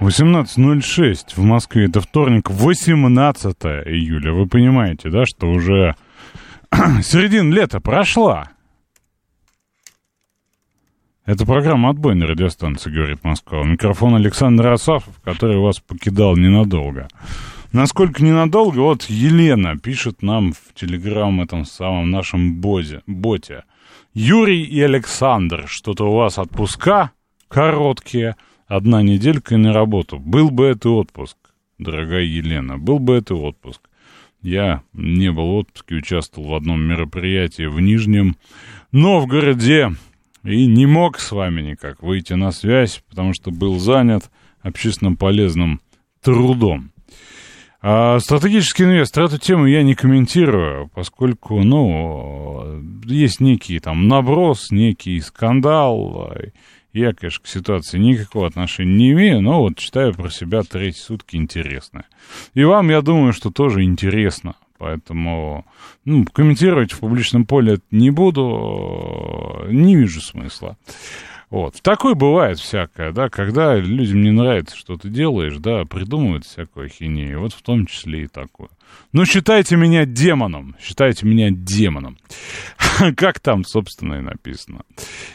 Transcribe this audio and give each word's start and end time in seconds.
18.06 0.00 1.34
в 1.36 1.42
Москве. 1.42 1.84
Это 1.84 2.00
вторник, 2.00 2.48
18 2.48 3.56
июля. 3.84 4.32
Вы 4.32 4.46
понимаете, 4.46 5.10
да, 5.10 5.26
что 5.26 5.46
уже 5.50 5.94
середина 7.02 7.52
лета 7.52 7.80
прошла. 7.80 8.48
Это 11.26 11.44
программа 11.44 11.90
«Отбой» 11.90 12.14
на 12.14 12.26
радиостанции, 12.26 12.90
говорит 12.90 13.22
Москва. 13.22 13.60
У 13.60 13.64
микрофона 13.64 14.16
Александр 14.16 14.68
Асафов, 14.68 15.20
который 15.22 15.58
вас 15.58 15.80
покидал 15.80 16.34
ненадолго. 16.34 17.08
Насколько 17.72 18.24
ненадолго, 18.24 18.78
вот 18.78 19.04
Елена 19.04 19.78
пишет 19.78 20.22
нам 20.22 20.54
в 20.54 20.74
Телеграм 20.74 21.42
этом 21.42 21.66
самом 21.66 22.10
нашем 22.10 22.56
бозе, 22.56 23.02
боте. 23.06 23.64
Юрий 24.14 24.62
и 24.64 24.80
Александр, 24.80 25.64
что-то 25.68 26.10
у 26.10 26.16
вас 26.16 26.38
отпуска 26.38 27.12
короткие, 27.48 28.36
одна 28.70 29.02
неделька 29.02 29.58
на 29.58 29.72
работу. 29.72 30.18
Был 30.18 30.50
бы 30.50 30.66
это 30.66 30.90
отпуск, 30.90 31.36
дорогая 31.78 32.22
Елена, 32.22 32.78
был 32.78 33.00
бы 33.00 33.14
это 33.14 33.34
отпуск. 33.34 33.80
Я 34.42 34.82
не 34.94 35.30
был 35.32 35.46
в 35.46 35.54
отпуске, 35.56 35.96
участвовал 35.96 36.50
в 36.50 36.54
одном 36.54 36.80
мероприятии 36.80 37.64
в 37.66 37.80
Нижнем 37.80 38.36
Новгороде 38.92 39.90
и 40.44 40.66
не 40.66 40.86
мог 40.86 41.18
с 41.18 41.32
вами 41.32 41.60
никак 41.60 42.02
выйти 42.02 42.34
на 42.34 42.52
связь, 42.52 43.02
потому 43.10 43.34
что 43.34 43.50
был 43.50 43.78
занят 43.78 44.30
общественно 44.62 45.14
полезным 45.14 45.80
трудом. 46.22 46.92
А 47.82 48.18
стратегический 48.20 48.84
инвестор, 48.84 49.24
эту 49.24 49.38
тему 49.38 49.66
я 49.66 49.82
не 49.82 49.94
комментирую, 49.94 50.90
поскольку, 50.94 51.62
ну, 51.62 52.80
есть 53.04 53.40
некий 53.40 53.80
там 53.80 54.06
наброс, 54.06 54.70
некий 54.70 55.20
скандал. 55.20 56.34
Я, 56.92 57.12
конечно, 57.12 57.44
к 57.44 57.46
ситуации 57.46 57.98
никакого 57.98 58.46
отношения 58.46 58.96
не 58.96 59.12
имею, 59.12 59.40
но 59.42 59.60
вот 59.60 59.76
читаю 59.76 60.12
про 60.14 60.28
себя 60.28 60.62
третьи 60.62 60.98
сутки 60.98 61.36
интересное. 61.36 62.06
И 62.54 62.64
вам, 62.64 62.90
я 62.90 63.00
думаю, 63.00 63.32
что 63.32 63.50
тоже 63.50 63.84
интересно. 63.84 64.54
Поэтому 64.78 65.66
ну, 66.06 66.24
комментировать 66.24 66.92
в 66.92 67.00
публичном 67.00 67.44
поле 67.44 67.80
не 67.90 68.10
буду, 68.10 69.66
не 69.68 69.94
вижу 69.94 70.20
смысла. 70.22 70.78
Вот. 71.50 71.82
Такое 71.82 72.14
бывает 72.14 72.58
всякое, 72.58 73.12
да, 73.12 73.28
когда 73.28 73.76
людям 73.76 74.22
не 74.22 74.30
нравится, 74.30 74.76
что 74.76 74.96
ты 74.96 75.08
делаешь, 75.08 75.56
да, 75.58 75.84
придумывают 75.84 76.46
всякую 76.46 76.86
ахинею, 76.86 77.40
вот 77.40 77.52
в 77.52 77.60
том 77.60 77.86
числе 77.86 78.24
и 78.24 78.26
такое. 78.28 78.68
Ну, 79.12 79.26
считайте 79.26 79.76
меня 79.76 80.06
демоном, 80.06 80.76
считайте 80.80 81.26
меня 81.26 81.48
демоном. 81.50 82.18
как 83.16 83.40
там, 83.40 83.64
собственно, 83.64 84.14
и 84.14 84.20
написано. 84.20 84.82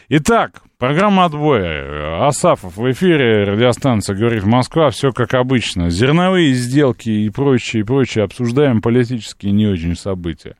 Итак, 0.10 0.64
программа 0.78 1.26
отбоя. 1.26 2.28
Асафов 2.28 2.78
в 2.78 2.92
эфире, 2.92 3.44
радиостанция 3.44 4.16
«Говорит 4.16 4.44
Москва», 4.44 4.90
все 4.90 5.12
как 5.12 5.34
обычно. 5.34 5.90
Зерновые 5.90 6.54
сделки 6.54 7.10
и 7.10 7.30
прочее, 7.30 7.82
и 7.82 7.86
прочее. 7.86 8.24
Обсуждаем 8.24 8.82
политические 8.82 9.52
не 9.52 9.68
очень 9.68 9.96
события. 9.96 10.56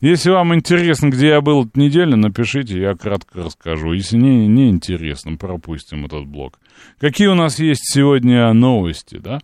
Если 0.00 0.30
вам 0.30 0.54
интересно, 0.54 1.08
где 1.08 1.28
я 1.28 1.40
был 1.40 1.64
эту 1.64 1.78
неделю, 1.78 2.16
напишите, 2.16 2.80
я 2.80 2.94
кратко 2.94 3.44
расскажу. 3.44 3.92
Если 3.92 4.16
не, 4.16 4.46
не 4.46 4.70
интересно, 4.70 5.36
пропустим 5.36 6.06
этот 6.06 6.26
блок. 6.26 6.58
Какие 6.98 7.28
у 7.28 7.34
нас 7.34 7.58
есть 7.58 7.82
сегодня 7.84 8.52
новости, 8.52 9.18
да? 9.18 9.40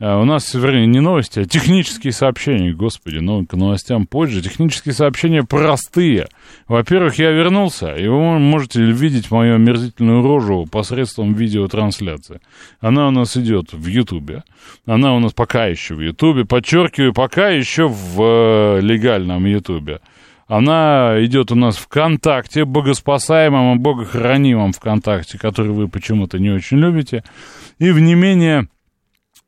А, 0.00 0.20
у 0.20 0.24
нас, 0.24 0.52
вернее, 0.54 0.86
не 0.86 1.00
новости, 1.00 1.40
а 1.40 1.44
технические 1.44 2.12
сообщения. 2.12 2.72
Господи, 2.72 3.18
ну, 3.18 3.46
к 3.46 3.54
новостям 3.54 4.06
позже. 4.06 4.42
Технические 4.42 4.94
сообщения 4.94 5.42
простые. 5.42 6.28
Во-первых, 6.68 7.16
я 7.18 7.30
вернулся, 7.30 7.94
и 7.94 8.06
вы 8.06 8.38
можете 8.38 8.82
видеть 8.82 9.30
мою 9.30 9.56
омерзительную 9.70 10.22
рожу 10.22 10.66
посредством 10.66 11.34
видеотрансляции. 11.34 12.40
Она 12.80 13.08
у 13.08 13.10
нас 13.10 13.36
идет 13.36 13.72
в 13.72 13.86
Ютубе. 13.86 14.42
Она 14.86 15.14
у 15.14 15.20
нас 15.20 15.32
пока 15.32 15.66
еще 15.66 15.94
в 15.94 16.00
Ютубе. 16.00 16.44
Подчеркиваю, 16.44 17.12
пока 17.12 17.48
еще 17.48 17.88
в 17.88 18.20
э, 18.20 18.80
легальном 18.80 19.46
Ютубе. 19.46 20.00
Она 20.48 21.14
идет 21.24 21.52
у 21.52 21.54
нас 21.54 21.76
ВКонтакте, 21.76 22.64
богоспасаемом 22.64 23.76
и 23.76 23.78
богохранимом 23.78 24.72
ВКонтакте, 24.72 25.38
который 25.38 25.70
вы 25.70 25.86
почему-то 25.86 26.40
не 26.40 26.50
очень 26.50 26.78
любите. 26.78 27.22
И 27.78 27.92
в 27.92 28.00
не 28.00 28.16
менее 28.16 28.66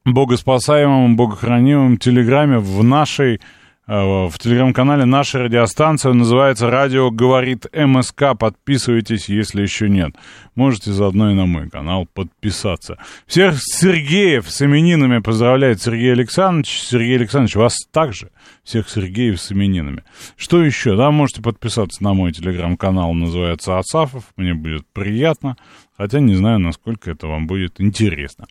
богоспасаемом, 0.04 1.16
богохранимом 1.16 1.96
Телеграме 1.96 2.58
в 2.58 2.84
нашей 2.84 3.40
в 3.86 4.32
телеграм-канале 4.38 5.04
наша 5.04 5.40
радиостанция 5.40 6.12
называется 6.12 6.70
«Радио 6.70 7.10
говорит 7.10 7.66
МСК». 7.74 8.38
Подписывайтесь, 8.38 9.28
если 9.28 9.62
еще 9.62 9.88
нет. 9.88 10.14
Можете 10.54 10.92
заодно 10.92 11.32
и 11.32 11.34
на 11.34 11.46
мой 11.46 11.68
канал 11.68 12.06
подписаться. 12.06 12.96
Всех 13.26 13.56
Сергеев 13.58 14.48
с 14.48 14.62
именинами 14.62 15.18
поздравляет 15.18 15.82
Сергей 15.82 16.12
Александрович. 16.12 16.80
Сергей 16.80 17.16
Александрович, 17.16 17.56
вас 17.56 17.74
также. 17.90 18.30
Всех 18.62 18.88
Сергеев 18.88 19.40
с 19.40 19.50
именинами. 19.50 20.04
Что 20.36 20.62
еще? 20.62 20.96
Да, 20.96 21.10
можете 21.10 21.42
подписаться 21.42 22.04
на 22.04 22.14
мой 22.14 22.30
телеграм-канал, 22.30 23.12
называется 23.14 23.78
Асафов. 23.78 24.26
Мне 24.36 24.54
будет 24.54 24.86
приятно. 24.92 25.56
Хотя 25.96 26.20
не 26.20 26.34
знаю, 26.34 26.60
насколько 26.60 27.10
это 27.10 27.26
вам 27.26 27.46
будет 27.46 27.80
интересно. 27.80 28.46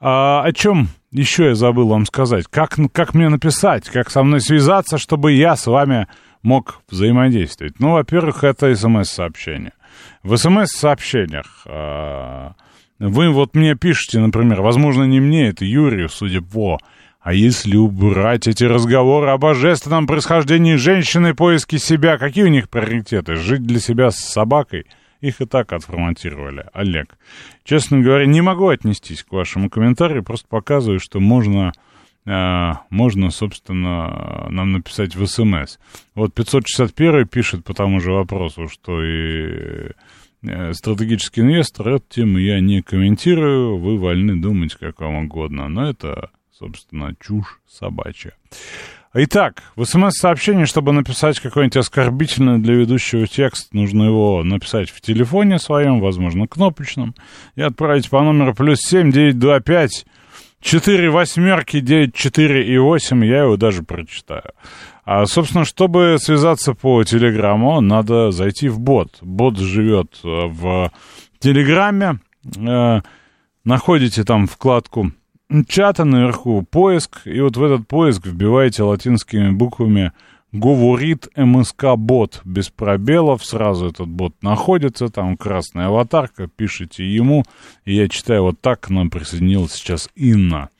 А, 0.00 0.42
о 0.42 0.52
чем 0.52 0.88
еще 1.22 1.46
я 1.46 1.54
забыл 1.54 1.88
вам 1.88 2.06
сказать. 2.06 2.46
Как, 2.50 2.76
как 2.92 3.14
мне 3.14 3.28
написать, 3.28 3.88
как 3.88 4.10
со 4.10 4.22
мной 4.22 4.40
связаться, 4.40 4.98
чтобы 4.98 5.32
я 5.32 5.56
с 5.56 5.66
вами 5.66 6.08
мог 6.42 6.82
взаимодействовать? 6.90 7.78
Ну, 7.78 7.92
во-первых, 7.92 8.44
это 8.44 8.74
смс-сообщение. 8.74 9.72
В 10.22 10.36
смс-сообщениях 10.36 11.62
э, 11.66 12.50
вы 12.98 13.30
вот 13.30 13.54
мне 13.54 13.76
пишете, 13.76 14.18
например, 14.18 14.60
возможно, 14.60 15.04
не 15.04 15.20
мне, 15.20 15.48
это 15.48 15.64
Юрию, 15.64 16.08
судя 16.08 16.42
по... 16.42 16.78
А 17.20 17.32
если 17.32 17.74
убрать 17.76 18.46
эти 18.46 18.64
разговоры 18.64 19.30
о 19.30 19.38
божественном 19.38 20.06
происхождении 20.06 20.74
женщины, 20.74 21.32
поиске 21.32 21.78
себя, 21.78 22.18
какие 22.18 22.44
у 22.44 22.48
них 22.48 22.68
приоритеты? 22.68 23.36
Жить 23.36 23.62
для 23.62 23.80
себя 23.80 24.10
с 24.10 24.16
собакой– 24.16 24.84
их 25.24 25.40
и 25.40 25.46
так 25.46 25.72
отформатировали. 25.72 26.66
Олег. 26.72 27.16
Честно 27.64 28.00
говоря, 28.00 28.26
не 28.26 28.42
могу 28.42 28.68
отнестись 28.68 29.22
к 29.24 29.32
вашему 29.32 29.70
комментарию, 29.70 30.22
просто 30.22 30.46
показываю, 30.48 31.00
что 31.00 31.18
можно, 31.18 31.72
э, 32.26 32.72
можно, 32.90 33.30
собственно, 33.30 34.46
нам 34.50 34.72
написать 34.72 35.16
в 35.16 35.26
СМС. 35.26 35.78
Вот 36.14 36.34
561 36.34 37.26
пишет 37.26 37.64
по 37.64 37.72
тому 37.72 38.00
же 38.00 38.12
вопросу, 38.12 38.68
что 38.68 39.02
и 39.02 39.92
э, 40.42 40.72
стратегический 40.74 41.40
инвестор, 41.40 41.88
эту 41.88 42.04
тему 42.08 42.38
я 42.38 42.60
не 42.60 42.82
комментирую, 42.82 43.78
вы 43.78 43.98
вольны 43.98 44.36
думать 44.36 44.74
как 44.74 45.00
вам 45.00 45.24
угодно, 45.24 45.68
но 45.68 45.88
это, 45.88 46.30
собственно, 46.52 47.14
чушь 47.18 47.60
собачья. 47.66 48.34
Итак, 49.16 49.62
в 49.76 49.84
смс-сообщении, 49.84 50.64
чтобы 50.64 50.92
написать 50.92 51.38
какой-нибудь 51.38 51.76
оскорбительный 51.76 52.58
для 52.58 52.74
ведущего 52.74 53.28
текст, 53.28 53.72
нужно 53.72 54.02
его 54.02 54.42
написать 54.42 54.90
в 54.90 55.00
телефоне 55.00 55.60
своем, 55.60 56.00
возможно, 56.00 56.48
кнопочном, 56.48 57.14
и 57.54 57.62
отправить 57.62 58.10
по 58.10 58.20
номеру 58.22 58.54
плюс 58.54 58.80
семь 58.80 59.12
девять 59.12 59.38
два 59.38 59.60
пять 59.60 60.04
четыре 60.60 61.10
восьмерки 61.10 61.78
девять 61.78 62.12
четыре 62.12 62.66
и 62.66 62.76
восемь, 62.76 63.24
я 63.24 63.42
его 63.42 63.56
даже 63.56 63.84
прочитаю. 63.84 64.50
А, 65.04 65.26
собственно, 65.26 65.64
чтобы 65.64 66.16
связаться 66.18 66.74
по 66.74 67.04
Телеграмму, 67.04 67.80
надо 67.80 68.32
зайти 68.32 68.68
в 68.68 68.80
бот. 68.80 69.18
Бот 69.20 69.58
живет 69.58 70.18
э, 70.24 70.26
в 70.26 70.90
Телеграме. 71.38 72.18
Э, 72.56 73.02
находите 73.64 74.24
там 74.24 74.48
вкладку 74.48 75.12
чата 75.62 76.04
наверху 76.04 76.62
поиск, 76.62 77.26
и 77.26 77.40
вот 77.40 77.56
в 77.56 77.62
этот 77.62 77.86
поиск 77.86 78.26
вбиваете 78.26 78.82
латинскими 78.82 79.50
буквами 79.50 80.12
«Говорит 80.52 81.28
МСК 81.36 81.96
бот» 81.96 82.40
без 82.44 82.70
пробелов, 82.70 83.44
сразу 83.44 83.88
этот 83.88 84.08
бот 84.08 84.34
находится, 84.42 85.08
там 85.08 85.36
красная 85.36 85.86
аватарка, 85.86 86.46
пишите 86.46 87.04
ему, 87.04 87.44
и 87.84 87.94
я 87.94 88.08
читаю 88.08 88.44
вот 88.44 88.60
так, 88.60 88.80
к 88.80 88.90
нам 88.90 89.10
присоединилась 89.10 89.72
сейчас 89.72 90.08
Инна. 90.14 90.70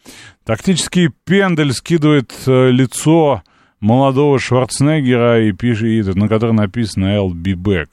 Тактический 0.44 1.10
пендель 1.24 1.72
скидывает 1.72 2.32
э, 2.46 2.70
лицо 2.70 3.42
молодого 3.80 4.38
Шварценеггера, 4.38 5.46
и 5.46 5.52
пишет, 5.52 6.14
на 6.14 6.28
котором 6.28 6.56
написано 6.56 7.16
«I'll 7.16 7.32
be 7.32 7.54
back». 7.54 7.88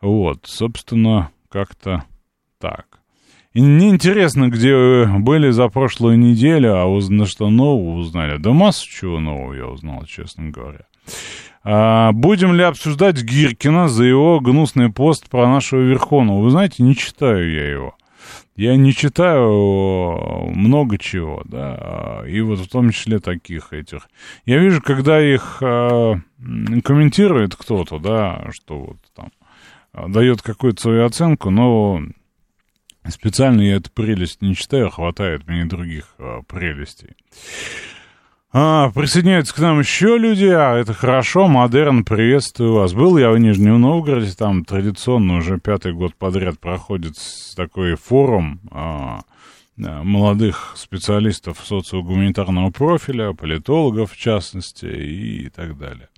Вот, 0.00 0.40
собственно, 0.44 1.30
как-то 1.48 2.04
так. 2.58 2.95
И 3.56 3.62
мне 3.62 3.88
интересно, 3.88 4.50
где 4.50 5.06
были 5.06 5.48
за 5.48 5.68
прошлую 5.68 6.18
неделю, 6.18 6.76
а 6.76 6.84
узна, 6.84 7.24
что 7.24 7.48
нового 7.48 7.96
узнали. 7.96 8.36
Да 8.36 8.52
массу 8.52 8.86
чего 8.86 9.18
нового 9.18 9.54
я 9.54 9.66
узнал, 9.66 10.04
честно 10.04 10.50
говоря. 10.50 10.80
А, 11.64 12.12
будем 12.12 12.52
ли 12.52 12.62
обсуждать 12.62 13.22
Гиркина 13.22 13.88
за 13.88 14.04
его 14.04 14.40
гнусный 14.40 14.92
пост 14.92 15.30
про 15.30 15.48
нашего 15.48 15.80
Верховного? 15.80 16.42
Вы 16.42 16.50
знаете, 16.50 16.82
не 16.82 16.94
читаю 16.94 17.50
я 17.50 17.70
его. 17.70 17.94
Я 18.56 18.76
не 18.76 18.92
читаю 18.92 20.50
много 20.54 20.98
чего, 20.98 21.40
да, 21.46 22.24
и 22.28 22.42
вот 22.42 22.58
в 22.58 22.68
том 22.68 22.90
числе 22.90 23.20
таких 23.20 23.72
этих. 23.72 24.10
Я 24.44 24.58
вижу, 24.58 24.82
когда 24.82 25.18
их 25.18 25.62
э, 25.62 26.14
комментирует 26.84 27.56
кто-то, 27.56 28.00
да, 28.00 28.50
что 28.52 28.80
вот 28.80 28.98
там 29.14 29.28
а, 29.94 30.08
дает 30.08 30.42
какую-то 30.42 30.82
свою 30.82 31.06
оценку, 31.06 31.48
но 31.48 32.02
специально 33.10 33.60
я 33.60 33.76
эту 33.76 33.90
прелесть 33.90 34.42
не 34.42 34.54
читаю, 34.54 34.90
хватает 34.90 35.46
мне 35.46 35.64
других 35.64 36.14
э, 36.18 36.40
прелестей. 36.46 37.16
А, 38.52 38.90
присоединяются 38.90 39.54
к 39.54 39.58
нам 39.58 39.80
еще 39.80 40.16
люди, 40.16 40.46
а 40.46 40.76
это 40.76 40.94
хорошо, 40.94 41.46
модерн, 41.46 42.04
приветствую 42.04 42.74
вас. 42.74 42.94
Был 42.94 43.18
я 43.18 43.30
в 43.30 43.38
Нижнем 43.38 43.80
Новгороде, 43.80 44.32
там 44.32 44.64
традиционно 44.64 45.36
уже 45.36 45.58
пятый 45.58 45.92
год 45.92 46.14
подряд 46.14 46.58
проходит 46.58 47.16
такой 47.54 47.96
форум 47.96 48.60
а, 48.70 49.20
молодых 49.76 50.72
специалистов 50.76 51.58
социогуманитарного 51.64 52.70
профиля, 52.70 53.34
политологов 53.34 54.12
в 54.12 54.16
частности 54.16 54.86
и 54.86 55.50
так 55.50 55.76
далее. 55.76 56.08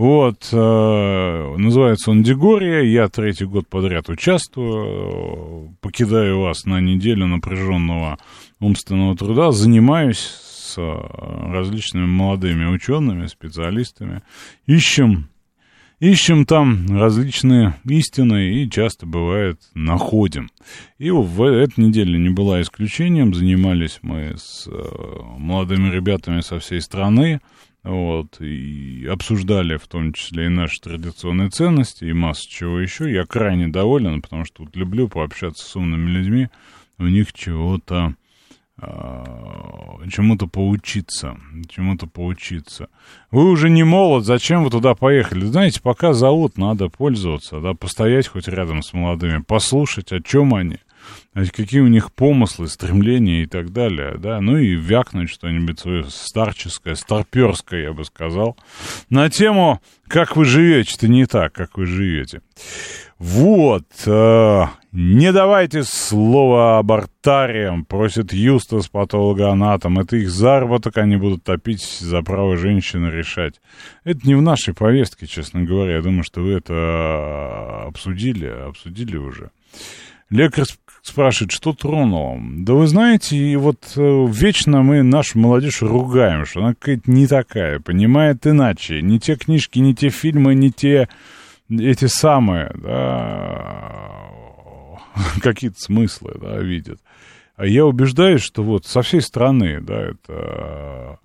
Вот, 0.00 0.48
э, 0.50 1.54
называется 1.58 2.10
он 2.10 2.22
Дегория, 2.22 2.90
я 2.90 3.06
третий 3.10 3.44
год 3.44 3.68
подряд 3.68 4.08
участвую, 4.08 5.76
покидаю 5.82 6.40
вас 6.40 6.64
на 6.64 6.80
неделю 6.80 7.26
напряженного 7.26 8.16
умственного 8.60 9.14
труда, 9.14 9.52
занимаюсь 9.52 10.16
с 10.16 10.78
э, 10.78 11.52
различными 11.52 12.06
молодыми 12.06 12.64
учеными, 12.64 13.26
специалистами. 13.26 14.22
Ищем, 14.64 15.28
ищем 15.98 16.46
там 16.46 16.86
различные 16.88 17.74
истины 17.84 18.54
и 18.54 18.70
часто 18.70 19.04
бывает 19.04 19.60
находим. 19.74 20.48
И 20.96 21.10
в 21.10 21.42
этой 21.42 21.78
неделе 21.78 22.18
не 22.18 22.30
была 22.30 22.62
исключением. 22.62 23.34
Занимались 23.34 23.98
мы 24.00 24.32
с 24.38 24.66
э, 24.66 24.72
молодыми 25.36 25.90
ребятами 25.90 26.40
со 26.40 26.58
всей 26.58 26.80
страны. 26.80 27.40
Вот, 27.82 28.40
и 28.40 29.06
обсуждали 29.10 29.76
в 29.78 29.88
том 29.88 30.12
числе 30.12 30.46
и 30.46 30.50
наши 30.50 30.80
традиционные 30.80 31.48
ценности, 31.48 32.04
и 32.04 32.12
массу 32.12 32.48
чего 32.50 32.78
еще. 32.78 33.10
Я 33.10 33.24
крайне 33.24 33.68
доволен, 33.68 34.20
потому 34.20 34.44
что 34.44 34.64
вот 34.64 34.76
люблю 34.76 35.08
пообщаться 35.08 35.66
с 35.66 35.76
умными 35.76 36.10
людьми, 36.10 36.48
у 36.98 37.04
них 37.04 37.32
чего-то 37.32 38.14
а, 38.82 39.98
чему-то 40.10 40.46
поучиться, 40.46 41.38
чему-то 41.68 42.06
поучиться. 42.06 42.88
Вы 43.30 43.50
уже 43.50 43.68
не 43.68 43.82
молод, 43.82 44.24
зачем 44.24 44.64
вы 44.64 44.70
туда 44.70 44.94
поехали? 44.94 45.44
Знаете, 45.44 45.82
пока 45.82 46.14
зовут, 46.14 46.56
надо 46.56 46.88
пользоваться, 46.88 47.60
да, 47.60 47.74
постоять 47.74 48.28
хоть 48.28 48.48
рядом 48.48 48.82
с 48.82 48.94
молодыми, 48.94 49.42
послушать, 49.42 50.12
о 50.12 50.20
чем 50.20 50.54
они, 50.54 50.78
какие 51.34 51.80
у 51.80 51.86
них 51.86 52.12
помыслы, 52.12 52.68
стремления 52.68 53.42
и 53.42 53.46
так 53.46 53.72
далее, 53.72 54.16
да, 54.18 54.40
ну 54.40 54.56
и 54.56 54.74
вякнуть 54.74 55.30
что-нибудь 55.30 55.78
свое 55.78 56.04
старческое, 56.08 56.94
старперское, 56.94 57.82
я 57.82 57.92
бы 57.92 58.04
сказал, 58.04 58.56
на 59.08 59.30
тему 59.30 59.80
«Как 60.08 60.36
вы 60.36 60.44
живете?» 60.44 60.94
Это 60.96 61.08
не 61.08 61.26
так, 61.26 61.52
как 61.52 61.78
вы 61.78 61.86
живете. 61.86 62.42
Вот, 63.18 63.84
э, 64.06 64.64
не 64.92 65.30
давайте 65.30 65.82
слова 65.84 66.78
абортариям, 66.78 67.84
просит 67.84 68.32
Юстас 68.32 68.88
патологоанатом. 68.88 69.98
Это 69.98 70.16
их 70.16 70.30
заработок, 70.30 70.96
они 70.96 71.16
будут 71.16 71.44
топить 71.44 71.82
за 71.82 72.22
право 72.22 72.56
женщины 72.56 73.08
решать. 73.08 73.60
Это 74.04 74.26
не 74.26 74.34
в 74.34 74.40
нашей 74.40 74.72
повестке, 74.72 75.26
честно 75.26 75.62
говоря. 75.62 75.96
Я 75.96 76.02
думаю, 76.02 76.24
что 76.24 76.40
вы 76.40 76.54
это 76.54 76.72
э, 76.72 77.88
обсудили, 77.88 78.46
обсудили 78.46 79.18
уже. 79.18 79.50
Лекарь 80.30 80.64
спрашивает, 81.02 81.52
что 81.52 81.72
тронуло. 81.72 82.38
Да 82.40 82.74
вы 82.74 82.86
знаете, 82.86 83.36
и 83.36 83.56
вот 83.56 83.92
э, 83.96 84.26
вечно 84.28 84.82
мы 84.82 85.02
нашу 85.02 85.38
молодежь 85.38 85.82
ругаем, 85.82 86.44
что 86.44 86.60
она 86.60 86.74
какая-то 86.74 87.10
не 87.10 87.26
такая, 87.26 87.80
понимает 87.80 88.46
иначе. 88.46 89.02
Не 89.02 89.18
те 89.18 89.36
книжки, 89.36 89.78
не 89.78 89.94
те 89.94 90.10
фильмы, 90.10 90.54
не 90.54 90.70
те 90.70 91.08
эти 91.68 92.06
самые, 92.06 92.72
да, 92.74 94.30
какие-то 95.42 95.78
смыслы, 95.78 96.36
да, 96.40 96.58
видят. 96.58 97.00
А 97.56 97.66
я 97.66 97.84
убеждаюсь, 97.84 98.42
что 98.42 98.62
вот 98.62 98.86
со 98.86 99.02
всей 99.02 99.20
страны, 99.20 99.80
да, 99.80 100.10
это 100.10 101.18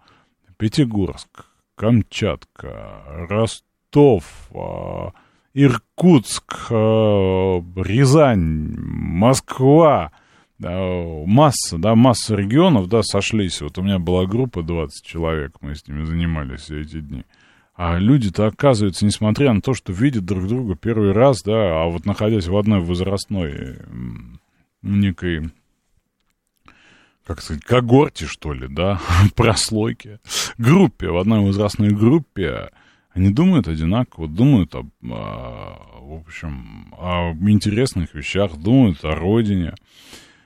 Пятигорск, 0.58 1.46
Камчатка, 1.76 3.04
Ростов, 3.30 4.24
а, 4.54 5.12
Иркутск, 5.56 6.68
а, 6.70 7.64
Рязань, 7.78 8.76
Москва, 8.78 10.12
да, 10.60 10.78
масса, 11.26 11.78
да, 11.78 11.96
масса 11.96 12.36
регионов, 12.36 12.90
да, 12.90 13.04
сошлись. 13.04 13.62
Вот 13.62 13.78
у 13.78 13.82
меня 13.82 13.98
была 13.98 14.26
группа 14.26 14.64
20 14.64 15.06
человек, 15.06 15.56
мы 15.62 15.76
с 15.76 15.88
ними 15.88 16.04
занимались 16.04 16.62
все 16.62 16.82
эти 16.82 17.00
дни. 17.00 17.24
А 17.74 17.98
люди-то, 17.98 18.48
оказывается, 18.48 19.06
несмотря 19.06 19.54
на 19.54 19.62
то, 19.62 19.74
что 19.74 19.94
видят 19.94 20.26
друг 20.26 20.46
друга 20.48 20.76
первый 20.76 21.14
раз, 21.14 21.42
да, 21.42 21.84
а 21.84 21.86
вот 21.86 22.06
находясь 22.06 22.48
в 22.48 22.58
одной 22.58 22.82
возрастной 22.82 23.78
некой, 24.82 25.52
как 27.26 27.42
сказать, 27.42 27.64
когорте, 27.64 28.26
что 28.26 28.52
ли, 28.52 28.68
да, 28.70 29.00
прослойке, 29.36 30.20
группе, 30.58 31.08
в 31.08 31.18
одной 31.18 31.40
возрастной 31.40 31.92
группе, 31.92 32.72
они 33.16 33.30
думают 33.30 33.70
одинаково, 33.70 34.28
думают 34.28 34.76
об, 34.76 34.90
а, 35.10 35.80
в 36.02 36.22
общем, 36.28 36.94
о 36.98 37.34
интересных 37.48 38.14
вещах, 38.14 38.58
думают 38.58 39.04
о 39.06 39.16
родине. 39.16 39.74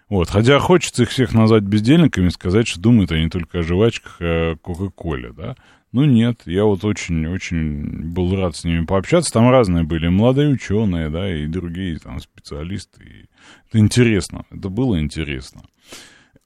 Вот, 0.08 0.30
хотя 0.30 0.60
хочется 0.60 1.04
их 1.04 1.10
всех 1.10 1.34
назвать 1.34 1.64
бездельниками 1.64 2.28
и 2.28 2.32
сказать, 2.32 2.68
что 2.68 2.80
думают 2.80 3.12
они 3.12 3.28
только 3.30 3.60
о 3.60 3.64
жвачках 3.64 4.18
о 4.22 4.56
Кока-Коле, 4.62 5.34
да. 5.34 5.56
Ну 5.92 6.06
нет, 6.06 6.42
я 6.46 6.66
вот 6.66 6.86
очень-очень 6.86 8.12
был 8.14 8.36
рад 8.36 8.56
с 8.56 8.64
ними 8.64 8.86
пообщаться. 8.86 9.34
Там 9.34 9.50
разные 9.50 9.84
были, 9.84 10.08
молодые 10.08 10.50
ученые, 10.50 11.10
да, 11.10 11.28
и 11.36 11.48
другие 11.48 11.98
там 11.98 12.20
специалисты. 12.20 13.04
И 13.04 13.26
это 13.70 13.80
интересно, 13.80 14.46
это 14.52 14.70
было 14.70 15.00
интересно. 15.00 15.64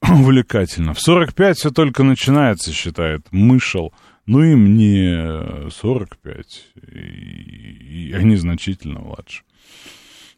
Увлекательно. 0.10 0.94
В 0.94 1.00
45 1.00 1.58
все 1.58 1.70
только 1.70 2.02
начинается, 2.02 2.72
считает 2.72 3.26
Мышел. 3.30 3.92
Ну 4.26 4.42
и 4.42 4.54
мне 4.54 5.70
45, 5.70 6.64
и, 6.92 8.08
и 8.08 8.12
они 8.12 8.36
значительно 8.36 9.00
младше. 9.00 9.42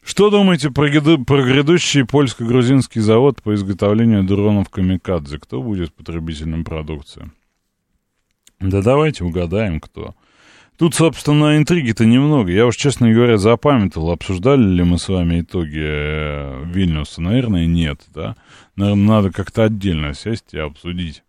Что 0.02 0.30
думаете 0.30 0.70
про, 0.70 0.88
про 0.88 1.42
грядущий 1.42 2.04
польско-грузинский 2.04 3.00
завод 3.00 3.42
по 3.42 3.54
изготовлению 3.54 4.22
дронов 4.22 4.70
«Камикадзе»? 4.70 5.38
Кто 5.38 5.62
будет 5.62 5.92
потребителем 5.92 6.64
продукции? 6.64 7.30
Да 8.60 8.82
давайте 8.82 9.24
угадаем, 9.24 9.80
кто. 9.80 10.14
Тут, 10.78 10.94
собственно, 10.94 11.56
интриги-то 11.56 12.04
немного. 12.04 12.52
Я 12.52 12.66
уж, 12.66 12.76
честно 12.76 13.10
говоря, 13.12 13.38
запамятовал, 13.38 14.10
обсуждали 14.10 14.62
ли 14.62 14.84
мы 14.84 14.98
с 14.98 15.08
вами 15.08 15.40
итоги 15.40 15.82
э, 15.82 16.64
Вильнюса. 16.66 17.22
Наверное, 17.22 17.66
нет, 17.66 18.02
да. 18.14 18.36
Наверное, 18.76 19.06
надо 19.06 19.32
как-то 19.32 19.64
отдельно 19.64 20.14
сесть 20.14 20.52
и 20.52 20.58
обсудить. 20.58 21.22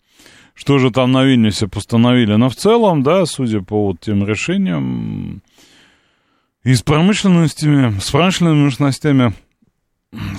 Что 0.58 0.80
же 0.80 0.90
там 0.90 1.12
на 1.12 1.24
Вильнюсе 1.24 1.68
постановили? 1.68 2.34
Но 2.34 2.50
в 2.50 2.56
целом, 2.56 3.04
да, 3.04 3.28
судя 3.28 3.62
по 3.62 3.88
вот 3.88 4.00
тем 4.00 4.26
решениям, 4.26 5.44
и 6.64 6.74
с 6.74 6.82
промышленностями, 6.82 8.00
с 8.00 8.10
промышленными 8.10 8.66
мощностями 8.66 9.34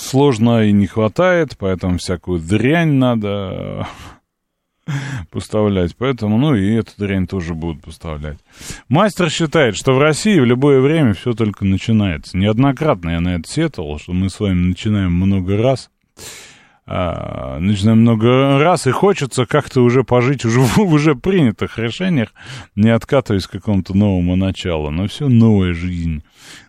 сложно 0.01 0.65
и 0.65 0.73
не 0.73 0.89
хватает, 0.89 1.57
поэтому 1.57 1.99
всякую 1.99 2.41
дрянь 2.41 2.95
надо 2.95 3.87
поставлять. 5.31 5.95
Поэтому, 5.97 6.37
ну, 6.37 6.57
и 6.57 6.75
эту 6.75 6.93
дрянь 6.99 7.29
тоже 7.29 7.55
будут 7.55 7.83
поставлять. 7.85 8.39
Мастер 8.89 9.31
считает, 9.31 9.77
что 9.77 9.93
в 9.93 10.01
России 10.01 10.41
в 10.41 10.45
любое 10.45 10.81
время 10.81 11.15
все 11.15 11.33
только 11.33 11.65
начинается. 11.65 12.37
Неоднократно 12.37 13.11
я 13.11 13.21
на 13.21 13.37
это 13.37 13.49
сетовал, 13.49 14.01
что 14.01 14.15
мы 14.15 14.31
с 14.31 14.41
вами 14.41 14.71
начинаем 14.71 15.13
много 15.13 15.57
раз. 15.57 15.91
А, 16.91 17.59
начинаем 17.61 18.01
много 18.01 18.59
раз, 18.59 18.87
и 18.87 18.91
хочется 18.93 19.45
как-то 19.45 19.83
уже 19.83 20.05
пожить 20.05 20.47
уже 20.47 20.61
в 20.61 20.79
уже 20.79 21.15
принятых 21.15 21.79
решениях, 21.79 22.33
не 22.77 22.89
откатываясь 22.89 23.47
к 23.47 23.51
какому-то 23.51 23.95
новому 23.95 24.37
началу. 24.37 24.91
Но 24.91 25.07
все 25.07 25.29
новая 25.29 25.75
жизнь. 25.75 26.25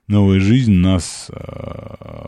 Новая 0.07 0.41
жизнь 0.41 0.73
нас 0.73 1.31
а, 1.31 2.27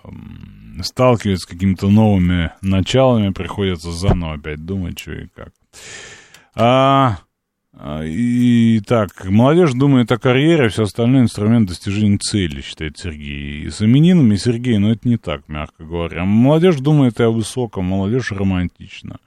сталкивает 0.81 1.41
с 1.41 1.45
какими-то 1.45 1.89
новыми 1.89 2.51
началами, 2.62 3.33
приходится 3.33 3.91
заново 3.91 4.36
опять 4.36 4.65
думать, 4.65 4.98
что 4.98 5.12
и 5.12 5.27
как. 5.27 5.50
А, 6.55 7.17
и 8.03 8.79
так, 8.85 9.25
молодежь 9.25 9.73
думает 9.73 10.11
о 10.11 10.19
карьере, 10.19 10.65
а 10.65 10.69
все 10.69 10.83
остальное 10.83 11.21
инструмент 11.21 11.67
достижения 11.67 12.17
цели, 12.17 12.61
считает 12.61 12.97
Сергей. 12.97 13.63
И 13.63 13.69
с 13.69 13.81
именинами 13.81 14.35
Сергей, 14.35 14.77
но 14.77 14.91
это 14.91 15.07
не 15.07 15.17
так, 15.17 15.47
мягко 15.47 15.83
говоря. 15.83 16.25
Молодежь 16.25 16.77
думает 16.77 17.19
и 17.19 17.23
о 17.23 17.31
высоком, 17.31 17.85
молодежь 17.85 18.31
романтична. 18.31 19.17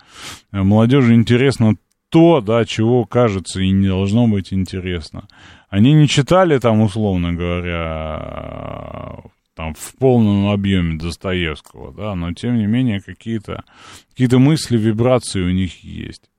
А 0.52 0.62
молодежи 0.62 1.14
интересно 1.14 1.76
то, 2.10 2.40
да, 2.40 2.64
чего 2.64 3.04
кажется 3.04 3.60
и 3.60 3.70
не 3.70 3.88
должно 3.88 4.28
быть 4.28 4.52
интересно. 4.52 5.26
Они 5.68 5.92
не 5.92 6.06
читали 6.06 6.58
там, 6.58 6.80
условно 6.80 7.32
говоря, 7.32 9.16
там 9.56 9.74
в 9.74 9.96
полном 9.98 10.48
объеме 10.48 10.96
Достоевского, 10.96 11.92
да, 11.92 12.14
но 12.14 12.32
тем 12.32 12.56
не 12.56 12.66
менее 12.66 13.00
какие-то 13.00 13.64
какие 14.10 14.32
мысли, 14.38 14.78
вибрации 14.78 15.42
у 15.42 15.50
них 15.50 15.82
есть. 15.82 16.30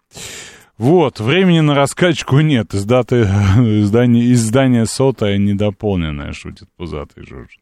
Вот, 0.78 1.22
времени 1.22 1.62
на 1.62 1.74
раскачку 1.74 2.42
нет. 2.42 2.74
Издаты, 2.74 3.22
издание, 3.22 4.32
издание 4.34 4.86
сотое 4.86 5.38
недополненное, 5.38 6.34
шутит 6.34 6.70
пузатый 6.76 7.26
Жорж. 7.26 7.60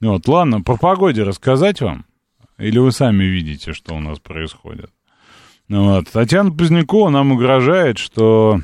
Вот, 0.00 0.28
ладно, 0.28 0.62
по 0.62 0.76
погоде 0.76 1.24
рассказать 1.24 1.80
вам? 1.80 2.04
Или 2.58 2.78
вы 2.78 2.92
сами 2.92 3.24
видите, 3.24 3.72
что 3.72 3.94
у 3.94 4.00
нас 4.00 4.18
происходит? 4.20 4.90
Вот. 5.68 6.08
Татьяна 6.10 6.50
Позднякова 6.50 7.10
нам 7.10 7.32
угрожает, 7.32 7.98
что 7.98 8.60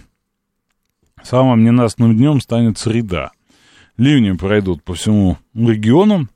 самым 1.23 1.65
ненастным 1.65 2.17
днем 2.17 2.41
станет 2.41 2.79
среда. 2.79 3.33
Ливни 3.97 4.33
пройдут 4.33 4.83
по 4.83 4.95
всему 4.95 5.39
региону, 5.55 6.29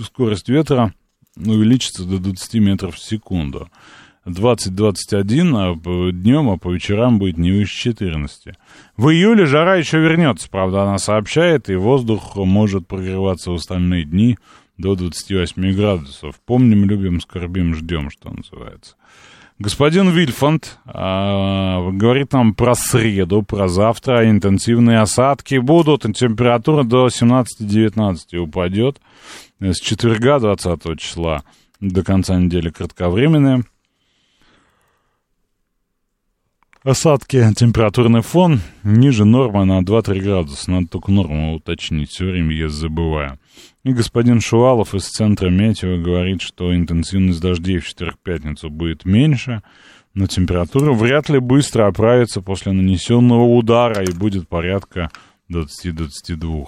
скорость 0.00 0.48
ветра 0.48 0.94
увеличится 1.36 2.04
до 2.04 2.18
20 2.18 2.54
метров 2.54 2.96
в 2.96 2.98
секунду. 2.98 3.68
20-21, 4.28 5.56
а 5.56 6.12
днем, 6.12 6.50
а 6.50 6.58
по 6.58 6.70
вечерам 6.70 7.18
будет 7.18 7.38
не 7.38 7.52
выше 7.52 7.76
14. 7.76 8.54
В 8.96 9.08
июле 9.08 9.46
жара 9.46 9.76
еще 9.76 9.98
вернется, 9.98 10.48
правда, 10.50 10.82
она 10.82 10.98
сообщает, 10.98 11.70
и 11.70 11.76
воздух 11.76 12.36
может 12.36 12.86
прогреваться 12.86 13.50
в 13.50 13.54
остальные 13.54 14.04
дни 14.04 14.38
до 14.76 14.94
28 14.94 15.72
градусов. 15.74 16.36
Помним, 16.46 16.84
любим, 16.84 17.20
скорбим, 17.20 17.74
ждем, 17.74 18.10
что 18.10 18.30
называется. 18.30 18.94
Господин 19.60 20.10
Вильфанд 20.10 20.78
а, 20.84 21.90
говорит 21.90 22.32
нам 22.32 22.54
про 22.54 22.76
среду, 22.76 23.42
про 23.42 23.66
завтра. 23.66 24.30
Интенсивные 24.30 25.00
осадки 25.00 25.56
будут, 25.56 26.02
температура 26.14 26.84
до 26.84 27.08
17-19 27.08 28.36
упадет. 28.36 29.00
С 29.58 29.80
четверга 29.80 30.38
20 30.38 31.00
числа 31.00 31.42
до 31.80 32.04
конца 32.04 32.38
недели 32.38 32.70
кратковременные. 32.70 33.64
Осадки, 36.84 37.44
температурный 37.56 38.22
фон 38.22 38.60
ниже 38.84 39.24
нормы 39.24 39.64
на 39.64 39.80
2-3 39.80 40.20
градуса. 40.20 40.70
Надо 40.70 40.86
только 40.86 41.10
норму 41.10 41.56
уточнить, 41.56 42.10
все 42.10 42.26
время 42.26 42.54
я 42.54 42.68
забываю. 42.68 43.38
И 43.82 43.92
господин 43.92 44.40
Шувалов 44.40 44.94
из 44.94 45.08
центра 45.08 45.50
Метео 45.50 46.00
говорит, 46.00 46.40
что 46.40 46.74
интенсивность 46.74 47.40
дождей 47.40 47.78
в 47.78 47.88
четверг-пятницу 47.88 48.70
будет 48.70 49.04
меньше, 49.04 49.62
но 50.14 50.28
температура 50.28 50.92
вряд 50.92 51.28
ли 51.28 51.40
быстро 51.40 51.88
оправится 51.88 52.42
после 52.42 52.70
нанесенного 52.70 53.42
удара 53.42 54.04
и 54.04 54.12
будет 54.12 54.48
порядка 54.48 55.10
20-22. 55.50 56.64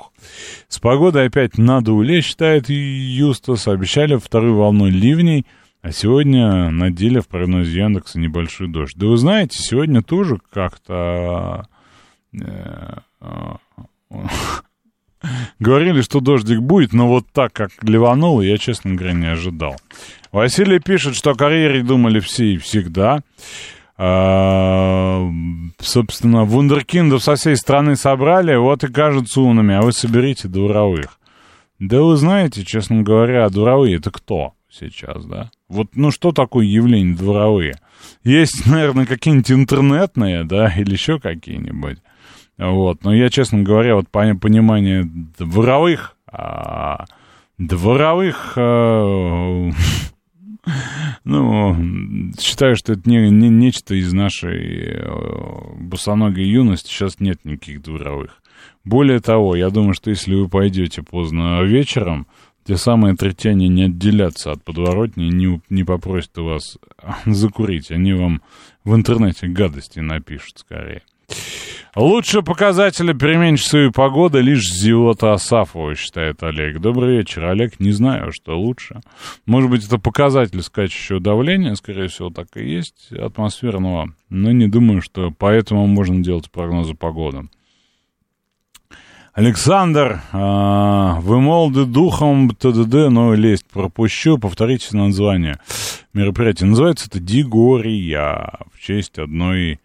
С 0.66 0.78
погодой 0.80 1.26
опять 1.26 1.56
надо 1.56 1.92
улечь, 1.92 2.26
считает 2.26 2.68
Юстас. 2.68 3.68
Обещали 3.68 4.16
вторую 4.16 4.56
волну 4.56 4.88
ливней, 4.88 5.46
а 5.82 5.92
сегодня 5.92 6.70
на 6.70 6.90
деле 6.90 7.20
в 7.20 7.28
прогнозе 7.28 7.80
Яндекса 7.80 8.18
небольшой 8.18 8.68
дождь. 8.68 8.96
Да 8.96 9.06
вы 9.06 9.16
знаете, 9.16 9.58
сегодня 9.58 10.02
тоже 10.02 10.38
как-то... 10.50 11.66
Э, 12.34 12.98
э, 13.20 13.56
Говорили, 15.58 16.02
что 16.02 16.20
дождик 16.20 16.60
будет, 16.60 16.92
но 16.92 17.08
вот 17.08 17.26
так, 17.32 17.52
как 17.52 17.70
ливануло, 17.82 18.42
я, 18.42 18.58
честно 18.58 18.94
говоря, 18.94 19.14
не 19.14 19.26
ожидал. 19.26 19.76
Василий 20.32 20.80
пишет, 20.80 21.14
что 21.14 21.30
о 21.30 21.34
карьере 21.34 21.82
думали 21.82 22.20
все 22.20 22.54
и 22.54 22.58
всегда. 22.58 23.20
А, 23.96 25.28
собственно, 25.78 26.44
вундеркиндов 26.44 27.22
со 27.22 27.34
всей 27.36 27.56
страны 27.56 27.96
собрали, 27.96 28.54
вот 28.56 28.82
и 28.84 28.88
кажутся 28.90 29.42
умными, 29.42 29.74
а 29.74 29.82
вы 29.82 29.92
соберите 29.92 30.48
дуровых. 30.48 31.18
Да 31.78 32.00
вы 32.00 32.16
знаете, 32.16 32.64
честно 32.64 33.02
говоря, 33.02 33.48
дуровые 33.50 33.96
это 33.96 34.10
кто 34.10 34.54
сейчас, 34.70 35.26
да? 35.26 35.50
Вот, 35.70 35.94
ну, 35.94 36.10
что 36.10 36.32
такое 36.32 36.66
явление 36.66 37.14
дворовые? 37.14 37.76
Есть, 38.24 38.66
наверное, 38.70 39.06
какие-нибудь 39.06 39.52
интернетные, 39.52 40.44
да, 40.44 40.68
или 40.76 40.92
еще 40.92 41.20
какие-нибудь. 41.20 41.98
Вот. 42.58 43.04
Но 43.04 43.14
я, 43.14 43.30
честно 43.30 43.62
говоря, 43.62 43.94
вот 43.94 44.10
понимание 44.10 45.04
дворовых, 45.38 46.16
а, 46.26 47.04
дворовых, 47.56 48.54
а, 48.56 49.70
ну, 51.24 52.32
считаю, 52.38 52.76
что 52.76 52.92
это 52.94 53.08
не, 53.08 53.30
не 53.30 53.48
нечто 53.48 53.94
из 53.94 54.12
нашей 54.12 55.04
а, 55.04 55.72
босоногой 55.78 56.44
юности. 56.44 56.90
Сейчас 56.90 57.20
нет 57.20 57.44
никаких 57.44 57.80
дворовых. 57.80 58.42
Более 58.84 59.20
того, 59.20 59.54
я 59.54 59.70
думаю, 59.70 59.94
что 59.94 60.10
если 60.10 60.34
вы 60.34 60.48
пойдете 60.48 61.02
поздно 61.02 61.62
вечером, 61.62 62.26
те 62.64 62.76
самые 62.76 63.16
третяне 63.16 63.68
не 63.68 63.84
отделятся 63.84 64.52
от 64.52 64.62
подворотни, 64.62 65.24
не, 65.24 65.60
не 65.70 65.84
попросят 65.84 66.38
у 66.38 66.44
вас 66.44 66.78
закурить. 67.26 67.90
Они 67.90 68.12
вам 68.12 68.42
в 68.84 68.94
интернете 68.94 69.46
гадости 69.46 70.00
напишут 70.00 70.58
скорее. 70.58 71.02
Лучше 71.96 72.42
показателя 72.42 73.14
переменчивой 73.14 73.90
погоды 73.90 74.40
лишь 74.40 74.64
зиота 74.64 75.32
Асафова, 75.32 75.96
считает 75.96 76.40
Олег. 76.42 76.78
Добрый 76.78 77.16
вечер, 77.16 77.44
Олег. 77.46 77.80
Не 77.80 77.90
знаю, 77.90 78.30
что 78.32 78.58
лучше. 78.58 79.00
Может 79.44 79.70
быть, 79.70 79.84
это 79.84 79.98
показатель 79.98 80.62
скачущего 80.62 81.18
давления, 81.18 81.74
скорее 81.74 82.06
всего, 82.06 82.30
так 82.30 82.46
и 82.54 82.64
есть, 82.64 83.10
атмосферного. 83.10 84.14
Но 84.28 84.52
не 84.52 84.68
думаю, 84.68 85.02
что 85.02 85.32
поэтому 85.36 85.88
можно 85.88 86.22
делать 86.22 86.48
прогнозы 86.50 86.94
погоды. 86.94 87.48
Александр, 89.40 90.22
а, 90.32 91.20
вы 91.20 91.40
молоды 91.40 91.86
духом 91.86 92.50
ТДД, 92.50 93.10
но 93.10 93.34
лезть 93.34 93.66
пропущу. 93.66 94.38
Повторите 94.38 94.96
название 94.96 95.58
мероприятия. 96.12 96.66
Называется 96.66 97.06
это 97.08 97.20
Дигория 97.20 98.52
в 98.72 98.78
честь 98.78 99.18
одной 99.18 99.80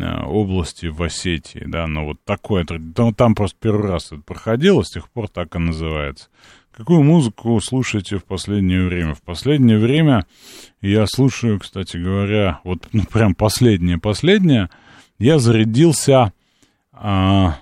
Э, 0.00 0.24
области 0.24 0.86
в 0.86 1.02
Осетии, 1.02 1.62
да, 1.66 1.86
но 1.86 2.06
вот 2.06 2.16
такое, 2.24 2.66
ну, 2.68 3.12
там 3.12 3.34
просто 3.34 3.56
первый 3.60 3.90
раз 3.90 4.06
это 4.06 4.22
проходило, 4.22 4.82
с 4.82 4.90
тех 4.90 5.08
пор 5.08 5.28
так 5.28 5.54
и 5.54 5.58
называется. 5.58 6.28
Какую 6.72 7.02
музыку 7.02 7.60
слушаете 7.60 8.18
в 8.18 8.24
последнее 8.24 8.86
время? 8.86 9.14
В 9.14 9.22
последнее 9.22 9.78
время 9.78 10.26
я 10.80 11.06
слушаю, 11.06 11.60
кстати 11.60 11.96
говоря, 11.96 12.60
вот 12.64 12.88
ну, 12.92 13.04
прям 13.04 13.34
последнее-последнее, 13.34 14.70
я 15.18 15.38
зарядился 15.38 16.32
а, 16.92 17.58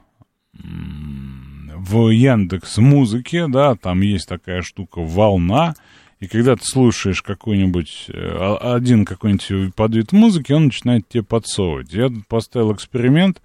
в 1.92 2.08
Яндекс 2.08 2.78
Музыке, 2.78 3.46
да, 3.49 3.75
там 3.75 4.00
есть 4.00 4.26
такая 4.26 4.62
штука 4.62 5.00
«Волна», 5.00 5.75
и 6.22 6.28
когда 6.28 6.54
ты 6.54 6.62
слушаешь 6.64 7.20
какой-нибудь, 7.20 8.04
э, 8.06 8.56
один 8.61 9.04
какой-нибудь 9.04 9.75
подвид 9.75 10.12
музыки, 10.12 10.52
он 10.52 10.66
начинает 10.66 11.08
тебе 11.08 11.25
подсовывать. 11.25 11.92
Я 11.92 12.12
поставил 12.28 12.72
эксперимент, 12.72 13.42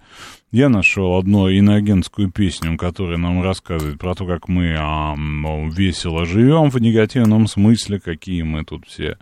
я 0.52 0.68
нашел 0.68 1.18
одну 1.18 1.48
иноагентскую 1.48 2.30
песню, 2.30 2.78
которая 2.78 3.18
нам 3.18 3.42
рассказывает 3.42 3.98
про 3.98 4.14
то, 4.14 4.26
как 4.26 4.46
мы 4.46 4.76
а, 4.78 5.16
весело 5.72 6.24
живем 6.24 6.70
в 6.70 6.80
негативном 6.80 7.48
смысле, 7.48 7.98
какие 7.98 8.42
мы 8.42 8.64
тут 8.64 8.86
все 8.86 9.18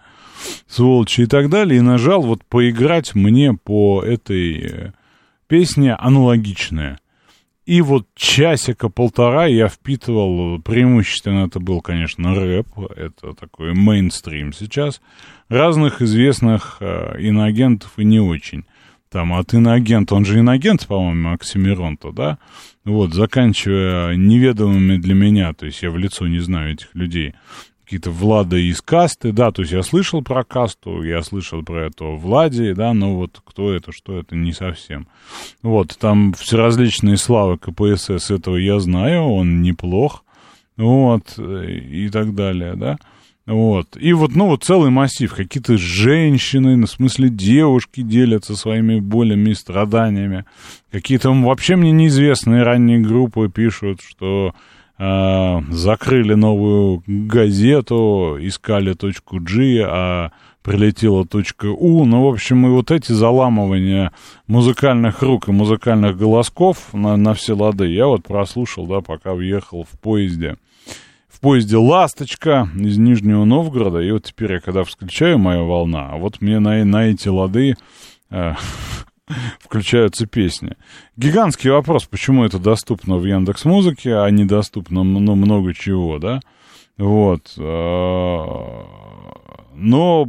сволочи 0.68 1.22
и 1.22 1.26
так 1.26 1.48
далее, 1.48 1.78
и 1.78 1.82
нажал 1.82 2.20
вот 2.20 2.44
поиграть 2.44 3.14
мне 3.14 3.54
по 3.54 4.02
этой 4.02 4.60
э, 4.60 4.92
песне 5.48 5.94
аналогичная. 5.94 6.98
И 7.66 7.80
вот 7.80 8.06
часика-полтора 8.14 9.46
я 9.46 9.66
впитывал, 9.66 10.60
преимущественно 10.62 11.46
это 11.46 11.58
был, 11.58 11.80
конечно, 11.80 12.32
рэп, 12.32 12.68
это 12.96 13.32
такой 13.34 13.74
мейнстрим 13.74 14.52
сейчас, 14.52 15.00
разных 15.48 16.00
известных 16.00 16.76
э, 16.78 17.16
иноагентов 17.20 17.92
и 17.96 18.04
не 18.04 18.20
очень. 18.20 18.64
Там 19.10 19.32
от 19.32 19.52
иноагента, 19.52 20.14
он 20.14 20.24
же 20.24 20.38
иноагент, 20.38 20.86
по-моему, 20.86 21.32
Оксимирон-то, 21.32 22.12
да? 22.12 22.38
Вот, 22.84 23.12
заканчивая 23.12 24.14
неведомыми 24.14 24.96
для 24.96 25.14
меня, 25.14 25.52
то 25.52 25.66
есть 25.66 25.82
я 25.82 25.90
в 25.90 25.98
лицо 25.98 26.28
не 26.28 26.38
знаю 26.38 26.74
этих 26.74 26.94
людей, 26.94 27.34
какие-то 27.86 28.10
Влада 28.10 28.56
из 28.56 28.82
касты, 28.82 29.30
да, 29.30 29.52
то 29.52 29.62
есть 29.62 29.72
я 29.72 29.84
слышал 29.84 30.20
про 30.20 30.42
касту, 30.42 31.04
я 31.04 31.22
слышал 31.22 31.62
про 31.62 31.86
этого 31.86 32.16
Влади, 32.16 32.72
да, 32.72 32.92
но 32.92 33.14
вот 33.14 33.40
кто 33.44 33.72
это, 33.72 33.92
что 33.92 34.18
это, 34.18 34.34
не 34.34 34.52
совсем. 34.52 35.06
Вот, 35.62 35.96
там 35.96 36.32
все 36.32 36.56
различные 36.56 37.16
славы 37.16 37.58
КПСС, 37.58 38.32
этого 38.32 38.56
я 38.56 38.80
знаю, 38.80 39.22
он 39.22 39.62
неплох, 39.62 40.24
вот, 40.76 41.38
и 41.38 42.08
так 42.08 42.34
далее, 42.34 42.74
да. 42.74 42.98
Вот. 43.46 43.96
И 43.96 44.12
вот, 44.12 44.34
ну, 44.34 44.46
вот 44.46 44.64
целый 44.64 44.90
массив. 44.90 45.32
Какие-то 45.32 45.78
женщины, 45.78 46.74
ну, 46.74 46.86
в 46.86 46.90
смысле 46.90 47.28
девушки 47.28 48.02
делятся 48.02 48.56
своими 48.56 48.98
болями 48.98 49.50
и 49.50 49.54
страданиями. 49.54 50.44
Какие-то 50.90 51.30
вообще 51.30 51.76
мне 51.76 51.92
неизвестные 51.92 52.64
ранние 52.64 52.98
группы 52.98 53.48
пишут, 53.48 54.00
что 54.04 54.52
э, 54.98 55.60
закрыли 55.70 56.34
новую 56.34 57.02
газету, 57.06 58.38
искали 58.40 58.94
точку 58.94 59.38
G, 59.40 59.82
а 59.86 60.30
прилетела 60.62 61.24
точка 61.26 61.66
У. 61.66 62.04
Ну, 62.04 62.24
в 62.24 62.28
общем, 62.28 62.66
и 62.66 62.70
вот 62.70 62.90
эти 62.90 63.12
заламывания 63.12 64.12
музыкальных 64.46 65.22
рук 65.22 65.48
и 65.48 65.52
музыкальных 65.52 66.18
голосков 66.18 66.92
на, 66.92 67.16
на 67.16 67.34
все 67.34 67.54
лады 67.54 67.86
я 67.86 68.06
вот 68.06 68.24
прослушал, 68.24 68.86
да, 68.86 69.00
пока 69.00 69.34
въехал 69.34 69.84
в 69.84 69.98
поезде 70.00 70.56
в 71.36 71.40
поезде 71.40 71.76
«Ласточка» 71.76 72.66
из 72.74 72.96
Нижнего 72.96 73.44
Новгорода, 73.44 74.00
и 74.00 74.10
вот 74.10 74.24
теперь 74.24 74.54
я 74.54 74.60
когда 74.60 74.84
включаю 74.84 75.38
«Моя 75.38 75.60
волна», 75.60 76.08
а 76.12 76.16
вот 76.16 76.40
мне 76.40 76.60
на, 76.60 76.82
на 76.82 77.08
эти 77.08 77.28
лады 77.28 77.74
э, 78.30 78.54
включаются 79.60 80.26
песни. 80.26 80.76
Гигантский 81.16 81.70
вопрос, 81.70 82.04
почему 82.04 82.44
это 82.44 82.58
доступно 82.58 83.16
в 83.16 83.24
Яндекс 83.24 83.64
Музыке, 83.64 84.16
а 84.16 84.28
недоступно 84.30 85.02
ну, 85.04 85.34
много 85.34 85.74
чего, 85.74 86.18
да? 86.18 86.40
Вот. 86.98 87.52
Э, 87.58 88.82
но 89.74 90.26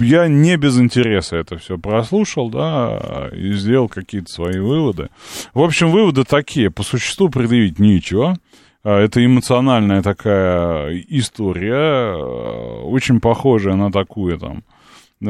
я 0.00 0.28
не 0.28 0.56
без 0.56 0.78
интереса 0.78 1.36
это 1.36 1.56
все 1.56 1.78
прослушал, 1.78 2.50
да, 2.50 3.30
и 3.32 3.52
сделал 3.52 3.88
какие-то 3.88 4.30
свои 4.30 4.58
выводы. 4.58 5.08
В 5.54 5.62
общем, 5.62 5.90
выводы 5.90 6.24
такие. 6.24 6.70
По 6.70 6.82
существу 6.82 7.30
предъявить 7.30 7.78
нечего. 7.78 8.36
А, 8.82 9.00
это 9.00 9.24
эмоциональная 9.24 10.02
такая 10.02 11.02
история, 11.08 12.14
э, 12.14 12.82
очень 12.82 13.20
похожая 13.20 13.76
на 13.76 13.90
такую 13.90 14.38
там 14.38 14.62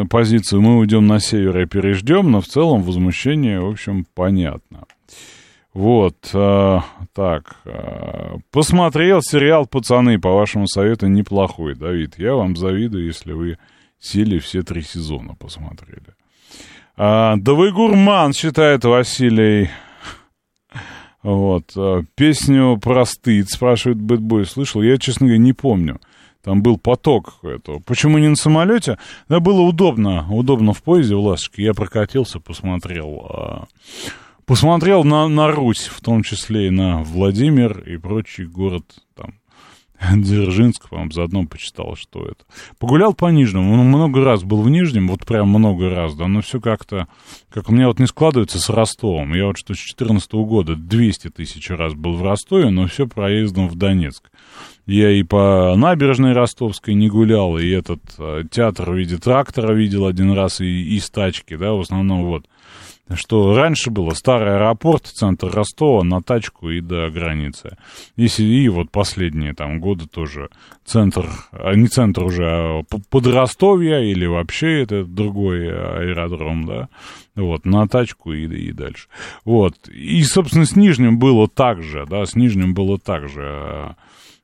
позицию 0.08 0.62
«мы 0.62 0.78
уйдем 0.78 1.06
на 1.06 1.20
север 1.20 1.58
и 1.60 1.66
переждем», 1.66 2.30
но 2.30 2.40
в 2.40 2.46
целом 2.46 2.82
возмущение, 2.82 3.60
в 3.60 3.68
общем, 3.68 4.06
понятно. 4.14 4.84
Вот, 5.72 6.16
а, 6.34 6.84
так, 7.14 7.56
а, 7.64 8.38
посмотрел 8.50 9.22
сериал 9.22 9.66
«Пацаны», 9.66 10.18
по 10.18 10.32
вашему 10.32 10.66
совету, 10.66 11.06
неплохой, 11.06 11.74
Давид. 11.74 12.18
Я 12.18 12.34
вам 12.34 12.56
завидую, 12.56 13.06
если 13.06 13.32
вы 13.32 13.58
сели 13.98 14.38
все 14.38 14.62
три 14.62 14.82
сезона 14.82 15.34
посмотрели. 15.34 16.14
А, 16.96 17.36
да 17.36 17.54
вы 17.54 17.72
гурман, 17.72 18.32
считает 18.32 18.84
Василий 18.84 19.70
вот. 21.22 21.72
Э, 21.76 22.02
песню 22.14 22.78
про 22.78 23.04
спрашивает 23.04 24.00
Бэтбой, 24.00 24.46
слышал? 24.46 24.82
Я, 24.82 24.96
честно 24.98 25.26
говоря, 25.26 25.42
не 25.42 25.52
помню. 25.52 26.00
Там 26.42 26.62
был 26.62 26.78
поток 26.78 27.38
этого. 27.42 27.80
Почему 27.80 28.18
не 28.18 28.28
на 28.28 28.36
самолете? 28.36 28.98
Да, 29.28 29.40
было 29.40 29.60
удобно. 29.60 30.26
Удобно 30.30 30.72
в 30.72 30.82
поезде 30.82 31.14
в 31.14 31.20
Ласточке. 31.20 31.64
Я 31.64 31.74
прокатился, 31.74 32.40
посмотрел. 32.40 33.26
А, 33.28 33.64
посмотрел 34.46 35.04
на, 35.04 35.28
на 35.28 35.50
Русь, 35.50 35.86
в 35.86 36.00
том 36.00 36.22
числе 36.22 36.68
и 36.68 36.70
на 36.70 37.02
Владимир 37.02 37.80
и 37.80 37.98
прочий 37.98 38.46
город 38.46 38.84
там 39.14 39.34
Дзержинск, 40.16 40.88
по-моему, 40.88 41.12
заодно 41.12 41.46
почитал, 41.46 41.94
что 41.96 42.24
это. 42.24 42.44
Погулял 42.78 43.14
по 43.14 43.26
Нижнему, 43.26 43.74
он 43.74 43.86
много 43.86 44.24
раз 44.24 44.42
был 44.42 44.62
в 44.62 44.70
Нижнем, 44.70 45.08
вот 45.08 45.26
прям 45.26 45.48
много 45.48 45.90
раз, 45.90 46.14
да, 46.14 46.26
но 46.26 46.40
все 46.40 46.60
как-то, 46.60 47.08
как 47.50 47.68
у 47.68 47.72
меня 47.72 47.86
вот 47.88 47.98
не 47.98 48.06
складывается 48.06 48.58
с 48.58 48.70
Ростовом. 48.70 49.34
Я 49.34 49.46
вот 49.46 49.58
что 49.58 49.74
с 49.74 49.76
2014 49.76 50.32
года 50.32 50.76
200 50.76 51.30
тысяч 51.30 51.70
раз 51.70 51.94
был 51.94 52.14
в 52.14 52.22
Ростове, 52.22 52.70
но 52.70 52.86
все 52.86 53.06
проездом 53.06 53.68
в 53.68 53.74
Донецк. 53.76 54.30
Я 54.86 55.10
и 55.10 55.22
по 55.22 55.74
набережной 55.76 56.32
Ростовской 56.32 56.94
не 56.94 57.08
гулял, 57.08 57.58
и 57.58 57.68
этот 57.68 58.00
э, 58.18 58.44
театр 58.50 58.90
в 58.90 58.96
виде 58.96 59.18
трактора 59.18 59.72
видел 59.74 60.06
один 60.06 60.32
раз, 60.32 60.60
и, 60.60 60.96
и 60.96 60.98
стачки, 60.98 61.56
да, 61.56 61.72
в 61.72 61.80
основном 61.80 62.24
вот 62.24 62.46
что 63.14 63.56
раньше 63.56 63.90
было 63.90 64.10
старый 64.10 64.54
аэропорт, 64.54 65.06
центр 65.06 65.50
Ростова, 65.50 66.04
на 66.04 66.22
тачку 66.22 66.70
и 66.70 66.80
до 66.80 67.10
границы. 67.10 67.76
И, 68.16 68.26
и 68.26 68.68
вот 68.68 68.90
последние 68.90 69.54
там 69.54 69.80
годы 69.80 70.06
тоже 70.06 70.48
центр, 70.84 71.28
а 71.52 71.74
не 71.74 71.88
центр 71.88 72.24
уже, 72.24 72.46
а 72.46 72.82
Подростовье 73.10 74.10
или 74.10 74.26
вообще 74.26 74.82
это 74.82 75.04
другой 75.04 75.68
аэродром, 75.68 76.66
да, 76.66 76.88
вот, 77.34 77.64
на 77.64 77.88
тачку 77.88 78.32
и, 78.32 78.46
и 78.46 78.72
дальше. 78.72 79.08
Вот, 79.44 79.88
и, 79.88 80.22
собственно, 80.22 80.64
с 80.64 80.76
Нижним 80.76 81.18
было 81.18 81.48
так 81.48 81.82
же, 81.82 82.06
да, 82.08 82.24
с 82.24 82.34
Нижним 82.34 82.74
было 82.74 82.98
так 82.98 83.28
же 83.28 83.96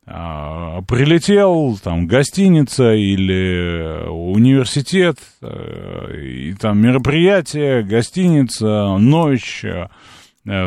а, 0.09 0.83
прилетел, 0.83 1.77
там, 1.83 2.07
гостиница 2.07 2.95
или 2.95 4.09
университет, 4.09 5.19
э, 5.43 6.21
и 6.23 6.55
там 6.55 6.81
мероприятие, 6.81 7.83
гостиница, 7.83 8.99
ночь, 8.99 9.65
э, 9.65 9.89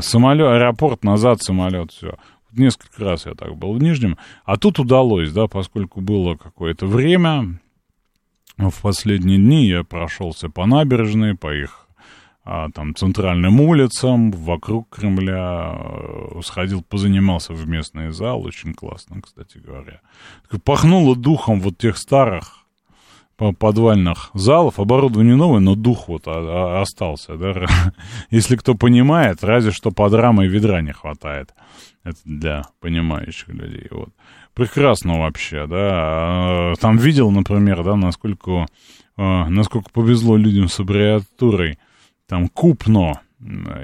самолет, 0.01 0.47
аэропорт, 0.47 1.05
назад 1.05 1.41
самолет, 1.41 1.91
все. 1.91 2.15
Несколько 2.51 3.05
раз 3.05 3.27
я 3.27 3.33
так 3.33 3.55
был 3.55 3.73
в 3.73 3.81
Нижнем. 3.81 4.17
А 4.43 4.57
тут 4.57 4.77
удалось, 4.77 5.31
да, 5.31 5.47
поскольку 5.47 6.01
было 6.01 6.35
какое-то 6.35 6.85
время, 6.85 7.61
в 8.57 8.81
последние 8.81 9.37
дни 9.37 9.67
я 9.67 9.85
прошелся 9.85 10.49
по 10.49 10.65
набережной, 10.65 11.35
по 11.35 11.53
их 11.53 11.87
там, 12.43 12.95
центральным 12.95 13.61
улицам, 13.61 14.31
вокруг 14.31 14.89
Кремля, 14.89 15.77
э, 15.77 16.41
сходил, 16.43 16.81
позанимался 16.81 17.53
в 17.53 17.67
местный 17.67 18.11
зал, 18.11 18.43
очень 18.43 18.73
классно, 18.73 19.21
кстати 19.21 19.57
говоря. 19.57 20.01
Пахнуло 20.63 21.15
духом 21.15 21.59
вот 21.59 21.77
тех 21.77 21.97
старых 21.97 22.59
подвальных 23.57 24.31
залов, 24.33 24.79
оборудование 24.79 25.35
новое, 25.35 25.59
но 25.61 25.75
дух 25.75 26.07
вот 26.07 26.27
остался, 26.27 27.37
да, 27.37 27.67
если 28.31 28.55
кто 28.55 28.75
понимает, 28.75 29.43
разве 29.43 29.71
что 29.71 29.91
под 29.91 30.13
рамой 30.13 30.47
ведра 30.47 30.81
не 30.81 30.91
хватает, 30.91 31.53
это 32.03 32.17
для 32.25 32.63
понимающих 32.79 33.49
людей, 33.49 33.87
вот. 33.91 34.09
Прекрасно 34.53 35.19
вообще, 35.19 35.67
да, 35.67 35.77
а, 35.91 36.73
там 36.81 36.97
видел, 36.97 37.31
например, 37.31 37.83
да, 37.83 37.95
насколько, 37.95 38.65
а, 39.15 39.47
насколько 39.47 39.89
повезло 39.89 40.35
людям 40.35 40.67
с 40.67 40.79
аббревиатурой, 40.79 41.79
там 42.29 42.47
купно, 42.47 43.21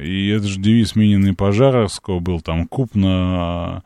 и 0.01 0.27
это 0.29 0.47
же 0.47 0.59
девиз 0.59 0.95
Минина 0.95 1.29
и 1.29 1.33
Пожаровского 1.33 2.19
был, 2.19 2.41
там 2.41 2.67
купно 2.67 3.09
а, 3.09 3.81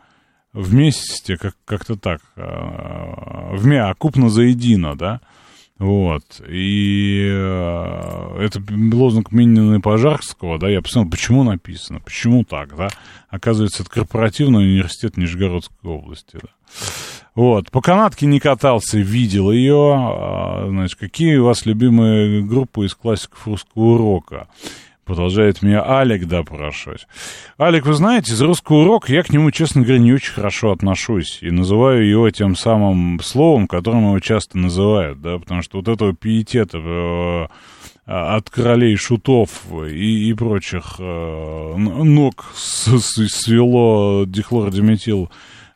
вместе, 0.51 1.37
как, 1.37 1.55
как-то 1.63 1.95
так, 1.95 2.21
а, 2.35 3.55
а 3.55 3.93
купно 3.95 4.29
заедино, 4.29 4.97
да, 4.97 5.21
вот, 5.77 6.41
и 6.45 7.25
это 8.37 8.61
лозунг 8.91 9.31
Минина 9.31 9.75
и 9.75 9.79
Пожарского, 9.81 10.59
да, 10.59 10.67
я 10.67 10.81
посмотрел, 10.81 11.11
почему 11.11 11.43
написано, 11.43 12.01
почему 12.01 12.43
так, 12.43 12.75
да, 12.75 12.89
оказывается, 13.29 13.83
это 13.83 13.91
корпоративный 13.91 14.65
университет 14.65 15.15
Нижегородской 15.15 15.89
области, 15.89 16.33
да. 16.33 16.49
Вот, 17.39 17.71
по 17.71 17.79
канатке 17.79 18.25
не 18.25 18.41
катался, 18.41 18.97
видел 18.97 19.49
ее. 19.49 19.93
А, 19.95 20.65
значит, 20.67 20.99
какие 20.99 21.37
у 21.37 21.45
вас 21.45 21.65
любимые 21.65 22.41
группы 22.41 22.85
из 22.85 22.93
классиков 22.93 23.47
русского 23.47 23.93
урока? 23.93 24.49
Продолжает 25.05 25.61
меня 25.61 25.81
Алик 25.87 26.27
допрашивать. 26.27 27.07
Алик, 27.57 27.85
вы 27.85 27.93
знаете, 27.93 28.33
из 28.33 28.41
русского 28.41 28.79
урока 28.79 29.13
я 29.13 29.23
к 29.23 29.29
нему, 29.29 29.51
честно 29.51 29.83
говоря, 29.83 29.99
не 29.99 30.11
очень 30.11 30.33
хорошо 30.33 30.73
отношусь. 30.73 31.37
И 31.39 31.49
называю 31.49 32.05
его 32.05 32.29
тем 32.29 32.57
самым 32.57 33.21
словом, 33.23 33.69
которым 33.69 34.07
его 34.07 34.19
часто 34.19 34.57
называют, 34.57 35.21
да, 35.21 35.39
потому 35.39 35.61
что 35.61 35.77
вот 35.77 35.87
этого 35.87 36.13
пиетета 36.13 36.77
э, 36.77 37.47
от 38.05 38.49
королей 38.49 38.97
шутов 38.97 39.63
и, 39.89 40.29
и 40.29 40.33
прочих 40.33 40.95
э, 40.99 41.75
ног 41.77 42.51
свело 42.53 44.25
дихлордиметил 44.27 45.31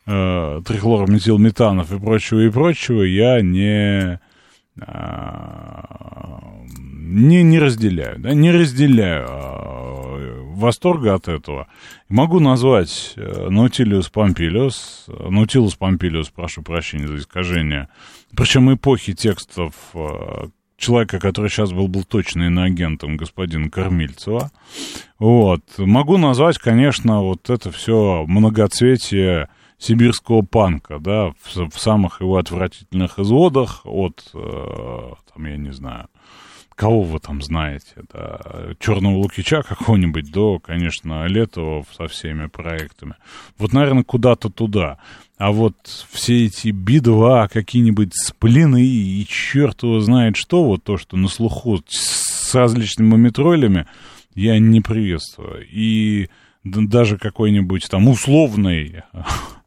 э, 0.06 0.60
трихлорометилметанов 0.66 1.92
и 1.92 1.98
прочего, 1.98 2.40
и 2.40 2.50
прочего, 2.50 3.02
я 3.02 3.40
не, 3.40 4.20
э, 4.80 5.84
не, 6.66 7.42
не 7.42 7.58
разделяю, 7.58 8.18
да, 8.18 8.34
не 8.34 8.50
разделяю 8.50 9.26
э, 9.26 10.42
восторга 10.54 11.14
от 11.14 11.28
этого. 11.28 11.68
Могу 12.08 12.40
назвать 12.40 13.14
э, 13.16 13.48
Наутилиус 13.48 14.08
Помпилиус, 14.08 15.06
Наутилус 15.08 15.76
Помпилиус, 15.76 16.30
прошу 16.30 16.62
прощения 16.62 17.08
за 17.08 17.16
искажение, 17.16 17.88
причем 18.36 18.72
эпохи 18.72 19.14
текстов 19.14 19.74
э, 19.94 20.48
человека, 20.76 21.18
который 21.18 21.50
сейчас 21.50 21.72
был, 21.72 21.88
был 21.88 22.04
точно 22.04 22.44
иноагентом, 22.44 23.16
господина 23.16 23.70
Кормильцева. 23.70 24.50
Вот. 25.18 25.62
Могу 25.78 26.18
назвать, 26.18 26.58
конечно, 26.58 27.22
вот 27.22 27.48
это 27.50 27.70
все 27.70 28.24
многоцветие 28.26 29.48
сибирского 29.78 30.42
панка, 30.42 30.98
да, 30.98 31.32
в, 31.42 31.70
в 31.70 31.78
самых 31.78 32.20
его 32.20 32.36
отвратительных 32.36 33.18
изводах 33.18 33.82
от, 33.84 34.30
э, 34.34 35.12
там, 35.32 35.46
я 35.46 35.56
не 35.56 35.72
знаю, 35.72 36.08
кого 36.74 37.02
вы 37.02 37.20
там 37.20 37.42
знаете, 37.42 37.94
да, 38.12 38.40
Черного 38.80 39.16
Лукича 39.16 39.62
какого-нибудь 39.62 40.30
до, 40.30 40.58
конечно, 40.58 41.26
Летова 41.26 41.84
со 41.96 42.08
всеми 42.08 42.46
проектами. 42.46 43.14
Вот, 43.58 43.72
наверное, 43.72 44.04
куда-то 44.04 44.50
туда. 44.50 44.98
А 45.38 45.52
вот 45.52 45.74
все 46.10 46.46
эти 46.46 46.68
Би-2, 46.68 47.48
какие-нибудь 47.48 48.12
сплины 48.14 48.84
и 48.84 49.26
черт 49.26 49.82
его 49.82 50.00
знает 50.00 50.36
что, 50.36 50.64
вот 50.64 50.84
то, 50.84 50.96
что 50.96 51.16
на 51.16 51.28
слуху 51.28 51.82
с 51.88 52.54
различными 52.54 53.08
мумитролями, 53.08 53.86
я 54.34 54.58
не 54.58 54.80
приветствую. 54.80 55.66
И 55.70 56.28
даже 56.64 57.18
какой-нибудь 57.18 57.88
там 57.88 58.08
условный 58.08 59.02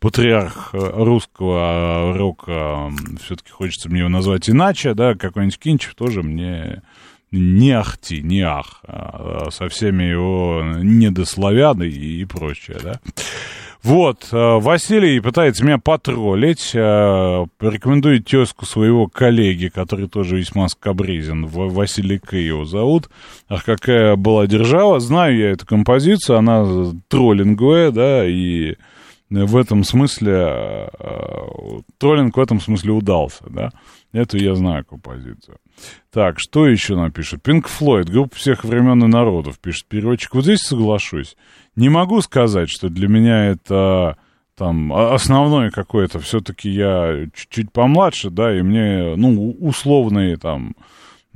патриарх 0.00 0.70
русского 0.72 2.16
рока, 2.16 2.90
все-таки 3.22 3.50
хочется 3.50 3.88
мне 3.88 4.00
его 4.00 4.08
назвать 4.08 4.48
иначе, 4.48 4.94
да, 4.94 5.14
какой-нибудь 5.14 5.58
Кинчев 5.58 5.94
тоже 5.94 6.22
мне 6.22 6.82
не 7.30 7.72
ахти, 7.72 8.22
не 8.22 8.42
ах, 8.42 8.80
а 8.86 9.48
со 9.50 9.68
всеми 9.68 10.04
его 10.04 10.62
недославяны 10.82 11.84
и, 11.84 12.22
и 12.22 12.24
прочее, 12.24 12.78
да. 12.82 13.00
Вот, 13.84 14.28
э, 14.32 14.58
Василий 14.60 15.20
пытается 15.20 15.62
меня 15.62 15.76
потроллить, 15.76 16.70
э, 16.74 16.78
рекомендует 17.60 18.24
тезку 18.24 18.64
своего 18.64 19.08
коллеги, 19.08 19.68
который 19.68 20.08
тоже 20.08 20.38
весьма 20.38 20.68
скобрезен, 20.68 21.44
Василий 21.44 22.18
К. 22.18 22.32
его 22.34 22.64
зовут. 22.64 23.10
Ах, 23.46 23.62
какая 23.64 24.16
была 24.16 24.46
держава, 24.46 25.00
знаю 25.00 25.36
я 25.36 25.50
эту 25.50 25.66
композицию, 25.66 26.38
она 26.38 26.66
троллинговая, 27.08 27.90
да, 27.90 28.26
и 28.26 28.76
в 29.30 29.56
этом 29.56 29.84
смысле, 29.84 30.90
э, 30.98 31.46
троллинг 31.98 32.36
в 32.36 32.40
этом 32.40 32.60
смысле 32.60 32.92
удался, 32.92 33.44
да. 33.48 33.70
Эту 34.12 34.38
я 34.38 34.54
знаю 34.54 34.84
композицию. 34.84 35.58
Так, 36.12 36.36
что 36.38 36.66
еще 36.66 36.94
напишет? 36.94 37.42
Пинк 37.42 37.66
Флойд, 37.66 38.08
группа 38.08 38.36
всех 38.36 38.64
времен 38.64 39.02
и 39.02 39.08
народов, 39.08 39.58
пишет 39.58 39.86
переводчик. 39.86 40.34
Вот 40.34 40.44
здесь 40.44 40.60
соглашусь. 40.60 41.36
Не 41.74 41.88
могу 41.88 42.20
сказать, 42.20 42.70
что 42.70 42.88
для 42.88 43.08
меня 43.08 43.46
это 43.46 44.16
там 44.56 44.92
основное 44.92 45.70
какое-то. 45.70 46.20
Все-таки 46.20 46.70
я 46.70 47.26
чуть-чуть 47.34 47.72
помладше, 47.72 48.30
да, 48.30 48.56
и 48.56 48.62
мне, 48.62 49.16
ну, 49.16 49.50
условные 49.58 50.36
там 50.36 50.76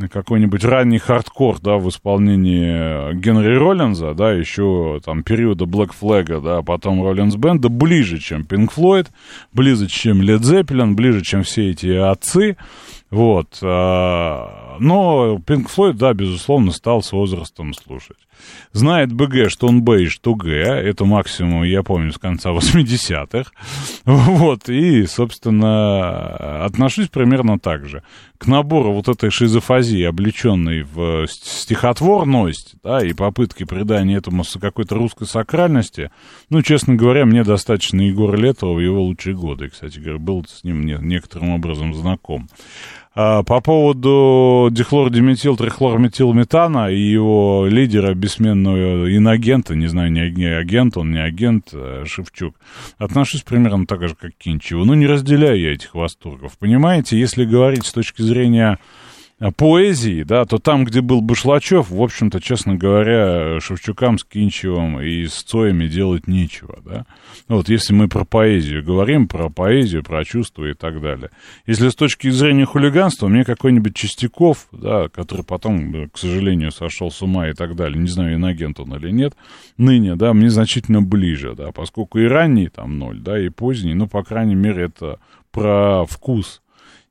какой-нибудь 0.06 0.64
ранний 0.64 0.98
хардкор, 0.98 1.58
да, 1.60 1.76
в 1.78 1.88
исполнении 1.88 3.14
Генри 3.14 3.56
Роллинза, 3.56 4.14
да, 4.14 4.32
еще 4.32 5.00
там 5.04 5.24
периода 5.24 5.64
Black 5.64 5.90
Flag, 6.00 6.40
да, 6.40 6.62
потом 6.62 7.02
Роллинз 7.02 7.34
Бенда, 7.34 7.68
ближе, 7.68 8.18
чем 8.18 8.42
Pink 8.42 8.70
Floyd, 8.76 9.08
ближе, 9.52 9.88
чем 9.88 10.20
Led 10.20 10.40
Zeppelin, 10.40 10.94
ближе, 10.94 11.22
чем 11.22 11.42
все 11.42 11.70
эти 11.70 11.88
отцы, 11.88 12.56
вот. 13.10 13.58
Но 14.78 15.36
Pink 15.36 15.66
Floyd, 15.74 15.94
да, 15.94 16.12
безусловно, 16.14 16.72
стал 16.72 17.02
с 17.02 17.12
возрастом 17.12 17.74
слушать. 17.74 18.16
Знает 18.72 19.12
БГ, 19.12 19.50
что 19.50 19.66
он 19.66 19.82
Б 19.82 20.04
и 20.04 20.06
что 20.06 20.34
Г. 20.34 20.50
Это 20.50 21.04
максимум, 21.04 21.64
я 21.64 21.82
помню, 21.82 22.12
с 22.12 22.18
конца 22.18 22.50
80-х. 22.52 23.50
Вот. 24.04 24.68
И, 24.68 25.06
собственно, 25.06 26.64
отношусь 26.64 27.08
примерно 27.08 27.58
так 27.58 27.86
же. 27.86 28.02
К 28.38 28.46
набору 28.46 28.92
вот 28.92 29.08
этой 29.08 29.30
шизофазии, 29.30 30.02
облеченной 30.04 30.82
в 30.82 31.26
стихотворность, 31.26 32.74
да, 32.84 33.04
и 33.04 33.12
попытки 33.12 33.64
придания 33.64 34.16
этому 34.16 34.44
какой-то 34.60 34.94
русской 34.94 35.26
сакральности, 35.26 36.10
ну, 36.48 36.62
честно 36.62 36.94
говоря, 36.94 37.26
мне 37.26 37.42
достаточно 37.42 38.00
Егора 38.00 38.36
Летова 38.36 38.74
в 38.74 38.80
его 38.80 39.02
лучшие 39.02 39.34
годы. 39.34 39.68
Кстати 39.68 39.98
говоря, 39.98 40.18
был 40.18 40.44
с 40.46 40.62
ним 40.62 40.86
некоторым 40.86 41.50
образом 41.50 41.94
знаком. 41.94 42.48
А, 43.20 43.42
по 43.42 43.60
поводу 43.60 44.68
дихлордиметил, 44.70 45.56
трихлорметилметана 45.56 46.92
и 46.92 47.00
его 47.00 47.66
лидера, 47.68 48.14
бессменного 48.14 49.12
иногента, 49.12 49.74
не 49.74 49.88
знаю, 49.88 50.12
не, 50.12 50.44
агент 50.46 50.96
он, 50.96 51.10
не 51.10 51.18
агент, 51.18 51.70
а 51.72 52.04
Шевчук, 52.06 52.54
отношусь 52.96 53.42
примерно 53.42 53.86
так 53.86 54.06
же, 54.06 54.14
как 54.14 54.36
Кинчеву. 54.38 54.84
Ну, 54.84 54.94
не 54.94 55.08
разделяю 55.08 55.60
я 55.60 55.72
этих 55.72 55.96
восторгов. 55.96 56.56
Понимаете, 56.58 57.18
если 57.18 57.44
говорить 57.44 57.86
с 57.86 57.92
точки 57.92 58.22
зрения 58.22 58.78
Э, 58.78 59.07
поэзии, 59.56 60.24
да, 60.24 60.44
то 60.44 60.58
там, 60.58 60.84
где 60.84 61.00
был 61.00 61.20
Башлачев, 61.20 61.90
в 61.90 62.02
общем-то, 62.02 62.40
честно 62.40 62.74
говоря, 62.74 63.60
Шевчукам 63.60 64.18
с 64.18 64.24
Кинчевым 64.24 65.00
и 65.00 65.26
с 65.26 65.44
Цоями 65.44 65.86
делать 65.86 66.26
нечего, 66.26 66.78
да. 66.84 67.06
Вот, 67.46 67.68
если 67.68 67.94
мы 67.94 68.08
про 68.08 68.24
поэзию 68.24 68.84
говорим, 68.84 69.28
про 69.28 69.48
поэзию, 69.48 70.02
про 70.02 70.24
чувства 70.24 70.64
и 70.64 70.74
так 70.74 71.00
далее. 71.00 71.30
Если 71.66 71.88
с 71.88 71.94
точки 71.94 72.30
зрения 72.30 72.64
хулиганства, 72.64 73.28
мне 73.28 73.44
какой-нибудь 73.44 73.94
Чистяков, 73.94 74.66
да, 74.72 75.08
который 75.08 75.44
потом, 75.44 75.94
э, 75.94 76.08
к 76.08 76.18
сожалению, 76.18 76.72
сошел 76.72 77.12
с 77.12 77.22
ума 77.22 77.48
и 77.48 77.52
так 77.52 77.76
далее, 77.76 78.00
не 78.00 78.08
знаю, 78.08 78.34
иногент 78.34 78.80
он 78.80 78.94
или 78.96 79.10
нет, 79.12 79.34
ныне, 79.76 80.16
да, 80.16 80.32
мне 80.32 80.50
значительно 80.50 81.00
ближе, 81.00 81.54
да, 81.54 81.70
поскольку 81.70 82.18
и 82.18 82.24
ранний 82.26 82.68
там 82.68 82.98
ноль, 82.98 83.20
да, 83.20 83.38
и 83.38 83.50
поздний, 83.50 83.94
ну, 83.94 84.08
по 84.08 84.24
крайней 84.24 84.56
мере, 84.56 84.86
это 84.86 85.20
про 85.52 86.04
вкус, 86.06 86.60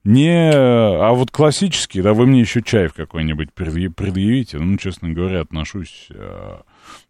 не, 0.07 0.51
а 0.53 1.11
вот 1.11 1.31
классический, 1.31 2.01
да, 2.01 2.13
вы 2.13 2.27
мне 2.27 2.39
еще 2.39 2.61
чай 2.61 2.87
какой-нибудь 2.87 3.51
предъявите, 3.51 4.57
ну, 4.57 4.77
честно 4.77 5.09
говоря, 5.09 5.41
отношусь, 5.41 6.07
э, 6.11 6.59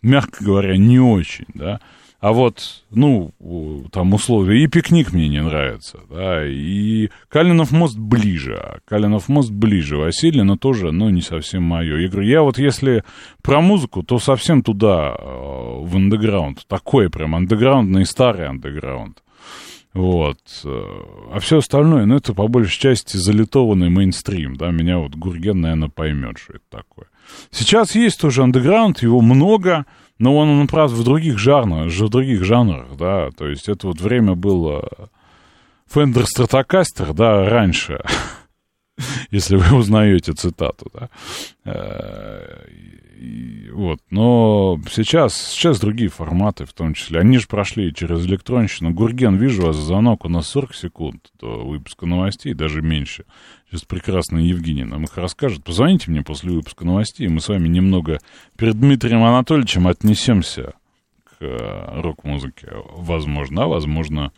мягко 0.02 0.44
говоря, 0.44 0.78
не 0.78 1.00
очень, 1.00 1.46
да. 1.54 1.80
А 2.20 2.34
вот, 2.34 2.84
ну, 2.90 3.32
там 3.92 4.16
условия, 4.16 4.64
и 4.64 4.68
пикник 4.68 5.14
мне 5.14 5.28
не 5.28 5.44
нравится, 5.44 6.00
да, 6.10 6.44
и 6.44 7.10
Калинов 7.30 7.72
мост 7.72 8.00
ближе, 8.00 8.56
а 8.56 8.80
Калинов 8.86 9.30
мост 9.30 9.52
ближе, 9.52 9.98
Василий, 9.98 10.42
но 10.42 10.58
тоже, 10.58 10.92
ну, 10.92 11.12
не 11.12 11.22
совсем 11.22 11.62
мое. 11.62 12.00
Я 12.00 12.10
говорю, 12.10 12.28
я 12.28 12.42
вот 12.42 12.58
если 12.58 13.04
про 13.44 13.62
музыку, 13.62 14.02
то 14.02 14.18
совсем 14.18 14.64
туда, 14.64 15.16
э, 15.16 15.24
в 15.84 15.96
андеграунд, 15.96 16.66
такой 16.68 17.12
прям 17.12 17.36
андеграундный 17.36 18.08
старый 18.08 18.48
андеграунд. 18.48 19.22
Вот. 19.98 20.38
А 20.64 21.40
все 21.40 21.58
остальное, 21.58 22.06
ну, 22.06 22.18
это 22.18 22.36
по 22.36 22.48
большей 22.48 22.80
части 22.80 23.18
залитованный 23.18 23.90
мейнстрим, 23.90 24.56
да, 24.56 24.70
меня 24.70 25.00
вот 25.00 25.16
Гурген, 25.16 25.60
наверное, 25.60 25.90
поймет, 25.90 26.38
что 26.38 26.54
это 26.54 26.64
такое. 26.70 27.08
Сейчас 27.50 27.96
есть 27.96 28.22
тоже 28.22 28.44
андеграунд, 28.44 29.02
его 29.02 29.22
много, 29.22 29.88
но 30.20 30.38
он, 30.38 30.50
он 30.50 30.68
правда, 30.68 30.96
в 30.96 31.04
других 31.04 31.40
жанрах, 31.40 31.92
в 31.92 32.10
других 32.10 32.44
жанрах, 32.44 32.96
да, 32.96 33.32
то 33.36 33.48
есть 33.48 33.68
это 33.70 33.88
вот 33.88 34.00
время 34.00 34.36
было 34.36 34.88
Fender 35.92 36.26
Stratocaster, 36.26 37.12
да, 37.16 37.50
раньше, 37.50 38.00
если 39.32 39.56
вы 39.56 39.78
узнаете 39.78 40.34
цитату, 40.34 40.92
да, 40.94 41.10
вот. 43.74 44.00
Но 44.10 44.80
сейчас, 44.92 45.36
сейчас 45.36 45.80
другие 45.80 46.10
форматы 46.10 46.66
в 46.66 46.74
том 46.74 46.94
числе. 46.94 47.20
Они 47.20 47.38
же 47.38 47.48
прошли 47.48 47.94
через 47.94 48.26
электронщину. 48.26 48.92
Гурген, 48.92 49.36
вижу 49.36 49.64
вас, 49.64 49.76
звонок 49.76 50.26
у 50.26 50.30
нас 50.30 50.48
40 50.48 50.76
секунд 50.76 51.32
до 51.40 51.66
выпуска 51.66 52.06
новостей, 52.06 52.54
даже 52.54 52.82
меньше. 52.82 53.26
Сейчас 53.68 53.84
прекрасная 53.84 54.44
Евгения 54.44 54.86
нам 54.86 55.04
их 55.04 55.18
расскажет. 55.18 55.64
Позвоните 55.64 56.12
мне 56.12 56.24
после 56.24 56.52
выпуска 56.52 56.86
новостей, 56.86 57.28
мы 57.28 57.40
с 57.40 57.50
вами 57.50 57.68
немного 57.68 58.20
перед 58.58 58.80
Дмитрием 58.80 59.24
Анатольевичем 59.24 59.88
отнесемся 59.88 60.74
к 61.24 61.42
э, 61.42 62.02
рок-музыке. 62.02 62.72
Возможно, 62.96 63.64
а 63.64 63.68
возможно, 63.68 64.32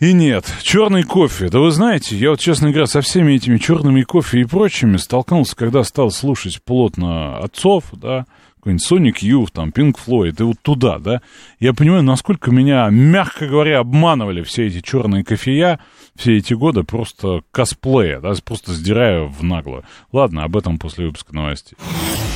и 0.00 0.12
нет, 0.12 0.44
черный 0.62 1.02
кофе. 1.02 1.48
Да 1.48 1.60
вы 1.60 1.70
знаете, 1.70 2.16
я 2.16 2.30
вот, 2.30 2.40
честно 2.40 2.70
говоря, 2.70 2.86
со 2.86 3.00
всеми 3.00 3.34
этими 3.34 3.58
черными 3.58 4.02
кофе 4.02 4.40
и 4.40 4.44
прочими 4.44 4.96
столкнулся, 4.96 5.54
когда 5.54 5.84
стал 5.84 6.10
слушать 6.10 6.62
плотно 6.62 7.38
отцов, 7.38 7.84
да, 7.92 8.26
какой-нибудь 8.56 8.90
Sonic 8.90 9.22
Youth, 9.22 9.48
там, 9.52 9.70
Pink 9.70 9.96
Floyd, 10.04 10.36
и 10.38 10.42
вот 10.42 10.56
туда, 10.62 10.98
да. 10.98 11.22
Я 11.58 11.72
понимаю, 11.72 12.02
насколько 12.02 12.50
меня, 12.50 12.88
мягко 12.90 13.46
говоря, 13.46 13.78
обманывали 13.78 14.42
все 14.42 14.66
эти 14.66 14.80
черные 14.80 15.24
кофея 15.24 15.80
все 16.20 16.36
эти 16.36 16.54
годы 16.54 16.82
просто 16.84 17.40
косплея, 17.50 18.20
да, 18.20 18.34
просто 18.44 18.74
сдирая 18.74 19.22
в 19.22 19.42
нагло. 19.42 19.84
Ладно, 20.12 20.44
об 20.44 20.56
этом 20.56 20.78
после 20.78 21.06
выпуска 21.06 21.34
новостей. 21.34 21.76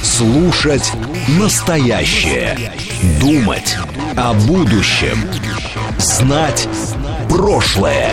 Слушать 0.02 0.92
настоящее. 1.38 2.56
Думать 3.20 3.76
о 4.16 4.32
будущем. 4.46 5.18
Знать 5.98 6.68
прошлое. 7.34 8.10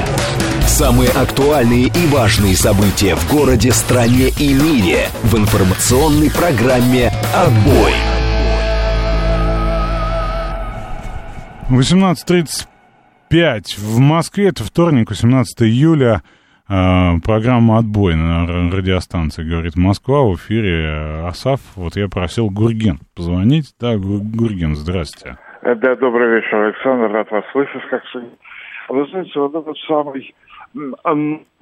Самые 0.66 1.12
актуальные 1.12 1.86
и 1.94 2.08
важные 2.12 2.56
события 2.56 3.14
в 3.14 3.30
городе, 3.32 3.70
стране 3.70 4.30
и 4.40 4.50
мире 4.50 5.14
в 5.22 5.38
информационной 5.38 6.32
программе 6.34 7.12
«Отбой». 7.36 7.94
18.35 11.70 13.62
в 13.78 14.00
Москве, 14.00 14.48
это 14.48 14.64
вторник, 14.64 15.12
18 15.12 15.62
июля. 15.62 16.24
А, 16.68 17.14
программа 17.24 17.78
«Отбой» 17.78 18.16
на 18.16 18.48
радиостанции 18.72 19.44
«Говорит 19.48 19.76
Москва» 19.76 20.24
в 20.24 20.36
эфире 20.36 21.28
Асав. 21.28 21.60
Вот 21.76 21.96
я 21.96 22.08
просил 22.08 22.50
Гурген 22.50 23.00
позвонить. 23.16 23.76
Да, 23.80 23.98
Гурген, 23.98 24.76
здрасте. 24.76 25.38
Да, 25.62 25.96
добрый 25.96 26.38
вечер, 26.38 26.56
Александр. 26.56 27.12
Рад 27.12 27.30
вас 27.30 27.44
слышать, 27.52 27.84
как 27.92 28.04
всегда. 28.06 28.28
Вы 28.92 29.08
знаете, 29.08 29.40
вот 29.40 29.56
этот 29.56 29.78
самый 29.88 30.34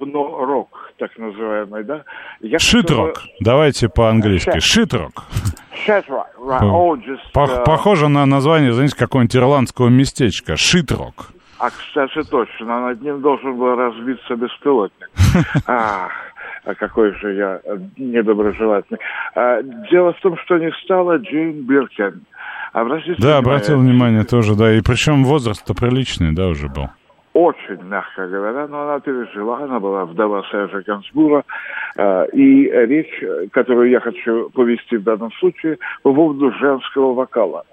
рок, 0.00 0.92
так 0.98 1.16
называемый, 1.18 1.84
да? 1.84 2.04
Я 2.40 2.58
Шитрок. 2.58 3.18
хотел 3.18 3.32
Давайте 3.40 3.88
по-английски. 3.88 4.58
Шитрок. 4.60 5.24
Shitrock, 5.86 6.26
right. 6.38 6.60
Oh, 6.62 6.96
just, 6.96 7.20
э, 7.34 7.64
Похоже 7.64 8.08
на 8.08 8.26
название, 8.26 8.72
знаете, 8.72 8.96
какого-нибудь 8.96 9.36
ирландского 9.36 9.88
местечка. 9.88 10.56
Шитрок. 10.56 11.30
А, 11.58 11.70
кстати, 11.70 12.22
точно, 12.28 12.88
над 12.88 13.02
ним 13.02 13.20
должен 13.20 13.56
был 13.56 13.74
разбиться 13.76 14.34
беспилотник. 14.34 15.10
Ах, 15.66 16.10
а 16.64 16.74
какой 16.74 17.12
же 17.18 17.34
я 17.34 17.60
недоброжелательный. 17.96 19.00
А, 19.34 19.62
Дело 19.90 20.12
в 20.12 20.20
том, 20.20 20.36
что 20.38 20.58
не 20.58 20.70
стало 20.84 21.16
Джейн 21.18 21.62
Биркен. 21.62 22.22
Обратите 22.72 23.14
Да, 23.14 23.16
внимание, 23.18 23.38
обратил 23.38 23.78
внимание 23.78 24.24
тоже, 24.24 24.54
да. 24.54 24.72
И 24.72 24.80
причем 24.80 25.24
возраст-то 25.24 25.74
приличный, 25.74 26.32
да, 26.32 26.48
уже 26.48 26.68
был. 26.68 26.88
Очень, 27.32 27.82
мягко 27.84 28.26
говоря, 28.26 28.66
но 28.66 28.82
она 28.82 29.00
пережила, 29.00 29.58
она 29.58 29.78
была 29.78 30.04
вдова 30.04 30.42
Сержа 30.50 30.82
Гансбура, 30.82 31.44
э, 31.96 32.26
и 32.32 32.68
речь, 32.70 33.24
которую 33.52 33.90
я 33.90 34.00
хочу 34.00 34.50
повести 34.50 34.96
в 34.96 35.04
данном 35.04 35.30
случае, 35.32 35.78
по 36.02 36.12
поводу 36.12 36.50
женского 36.52 37.14
вокала. 37.14 37.64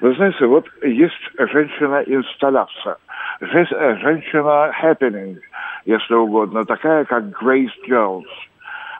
Вы 0.00 0.14
знаете, 0.14 0.44
вот 0.46 0.66
есть 0.82 1.14
женщина-инсталляция, 1.38 2.96
же- 3.40 3.68
э, 3.70 3.96
женщина-happening, 3.98 5.36
если 5.84 6.14
угодно, 6.14 6.64
такая, 6.64 7.04
как 7.04 7.30
Грейс 7.40 7.70
Джонс. 7.86 8.26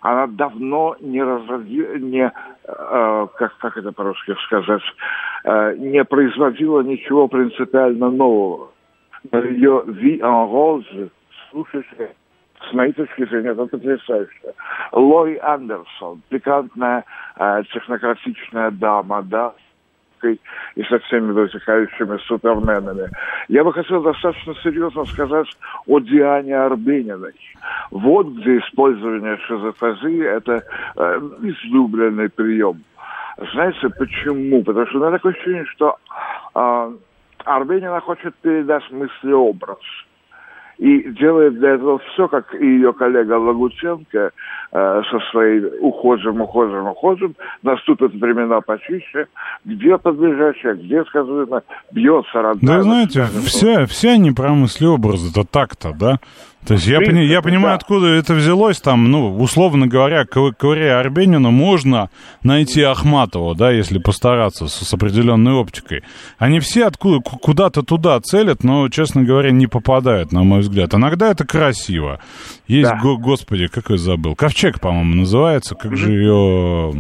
Она 0.03 0.29
давно 0.29 0.97
не 1.01 1.23
разроди... 1.23 1.99
не, 1.99 2.31
э, 2.65 3.27
как, 3.37 3.57
как 3.59 3.77
это 3.77 3.93
по-русски 3.93 4.35
сказать, 4.47 4.83
не 5.79 6.05
производила 6.05 6.83
ничего 6.83 7.27
принципиально 7.27 8.11
нового 8.11 8.71
но 9.31 9.39
ее 9.41 9.83
«Ви 9.87 10.19
en 10.21 10.49
rose», 10.51 11.11
слушайте, 11.51 12.15
с 12.69 12.73
моей 12.73 12.93
точки 12.93 13.25
зрения, 13.27 13.51
это 13.51 13.67
потрясающе. 13.67 14.55
Лори 14.93 15.39
Андерсон, 15.39 16.23
пикантная 16.29 17.05
э, 17.37 17.63
технократичная 17.73 18.71
дама, 18.71 19.23
да, 19.23 19.55
и 20.75 20.83
со 20.85 20.99
всеми 20.99 21.33
вытекающими 21.33 22.19
суперменами. 22.27 23.09
Я 23.49 23.65
бы 23.65 23.73
хотел 23.73 24.03
достаточно 24.03 24.55
серьезно 24.63 25.05
сказать 25.07 25.49
о 25.87 26.01
Диане 26.01 26.57
Арбениной. 26.57 27.33
Вот 27.91 28.27
где 28.29 28.59
использование 28.59 29.39
шизофазии– 29.39 30.23
это 30.27 30.63
э, 30.97 31.21
излюбленный 31.43 32.29
прием. 32.29 32.85
Знаете 33.53 33.89
почему? 33.99 34.63
Потому 34.63 34.87
что 34.87 34.99
у 34.99 35.01
меня 35.01 35.13
такое 35.13 35.33
ощущение, 35.33 35.65
что 35.67 35.97
э, 36.55 36.93
Арбенина 37.45 38.01
хочет 38.01 38.35
передать 38.37 38.85
мыслеобраз. 38.91 39.79
И 40.79 41.11
делает 41.11 41.59
для 41.59 41.75
этого 41.75 41.99
все, 41.99 42.27
как 42.27 42.55
и 42.55 42.65
ее 42.65 42.95
коллега 42.95 43.35
Лагутенко 43.35 44.31
э, 44.73 45.03
со 45.11 45.21
своей 45.31 45.63
ухожим, 45.81 46.41
ухожим, 46.41 46.87
ухожим. 46.87 47.35
Наступят 47.63 48.15
времена 48.15 48.63
почище, 48.63 49.27
где 49.67 49.99
подлежащее, 49.99 50.77
где 50.77 51.05
сказано, 51.05 51.63
бьется 51.93 52.41
родная. 52.41 52.77
Да, 52.79 52.83
знаете, 52.83 53.25
все, 53.45 53.85
все 53.85 54.13
они 54.13 54.31
про 54.33 54.55
мыслеобразы, 54.55 55.31
это 55.31 55.47
так-то, 55.47 55.93
да? 55.93 56.19
То 56.67 56.75
есть 56.75 56.87
я, 56.87 57.01
пони- 57.01 57.25
я 57.25 57.41
понимаю, 57.41 57.71
да. 57.71 57.75
откуда 57.77 58.07
это 58.09 58.35
взялось, 58.35 58.81
там, 58.81 59.11
ну, 59.11 59.35
условно 59.39 59.87
говоря, 59.87 60.25
ковы- 60.25 60.53
ковыряя 60.57 61.01
Арбенину, 61.01 61.51
можно 61.51 62.11
найти 62.43 62.83
Ахматова, 62.83 63.55
да, 63.55 63.71
если 63.71 63.99
постараться 63.99 64.69
с, 64.69 64.75
с 64.87 64.95
определенной 64.95 65.53
оптикой. 65.55 66.03
Они 66.39 66.61
все 66.61 66.85
откуда, 66.87 67.21
ку- 67.21 67.39
куда-то 67.39 67.83
туда 67.83 68.21
целят, 68.21 68.63
но, 68.63 68.89
честно 68.91 69.23
говоря, 69.25 69.51
не 69.53 69.67
попадают, 69.69 70.33
на 70.33 70.43
мой 70.43 70.61
взгляд. 70.61 70.95
Иногда 70.95 71.31
это 71.31 71.47
красиво. 71.47 72.21
Есть, 72.69 72.91
Да. 72.91 72.99
го- 73.01 73.17
господи, 73.17 73.67
как 73.67 73.89
я 73.91 73.97
забыл, 73.97 74.35
Ковчег, 74.37 74.81
по-моему, 74.81 75.15
называется, 75.15 75.75
как 75.75 75.97
же 75.97 76.13
ее... 76.13 76.93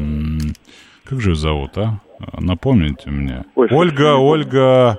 Как 1.05 1.21
же 1.21 1.31
ее 1.31 1.37
зовут, 1.37 1.77
а? 1.77 1.99
Напомните 2.39 3.11
мне. 3.11 3.45
Ой, 3.57 3.69
Ольга. 3.71 4.15
Ольга... 4.17 4.99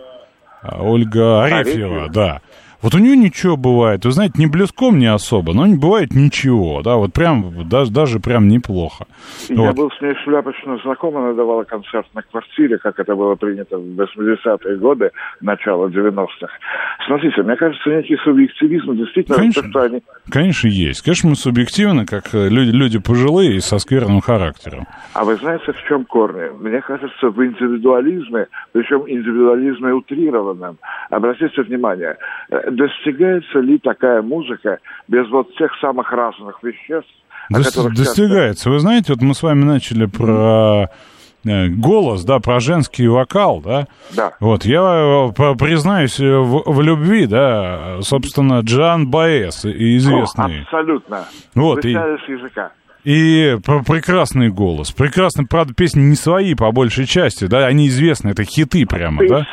А, 0.63 0.83
Ольга 0.83 1.43
Арефьева, 1.43 1.57
Арефьева? 2.03 2.09
да. 2.09 2.41
Вот 2.81 2.95
у 2.95 2.97
нее 2.97 3.15
ничего 3.15 3.57
бывает, 3.57 4.05
вы 4.05 4.11
знаете, 4.11 4.35
не 4.37 4.47
блеском, 4.47 4.97
не 4.97 5.05
особо, 5.05 5.53
но 5.53 5.67
не 5.67 5.77
бывает 5.77 6.15
ничего, 6.15 6.81
да, 6.81 6.95
вот 6.95 7.13
прям, 7.13 7.67
даже, 7.69 7.91
даже 7.91 8.19
прям 8.19 8.47
неплохо. 8.47 9.05
Я 9.49 9.55
Вот. 9.67 9.75
был 9.75 9.91
с 9.91 10.01
ней 10.01 10.15
шляпочно 10.23 10.77
знаком, 10.83 11.15
она 11.17 11.33
давала 11.33 11.63
концерт 11.63 12.07
на 12.13 12.23
квартире, 12.23 12.79
как 12.79 12.99
это 12.99 13.15
было 13.15 13.35
принято 13.35 13.77
в 13.77 13.99
80-е 13.99 14.77
годы, 14.77 15.11
начало 15.41 15.87
90-х. 15.89 16.49
Смотрите, 17.05 17.43
мне 17.43 17.55
кажется, 17.55 17.89
некий 17.89 18.17
субъективизм 18.23 18.95
действительно, 18.95 19.37
Конечно. 19.37 19.63
то, 19.63 19.69
что 19.69 19.81
они 19.81 20.01
Конечно, 20.29 20.67
есть. 20.67 21.01
Конечно, 21.01 21.29
мы 21.29 21.35
субъективны, 21.35 22.05
как 22.05 22.33
э, 22.33 22.49
люди, 22.49 22.71
люди 22.71 22.99
пожилые 22.99 23.55
и 23.55 23.59
со 23.59 23.77
скверным 23.79 24.21
характером. 24.21 24.87
А 25.13 25.23
вы 25.23 25.35
знаете, 25.35 25.71
в 25.71 25.87
чем 25.87 26.05
корни? 26.05 26.49
Мне 26.59 26.81
кажется, 26.81 27.29
в 27.29 27.45
индивидуализме, 27.45 28.47
причем 28.71 29.03
индивидуализме 29.07 29.93
утрированном. 29.93 30.77
Обратите 31.09 31.61
внимание, 31.61 32.17
э, 32.49 32.70
достигается 32.71 33.59
ли 33.59 33.77
такая 33.77 34.21
музыка 34.21 34.79
без 35.07 35.29
вот 35.29 35.53
тех 35.55 35.71
самых 35.81 36.11
разных 36.11 36.61
веществ, 36.63 37.11
о 37.49 37.59
Дос- 37.59 37.63
которых 37.65 37.95
часто- 37.95 38.03
достигается. 38.05 38.69
Вы 38.69 38.79
знаете, 38.79 39.13
вот 39.13 39.21
мы 39.21 39.33
с 39.33 39.43
вами 39.43 39.63
начали 39.63 40.05
про 40.05 40.89
э, 41.43 41.67
голос, 41.69 42.23
да, 42.23 42.39
про 42.39 42.59
женский 42.59 43.07
вокал, 43.07 43.61
да. 43.61 43.87
Да. 44.15 44.33
Вот, 44.39 44.63
я 44.65 44.81
э, 45.35 45.55
признаюсь 45.55 46.19
э, 46.19 46.37
в, 46.37 46.63
в 46.71 46.81
любви, 46.81 47.25
да, 47.25 47.97
собственно, 48.01 48.59
Джан 48.61 49.09
Баэс, 49.09 49.65
известный. 49.65 50.59
О, 50.59 50.63
абсолютно. 50.63 51.25
Вот, 51.55 51.83
Вы 51.83 51.91
и- 51.91 51.95
с 51.95 52.29
языка. 52.29 52.71
И 53.03 53.57
пр- 53.65 53.83
прекрасный 53.83 54.49
голос. 54.49 54.91
Прекрасный, 54.91 55.45
правда, 55.47 55.73
песни 55.73 56.01
не 56.01 56.15
свои 56.15 56.53
по 56.53 56.71
большей 56.71 57.05
части, 57.05 57.45
да, 57.45 57.65
они 57.65 57.87
известны, 57.87 58.29
это 58.29 58.43
хиты 58.43 58.85
прямо, 58.85 59.21
да. 59.27 59.47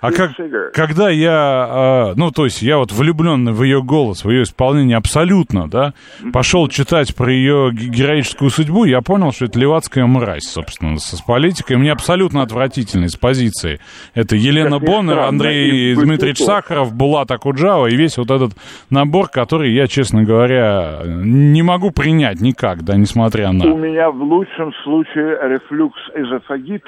А 0.00 0.12
как, 0.12 0.30
когда 0.74 1.10
я, 1.10 2.10
э, 2.10 2.14
ну, 2.14 2.30
то 2.30 2.44
есть 2.44 2.62
я 2.62 2.78
вот 2.78 2.92
влюбленный 2.92 3.52
в 3.52 3.64
ее 3.64 3.82
голос, 3.82 4.24
в 4.24 4.30
ее 4.30 4.44
исполнение 4.44 4.96
абсолютно, 4.96 5.68
да, 5.68 5.92
пошел 6.32 6.68
читать 6.68 7.16
про 7.16 7.32
ее 7.32 7.70
ге- 7.72 7.88
героическую 7.88 8.50
судьбу, 8.50 8.84
я 8.84 9.00
понял, 9.00 9.32
что 9.32 9.46
это 9.46 9.58
левацкая 9.58 10.06
мразь, 10.06 10.44
собственно, 10.44 10.98
с, 11.00 11.16
с 11.16 11.20
политикой. 11.22 11.78
Мне 11.78 11.90
абсолютно 11.90 12.42
отвратительно 12.42 13.08
с 13.08 13.16
позиции. 13.16 13.80
Это 14.14 14.36
Елена 14.36 14.78
Боннер, 14.78 15.18
Андрей 15.18 15.94
Дмитриевич. 16.04 16.38
Сахаров, 16.46 16.94
Булат 16.94 17.32
Акуджава 17.32 17.88
и 17.88 17.96
весь 17.96 18.18
вот 18.18 18.30
этот 18.30 18.52
набор, 18.90 19.28
который 19.28 19.74
я, 19.74 19.88
честно 19.88 20.22
говоря, 20.22 21.00
не 21.04 21.62
могу 21.62 21.90
принять 21.90 22.40
никак, 22.40 22.67
да, 22.76 22.96
несмотря 22.96 23.50
У 23.50 23.52
на... 23.52 23.64
меня 23.64 24.10
в 24.10 24.22
лучшем 24.22 24.72
случае 24.84 25.38
рефлюкс 25.42 26.00
эзофагит, 26.14 26.84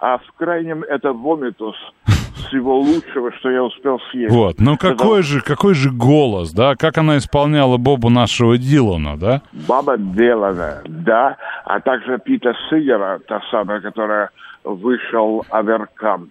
а 0.00 0.18
в 0.18 0.32
крайнем 0.36 0.82
это 0.82 1.12
вомитус 1.12 1.76
всего 2.48 2.78
лучшего, 2.78 3.32
что 3.32 3.50
я 3.50 3.62
успел 3.62 4.00
съесть. 4.10 4.32
Вот, 4.32 4.60
Это 4.60 4.76
какой 4.76 5.22
же, 5.22 5.40
какой 5.40 5.74
же 5.74 5.90
голос, 5.90 6.52
да, 6.52 6.74
как 6.76 6.98
она 6.98 7.18
исполняла 7.18 7.76
Бобу 7.76 8.10
нашего 8.10 8.58
Дилана, 8.58 9.16
да? 9.16 9.42
Баба 9.68 9.96
Делана, 9.98 10.82
да, 10.86 11.36
а 11.64 11.80
также 11.80 12.18
Пита 12.18 12.54
Сигера, 12.68 13.20
та 13.26 13.40
самая, 13.50 13.80
которая 13.80 14.30
вышел 14.64 15.44
Аверкам, 15.50 16.30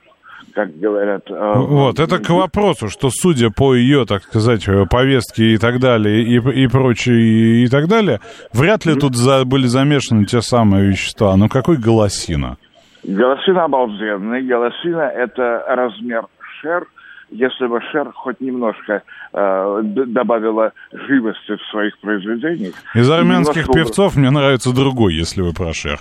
как 0.54 0.78
говорят. 0.78 1.24
э, 1.30 1.54
Вот, 1.56 2.00
это 2.00 2.20
к 2.20 2.30
вопросу, 2.30 2.90
что 2.90 3.10
судя 3.12 3.50
по 3.50 3.76
ее, 3.76 4.06
так 4.06 4.24
сказать, 4.24 4.68
э, 4.68 4.86
повестке 4.90 5.54
и 5.54 5.58
так 5.58 5.80
далее, 5.80 6.24
и, 6.24 6.64
и 6.64 6.68
прочее, 6.68 7.64
и, 7.64 7.68
так 7.68 7.88
далее, 7.88 8.20
вряд 8.54 8.86
ли 8.86 8.96
тут 8.96 9.16
за, 9.16 9.46
были 9.46 9.68
замешаны 9.68 10.26
те 10.26 10.42
самые 10.42 10.90
вещества. 10.90 11.36
Ну 11.36 11.50
какой 11.50 11.78
голосина? 11.78 12.58
Голосина 13.04 13.66
обалденный. 13.66 14.42
Голосина– 14.44 15.02
это 15.16 15.64
размер 15.68 16.24
шер. 16.62 16.86
Если 17.30 17.66
бы 17.66 17.80
шер 17.92 18.12
хоть 18.14 18.40
немножко 18.42 19.02
э, 19.34 19.82
добавила 19.84 20.72
живости 20.92 21.56
в 21.56 21.72
своих 21.72 21.98
произведениях. 22.00 22.76
Из 22.94 23.10
армянских 23.10 23.68
немножко 23.68 23.74
певцов 23.74 24.16
мне 24.16 24.30
нравится 24.30 24.74
другой, 24.74 25.16
если 25.16 25.42
вы 25.42 25.52
про 25.52 25.74
Шер. 25.74 26.00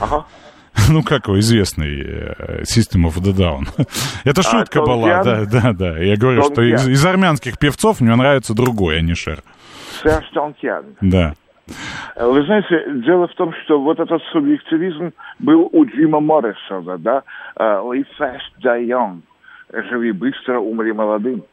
Ага. 0.00 0.26
Ну, 0.90 1.02
как 1.02 1.28
его 1.28 1.38
известный 1.40 2.00
э, 2.02 2.62
System 2.62 3.06
of 3.08 3.16
the 3.22 3.32
Down. 3.32 3.64
Это 4.24 4.42
шутка 4.42 4.80
Толкян? 4.80 4.84
была, 4.84 5.22
да, 5.24 5.44
да, 5.44 5.72
да. 5.72 5.98
Я 5.98 6.16
говорю, 6.16 6.42
что 6.42 6.54
Толкян. 6.56 6.74
из, 6.76 6.88
из 6.88 7.06
армянских 7.06 7.58
певцов 7.58 8.00
мне 8.00 8.14
нравится 8.14 8.54
другой, 8.54 8.98
а 8.98 9.00
не 9.00 9.14
Шер. 9.14 9.42
Серж 10.02 10.24
Тонкян. 10.34 10.84
Да. 11.00 11.34
Э, 12.16 12.26
Вы 12.26 12.44
знаете, 12.44 12.84
дело 13.06 13.28
в 13.28 13.34
том, 13.34 13.52
что 13.64 13.80
вот 13.80 13.98
этот 14.00 14.22
субъективизм 14.32 15.12
был 15.38 15.68
у 15.72 15.84
Джима 15.86 16.20
Моррисона, 16.20 16.98
да? 16.98 17.22
Э, 17.56 17.80
Live 17.82 18.06
fast, 18.18 18.40
die 18.62 18.86
young. 18.88 19.20
Живи 19.72 20.12
быстро, 20.12 20.58
умри 20.58 20.92
молодым. 20.92 21.44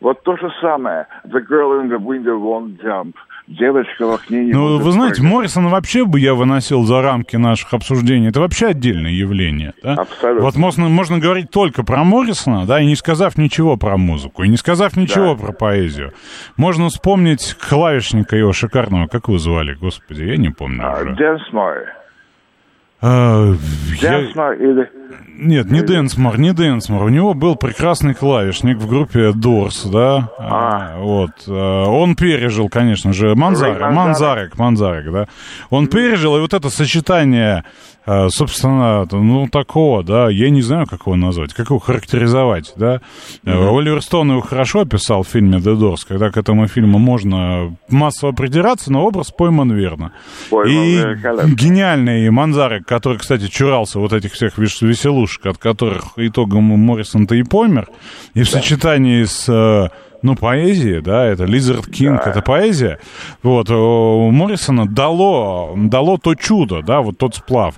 Вот 0.00 0.22
то 0.24 0.36
же 0.36 0.50
самое. 0.60 1.06
The 1.24 1.40
girl 1.40 1.80
in 1.80 1.88
the 1.88 1.98
window 1.98 2.38
won't 2.38 2.78
jump. 2.82 3.14
Девочка 3.46 4.06
в 4.06 4.12
окне 4.14 4.44
не 4.46 4.52
Ну, 4.52 4.78
вы 4.78 4.90
знаете, 4.92 5.16
прыгать. 5.20 5.32
Моррисон 5.32 5.68
вообще 5.68 6.04
бы 6.04 6.18
я 6.20 6.34
выносил 6.34 6.82
за 6.84 7.00
рамки 7.02 7.36
наших 7.36 7.72
обсуждений. 7.74 8.28
Это 8.28 8.40
вообще 8.40 8.66
отдельное 8.68 9.12
явление. 9.12 9.72
Да? 9.82 9.94
Абсолютно. 9.94 10.42
Вот 10.44 10.56
можно, 10.56 10.88
можно 10.88 11.18
говорить 11.18 11.50
только 11.50 11.84
про 11.84 12.02
Моррисона, 12.04 12.66
да, 12.66 12.80
и 12.80 12.86
не 12.86 12.96
сказав 12.96 13.38
ничего 13.38 13.76
про 13.76 13.96
музыку, 13.96 14.42
и 14.42 14.48
не 14.48 14.56
сказав 14.56 14.96
ничего 14.96 15.34
Да. 15.34 15.42
про 15.46 15.52
поэзию. 15.52 16.12
Можно 16.56 16.88
вспомнить 16.88 17.54
клавишника 17.54 18.36
его 18.36 18.52
шикарного, 18.52 19.06
как 19.06 19.28
его 19.28 19.38
звали, 19.38 19.74
господи, 19.74 20.22
я 20.24 20.36
не 20.36 20.50
помню 20.50 20.82
А, 20.84 21.00
уже. 21.02 21.14
Дэнсмор. 21.14 21.76
А, 23.00 23.52
я- 24.00 24.10
Дэнсмор 24.20 24.52
или... 24.54 24.90
Нет, 25.38 25.70
не 25.70 25.82
Дэнсмор, 25.82 26.38
не 26.38 26.52
Дэнсмор. 26.52 27.02
У 27.04 27.08
него 27.08 27.34
был 27.34 27.56
прекрасный 27.56 28.14
клавишник 28.14 28.78
в 28.78 28.88
группе 28.88 29.32
Дорс, 29.32 29.84
да. 29.84 30.30
А. 30.38 30.98
вот. 30.98 31.30
а, 31.46 31.84
Он 31.84 32.16
пережил, 32.16 32.68
конечно 32.68 33.12
же, 33.12 33.34
Манзарек, 33.34 33.80
Манзарек, 33.92 34.58
Манзарек, 34.58 35.12
да. 35.12 35.28
Он 35.70 35.88
пережил, 35.88 36.36
и 36.36 36.40
вот 36.40 36.54
это 36.54 36.70
сочетание, 36.70 37.64
а, 38.06 38.28
собственно, 38.30 39.06
ну, 39.10 39.48
такого, 39.48 40.02
да, 40.02 40.30
я 40.30 40.48
не 40.48 40.62
знаю, 40.62 40.86
как 40.86 41.02
его 41.02 41.16
назвать, 41.16 41.52
как 41.54 41.70
его 41.70 41.80
характеризовать, 41.80 42.72
да. 42.76 43.00
Э, 43.44 43.78
Оливер 43.78 44.00
Стоун 44.00 44.30
его 44.30 44.40
хорошо 44.40 44.80
описал 44.80 45.22
в 45.22 45.28
фильме 45.28 45.58
The 45.58 45.76
Doors, 45.76 46.06
когда 46.06 46.30
к 46.30 46.36
этому 46.36 46.66
фильму 46.68 46.98
можно 46.98 47.76
массово 47.90 48.32
придираться, 48.32 48.92
но 48.92 49.04
образ 49.04 49.32
пойман 49.32 49.72
верно. 49.72 50.12
Пойман 50.50 50.72
и 50.72 51.54
гениальный 51.54 52.30
Манзарек, 52.30 52.86
который, 52.86 53.18
кстати, 53.18 53.48
чурался 53.48 53.98
вот 53.98 54.12
этих 54.12 54.32
всех 54.32 54.56
вес- 54.56 54.82
веселушек, 54.96 55.46
от 55.46 55.58
которых 55.58 56.04
итогом 56.16 56.64
Моррисон-то 56.64 57.34
и 57.34 57.42
помер, 57.42 57.86
и 58.34 58.42
в 58.42 58.48
сочетании 58.48 59.24
с, 59.24 59.46
э, 59.48 59.88
ну, 60.22 60.34
поэзией, 60.34 61.00
да, 61.02 61.26
это 61.26 61.44
Лизард 61.44 61.86
Кинг, 61.86 62.24
Да. 62.24 62.30
это 62.30 62.40
поэзия, 62.42 62.98
вот, 63.42 63.70
у 63.70 64.30
Моррисона 64.30 64.86
дало, 64.86 65.74
дало 65.76 66.16
то 66.16 66.34
чудо, 66.34 66.82
да, 66.82 67.00
вот 67.02 67.18
тот 67.18 67.34
сплав. 67.34 67.74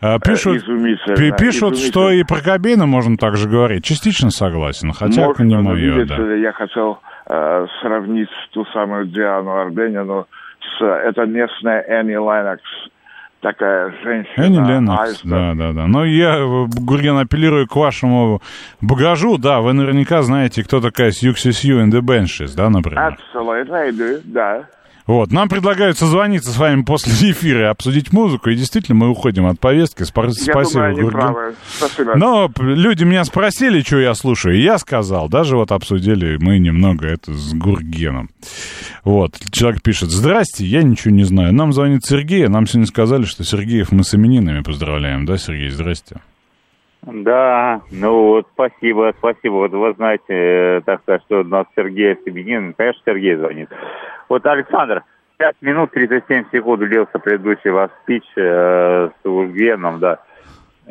Э, 0.00 0.18
Пишут, 0.24 0.58
изумительно, 0.58 1.16
пи- 1.16 1.32
пишут 1.36 1.74
изумительно. 1.74 1.90
что 1.92 2.10
и 2.12 2.22
про 2.22 2.40
Кобейна 2.40 2.86
можно 2.86 3.16
также 3.16 3.48
говорить. 3.48 3.84
Частично 3.84 4.30
согласен, 4.30 4.92
хотя 4.92 5.22
не 5.22 5.26
Можно, 5.26 5.44
но, 5.44 5.62
мое, 5.62 5.94
видите 5.94 6.16
да. 6.16 6.34
я 6.34 6.52
хотел 6.52 7.00
э, 7.26 7.66
сравнить 7.82 8.28
ту 8.52 8.64
самую 8.72 9.06
Диану 9.06 9.56
Арбенину 9.60 10.26
с... 10.78 10.82
Это 10.84 11.24
местная 11.26 11.82
Энни 11.82 12.12
Леннокс, 12.12 12.62
такая 13.40 13.92
женщина. 14.02 14.44
Энни 14.44 14.90
айсберг. 14.90 15.30
да, 15.30 15.54
да, 15.54 15.72
да. 15.72 15.86
Но 15.86 16.04
я, 16.04 16.36
э, 16.36 16.66
Гурген, 16.66 17.18
апеллирую 17.18 17.66
к 17.66 17.76
вашему 17.76 18.40
багажу, 18.80 19.38
да, 19.38 19.60
вы 19.60 19.72
наверняка 19.72 20.22
знаете, 20.22 20.62
кто 20.62 20.80
такая 20.80 21.10
Сьюкси 21.10 21.52
Сью 21.52 21.84
and 21.84 21.90
the 21.90 22.00
Banshees, 22.00 22.54
да, 22.56 22.70
например. 22.70 23.16
Absolutely, 23.34 23.72
I 23.72 23.90
do, 23.90 24.20
да. 24.24 24.64
Вот, 25.10 25.32
нам 25.32 25.48
предлагают 25.48 25.98
созвониться 25.98 26.50
с 26.52 26.56
вами 26.56 26.82
после 26.82 27.12
эфира 27.32 27.62
и 27.62 27.64
обсудить 27.64 28.12
музыку, 28.12 28.48
и 28.48 28.54
действительно 28.54 28.96
мы 28.96 29.08
уходим 29.08 29.44
от 29.46 29.58
повестки. 29.58 30.02
Спа- 30.02 30.26
Я 30.26 30.52
Спасибо, 30.52 30.90
думаю, 30.90 31.10
правы. 31.10 31.54
Спасибо. 31.66 32.16
Но 32.16 32.48
люди 32.60 33.02
меня 33.02 33.24
спросили, 33.24 33.80
что 33.80 33.98
я 33.98 34.14
слушаю, 34.14 34.54
и 34.54 34.60
я 34.60 34.78
сказал. 34.78 35.28
Даже 35.28 35.56
вот 35.56 35.72
обсудили 35.72 36.36
мы 36.40 36.60
немного 36.60 37.08
это 37.08 37.32
с 37.32 37.52
Гургеном. 37.54 38.30
Вот, 39.02 39.32
человек 39.50 39.82
пишет, 39.82 40.10
здрасте, 40.10 40.64
я 40.64 40.84
ничего 40.84 41.12
не 41.12 41.24
знаю. 41.24 41.52
Нам 41.54 41.72
звонит 41.72 42.04
Сергей, 42.04 42.46
нам 42.46 42.68
сегодня 42.68 42.86
сказали, 42.86 43.24
что 43.24 43.42
Сергеев 43.42 43.90
мы 43.90 44.04
с 44.04 44.14
именинами 44.14 44.62
поздравляем. 44.62 45.26
Да, 45.26 45.38
Сергей, 45.38 45.70
здрасте. 45.70 46.20
Да, 47.02 47.80
ну 47.90 48.26
вот 48.26 48.46
спасибо, 48.52 49.12
спасибо. 49.18 49.54
Вот 49.54 49.72
вы 49.72 49.92
знаете, 49.94 50.24
э, 50.28 50.80
так 50.84 51.00
сказать, 51.02 51.22
что 51.26 51.40
у 51.40 51.44
нас 51.44 51.66
Сергей 51.74 52.14
Себенин, 52.24 52.74
конечно, 52.74 53.00
Сергей 53.06 53.36
звонит. 53.36 53.70
Вот 54.30 54.46
Александр, 54.46 55.02
5 55.38 55.56
минут 55.60 55.90
37 55.90 56.44
секунд 56.52 56.82
длился 56.82 57.18
предыдущий 57.18 57.70
ваш 57.70 57.90
спич 58.02 58.22
э, 58.36 59.08
с 59.08 59.26
Ургеном, 59.26 59.98
да. 59.98 60.20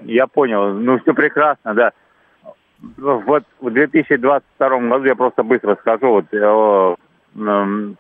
Я 0.03 0.27
понял, 0.27 0.73
ну 0.73 0.99
все 0.99 1.13
прекрасно, 1.13 1.73
да. 1.73 1.93
Ну, 2.97 3.19
Вот 3.19 3.45
в 3.61 3.71
2022 3.71 4.79
году 4.79 5.05
я 5.05 5.15
просто 5.15 5.43
быстро 5.43 5.77
скажу, 5.77 6.09
вот, 6.09 6.25
э, 6.33 6.95
м, 7.37 7.97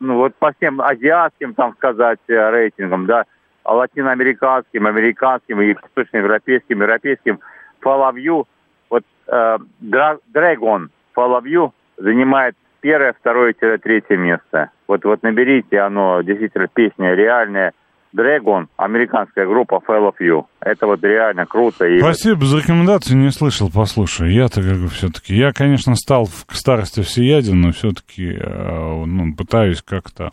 ну 0.00 0.14
вот 0.16 0.34
по 0.36 0.52
всем 0.54 0.80
азиатским, 0.80 1.52
там 1.52 1.74
сказать, 1.74 2.20
э, 2.28 2.50
рейтингам, 2.50 3.04
да, 3.04 3.24
а 3.64 3.74
латиноамериканским, 3.74 4.86
американским 4.86 5.60
и 5.60 5.74
восточноевропейским, 5.74 6.80
европейским 6.80 7.40
Fall 7.82 8.10
of 8.10 8.14
You, 8.14 8.46
вот 8.88 9.04
э, 9.26 9.58
Dragon 9.82 10.88
Fall 11.14 11.38
of 11.38 11.44
You 11.44 11.70
занимает 11.98 12.56
первое, 12.80 13.14
второе, 13.18 13.54
третье 13.54 14.16
место. 14.16 14.70
Вот, 14.88 15.04
вот 15.04 15.22
наберите, 15.22 15.78
оно 15.78 16.22
действительно 16.22 16.68
песня 16.68 17.14
реальная. 17.14 17.72
Dragon, 18.12 18.66
американская 18.76 19.46
группа 19.46 19.80
Fall 19.86 20.10
of 20.10 20.14
You. 20.20 20.46
Это 20.60 20.86
вот 20.86 21.00
реально 21.04 21.46
круто. 21.46 21.86
И 21.86 22.00
Спасибо 22.00 22.44
за 22.44 22.58
рекомендацию, 22.58 23.16
не 23.16 23.30
слышал, 23.30 23.70
послушай. 23.72 24.32
Я-то 24.32 24.62
как 24.62 24.78
бы 24.78 24.88
все-таки... 24.88 25.36
Я, 25.36 25.52
конечно, 25.52 25.94
стал 25.94 26.26
к 26.46 26.52
старости 26.54 27.02
всеяден, 27.02 27.60
но 27.60 27.70
все-таки 27.70 28.36
ну, 28.36 29.36
пытаюсь 29.36 29.80
как-то... 29.82 30.32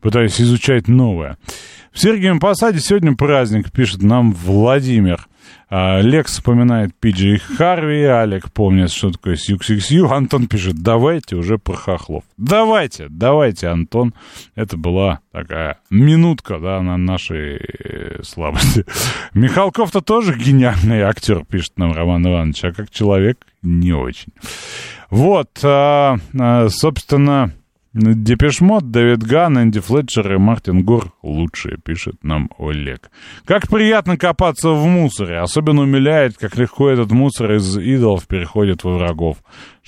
Пытаюсь 0.00 0.40
изучать 0.40 0.86
новое. 0.86 1.38
В 1.90 1.98
Сергиевом 1.98 2.38
Посаде 2.38 2.78
сегодня 2.78 3.16
праздник, 3.16 3.72
пишет 3.72 4.00
нам 4.00 4.30
Владимир. 4.30 5.26
А, 5.70 6.00
Лекс 6.00 6.32
вспоминает 6.32 6.94
Пиджи 6.94 7.38
Харви, 7.38 8.04
Алек 8.04 8.50
помнит, 8.52 8.90
что 8.90 9.10
такое 9.10 9.36
Сью. 9.36 10.10
Антон 10.10 10.46
пишет, 10.46 10.82
давайте 10.82 11.36
уже 11.36 11.58
про 11.58 11.74
хохлов. 11.74 12.24
Давайте, 12.38 13.08
давайте, 13.10 13.68
Антон. 13.68 14.14
Это 14.54 14.76
была 14.76 15.20
такая 15.30 15.78
минутка, 15.90 16.58
да, 16.58 16.80
на 16.80 16.96
нашей 16.96 17.56
э, 17.56 18.22
слабости. 18.22 18.86
Михалков-то 19.34 20.00
тоже 20.00 20.36
гениальный 20.38 21.02
актер, 21.02 21.44
пишет 21.44 21.72
нам 21.76 21.92
Роман 21.92 22.26
Иванович, 22.26 22.64
а 22.64 22.72
как 22.72 22.90
человек 22.90 23.46
не 23.62 23.92
очень. 23.92 24.32
Вот, 25.10 25.50
а, 25.62 26.16
а, 26.38 26.68
собственно, 26.70 27.52
Депешмот, 27.98 28.90
Дэвид 28.90 29.24
Ган, 29.24 29.58
Энди 29.58 29.80
Флетчер 29.80 30.32
и 30.32 30.38
Мартин 30.38 30.84
Гор 30.84 31.12
лучшие, 31.22 31.78
пишет 31.78 32.22
нам 32.22 32.48
Олег. 32.56 33.10
Как 33.44 33.68
приятно 33.68 34.16
копаться 34.16 34.70
в 34.70 34.86
мусоре. 34.86 35.40
Особенно 35.40 35.82
умиляет, 35.82 36.36
как 36.38 36.56
легко 36.56 36.88
этот 36.88 37.10
мусор 37.10 37.54
из 37.54 37.76
идолов 37.76 38.28
переходит 38.28 38.84
во 38.84 38.96
врагов. 38.98 39.38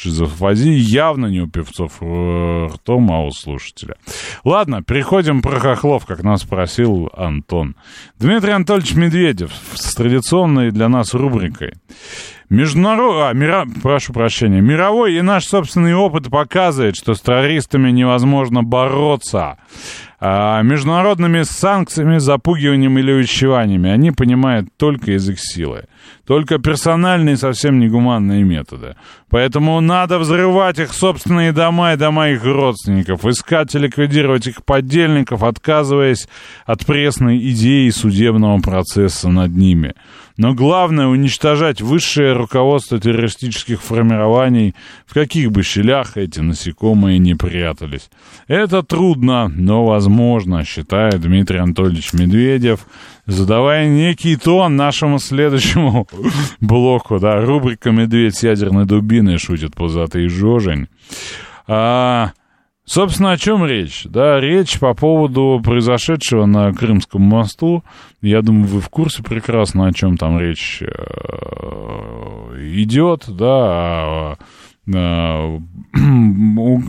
Шизофазия 0.00 0.72
явно 0.72 1.26
не 1.26 1.40
у 1.40 1.46
певцов 1.46 2.00
ртом, 2.00 3.12
а 3.12 3.22
у 3.22 3.30
слушателя. 3.32 3.96
Ладно, 4.44 4.82
переходим 4.82 5.42
про 5.42 5.60
хохлов, 5.60 6.06
как 6.06 6.22
нас 6.22 6.42
просил 6.42 7.10
Антон. 7.14 7.76
Дмитрий 8.18 8.52
Анатольевич 8.52 8.94
Медведев 8.94 9.52
с 9.74 9.94
традиционной 9.94 10.70
для 10.70 10.88
нас 10.88 11.12
рубрикой. 11.12 11.74
Международ... 12.48 13.28
А, 13.28 13.32
мира... 13.34 13.66
Прошу 13.82 14.14
прощения. 14.14 14.62
Мировой 14.62 15.16
и 15.16 15.20
наш 15.20 15.44
собственный 15.44 15.94
опыт 15.94 16.30
показывает, 16.30 16.96
что 16.96 17.12
с 17.12 17.20
террористами 17.20 17.90
невозможно 17.90 18.62
бороться. 18.62 19.58
А, 20.18 20.62
международными 20.62 21.42
санкциями, 21.42 22.18
запугиванием 22.18 22.98
или 22.98 23.12
увещеваниями 23.12 23.90
они 23.90 24.12
понимают 24.12 24.68
только 24.78 25.12
язык 25.12 25.38
силы. 25.38 25.84
Только 26.26 26.58
персональные, 26.58 27.36
совсем 27.36 27.78
негуманные 27.78 28.44
методы. 28.44 28.96
Поэтому 29.30 29.80
надо 29.80 30.18
взрывать 30.18 30.78
их 30.78 30.92
собственные 30.92 31.52
дома 31.52 31.92
и 31.92 31.96
дома 31.96 32.30
их 32.30 32.44
родственников, 32.44 33.24
искать 33.24 33.74
и 33.74 33.78
ликвидировать 33.78 34.46
их 34.46 34.64
подельников, 34.64 35.42
отказываясь 35.42 36.28
от 36.66 36.86
пресной 36.86 37.38
идеи 37.50 37.88
судебного 37.90 38.60
процесса 38.60 39.28
над 39.28 39.50
ними. 39.52 39.94
Но 40.40 40.54
главное 40.54 41.06
уничтожать 41.06 41.82
высшее 41.82 42.32
руководство 42.32 42.98
террористических 42.98 43.82
формирований, 43.82 44.74
в 45.04 45.12
каких 45.12 45.52
бы 45.52 45.62
щелях 45.62 46.16
эти 46.16 46.40
насекомые 46.40 47.18
не 47.18 47.34
прятались. 47.34 48.08
Это 48.48 48.82
трудно, 48.82 49.52
но 49.54 49.84
возможно, 49.84 50.64
считает 50.64 51.20
Дмитрий 51.20 51.58
Анатольевич 51.58 52.14
Медведев, 52.14 52.86
задавая 53.26 53.86
некий 53.86 54.34
тон 54.36 54.76
нашему 54.76 55.18
следующему 55.18 56.08
блоку, 56.62 57.18
да, 57.18 57.38
рубрика 57.38 57.90
«Медведь 57.90 58.36
с 58.36 58.42
ядерной 58.42 58.86
дубиной» 58.86 59.36
шутит 59.36 59.76
пузатый 59.76 60.26
жожень. 60.28 60.88
А, 61.66 62.32
Собственно, 62.84 63.32
о 63.32 63.36
чем 63.36 63.64
речь? 63.64 64.04
Да, 64.04 64.40
речь 64.40 64.80
по 64.80 64.94
поводу 64.94 65.60
произошедшего 65.62 66.46
на 66.46 66.72
Крымском 66.72 67.22
мосту. 67.22 67.84
Я 68.20 68.42
думаю, 68.42 68.66
вы 68.66 68.80
в 68.80 68.88
курсе 68.88 69.22
прекрасно, 69.22 69.86
о 69.86 69.92
чем 69.92 70.16
там 70.16 70.40
речь 70.40 70.82
э, 70.82 70.86
идет, 72.74 73.24
да, 73.28 74.36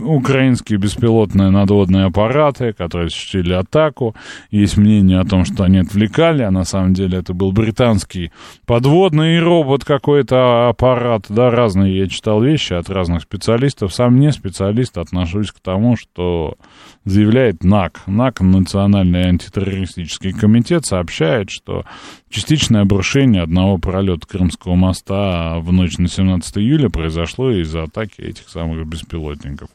украинские 0.04 0.78
беспилотные 0.78 1.50
надводные 1.50 2.06
аппараты, 2.06 2.72
которые 2.72 3.06
осуществили 3.08 3.52
атаку. 3.52 4.16
Есть 4.50 4.76
мнение 4.76 5.20
о 5.20 5.24
том, 5.24 5.44
что 5.44 5.64
они 5.64 5.78
отвлекали, 5.78 6.42
а 6.42 6.50
на 6.50 6.64
самом 6.64 6.94
деле 6.94 7.18
это 7.18 7.34
был 7.34 7.52
британский 7.52 8.32
подводный 8.66 9.38
робот 9.40 9.84
какой-то 9.84 10.68
аппарат, 10.68 11.26
да, 11.28 11.50
разные 11.50 11.98
я 11.98 12.08
читал 12.08 12.42
вещи 12.42 12.72
от 12.72 12.88
разных 12.88 13.22
специалистов. 13.22 13.94
Сам 13.94 14.18
не 14.18 14.32
специалист, 14.32 14.98
отношусь 14.98 15.52
к 15.52 15.60
тому, 15.60 15.96
что 15.96 16.56
заявляет 17.04 17.64
НАК. 17.64 18.02
НАК, 18.06 18.40
Национальный 18.40 19.28
антитеррористический 19.28 20.32
комитет, 20.32 20.86
сообщает, 20.86 21.50
что 21.50 21.84
частичное 22.28 22.82
обрушение 22.82 23.42
одного 23.42 23.78
пролета 23.78 24.26
Крымского 24.26 24.74
моста 24.74 25.58
в 25.58 25.72
ночь 25.72 25.98
на 25.98 26.08
17 26.08 26.58
июля 26.58 26.88
произошло 26.88 27.50
из-за 27.50 27.84
атаки 27.84 28.20
этих 28.20 28.48
самых 28.48 28.86
беспилотников. 28.86 29.68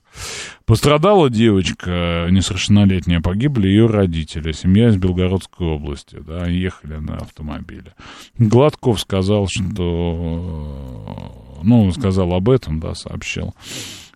Пострадала 0.66 1.30
девочка 1.30 2.28
несовершеннолетняя, 2.30 3.22
погибли 3.22 3.68
ее 3.68 3.88
родители, 3.88 4.52
семья 4.52 4.90
из 4.90 4.98
Белгородской 4.98 5.68
области, 5.68 6.18
да, 6.20 6.48
ехали 6.48 6.98
на 6.98 7.18
автомобиле. 7.18 7.94
Гладков 8.38 9.00
сказал, 9.00 9.48
что, 9.50 11.60
ну, 11.64 11.92
сказал 11.92 12.34
об 12.34 12.50
этом, 12.50 12.80
да, 12.80 12.96
сообщил. 12.96 13.54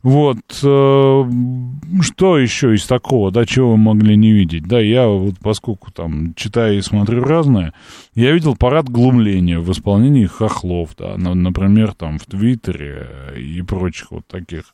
Вот, 0.04 0.39
э, 0.64 1.32
что 2.02 2.38
еще 2.39 2.74
из 2.74 2.88
такого, 2.88 3.32
да, 3.32 3.45
чего 3.45 3.72
вы 3.72 3.78
могли 3.78 4.16
не 4.16 4.32
видеть? 4.32 4.64
Да, 4.64 4.80
я 4.80 5.08
вот 5.08 5.36
поскольку 5.39 5.91
там 5.91 6.34
читаю 6.36 6.80
и 6.80 6.82
смотрю 6.82 7.24
разное, 7.24 7.74
я 8.16 8.32
видел 8.32 8.56
парад 8.56 8.89
глумления 8.89 9.60
в 9.60 9.72
исполнении 9.72 10.26
хохлов, 10.26 10.95
да, 10.97 11.18
например, 11.18 11.93
там 11.93 12.18
в 12.18 12.26
Твиттере 12.26 13.08
и 13.38 13.62
прочих 13.62 14.12
вот 14.12 14.26
таких 14.28 14.74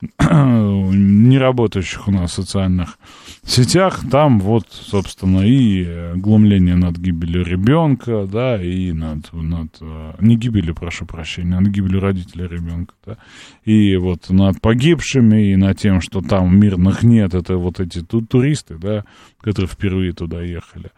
не 0.00 1.38
работающих 1.38 2.06
у 2.06 2.12
нас 2.12 2.32
социальных 2.32 2.98
сетях, 3.42 4.00
там 4.10 4.38
вот, 4.40 4.66
собственно, 4.70 5.40
и 5.40 6.14
глумление 6.14 6.76
над 6.76 6.98
гибелью 6.98 7.44
ребенка, 7.44 8.28
да, 8.30 8.62
и 8.62 8.92
над, 8.92 9.32
над 9.32 9.76
э, 9.80 10.14
не 10.20 10.36
гибелью, 10.36 10.74
прошу 10.74 11.06
прощения, 11.06 11.58
над 11.58 11.68
гибелью 11.68 12.00
родителя 12.00 12.46
ребенка, 12.46 12.94
да, 13.04 13.16
и 13.64 13.96
вот 13.96 14.30
над 14.30 14.60
погибшими, 14.60 15.52
и 15.52 15.56
над 15.56 15.78
тем, 15.78 16.00
что 16.00 16.20
там 16.20 16.58
мирных 16.58 17.02
нет, 17.02 17.34
это 17.34 17.56
вот 17.56 17.80
эти 17.80 18.00
тут 18.02 18.28
туристы, 18.28 18.76
да, 18.78 19.04
которые 19.40 19.68
впервые 19.68 20.12
туда 20.12 20.42
ехали, 20.42 20.90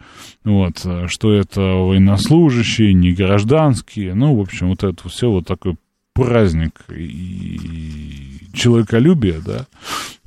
вот, 0.44 0.82
э, 0.84 1.06
что 1.08 1.32
это 1.32 1.60
военнослужащие, 1.60 2.92
не 2.92 3.12
гражданские, 3.12 4.14
ну, 4.14 4.36
в 4.36 4.40
общем, 4.40 4.68
вот 4.68 4.84
это 4.84 5.08
все 5.08 5.30
вот 5.30 5.46
такой 5.46 5.76
праздник 6.24 6.80
и 6.88 8.48
человеколюбие, 8.52 9.40
да, 9.44 9.66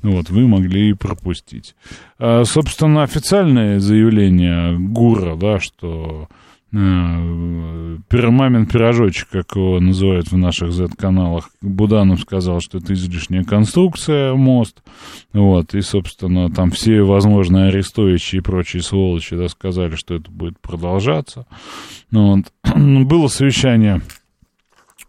вот, 0.02 0.30
вы 0.30 0.46
могли 0.46 0.90
и 0.90 0.94
пропустить. 0.94 1.74
А, 2.18 2.44
собственно, 2.44 3.02
официальное 3.02 3.80
заявление 3.80 4.78
ГУРа, 4.78 5.36
да, 5.36 5.60
что 5.60 6.28
э, 6.72 7.96
Пиромамин 8.08 8.66
пирожочек, 8.66 9.28
как 9.30 9.56
его 9.56 9.80
называют 9.80 10.30
в 10.30 10.36
наших 10.36 10.72
Z-каналах, 10.72 11.50
Буданов 11.62 12.20
сказал, 12.20 12.60
что 12.60 12.78
это 12.78 12.92
излишняя 12.92 13.44
конструкция, 13.44 14.34
мост, 14.34 14.82
вот, 15.32 15.74
и, 15.74 15.80
собственно, 15.80 16.50
там 16.50 16.70
все 16.70 17.02
возможные 17.02 17.68
арестующие 17.68 18.40
и 18.40 18.42
прочие 18.42 18.82
сволочи, 18.82 19.36
да, 19.36 19.48
сказали, 19.48 19.96
что 19.96 20.14
это 20.14 20.30
будет 20.30 20.58
продолжаться. 20.60 21.46
Ну, 22.10 22.36
вот. 22.36 22.74
Было 23.06 23.28
совещание 23.28 24.02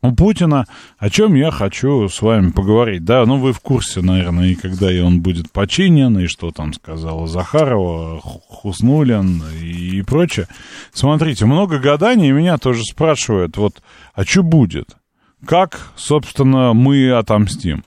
у 0.06 0.16
Путина, 0.16 0.66
о 0.98 1.10
чем 1.10 1.36
я 1.36 1.52
хочу 1.52 2.08
с 2.08 2.22
вами 2.22 2.52
поговорить. 2.52 3.04
Да, 3.04 3.26
ну 3.26 3.38
вы 3.38 3.54
в 3.54 3.60
курсе, 3.60 4.02
наверное, 4.02 4.50
и 4.50 4.56
когда 4.56 4.92
и 4.92 5.00
он 5.00 5.22
будет 5.22 5.52
починен, 5.52 6.18
и 6.20 6.28
что 6.28 6.52
там 6.52 6.74
сказала 6.74 7.28
Захарова, 7.28 8.20
Хуснулин 8.22 9.44
и, 9.62 10.02
прочее. 10.02 10.48
Смотрите, 10.94 11.46
много 11.46 11.80
гаданий, 11.80 12.32
меня 12.32 12.58
тоже 12.58 12.84
спрашивают, 12.84 13.58
вот, 13.58 13.82
а 14.14 14.24
что 14.24 14.44
будет? 14.44 14.98
Как, 15.46 15.92
собственно, 15.96 16.74
мы 16.74 17.12
отомстим? 17.12 17.84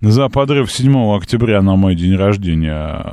За 0.00 0.28
подрыв 0.28 0.72
7 0.72 1.16
октября 1.16 1.62
на 1.62 1.76
мой 1.76 1.94
день 1.94 2.16
рождения 2.16 3.04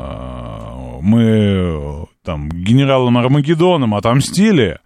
мы 1.02 2.06
там 2.24 2.50
генералом 2.50 3.18
Армагеддоном 3.18 3.96
отомстили, 3.96 4.80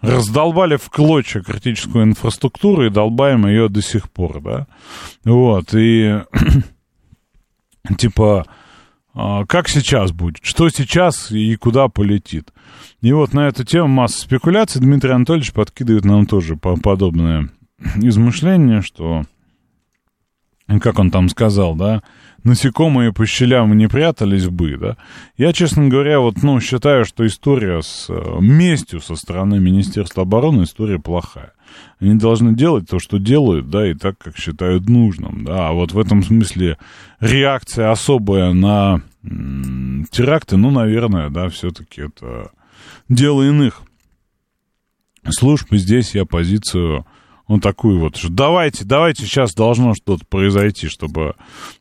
раздолбали 0.00 0.76
в 0.76 0.88
клочья 0.90 1.40
критическую 1.40 2.04
инфраструктуру 2.04 2.86
и 2.86 2.90
долбаем 2.90 3.46
ее 3.46 3.68
до 3.68 3.82
сих 3.82 4.10
пор, 4.10 4.40
да. 4.40 4.66
Вот, 5.24 5.74
и 5.74 6.22
типа, 7.98 8.46
а, 9.14 9.46
как 9.46 9.68
сейчас 9.68 10.12
будет, 10.12 10.38
что 10.42 10.68
сейчас 10.68 11.30
и 11.30 11.56
куда 11.56 11.88
полетит. 11.88 12.52
И 13.00 13.12
вот 13.12 13.32
на 13.32 13.48
эту 13.48 13.64
тему 13.64 13.88
масса 13.88 14.20
спекуляций. 14.20 14.80
Дмитрий 14.80 15.12
Анатольевич 15.12 15.52
подкидывает 15.52 16.04
нам 16.04 16.26
тоже 16.26 16.56
подобное 16.56 17.48
измышление, 17.96 18.82
что, 18.82 19.22
как 20.80 20.98
он 20.98 21.10
там 21.10 21.28
сказал, 21.30 21.74
да, 21.74 22.02
насекомые 22.46 23.12
по 23.12 23.26
щелям 23.26 23.76
не 23.76 23.88
прятались 23.88 24.48
бы, 24.48 24.76
да. 24.76 24.96
Я, 25.36 25.52
честно 25.52 25.88
говоря, 25.88 26.20
вот, 26.20 26.42
ну, 26.42 26.60
считаю, 26.60 27.04
что 27.04 27.26
история 27.26 27.82
с 27.82 28.06
э, 28.08 28.36
местью 28.40 29.00
со 29.00 29.16
стороны 29.16 29.58
Министерства 29.58 30.22
обороны 30.22 30.62
история 30.62 30.98
плохая. 30.98 31.52
Они 32.00 32.14
должны 32.14 32.54
делать 32.54 32.88
то, 32.88 32.98
что 32.98 33.18
делают, 33.18 33.68
да, 33.68 33.90
и 33.90 33.94
так, 33.94 34.16
как 34.18 34.38
считают 34.38 34.88
нужным, 34.88 35.44
да. 35.44 35.68
А 35.68 35.72
вот 35.72 35.92
в 35.92 35.98
этом 35.98 36.22
смысле 36.22 36.78
реакция 37.20 37.90
особая 37.90 38.52
на 38.52 39.02
теракты, 40.10 40.56
ну, 40.56 40.70
наверное, 40.70 41.30
да, 41.30 41.48
все-таки 41.48 42.02
это 42.02 42.50
дело 43.08 43.42
иных 43.42 43.82
служб. 45.28 45.72
И 45.72 45.78
здесь 45.78 46.14
я 46.14 46.24
позицию 46.24 47.06
ну, 47.48 47.60
такую 47.60 48.00
вот, 48.00 48.18
давайте, 48.28 48.84
давайте, 48.84 49.24
сейчас 49.24 49.54
должно 49.54 49.94
что-то 49.94 50.24
произойти, 50.26 50.88
чтобы 50.88 51.34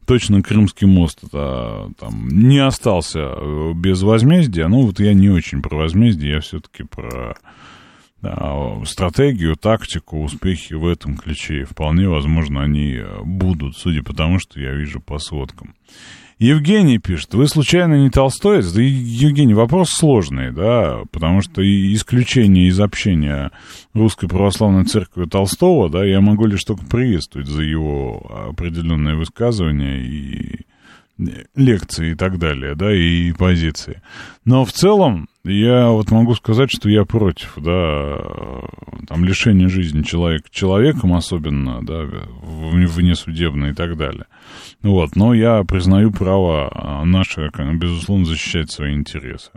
точно 0.06 0.44
Крымский 0.44 0.86
мост 0.86 1.24
это, 1.24 1.92
там, 2.00 2.28
не 2.30 2.60
остался 2.60 3.20
э, 3.20 3.74
без 3.74 4.04
возмездия. 4.04 4.68
Ну, 4.68 4.86
вот 4.86 5.00
я 5.00 5.14
не 5.14 5.30
очень 5.30 5.64
про 5.64 5.76
возмездие, 5.78 6.34
я 6.34 6.40
все-таки 6.42 6.84
про 6.84 7.36
да, 8.22 8.86
стратегию, 8.86 9.56
тактику, 9.56 10.24
успехи 10.24 10.74
в 10.74 10.88
этом 10.88 11.18
ключе. 11.18 11.62
И 11.62 11.64
вполне 11.64 12.10
возможно, 12.10 12.62
они 12.64 13.02
будут, 13.24 13.78
судя 13.78 14.04
по 14.04 14.14
тому, 14.14 14.40
что 14.40 14.60
я 14.60 14.72
вижу 14.72 15.00
по 15.00 15.18
сводкам. 15.18 15.74
Евгений 16.38 16.98
пишет, 16.98 17.34
вы 17.34 17.48
случайно 17.48 17.94
не 17.96 18.10
толстоец? 18.10 18.70
Да, 18.72 18.82
Евгений, 18.82 19.54
вопрос 19.54 19.90
сложный, 19.92 20.52
да, 20.52 21.04
потому 21.12 21.42
что 21.42 21.62
исключение 21.64 22.68
из 22.68 22.78
общения 22.80 23.52
Русской 23.94 24.28
Православной 24.28 24.84
Церкви 24.84 25.26
Толстого, 25.26 25.90
да, 25.90 26.04
я 26.04 26.20
могу 26.20 26.46
лишь 26.46 26.66
только 26.66 26.86
приветствовать 26.86 27.48
за 27.48 27.62
его 27.62 28.50
определенные 28.50 29.16
высказывания 29.16 30.02
и 30.02 30.66
лекции 31.18 32.12
и 32.12 32.16
так 32.16 32.38
далее, 32.38 32.76
да, 32.76 32.94
и 32.94 33.32
позиции. 33.32 34.02
Но 34.44 34.66
в 34.66 34.72
целом 34.72 35.28
я 35.44 35.90
вот 35.90 36.12
могу 36.12 36.36
сказать, 36.36 36.70
что 36.72 36.90
я 36.90 37.06
против, 37.06 37.54
да, 37.58 38.18
там, 39.08 39.24
лишения 39.24 39.70
жизни 39.70 40.04
человека 40.04 40.50
человеком 40.52 41.14
особенно, 41.14 41.86
да, 41.86 42.04
внесудебно 42.42 43.68
и 43.68 43.74
так 43.74 43.98
далее. 43.98 44.26
Вот, 44.82 45.16
но 45.16 45.34
я 45.34 45.64
признаю 45.64 46.12
право 46.12 47.04
наше, 47.06 47.50
безусловно, 47.76 48.26
защищать 48.26 48.72
свои 48.72 48.94
интересы. 48.94 49.52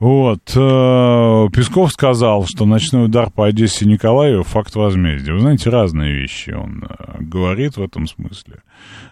Вот, 0.00 0.40
э, 0.56 1.48
Песков 1.52 1.92
сказал, 1.92 2.46
что 2.46 2.64
ночной 2.64 3.04
удар 3.04 3.30
по 3.30 3.46
Одессе 3.46 3.84
Николаеву 3.84 4.44
факт 4.44 4.74
возмездия. 4.74 5.34
Вы 5.34 5.40
знаете, 5.40 5.68
разные 5.68 6.14
вещи 6.14 6.52
он 6.52 6.84
э, 6.88 7.16
говорит 7.20 7.76
в 7.76 7.82
этом 7.82 8.06
смысле. 8.06 8.62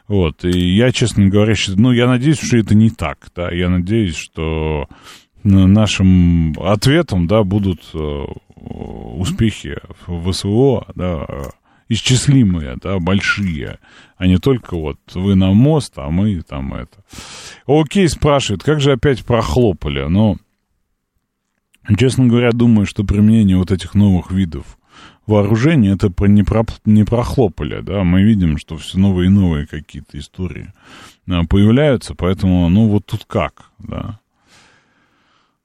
Вот, 0.09 0.47
и 0.47 0.59
я, 0.59 0.91
честно 0.91 1.29
говоря, 1.29 1.53
ну, 1.77 1.93
я 1.93 2.07
надеюсь, 2.07 2.41
что 2.41 2.57
это 2.57 2.75
не 2.75 2.89
так, 2.89 3.29
да, 3.37 3.51
я 3.51 3.69
надеюсь, 3.69 4.17
что 4.17 4.89
нашим 5.45 6.55
ответом, 6.59 7.27
да, 7.27 7.45
будут 7.45 7.83
э, 7.93 8.25
успехи 8.57 9.77
в 10.07 10.33
СВО, 10.33 10.87
да, 10.95 11.27
исчислимые, 11.91 12.77
да, 12.83 12.99
большие, 12.99 13.79
а 14.17 14.27
не 14.27 14.39
только 14.39 14.75
вот 14.75 14.99
вы 15.13 15.35
на 15.35 15.53
мост, 15.53 15.93
а 15.97 16.09
мы 16.09 16.41
там 16.41 16.73
это. 16.73 17.05
Окей, 17.67 18.09
спрашивает, 18.09 18.63
как 18.63 18.81
же 18.81 18.93
опять 18.93 19.23
прохлопали? 19.23 20.07
Ну, 20.09 20.39
честно 21.97 22.27
говоря, 22.27 22.53
думаю, 22.53 22.87
что 22.87 23.05
применение 23.05 23.57
вот 23.57 23.71
этих 23.71 23.95
новых 23.95 24.31
видов 24.31 24.79
вооружения 25.27 25.93
это 25.93 26.13
не, 26.27 26.43
про, 26.43 26.65
не 26.85 27.05
прохлопали, 27.05 27.81
да, 27.81 28.03
мы 28.03 28.23
видим, 28.23 28.59
что 28.59 28.77
все 28.77 28.99
новые 28.99 29.27
и 29.27 29.31
новые 29.31 29.67
какие-то 29.67 30.19
истории 30.19 30.73
а, 31.29 31.45
появляются, 31.45 32.15
поэтому, 32.15 32.69
ну, 32.69 32.89
вот 32.89 33.07
тут 33.07 33.25
как, 33.27 33.71
да. 33.79 34.19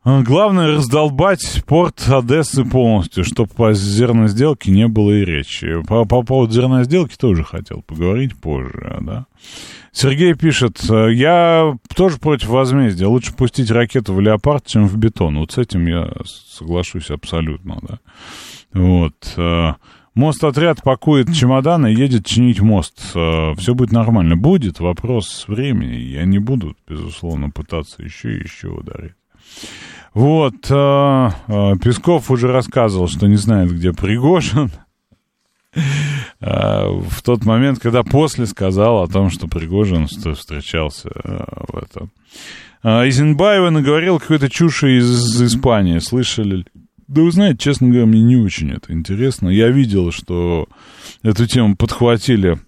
А, 0.05 0.21
Главное 0.21 0.75
раздолбать 0.75 1.63
порт 1.65 2.07
Одессы 2.09 2.65
полностью, 2.65 3.23
чтобы 3.23 3.49
по 3.49 3.73
зерносделке 3.73 4.69
не 4.71 4.87
было 4.87 5.11
и 5.11 5.23
речи. 5.23 5.81
По, 5.83 6.05
по 6.05 6.23
поводу 6.23 6.51
зерносделки 6.53 7.15
тоже 7.15 7.43
хотел 7.43 7.81
поговорить 7.81 8.35
позже, 8.35 8.97
да. 9.01 9.27
Сергей 9.93 10.33
пишет, 10.33 10.83
я 10.89 11.77
тоже 11.95 12.17
против 12.17 12.47
возмездия. 12.47 13.05
Лучше 13.05 13.33
пустить 13.33 13.71
ракету 13.71 14.13
в 14.13 14.19
леопард, 14.19 14.65
чем 14.65 14.87
в 14.87 14.97
бетон. 14.97 15.37
Вот 15.37 15.51
с 15.51 15.57
этим 15.57 15.85
я 15.85 16.11
соглашусь 16.25 17.11
абсолютно, 17.11 17.79
да. 17.81 17.99
Вот. 18.73 19.13
э, 19.37 19.73
Мост-отряд 20.15 20.83
пакует 20.83 21.33
чемоданы 21.33 21.87
едет 21.87 22.25
чинить 22.25 22.59
мост. 22.59 22.99
Все 23.11 23.73
будет 23.73 23.91
нормально. 23.91 24.35
Будет 24.35 24.79
вопрос 24.79 25.45
времени. 25.47 25.95
Я 25.95 26.25
не 26.25 26.39
буду, 26.39 26.75
безусловно, 26.87 27.49
пытаться 27.51 28.03
еще 28.03 28.35
и 28.35 28.43
еще 28.43 28.69
ударить. 28.69 29.13
Вот, 30.13 30.53
э, 30.69 31.29
э, 31.47 31.75
Песков 31.81 32.29
уже 32.29 32.51
рассказывал, 32.51 33.07
что 33.07 33.27
не 33.27 33.35
знает, 33.35 33.71
где 33.71 33.93
Пригожин. 33.93 34.71
Э, 36.39 36.87
В 36.87 37.21
тот 37.23 37.45
момент, 37.45 37.79
когда 37.79 38.03
после 38.03 38.45
сказал 38.45 39.01
о 39.01 39.07
том, 39.07 39.29
что 39.31 39.47
Пригожин 39.47 40.07
встречался 40.07 41.09
в 41.13 41.77
этом. 41.77 42.11
Изенбаева 42.83 43.69
наговорил 43.69 44.19
какой-то 44.19 44.49
чуши 44.49 44.97
из 44.99 45.41
Испании. 45.41 45.99
Слышали? 45.99 46.57
ли? 46.57 46.65
Да 47.07 47.21
вы 47.21 47.31
знаете, 47.31 47.57
честно 47.59 47.87
говоря, 47.87 48.05
мне 48.05 48.21
не 48.21 48.35
очень 48.35 48.71
это 48.71 48.91
интересно. 48.93 49.49
Я 49.49 49.69
видел, 49.69 50.11
что 50.11 50.67
эту 51.21 51.47
тему 51.47 51.75
подхватили 51.75 52.59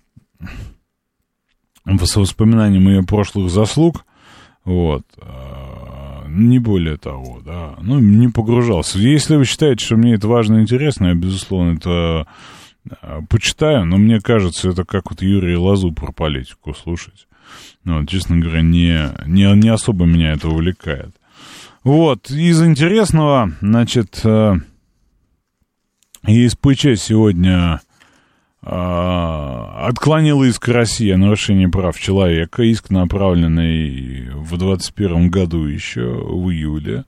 с 1.85 2.15
воспоминанием 2.15 2.87
ее 2.87 3.03
прошлых 3.03 3.49
заслуг. 3.51 4.05
Вот. 4.63 5.03
Не 6.35 6.59
более 6.59 6.97
того, 6.97 7.41
да. 7.45 7.75
Ну, 7.81 7.99
не 7.99 8.27
погружался. 8.27 8.99
Если 8.99 9.37
вы 9.37 9.45
считаете, 9.45 9.85
что 9.85 9.95
мне 9.95 10.15
это 10.15 10.27
важно 10.27 10.57
и 10.57 10.61
интересно, 10.63 11.07
я, 11.07 11.13
безусловно, 11.13 11.77
это 11.77 12.27
а, 13.01 13.21
почитаю, 13.29 13.85
но 13.85 13.95
мне 13.95 14.19
кажется, 14.19 14.69
это 14.69 14.83
как 14.83 15.11
вот 15.11 15.21
Юрий 15.21 15.55
Лазу 15.55 15.93
про 15.93 16.11
политику 16.11 16.73
слушать. 16.73 17.27
Ну, 17.85 18.05
честно 18.05 18.35
говоря, 18.35 18.61
не, 18.61 19.13
не, 19.25 19.49
не 19.55 19.69
особо 19.69 20.03
меня 20.03 20.33
это 20.33 20.49
увлекает. 20.49 21.15
Вот, 21.85 22.29
из 22.29 22.61
интересного, 22.61 23.53
значит, 23.61 24.19
э, 24.25 24.55
ЕСПЧ 26.27 26.99
сегодня 26.99 27.79
э, 28.65 29.85
отклонил 29.87 30.43
иск 30.43 30.67
России 30.67 31.11
о 31.11 31.17
нарушении 31.17 31.67
прав 31.67 31.99
человека, 31.99 32.63
иск, 32.63 32.89
направленный 32.89 34.29
в 34.31 34.57
2021 34.57 35.29
году 35.29 35.65
еще, 35.65 36.01
в 36.01 36.49
июле. 36.49 37.05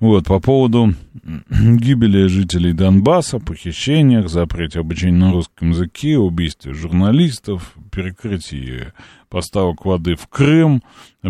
Вот, 0.00 0.24
по 0.24 0.40
поводу 0.40 0.94
гибели 1.50 2.26
жителей 2.26 2.72
Донбасса, 2.72 3.38
похищениях, 3.38 4.30
запрете 4.30 4.80
обучения 4.80 5.18
на 5.18 5.32
русском 5.32 5.70
языке, 5.70 6.16
убийстве 6.16 6.72
журналистов, 6.72 7.74
перекрытии 7.92 8.92
поставок 9.28 9.84
воды 9.84 10.16
в 10.16 10.26
Крым, 10.26 10.82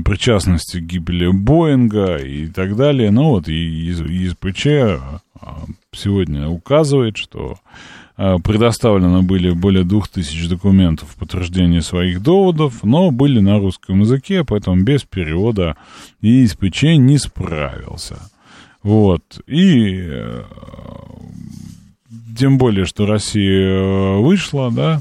причастности 0.05 0.79
к 0.79 0.85
гибели 0.85 1.27
Боинга 1.27 2.17
и 2.17 2.47
так 2.47 2.77
далее. 2.77 3.11
Ну 3.11 3.31
вот, 3.31 3.49
и 3.49 3.91
ИСПЧ 3.91 4.67
а, 5.41 5.65
сегодня 5.93 6.49
указывает, 6.49 7.17
что 7.17 7.57
а, 7.65 7.69
предоставлено 8.45 9.23
были 9.23 9.51
более 9.51 9.85
двух 9.85 10.09
тысяч 10.09 10.49
документов 10.49 11.09
в 11.11 11.17
подтверждение 11.17 11.81
своих 11.81 12.23
доводов, 12.23 12.85
но 12.85 13.11
были 13.11 13.41
на 13.41 13.59
русском 13.59 14.01
языке, 14.01 14.45
поэтому 14.45 14.83
без 14.83 15.05
перевода 15.05 15.77
ИСПЧ 16.21 16.83
не 16.99 17.17
справился. 17.17 18.19
Вот. 18.83 19.41
И 19.47 20.07
э, 20.09 20.43
тем 22.37 22.59
более, 22.59 22.87
что 22.87 23.07
Россия 23.07 23.79
э, 23.79 24.21
вышла, 24.21 24.71
да, 24.71 25.01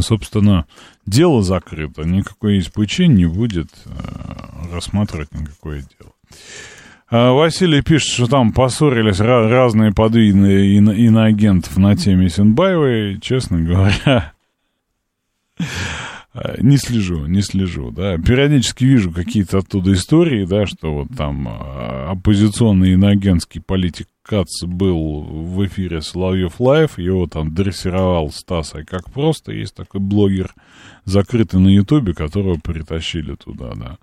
собственно, 0.00 0.66
дело 1.06 1.42
закрыто, 1.42 2.02
никакой 2.02 2.58
ИСПЧ 2.58 3.00
не 3.00 3.26
будет 3.26 3.68
э, 3.84 4.72
рассматривать 4.72 5.32
никакое 5.32 5.84
дело. 5.98 6.12
А 7.14 7.32
Василий 7.32 7.82
пишет, 7.82 8.08
что 8.14 8.26
там 8.26 8.52
поссорились 8.52 9.20
разные 9.20 9.92
подвидные 9.92 10.78
ино- 10.78 10.94
иноагентов 10.94 11.76
на 11.76 11.94
теме 11.94 12.30
Синбаевой. 12.30 13.20
Честно 13.20 13.60
говоря, 13.60 14.32
э, 16.32 16.56
не 16.62 16.78
слежу, 16.78 17.26
не 17.26 17.42
слежу, 17.42 17.90
да. 17.90 18.16
Периодически 18.16 18.84
вижу 18.84 19.12
какие-то 19.12 19.58
оттуда 19.58 19.92
истории, 19.92 20.46
да, 20.46 20.64
что 20.64 20.94
вот 20.94 21.08
там 21.14 21.48
э, 21.48 22.12
оппозиционный 22.12 22.92
иноагентский 22.94 23.60
политик 23.60 24.08
Кац 24.22 24.62
был 24.62 25.22
в 25.22 25.66
эфире 25.66 26.00
Соловьев 26.00 26.60
Лайв, 26.60 26.98
его 26.98 27.26
там 27.26 27.52
дрессировал 27.52 28.30
Стас, 28.30 28.74
и 28.74 28.84
как 28.84 29.10
просто, 29.10 29.52
есть 29.52 29.74
такой 29.74 30.00
блогер, 30.00 30.54
закрытый 31.04 31.60
на 31.60 31.68
Ютубе, 31.68 32.14
которого 32.14 32.58
притащили 32.62 33.34
туда, 33.34 33.72
да. 33.74 33.98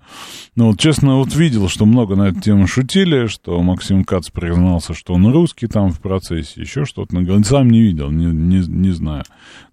Ну, 0.56 0.68
вот, 0.68 0.78
честно, 0.78 1.16
вот 1.16 1.34
видел, 1.34 1.68
что 1.68 1.86
много 1.86 2.16
на 2.16 2.28
эту 2.28 2.40
тему 2.40 2.66
шутили, 2.66 3.26
что 3.26 3.60
Максим 3.62 4.04
Кац 4.04 4.28
признался, 4.28 4.92
что 4.94 5.14
он 5.14 5.32
русский 5.32 5.66
там 5.66 5.90
в 5.90 6.00
процессе, 6.00 6.60
еще 6.60 6.84
что-то. 6.84 7.18
Но 7.18 7.42
сам 7.44 7.70
не 7.70 7.80
видел, 7.80 8.10
не, 8.10 8.26
не, 8.26 8.66
не 8.66 8.90
знаю. 8.90 9.24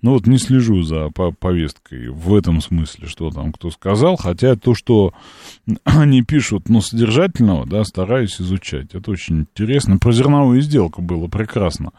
Ну, 0.02 0.14
вот 0.14 0.28
не 0.28 0.38
слежу 0.38 0.84
за 0.84 1.10
по- 1.10 1.32
повесткой 1.32 2.10
в 2.10 2.34
этом 2.34 2.62
смысле, 2.62 3.08
что 3.08 3.30
там 3.30 3.52
кто 3.52 3.72
сказал, 3.72 4.16
хотя 4.16 4.56
то, 4.56 4.74
что 4.74 5.14
они 5.84 6.22
пишут, 6.22 6.70
ну, 6.70 6.82
содержательного, 6.82 7.66
да, 7.66 7.84
стараюсь 7.84 8.40
изучать. 8.40 8.94
Это 8.94 9.12
очень 9.12 9.42
интересно. 9.42 9.98
Про 9.98 10.12
зерновую 10.48 10.62
сделку 10.62 11.02
было 11.02 11.28
прекрасно. 11.28 11.92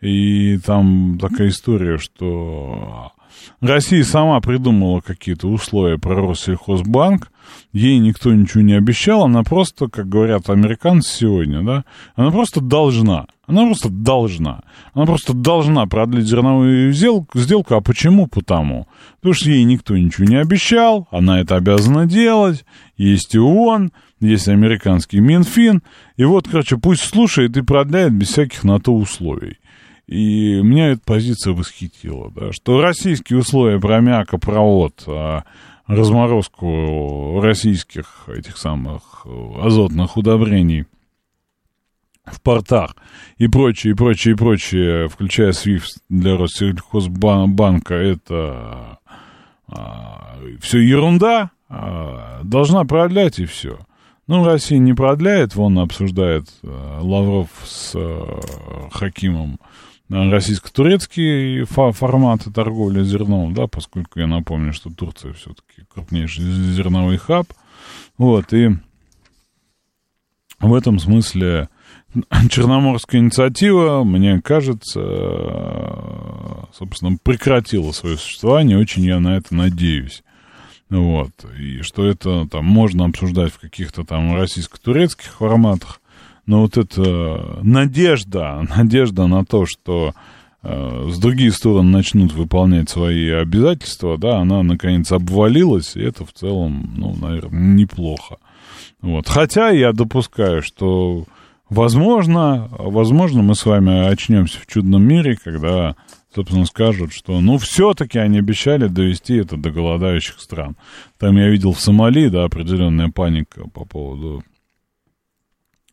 И 0.00 0.58
там 0.58 1.18
такая 1.20 1.48
история, 1.48 1.98
что 1.98 3.12
Россия 3.60 4.04
сама 4.04 4.40
придумала 4.40 5.00
какие-то 5.00 5.48
условия 5.48 5.98
про 5.98 6.14
Россельхозбанк, 6.14 7.30
ей 7.72 7.98
никто 7.98 8.32
ничего 8.32 8.62
не 8.62 8.74
обещал, 8.74 9.24
она 9.24 9.42
просто, 9.42 9.88
как 9.88 10.08
говорят 10.08 10.50
американцы 10.50 11.10
сегодня, 11.18 11.62
да, 11.62 11.84
она 12.14 12.30
просто 12.30 12.60
должна, 12.60 13.26
она 13.48 13.62
просто 13.66 13.88
должна, 13.88 14.62
она 14.94 15.06
просто 15.06 15.32
должна 15.32 15.86
продлить 15.86 16.26
зерновую 16.26 16.92
сделку, 16.92 17.74
а 17.74 17.80
почему? 17.80 18.28
Потому, 18.28 18.86
потому 19.16 19.34
что 19.34 19.50
ей 19.50 19.64
никто 19.64 19.96
ничего 19.96 20.26
не 20.26 20.36
обещал, 20.36 21.08
она 21.10 21.40
это 21.40 21.56
обязана 21.56 22.06
делать, 22.06 22.64
есть 22.96 23.34
и 23.34 23.38
ООН, 23.38 23.90
есть 24.20 24.48
американский 24.48 25.20
Минфин, 25.20 25.82
и 26.16 26.24
вот, 26.24 26.48
короче, 26.48 26.76
пусть 26.76 27.02
слушает 27.02 27.56
и 27.56 27.62
продляет 27.62 28.12
без 28.12 28.28
всяких 28.28 28.64
на 28.64 28.80
то 28.80 28.94
условий. 28.94 29.58
И 30.06 30.60
меня 30.62 30.92
эта 30.92 31.02
позиция 31.04 31.52
восхитила, 31.52 32.30
да, 32.34 32.52
что 32.52 32.80
российские 32.80 33.40
условия 33.40 33.78
про 33.78 34.00
мякопровод, 34.00 35.04
а, 35.06 35.44
разморозку 35.86 37.40
российских 37.42 38.24
этих 38.28 38.58
самых 38.58 39.22
э, 39.24 39.50
азотных 39.62 40.16
удобрений 40.16 40.86
в 42.24 42.42
портах 42.42 42.94
и 43.38 43.48
прочее, 43.48 43.92
и 43.92 43.96
прочее, 43.96 44.34
и 44.34 44.36
прочее, 44.36 45.08
включая 45.08 45.52
SWIFT 45.52 46.02
для 46.10 46.36
Россельхозбанка, 46.36 47.94
это 47.94 48.98
все 50.60 50.78
ерунда, 50.78 51.50
а, 51.68 52.40
должна 52.42 52.84
продлять 52.84 53.38
и 53.38 53.44
все. 53.44 53.78
Ну, 54.28 54.44
Россия 54.44 54.78
не 54.78 54.92
продляет, 54.92 55.54
вон 55.54 55.78
обсуждает 55.78 56.48
э, 56.62 56.98
Лавров 57.00 57.48
с 57.64 57.92
э, 57.94 58.40
Хакимом 58.92 59.58
э, 60.10 60.30
российско-турецкие 60.30 61.64
форматы 61.64 62.50
торговли 62.50 63.02
зерном, 63.04 63.54
да, 63.54 63.66
поскольку 63.66 64.20
я 64.20 64.26
напомню, 64.26 64.74
что 64.74 64.90
Турция 64.90 65.32
все-таки 65.32 65.86
крупнейший 65.88 66.44
зерновой 66.44 67.16
хаб. 67.16 67.46
Вот, 68.18 68.52
и 68.52 68.76
в 70.60 70.74
этом 70.74 70.98
смысле 70.98 71.70
Черноморская 72.50 73.22
инициатива, 73.22 74.04
мне 74.04 74.42
кажется, 74.42 75.00
собственно, 76.74 77.16
прекратила 77.22 77.92
свое 77.92 78.18
существование. 78.18 78.76
Очень 78.76 79.04
я 79.04 79.20
на 79.20 79.38
это 79.38 79.54
надеюсь. 79.54 80.22
Вот. 80.90 81.30
И 81.58 81.82
что 81.82 82.06
это 82.06 82.46
там 82.48 82.64
можно 82.64 83.04
обсуждать 83.04 83.52
в 83.52 83.58
каких-то 83.58 84.04
там 84.04 84.34
российско-турецких 84.34 85.32
форматах. 85.32 86.00
Но 86.46 86.62
вот 86.62 86.78
эта 86.78 87.58
надежда, 87.62 88.66
надежда 88.76 89.26
на 89.26 89.44
то, 89.44 89.66
что 89.66 90.14
э, 90.62 91.08
с 91.10 91.18
другие 91.18 91.52
стороны 91.52 91.90
начнут 91.90 92.32
выполнять 92.32 92.88
свои 92.88 93.28
обязательства, 93.28 94.16
да, 94.16 94.38
она 94.38 94.62
наконец 94.62 95.12
обвалилась, 95.12 95.94
и 95.94 96.00
это 96.00 96.24
в 96.24 96.32
целом, 96.32 96.94
ну, 96.96 97.14
наверное, 97.14 97.74
неплохо. 97.74 98.38
Вот. 99.02 99.28
Хотя 99.28 99.70
я 99.70 99.92
допускаю, 99.92 100.62
что 100.62 101.24
возможно, 101.68 102.68
возможно, 102.78 103.42
мы 103.42 103.54
с 103.54 103.66
вами 103.66 104.08
очнемся 104.08 104.58
в 104.60 104.66
чудном 104.66 105.02
мире, 105.02 105.36
когда, 105.42 105.96
собственно, 106.38 106.66
скажут, 106.66 107.12
что, 107.12 107.40
ну, 107.40 107.58
все-таки 107.58 108.16
они 108.18 108.38
обещали 108.38 108.86
довести 108.86 109.34
это 109.34 109.56
до 109.56 109.72
голодающих 109.72 110.38
стран. 110.38 110.76
Там 111.18 111.36
я 111.36 111.48
видел 111.48 111.72
в 111.72 111.80
Сомали, 111.80 112.28
да, 112.28 112.44
определенная 112.44 113.08
паника 113.08 113.68
по 113.68 113.84
поводу 113.84 114.44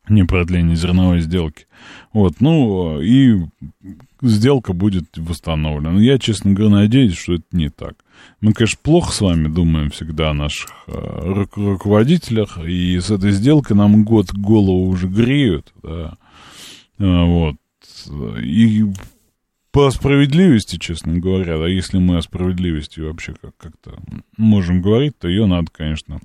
не 0.08 0.24
продление 0.24 0.76
зерновой 0.76 1.22
сделки. 1.22 1.66
Вот, 2.14 2.42
ну, 2.42 3.02
и 3.02 3.40
сделка 4.22 4.74
будет 4.74 5.18
восстановлена. 5.18 6.00
Я, 6.00 6.20
честно 6.20 6.52
говоря, 6.52 6.76
надеюсь, 6.76 7.18
что 7.18 7.34
это 7.34 7.46
не 7.52 7.70
так. 7.70 7.96
Мы, 8.40 8.54
конечно, 8.54 8.78
плохо 8.84 9.12
с 9.12 9.22
вами 9.22 9.48
думаем 9.48 9.90
всегда 9.90 10.30
о 10.30 10.36
наших 10.36 10.70
э, 10.86 11.46
руководителях, 11.56 12.60
и 12.64 13.00
с 13.00 13.10
этой 13.10 13.32
сделкой 13.32 13.78
нам 13.78 14.04
год 14.04 14.32
голову 14.32 14.90
уже 14.90 15.08
греют, 15.08 15.74
да. 15.82 16.18
А, 17.00 17.26
вот. 17.26 17.56
И 18.44 18.86
по 19.76 19.92
справедливости, 19.92 20.78
честно 20.78 21.20
говоря, 21.20 21.58
да, 21.58 21.68
если 21.68 21.98
мы 21.98 22.16
о 22.16 22.22
справедливости 22.22 23.02
вообще 23.02 23.34
как- 23.34 23.58
как-то 23.58 24.00
можем 24.38 24.82
говорить, 24.82 25.20
то 25.20 25.28
ее 25.28 25.48
надо, 25.48 25.68
конечно, 25.70 26.22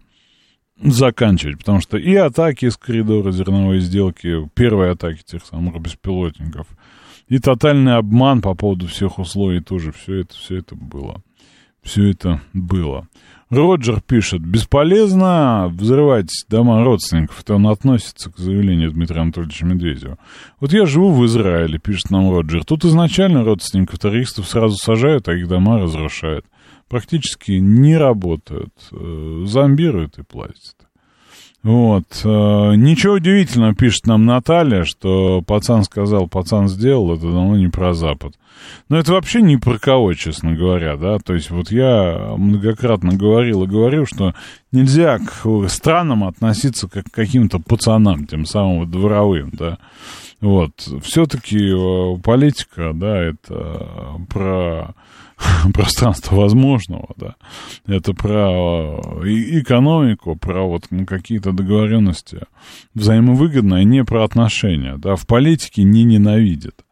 заканчивать, 0.81 1.59
потому 1.59 1.81
что 1.81 1.97
и 1.97 2.15
атаки 2.15 2.67
из 2.67 2.77
коридора 2.77 3.33
зерновой 3.33 3.81
сделки, 3.81 4.49
первые 4.55 4.93
атаки 4.93 5.25
тех 5.25 5.45
самых 5.45 5.83
беспилотников, 5.83 6.69
и 7.27 7.41
тотальный 7.41 7.97
обман 7.97 8.41
по 8.41 8.55
поводу 8.55 8.87
всех 8.87 9.19
условий 9.19 9.59
тоже, 9.59 9.91
все 9.91 10.21
это, 10.21 10.35
все 10.35 10.59
это 10.59 10.77
было. 10.77 11.21
Все 11.83 12.11
это 12.11 12.41
было. 12.53 13.07
Роджер 13.51 14.01
пишет, 14.01 14.43
бесполезно 14.43 15.69
взрывать 15.73 16.31
дома 16.49 16.85
родственников. 16.85 17.41
Это 17.41 17.55
он 17.57 17.67
относится 17.67 18.31
к 18.31 18.39
заявлению 18.39 18.93
Дмитрия 18.93 19.23
Анатольевича 19.23 19.67
Медведева. 19.67 20.19
Вот 20.61 20.73
я 20.73 20.87
живу 20.87 21.11
в 21.13 21.27
Израиле, 21.27 21.81
пишет 21.81 22.11
нам 22.11 22.31
Роджер. 22.31 22.65
Тут 22.65 22.85
изначально 22.85 23.43
родственников 23.43 23.99
террористов 23.99 24.49
сразу 24.49 24.77
сажают, 24.77 25.29
а 25.29 25.35
их 25.35 25.49
дома 25.49 25.81
разрушают. 25.81 26.47
Практически 26.89 27.53
не 27.53 27.97
работают. 27.97 28.73
Э, 28.93 29.45
Зомбируют 29.47 30.19
и 30.19 30.23
платят. 30.23 30.77
Вот. 31.63 32.23
э, 32.25 32.75
Ничего 32.77 33.15
удивительного, 33.15 33.75
пишет 33.75 34.07
нам 34.07 34.25
Наталья, 34.25 34.85
что 34.85 35.43
пацан 35.43 35.85
сказал, 35.85 36.27
пацан 36.27 36.69
сделал, 36.69 37.15
это 37.15 37.23
давно 37.23 37.57
не 37.57 37.69
про 37.69 37.93
Запад. 37.93 38.35
Но 38.89 38.99
это 38.99 39.13
вообще 39.13 39.43
не 39.43 39.57
про 39.57 39.79
кого, 39.79 40.15
честно 40.15 40.55
говоря, 40.55 40.97
да. 40.97 41.19
То 41.19 41.35
есть 41.35 41.51
вот 41.51 41.71
я 41.71 42.35
многократно 42.37 43.15
говорил 43.15 43.65
и 43.65 43.69
говорю, 43.69 44.07
что 44.07 44.35
нельзя 44.73 45.19
к 45.19 45.69
странам 45.69 46.25
относиться 46.25 46.89
как 46.89 47.07
к 47.07 47.15
каким-то 47.15 47.59
пацанам, 47.59 48.27
тем 48.27 48.47
самым 48.47 48.91
дворовым, 48.91 49.51
да. 49.53 49.79
Вот. 50.41 50.73
Все-таки 51.03 51.73
политика, 52.23 52.93
да, 52.95 53.19
это 53.19 54.19
про 54.31 54.95
пространство 55.75 56.37
возможного, 56.37 57.09
да. 57.17 57.37
Это 57.87 58.13
про 58.13 59.01
и- 59.25 59.61
экономику, 59.61 60.37
про 60.37 60.63
вот 60.69 60.87
ну, 60.91 61.07
какие-то 61.07 61.53
договоренности 61.53 62.41
взаимовыгодные, 62.95 63.85
не 63.85 64.05
про 64.05 64.25
отношения, 64.25 64.97
да. 64.97 65.17
В 65.17 65.27
политике 65.27 65.83
не 65.83 66.05
ненавидят. 66.05 66.85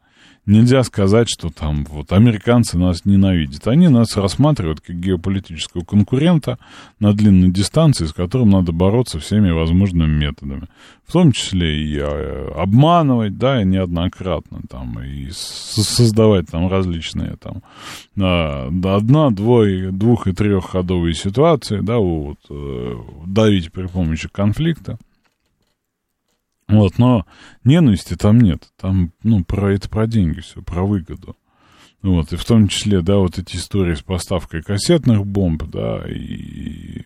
Нельзя 0.48 0.82
сказать, 0.82 1.28
что 1.28 1.50
там 1.50 1.84
вот 1.84 2.10
американцы 2.10 2.78
нас 2.78 3.04
ненавидят. 3.04 3.68
Они 3.68 3.88
нас 3.88 4.16
рассматривают 4.16 4.80
как 4.80 4.98
геополитического 4.98 5.84
конкурента 5.84 6.58
на 7.00 7.12
длинной 7.12 7.50
дистанции, 7.50 8.06
с 8.06 8.14
которым 8.14 8.48
надо 8.48 8.72
бороться 8.72 9.18
всеми 9.18 9.50
возможными 9.50 10.10
методами. 10.10 10.62
В 11.06 11.12
том 11.12 11.32
числе 11.32 11.84
и 11.84 11.98
э, 11.98 12.50
обманывать, 12.56 13.36
да, 13.36 13.60
и 13.60 13.66
неоднократно 13.66 14.60
там, 14.70 14.98
и 15.02 15.28
создавать 15.32 16.46
там 16.50 16.70
различные 16.70 17.36
там 17.36 17.62
да, 18.16 18.96
одна, 18.96 19.30
двое, 19.30 19.90
двух- 19.90 20.28
и 20.28 20.32
трехходовые 20.32 21.12
ситуации, 21.12 21.80
да, 21.80 21.98
вот, 21.98 22.38
э, 22.48 22.94
давить 23.26 23.70
при 23.70 23.86
помощи 23.86 24.30
конфликта. 24.32 24.96
Вот, 26.68 26.98
но 26.98 27.24
ненависти 27.64 28.14
там 28.14 28.40
нет. 28.40 28.68
Там, 28.78 29.12
ну, 29.22 29.42
про 29.42 29.72
это 29.72 29.88
про 29.88 30.06
деньги 30.06 30.40
все, 30.40 30.62
про 30.62 30.84
выгоду. 30.84 31.36
Вот, 32.02 32.32
и 32.32 32.36
в 32.36 32.44
том 32.44 32.68
числе, 32.68 33.00
да, 33.00 33.16
вот 33.16 33.38
эти 33.38 33.56
истории 33.56 33.94
с 33.94 34.02
поставкой 34.02 34.62
кассетных 34.62 35.26
бомб, 35.26 35.64
да, 35.64 36.04
и, 36.08 37.02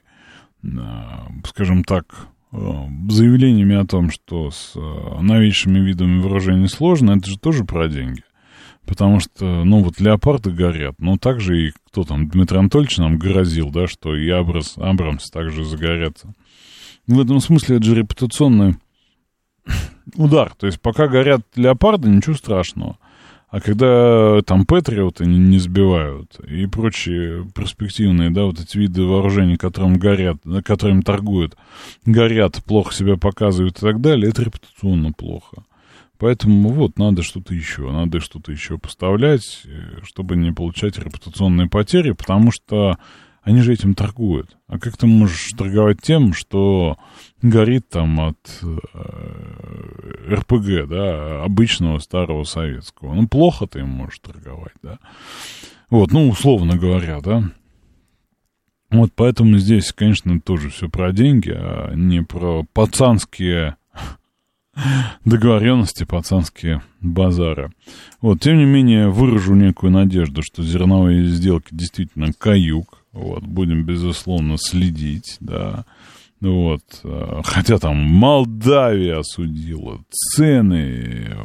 а, 0.79 1.29
скажем 1.47 1.83
так, 1.83 2.29
э, 2.53 2.57
заявлениями 3.09 3.75
о 3.75 3.87
том, 3.87 4.11
что 4.11 4.51
с 4.51 4.73
э, 4.75 5.21
новейшими 5.23 5.79
видами 5.79 6.21
вооружений 6.21 6.69
сложно, 6.69 7.13
это 7.13 7.31
же 7.31 7.39
тоже 7.39 7.65
про 7.65 7.89
деньги. 7.89 8.23
Потому 8.85 9.21
что, 9.21 9.65
ну, 9.65 9.83
вот 9.83 10.01
леопарды 10.01 10.51
горят, 10.51 10.97
но 10.99 11.17
также 11.17 11.69
и 11.69 11.73
кто 11.87 12.03
там, 12.03 12.29
Дмитрий 12.29 12.59
Анатольевич 12.59 12.99
нам 12.99 13.17
грозил, 13.17 13.71
да, 13.71 13.87
что 13.87 14.15
и 14.15 14.29
Абрас, 14.29 14.75
Абрамс 14.77 15.31
также 15.31 15.65
загорятся. 15.65 16.35
В 17.07 17.19
этом 17.19 17.41
смысле 17.41 17.77
это 17.77 17.87
же 17.87 17.95
репутационный 17.95 18.75
удар. 20.17 20.55
То 20.55 20.67
есть 20.67 20.81
пока 20.81 21.09
горят 21.09 21.43
леопарды, 21.57 22.09
ничего 22.09 22.35
страшного. 22.35 22.99
А 23.49 23.61
когда 23.61 24.41
там 24.47 24.65
патриоты 24.65 25.27
не, 25.27 25.39
не 25.39 25.59
сбивают 25.59 26.41
и 26.41 26.65
прочие 26.67 27.47
перспективные, 27.55 28.31
да, 28.31 28.45
вот 28.45 28.59
эти 28.59 28.79
виды 28.79 29.03
вооружений, 29.03 29.59
которым 29.59 29.99
горят, 29.99 30.39
да, 30.45 30.63
которыми 30.63 31.03
торгуют, 31.03 31.57
горят, 32.07 32.65
плохо 32.65 32.95
себя 32.95 33.19
показывают 33.19 33.77
и 33.77 33.81
так 33.81 34.01
далее, 34.01 34.31
это 34.31 34.43
репутационно 34.43 35.13
плохо. 35.13 35.65
Поэтому 36.17 36.71
вот 36.71 36.99
надо 36.99 37.23
что-то 37.23 37.53
еще, 37.53 37.91
надо 37.91 38.21
что-то 38.21 38.53
еще 38.53 38.79
поставлять, 38.79 39.63
э, 39.65 39.99
чтобы 40.05 40.37
не 40.37 40.53
получать 40.53 40.97
репутационные 40.97 41.69
потери, 41.69 42.13
потому 42.13 42.53
что 42.53 42.97
они 43.43 43.61
же 43.61 43.73
этим 43.73 43.95
торгуют. 43.95 44.57
А 44.69 44.79
как 44.79 44.97
ты 44.97 45.07
можешь 45.07 45.53
торговать 45.57 46.01
тем, 46.01 46.33
что 46.33 46.97
горит 47.43 47.89
там 47.89 48.21
от 48.21 48.39
э, 48.63 50.35
РПГ, 50.35 50.89
да, 50.89 51.43
обычного 51.43 51.99
старого 51.99 52.45
советского? 52.45 53.15
Ну, 53.15 53.27
плохо 53.27 53.67
ты 53.67 53.81
им 53.81 53.89
можешь 53.89 54.21
торговать, 54.21 54.75
да. 54.83 54.99
Вот, 55.91 56.13
ну, 56.13 56.29
условно 56.29 56.77
говоря, 56.77 57.21
да. 57.21 57.45
Вот 58.91 59.11
поэтому 59.17 59.59
здесь, 59.59 59.93
конечно, 59.93 60.41
тоже 60.41 60.69
все 60.69 60.89
про 60.89 61.13
деньги, 61.13 61.51
а 61.51 61.93
не 61.95 62.23
про 62.23 62.65
пацанские 62.73 63.77
договоренности, 65.25 66.05
пацанские 66.05 66.83
базары. 67.01 67.73
Вот, 68.21 68.41
тем 68.41 68.59
не 68.59 68.67
менее, 68.67 69.09
выражу 69.09 69.55
некую 69.55 69.91
надежду, 69.91 70.43
что 70.43 70.63
зерновые 70.63 71.25
сделки 71.25 71.69
действительно 71.73 72.33
каюк. 72.33 73.02
Вот, 73.13 73.43
будем, 73.43 73.85
безусловно, 73.85 74.57
следить, 74.59 75.37
да. 75.41 75.85
Вот, 76.41 76.83
э, 77.05 77.41
хотя 77.45 77.79
там 77.79 77.97
Молдавия 77.97 79.21
осудила, 79.21 80.01
цены 80.11 81.37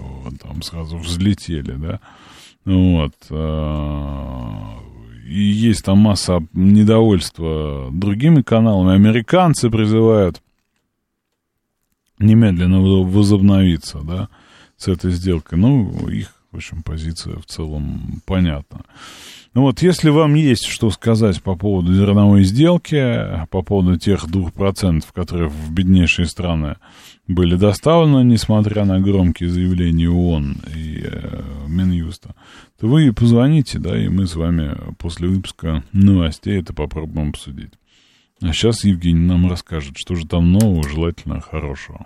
там 0.42 0.62
сразу 0.62 0.98
взлетели, 0.98 1.74
да. 1.74 2.00
Вот, 2.66 3.14
э, 3.30 4.88
и 5.28 5.40
есть 5.40 5.84
там 5.84 6.00
масса 6.00 6.40
недовольства 6.54 7.90
другими 7.92 8.42
каналами. 8.42 8.96
Американцы 8.96 9.70
призывают 9.70 10.42
немедленно 12.18 12.80
возобновиться, 12.82 14.00
да, 14.04 14.30
с 14.78 14.88
этой 14.88 15.12
сделкой. 15.12 15.60
Ну, 15.60 16.08
их, 16.08 16.34
в 16.52 16.58
общем, 16.58 16.84
позиция 16.84 17.38
в 17.38 17.46
целом 17.46 18.22
понятна. 18.26 18.82
Ну 19.54 19.64
вот, 19.64 19.82
если 19.82 20.10
вам 20.10 20.36
есть 20.36 20.66
что 20.66 20.90
сказать 20.92 21.42
по 21.42 21.56
поводу 21.56 21.94
зерновой 21.94 22.44
сделки, 22.44 23.48
по 23.50 23.64
поводу 23.64 23.98
тех 23.98 24.26
2%, 24.26 25.04
которые 25.14 25.50
в 25.50 25.72
беднейшие 25.72 26.28
страны 26.28 26.78
были 27.28 27.56
доставлены, 27.56 28.24
несмотря 28.24 28.86
на 28.86 29.00
громкие 29.00 29.50
заявления 29.50 30.10
ООН 30.10 30.58
и 30.76 31.02
э, 31.04 31.42
Минюста, 31.68 32.36
то 32.80 32.88
вы 32.88 33.12
позвоните, 33.14 33.80
да, 33.80 33.98
и 33.98 34.08
мы 34.08 34.28
с 34.28 34.36
вами 34.36 34.78
после 35.00 35.28
выпуска 35.28 35.84
новостей 35.92 36.60
это 36.62 36.74
попробуем 36.74 37.30
обсудить. 37.30 37.74
А 38.42 38.54
сейчас 38.54 38.84
Евгений 38.84 39.26
нам 39.26 39.50
расскажет, 39.50 39.98
что 39.98 40.14
же 40.16 40.28
там 40.28 40.52
нового, 40.52 40.88
желательно 40.88 41.42
хорошего. 41.42 42.06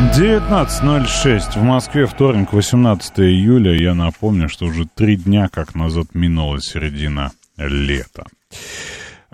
19.06 0.00 1.58
в 1.58 1.62
Москве, 1.62 2.06
вторник, 2.06 2.52
18 2.52 3.20
июля. 3.20 3.72
Я 3.74 3.94
напомню, 3.94 4.48
что 4.48 4.66
уже 4.66 4.86
три 4.86 5.16
дня 5.16 5.48
как 5.48 5.74
назад 5.74 6.14
минула 6.14 6.60
середина 6.60 7.32
лета. 7.56 8.26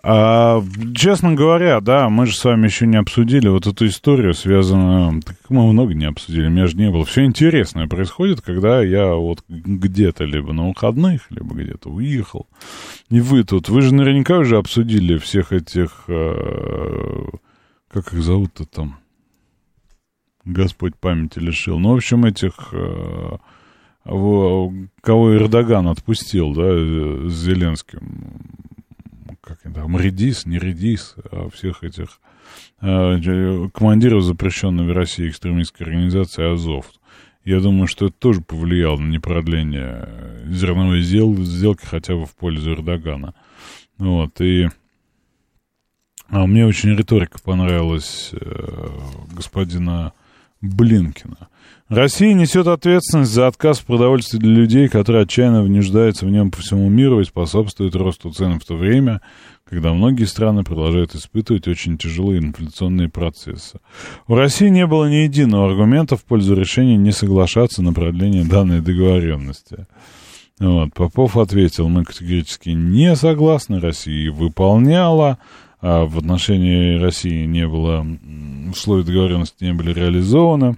А, 0.02 0.62
честно 0.94 1.34
говоря, 1.34 1.80
да, 1.80 2.09
мы 2.09 2.26
же 2.26 2.36
с 2.36 2.44
вами 2.44 2.66
еще 2.66 2.86
не 2.86 2.96
обсудили 2.96 3.48
вот 3.48 3.66
эту 3.66 3.86
историю, 3.86 4.34
связанную... 4.34 5.22
Так 5.22 5.36
мы 5.48 5.72
много 5.72 5.94
не 5.94 6.06
обсудили, 6.06 6.48
меня 6.48 6.66
же 6.66 6.76
не 6.76 6.90
было. 6.90 7.04
Все 7.04 7.24
интересное 7.24 7.86
происходит, 7.86 8.40
когда 8.40 8.82
я 8.82 9.14
вот 9.14 9.44
где-то 9.48 10.24
либо 10.24 10.52
на 10.52 10.68
выходных, 10.68 11.30
либо 11.30 11.54
где-то 11.54 11.88
уехал. 11.88 12.46
И 13.11 13.20
вы 13.20 13.44
тут, 13.44 13.68
вы 13.68 13.82
же 13.82 13.94
наверняка 13.94 14.38
уже 14.38 14.59
обсудили 14.59 15.18
всех 15.18 15.52
этих... 15.52 16.04
Э, 16.09 17.26
как 17.90 18.12
их 18.12 18.22
зовут-то 18.22 18.64
там? 18.66 18.98
Господь 20.49 20.96
памяти 20.96 21.38
лишил. 21.38 21.78
Ну, 21.78 21.92
в 21.92 21.96
общем, 21.96 22.24
этих... 22.24 22.72
Э, 22.72 23.36
кого 24.05 25.36
Эрдоган 25.36 25.88
отпустил, 25.88 26.55
да, 26.55 27.28
с 27.28 27.44
Зеленским 27.44 28.40
как 29.49 29.61
там, 29.72 29.99
Редис, 29.99 30.44
не 30.44 30.59
Редис, 30.59 31.14
а 31.30 31.49
всех 31.49 31.82
этих 31.82 32.20
э, 32.80 33.68
командиров 33.72 34.22
запрещенной 34.22 34.84
в 34.84 34.92
России 34.94 35.28
экстремистской 35.28 35.86
организации 35.86 36.53
Азов. 36.53 36.86
Я 37.44 37.61
думаю, 37.61 37.86
что 37.86 38.07
это 38.07 38.14
тоже 38.18 38.42
повлияло 38.42 38.99
на 38.99 39.11
непродление 39.11 40.44
зерновой 40.49 41.01
сделки 41.01 41.86
хотя 41.86 42.14
бы 42.14 42.26
в 42.26 42.34
пользу 42.36 42.72
Эрдогана. 42.72 43.34
Вот, 43.96 44.40
и 44.40 44.68
а 46.28 46.46
мне 46.46 46.66
очень 46.66 46.94
риторика 46.94 47.38
понравилась 47.42 48.30
э, 48.32 48.88
господина 49.32 50.12
Блинкина. 50.61 51.48
Россия 51.88 52.34
несет 52.34 52.66
ответственность 52.66 53.30
за 53.30 53.46
отказ 53.46 53.78
в 53.78 53.86
продовольствии 53.86 54.38
для 54.38 54.52
людей, 54.52 54.88
которые 54.88 55.22
отчаянно 55.22 55.62
нуждаются 55.62 56.26
в 56.26 56.30
нем 56.30 56.50
по 56.50 56.59
всему 56.59 56.88
миру 56.88 57.20
и 57.20 57.24
способствует 57.24 57.94
росту 57.94 58.30
цен 58.30 58.59
в 58.59 58.64
то 58.64 58.76
время, 58.76 59.22
когда 59.64 59.94
многие 59.94 60.24
страны 60.24 60.64
продолжают 60.64 61.14
испытывать 61.14 61.68
очень 61.68 61.96
тяжелые 61.96 62.40
инфляционные 62.40 63.09
процессы. 63.09 63.78
У 64.26 64.34
России 64.34 64.68
не 64.68 64.86
было 64.86 65.09
ни 65.09 65.22
единого 65.24 65.70
аргумента 65.70 66.16
в 66.16 66.24
пользу 66.24 66.54
решения 66.54 66.96
не 66.96 67.12
соглашаться 67.12 67.82
на 67.82 67.92
продление 67.92 68.44
данной 68.44 68.80
договоренности. 68.80 69.86
Вот, 70.59 70.92
Попов 70.92 71.36
ответил, 71.36 71.88
мы 71.88 72.04
категорически 72.04 72.70
не 72.70 73.14
согласны, 73.14 73.80
Россия 73.80 74.32
выполняла, 74.32 75.38
а 75.81 76.05
в 76.05 76.18
отношении 76.18 76.99
России 76.99 77.45
не 77.45 77.66
было, 77.66 78.07
условия 78.70 79.05
договоренности 79.05 79.64
не 79.64 79.72
были 79.72 79.93
реализованы. 79.93 80.76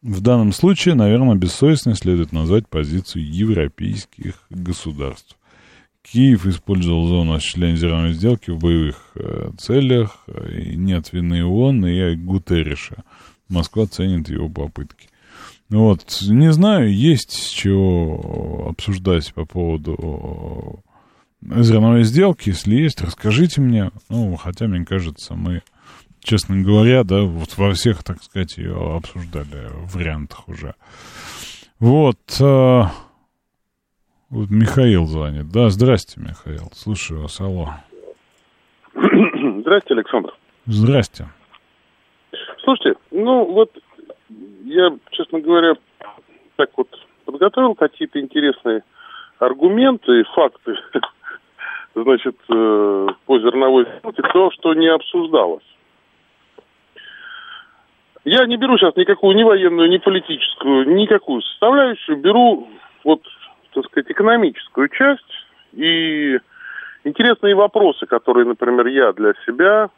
В 0.00 0.20
данном 0.20 0.52
случае, 0.52 0.94
наверное, 0.94 1.34
бессовестно 1.34 1.94
следует 1.94 2.32
назвать 2.32 2.68
позицию 2.68 3.28
европейских 3.28 4.46
государств. 4.48 5.36
Киев 6.02 6.46
использовал 6.46 7.06
зону 7.08 7.34
осуществления 7.34 7.76
зерновой 7.76 8.12
сделки 8.12 8.50
в 8.50 8.58
боевых 8.58 9.10
э, 9.16 9.50
целях, 9.58 10.24
и 10.50 10.76
нет 10.76 11.12
вины 11.12 11.44
ООН 11.44 11.86
и 11.86 12.14
Гутерриша. 12.16 13.02
Москва 13.48 13.86
ценит 13.86 14.28
его 14.28 14.48
попытки. 14.48 15.08
Вот, 15.68 16.22
не 16.22 16.50
знаю, 16.52 16.94
есть 16.94 17.32
с 17.32 17.50
чего 17.50 18.68
обсуждать 18.70 19.34
по 19.34 19.44
поводу 19.44 20.82
зерновой 21.40 22.02
сделки. 22.04 22.50
Если 22.50 22.74
есть, 22.74 23.00
расскажите 23.00 23.60
мне. 23.60 23.90
Ну, 24.08 24.36
хотя, 24.36 24.66
мне 24.66 24.84
кажется, 24.84 25.34
мы 25.34 25.62
честно 26.20 26.62
говоря, 26.62 27.04
да, 27.04 27.22
вот 27.22 27.56
во 27.56 27.72
всех, 27.72 28.02
так 28.04 28.22
сказать, 28.22 28.58
ее 28.58 28.74
обсуждали 28.74 29.68
вариантах 29.94 30.48
уже. 30.48 30.74
Вот, 31.80 32.18
э, 32.40 32.82
вот 34.30 34.50
Михаил 34.50 35.06
звонит. 35.06 35.50
Да, 35.50 35.70
здрасте, 35.70 36.20
Михаил. 36.20 36.70
Слушаю 36.74 37.22
вас, 37.22 37.40
алло. 37.40 37.70
Здрасте, 38.94 39.94
Александр. 39.94 40.34
Здрасте. 40.66 41.28
Слушайте, 42.62 42.98
ну 43.10 43.46
вот 43.46 43.70
я, 44.64 44.90
честно 45.12 45.40
говоря, 45.40 45.74
так 46.56 46.70
вот 46.76 46.88
подготовил 47.24 47.74
какие-то 47.74 48.20
интересные 48.20 48.82
аргументы 49.38 50.20
и 50.20 50.24
факты, 50.34 50.74
значит, 52.02 52.36
э, 52.48 53.06
по 53.26 53.38
зерновой 53.38 53.86
сделке, 53.98 54.22
то, 54.22 54.50
что 54.52 54.74
не 54.74 54.88
обсуждалось. 54.88 55.64
Я 58.24 58.44
не 58.46 58.56
беру 58.56 58.76
сейчас 58.76 58.96
никакую 58.96 59.36
ни 59.36 59.42
военную, 59.42 59.88
ни 59.88 59.98
политическую, 59.98 60.94
никакую 60.94 61.40
составляющую. 61.42 62.18
Беру 62.18 62.68
вот, 63.04 63.22
так 63.72 63.86
сказать, 63.86 64.10
экономическую 64.10 64.88
часть 64.88 65.46
и 65.72 66.38
интересные 67.04 67.54
вопросы, 67.54 68.06
которые, 68.06 68.44
например, 68.44 68.86
я 68.88 69.12
для 69.12 69.32
себя 69.46 69.88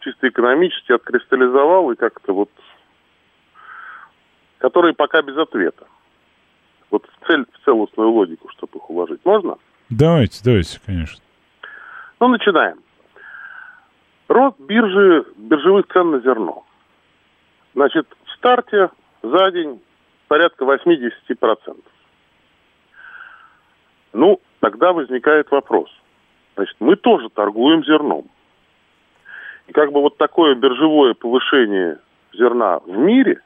чисто 0.00 0.28
экономически 0.28 0.92
откристаллизовал 0.92 1.90
и 1.90 1.96
как-то 1.96 2.32
вот, 2.32 2.50
которые 4.58 4.94
пока 4.94 5.22
без 5.22 5.36
ответа. 5.36 5.86
Вот 6.90 7.04
в, 7.06 7.26
цель, 7.26 7.44
в 7.52 7.64
целостную 7.64 8.10
логику, 8.10 8.48
чтобы 8.50 8.78
их 8.78 8.88
уложить. 8.88 9.20
Можно? 9.24 9.56
Давайте, 9.90 10.40
давайте, 10.44 10.80
конечно. 10.84 11.22
Ну, 12.20 12.28
начинаем. 12.28 12.78
Рост 14.28 14.58
биржи, 14.58 15.24
биржевых 15.36 15.86
цен 15.92 16.10
на 16.10 16.20
зерно. 16.20 16.64
Значит, 17.74 18.06
в 18.24 18.36
старте 18.36 18.88
за 19.22 19.50
день 19.50 19.80
порядка 20.28 20.64
80%. 20.64 21.10
Ну, 24.14 24.40
тогда 24.60 24.92
возникает 24.92 25.50
вопрос. 25.50 25.90
Значит, 26.56 26.76
мы 26.80 26.96
тоже 26.96 27.28
торгуем 27.28 27.84
зерном. 27.84 28.24
И 29.66 29.72
как 29.72 29.92
бы 29.92 30.00
вот 30.00 30.16
такое 30.16 30.54
биржевое 30.54 31.14
повышение 31.14 31.98
зерна 32.32 32.78
в 32.78 32.96
мире 32.96 33.40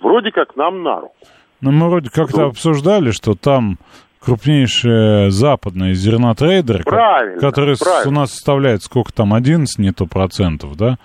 вроде 0.00 0.30
как 0.30 0.56
нам 0.56 0.82
на 0.82 1.00
руку. 1.00 1.16
Ну, 1.60 1.72
мы 1.72 1.88
вроде 1.88 2.10
как-то 2.10 2.42
ну, 2.42 2.48
обсуждали, 2.48 3.10
что 3.10 3.34
там 3.34 3.78
крупнейшие 4.20 5.30
западные 5.30 5.94
зернотрейдеры, 5.94 6.84
правильно, 6.84 7.40
которые 7.40 7.76
правильно. 7.76 8.10
у 8.10 8.14
нас 8.20 8.32
составляют 8.32 8.82
сколько 8.82 9.12
там, 9.12 9.34
11 9.34 9.78
не 9.78 9.92
то 9.92 10.06
процентов, 10.06 10.76
да? 10.76 10.96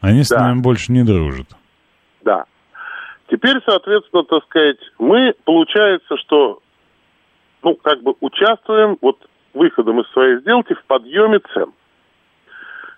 Они 0.00 0.20
да. 0.20 0.24
с 0.24 0.30
нами 0.30 0.60
больше 0.60 0.92
не 0.92 1.04
дружат. 1.04 1.46
Да. 2.22 2.44
Теперь, 3.28 3.58
соответственно, 3.64 4.24
так 4.24 4.44
сказать, 4.44 4.78
мы, 4.98 5.34
получается, 5.44 6.16
что, 6.18 6.60
ну, 7.62 7.74
как 7.76 8.02
бы 8.02 8.14
участвуем 8.20 8.98
вот 9.00 9.18
выходом 9.54 10.00
из 10.00 10.10
своей 10.12 10.38
сделки 10.40 10.74
в 10.74 10.84
подъеме 10.84 11.40
цен. 11.54 11.72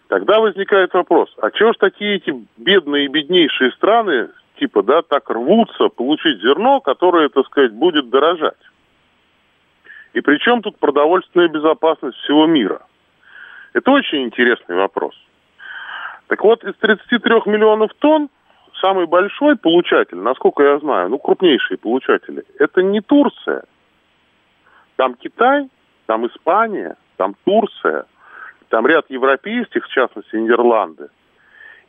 Тогда 0.08 0.40
возникает 0.40 0.92
вопрос, 0.94 1.34
а 1.40 1.50
чего 1.50 1.72
ж 1.72 1.76
такие 1.78 2.16
эти 2.16 2.34
бедные 2.56 3.06
и 3.06 3.08
беднейшие 3.08 3.72
страны, 3.72 4.28
типа, 4.58 4.82
да, 4.82 5.02
так 5.02 5.28
рвутся 5.30 5.88
получить 5.88 6.40
зерно, 6.40 6.80
которое, 6.80 7.28
так 7.28 7.46
сказать, 7.46 7.72
будет 7.72 8.10
дорожать? 8.10 8.58
И 10.14 10.20
при 10.20 10.38
чем 10.38 10.62
тут 10.62 10.78
продовольственная 10.78 11.48
безопасность 11.48 12.16
всего 12.18 12.46
мира? 12.46 12.82
Это 13.72 13.90
очень 13.90 14.22
интересный 14.22 14.76
вопрос. 14.76 15.14
Так 16.28 16.42
вот, 16.44 16.64
из 16.64 16.74
33 16.76 17.42
миллионов 17.46 17.90
тонн 17.98 18.30
самый 18.80 19.06
большой 19.06 19.56
получатель, 19.56 20.18
насколько 20.18 20.62
я 20.62 20.78
знаю, 20.78 21.10
ну, 21.10 21.18
крупнейшие 21.18 21.78
получатели, 21.78 22.44
это 22.58 22.82
не 22.82 23.00
Турция. 23.00 23.64
Там 24.96 25.14
Китай, 25.14 25.68
там 26.06 26.26
Испания, 26.26 26.96
там 27.16 27.34
Турция, 27.44 28.06
там 28.68 28.86
ряд 28.86 29.06
европейских, 29.10 29.84
в 29.84 29.88
частности, 29.88 30.36
Нидерланды. 30.36 31.08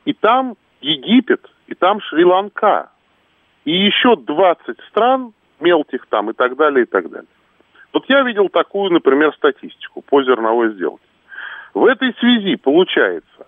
И 0.05 0.13
там 0.13 0.55
Египет, 0.82 1.47
и 1.67 1.76
там 1.76 2.01
Шри-Ланка. 2.01 2.89
И 3.65 3.71
еще 3.71 4.15
20 4.15 4.80
стран 4.89 5.34
мелких 5.59 6.07
там 6.07 6.32
и 6.32 6.34
так 6.34 6.55
далее, 6.55 6.86
и 6.86 6.88
так 6.88 7.09
далее. 7.09 7.28
Вот 7.95 8.03
я 8.09 8.23
видел 8.23 8.49
такую, 8.49 8.91
например, 8.91 9.33
статистику 9.35 10.01
по 10.01 10.21
зерновой 10.21 10.73
сделке. 10.73 11.05
В 11.73 11.85
этой 11.85 12.13
связи 12.19 12.57
получается, 12.57 13.47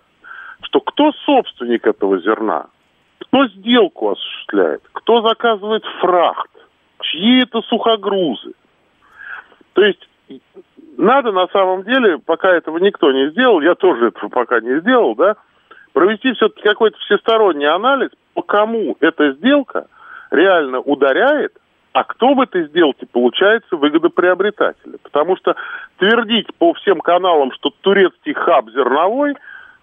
что 0.62 0.80
кто 0.80 1.12
собственник 1.26 1.86
этого 1.86 2.18
зерна? 2.20 2.68
Кто 3.18 3.46
сделку 3.48 4.12
осуществляет? 4.12 4.80
Кто 4.92 5.20
заказывает 5.20 5.84
фрахт? 6.00 6.50
Чьи 7.02 7.42
это 7.42 7.60
сухогрузы? 7.60 8.54
То 9.74 9.82
есть 9.82 10.08
надо 10.96 11.30
на 11.30 11.48
самом 11.48 11.82
деле, 11.82 12.16
пока 12.16 12.50
этого 12.50 12.78
никто 12.78 13.12
не 13.12 13.28
сделал, 13.28 13.60
я 13.60 13.74
тоже 13.74 14.08
этого 14.08 14.30
пока 14.30 14.60
не 14.60 14.80
сделал, 14.80 15.14
да, 15.14 15.36
провести 15.92 16.32
все-таки 16.32 16.62
какой-то 16.62 16.96
всесторонний 17.00 17.68
анализ, 17.68 18.12
по 18.32 18.40
кому 18.40 18.96
эта 19.00 19.32
сделка 19.32 19.88
реально 20.30 20.80
ударяет, 20.80 21.52
а 21.98 22.04
кто 22.04 22.34
в 22.34 22.40
этой 22.40 22.68
сделке 22.68 23.06
получается 23.06 23.74
выгодоприобретателем. 23.74 24.98
Потому 25.02 25.36
что 25.36 25.56
твердить 25.98 26.46
по 26.58 26.72
всем 26.74 27.00
каналам, 27.00 27.50
что 27.52 27.70
турецкий 27.80 28.34
хаб 28.34 28.70
зерновой, 28.70 29.34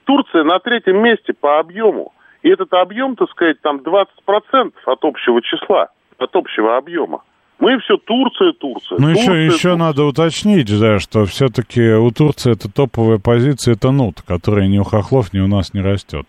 Турция 0.05 0.45
на 0.45 0.59
третьем 0.59 1.03
месте 1.03 1.33
по 1.33 1.59
объему. 1.59 2.13
И 2.41 2.49
этот 2.49 2.71
объем, 2.73 3.17
так 3.17 3.29
сказать, 3.31 3.59
там 3.61 3.79
20% 3.79 4.73
от 4.85 5.03
общего 5.03 5.41
числа, 5.41 5.89
от 6.17 6.33
общего 6.37 6.77
объема. 6.77 7.23
Мы 7.59 7.79
все 7.79 7.97
Турция, 7.97 8.53
Турция. 8.53 8.97
Ну, 8.97 9.07
Турция, 9.07 9.35
еще, 9.35 9.45
еще 9.45 9.51
Турция. 9.51 9.75
надо 9.75 10.03
уточнить, 10.05 10.79
да, 10.79 10.99
что 10.99 11.25
все-таки 11.25 11.95
у 11.95 12.11
Турции 12.11 12.53
это 12.53 12.71
топовая 12.71 13.19
позиция, 13.19 13.73
это 13.73 13.91
нут, 13.91 14.21
которая 14.21 14.67
ни 14.67 14.77
у 14.77 14.83
хохлов, 14.83 15.33
ни 15.33 15.39
у 15.39 15.47
нас 15.47 15.73
не 15.73 15.81
растет. 15.81 16.27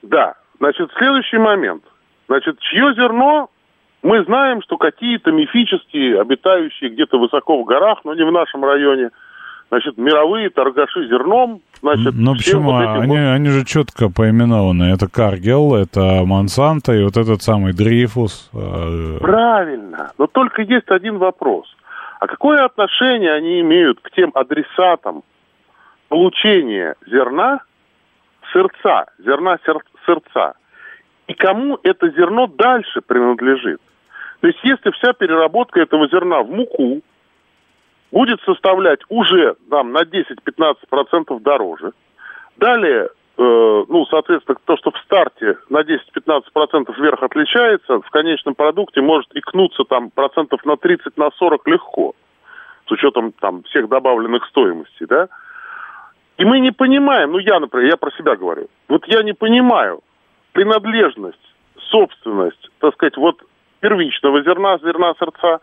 Да. 0.00 0.34
Значит, 0.60 0.90
следующий 0.96 1.38
момент. 1.38 1.82
Значит, 2.26 2.58
чье 2.60 2.94
зерно, 2.94 3.50
мы 4.02 4.24
знаем, 4.24 4.62
что 4.62 4.76
какие-то 4.76 5.30
мифические, 5.32 6.20
обитающие 6.20 6.90
где-то 6.90 7.18
высоко 7.18 7.60
в 7.62 7.64
горах, 7.64 8.00
но 8.04 8.14
не 8.14 8.24
в 8.24 8.32
нашем 8.32 8.64
районе, 8.64 9.10
значит, 9.68 9.98
мировые 9.98 10.50
торгаши 10.50 11.06
зерном, 11.08 11.60
значит, 11.82 12.12
Ну 12.14 12.32
почему? 12.34 12.72
вот 12.72 12.82
этим 12.82 13.00
они, 13.02 13.08
вот- 13.18 13.34
они 13.34 13.48
же 13.50 13.64
четко 13.64 14.08
поименованы. 14.10 14.84
Это 14.92 15.08
Каргел, 15.08 15.74
это 15.74 16.22
Монсанто 16.24 16.92
и 16.92 17.04
вот 17.04 17.16
этот 17.16 17.42
самый 17.42 17.72
Дрейфус. 17.72 18.50
э, 18.54 19.18
Правильно. 19.20 20.12
Но 20.18 20.26
только 20.26 20.62
есть 20.62 20.88
один 20.90 21.18
вопрос. 21.18 21.66
А 22.20 22.26
какое 22.26 22.64
отношение 22.64 23.32
они 23.32 23.60
имеют 23.60 24.00
к 24.00 24.10
тем 24.10 24.30
адресатам 24.34 25.22
получения 26.08 26.94
зерна 27.06 27.60
сырца, 28.52 29.06
зерна 29.18 29.58
сер- 29.64 29.84
сырца? 30.04 30.54
И 31.28 31.34
кому 31.34 31.78
это 31.82 32.10
зерно 32.10 32.46
дальше 32.48 33.00
принадлежит? 33.06 33.80
То 34.40 34.46
есть 34.48 34.58
если 34.62 34.90
вся 34.92 35.12
переработка 35.12 35.80
этого 35.80 36.08
зерна 36.08 36.42
в 36.42 36.50
муку 36.50 37.02
будет 38.10 38.40
составлять 38.42 39.00
уже 39.08 39.56
нам 39.68 39.92
на 39.92 40.02
10-15% 40.02 41.40
дороже, 41.40 41.92
далее, 42.56 43.08
э, 43.36 43.84
ну, 43.88 44.06
соответственно, 44.06 44.58
то, 44.64 44.76
что 44.78 44.90
в 44.90 44.98
старте 44.98 45.58
на 45.68 45.82
10-15% 45.82 46.94
вверх 46.98 47.22
отличается, 47.22 48.00
в 48.00 48.10
конечном 48.10 48.54
продукте 48.54 49.02
может 49.02 49.28
икнуться 49.34 49.84
там 49.84 50.10
процентов 50.10 50.64
на 50.64 50.76
30, 50.76 51.16
на 51.18 51.30
40 51.32 51.68
легко, 51.68 52.14
с 52.86 52.90
учетом 52.90 53.32
там 53.32 53.62
всех 53.64 53.88
добавленных 53.88 54.46
стоимостей, 54.46 55.06
да? 55.06 55.28
И 56.38 56.44
мы 56.46 56.60
не 56.60 56.72
понимаем, 56.72 57.32
ну 57.32 57.38
я, 57.38 57.60
например, 57.60 57.90
я 57.90 57.96
про 57.98 58.10
себя 58.12 58.34
говорю, 58.34 58.68
вот 58.88 59.06
я 59.06 59.22
не 59.22 59.34
понимаю 59.34 60.00
принадлежность, 60.52 61.38
собственность, 61.90 62.70
так 62.78 62.94
сказать, 62.94 63.18
вот 63.18 63.42
первичного 63.80 64.42
зерна, 64.42 64.78
зерна 64.78 65.14
сырца, 65.18 65.60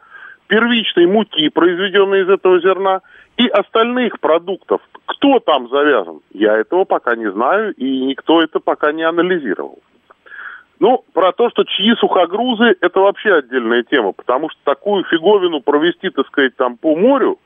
первичной 0.48 1.06
муки, 1.06 1.50
произведенной 1.50 2.22
из 2.22 2.30
этого 2.30 2.60
зерна, 2.60 3.02
и 3.38 3.48
остальных 3.48 4.20
продуктов. 4.20 4.82
Кто 5.06 5.40
там 5.40 5.70
завязан? 5.70 6.22
Я 6.34 6.58
этого 6.58 6.86
пока 6.86 7.16
не 7.16 7.32
знаю, 7.32 7.74
и 7.74 8.06
никто 8.06 8.42
это 8.42 8.60
пока 8.60 8.92
не 8.92 9.04
анализировал. 9.04 9.80
Ну, 10.80 11.04
про 11.14 11.32
то, 11.32 11.50
что 11.50 11.64
чьи 11.64 11.96
сухогрузы, 11.96 12.76
это 12.82 13.00
вообще 13.00 13.34
отдельная 13.34 13.84
тема, 13.84 14.12
потому 14.12 14.50
что 14.50 14.60
такую 14.64 15.04
фиговину 15.06 15.62
провести, 15.62 16.10
так 16.10 16.28
сказать, 16.28 16.56
там 16.56 16.78
по 16.78 16.96
морю, 16.96 17.40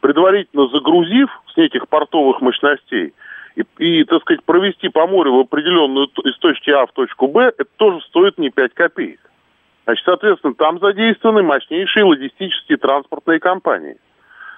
предварительно 0.00 0.68
загрузив 0.68 1.30
с 1.52 1.56
неких 1.56 1.88
портовых 1.88 2.42
мощностей, 2.42 3.14
и, 3.56 3.64
и, 3.78 4.04
так 4.04 4.20
сказать, 4.22 4.44
провести 4.44 4.88
по 4.88 5.06
морю 5.06 5.36
в 5.36 5.40
определенную 5.40 6.08
из 6.24 6.36
точки 6.38 6.70
А 6.70 6.84
в 6.86 6.92
точку 6.92 7.28
Б, 7.28 7.52
это 7.56 7.70
тоже 7.76 8.00
стоит 8.02 8.36
не 8.36 8.50
5 8.50 8.74
копеек. 8.74 9.20
Значит, 9.86 10.04
соответственно, 10.04 10.54
там 10.54 10.80
задействованы 10.80 11.42
мощнейшие 11.42 12.04
логистические 12.04 12.76
транспортные 12.76 13.38
компании. 13.38 13.96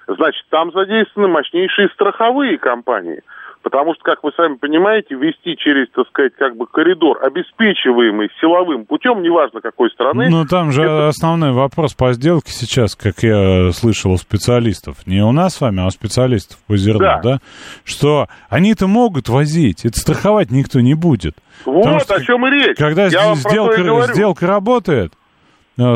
Значит, 0.06 0.42
там 0.48 0.72
задействованы 0.72 1.28
мощнейшие 1.30 1.90
страховые 1.90 2.56
компании. 2.56 3.20
Потому 3.62 3.92
что, 3.94 4.04
как 4.04 4.22
вы 4.22 4.30
сами 4.36 4.54
понимаете, 4.54 5.16
вести 5.16 5.56
через, 5.56 5.90
так 5.90 6.06
сказать, 6.08 6.32
как 6.38 6.56
бы 6.56 6.66
коридор, 6.66 7.18
обеспечиваемый 7.22 8.30
силовым 8.40 8.86
путем, 8.86 9.20
неважно 9.20 9.60
какой 9.60 9.90
страны, 9.90 10.28
Ну, 10.30 10.46
там 10.46 10.70
же 10.70 10.82
это- 10.82 11.08
основной 11.08 11.52
вопрос 11.52 11.92
по 11.92 12.12
сделке 12.12 12.52
сейчас, 12.52 12.94
как 12.94 13.18
я 13.22 13.70
слышал 13.72 14.12
у 14.12 14.16
специалистов, 14.16 15.06
не 15.06 15.22
у 15.22 15.32
нас 15.32 15.56
с 15.56 15.60
вами, 15.60 15.82
а 15.82 15.86
у 15.86 15.90
специалистов 15.90 16.58
по 16.68 16.76
зерну, 16.76 17.00
Да. 17.00 17.20
да, 17.22 17.38
что 17.84 18.28
они-то 18.48 18.86
могут 18.86 19.28
возить, 19.28 19.84
это 19.84 19.98
страховать 19.98 20.50
никто 20.50 20.80
не 20.80 20.94
будет. 20.94 21.34
Вот 21.66 22.00
что 22.02 22.14
о 22.14 22.20
чем 22.20 22.46
и 22.46 22.50
речь. 22.50 22.78
Когда 22.78 23.06
Я 23.08 23.34
сделка, 23.34 24.04
сделка 24.12 24.46
работает, 24.46 25.12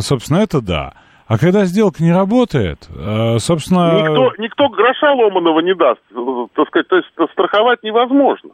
собственно, 0.01 0.39
это 0.39 0.61
да. 0.61 0.95
А 1.27 1.39
когда 1.39 1.65
сделка 1.65 2.03
не 2.03 2.13
работает, 2.13 2.89
э, 2.91 3.39
собственно... 3.39 4.03
Никто, 4.03 4.33
никто 4.37 4.69
гроша 4.69 5.13
ломаного 5.13 5.61
не 5.61 5.75
даст, 5.75 6.03
э, 6.11 6.47
так 6.55 6.69
сказать, 6.69 6.89
то 6.89 6.97
есть 6.97 7.09
э, 7.17 7.25
страховать 7.33 7.83
невозможно. 7.83 8.51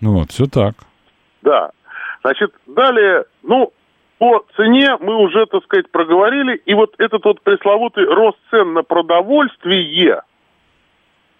Ну 0.00 0.14
вот, 0.14 0.32
все 0.32 0.46
так. 0.46 0.74
Да. 1.42 1.70
Значит, 2.22 2.52
далее, 2.66 3.26
ну, 3.44 3.72
по 4.18 4.44
цене 4.56 4.96
мы 5.00 5.16
уже, 5.16 5.46
так 5.46 5.62
сказать, 5.64 5.90
проговорили. 5.90 6.56
И 6.66 6.74
вот 6.74 6.94
этот 6.98 7.24
вот 7.24 7.40
пресловутый 7.42 8.06
рост 8.06 8.38
цен 8.50 8.72
на 8.72 8.82
продовольствие 8.82 10.22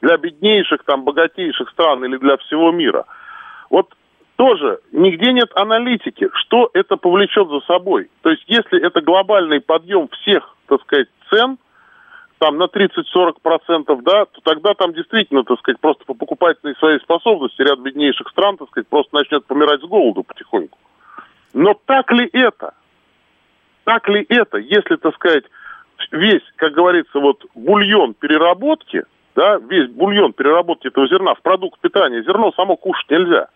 для 0.01 0.17
беднейших, 0.17 0.85
там, 0.85 1.05
богатейших 1.05 1.69
стран 1.71 2.05
или 2.05 2.17
для 2.19 2.37
всего 2.37 2.71
мира, 2.71 3.07
вот 3.71 3.93
тоже 4.43 4.81
нигде 4.91 5.33
нет 5.33 5.53
аналитики, 5.55 6.29
что 6.33 6.69
это 6.75 6.97
повлечет 6.97 7.49
за 7.49 7.61
собой. 7.61 8.11
То 8.23 8.31
есть, 8.31 8.43
если 8.49 8.85
это 8.85 9.01
глобальный 9.01 9.61
подъем 9.61 10.09
всех, 10.09 10.57
так 10.67 10.81
сказать, 10.83 11.07
цен, 11.31 11.59
там 12.39 12.59
на 12.59 12.65
30-40%, 12.65 14.03
да, 14.03 14.25
то 14.25 14.41
тогда 14.43 14.75
там 14.75 14.95
действительно, 14.95 15.45
так 15.45 15.61
сказать, 15.61 15.81
просто 15.81 16.05
по 16.07 16.15
покупательной 16.15 16.75
своей 16.75 16.99
способности 16.99 17.63
ряд 17.63 17.79
беднейших 17.79 18.29
стран, 18.31 18.57
так 18.57 18.69
сказать, 18.71 18.89
просто 18.89 19.15
начнет 19.15 19.47
помирать 19.47 19.81
с 19.81 19.85
голоду 19.85 20.25
потихоньку. 20.25 20.77
Но 21.55 21.75
так 21.87 22.11
ли 22.11 22.29
это? 22.33 22.75
Так 23.85 24.09
ли 24.09 24.27
это, 24.29 24.59
если, 24.59 24.97
так 24.97 25.15
сказать, 25.15 25.45
весь, 26.11 26.43
как 26.57 26.73
говорится, 26.73 27.21
вот 27.21 27.45
бульон 27.55 28.15
переработки, 28.15 29.05
да, 29.37 29.59
весь 29.59 29.89
бульон 29.89 30.33
переработки 30.33 30.89
этого 30.89 31.07
зерна 31.07 31.35
в 31.35 31.43
продукт 31.43 31.79
питания, 31.81 32.25
зерно 32.25 32.51
само 32.57 32.75
кушать 32.75 33.09
нельзя. 33.09 33.47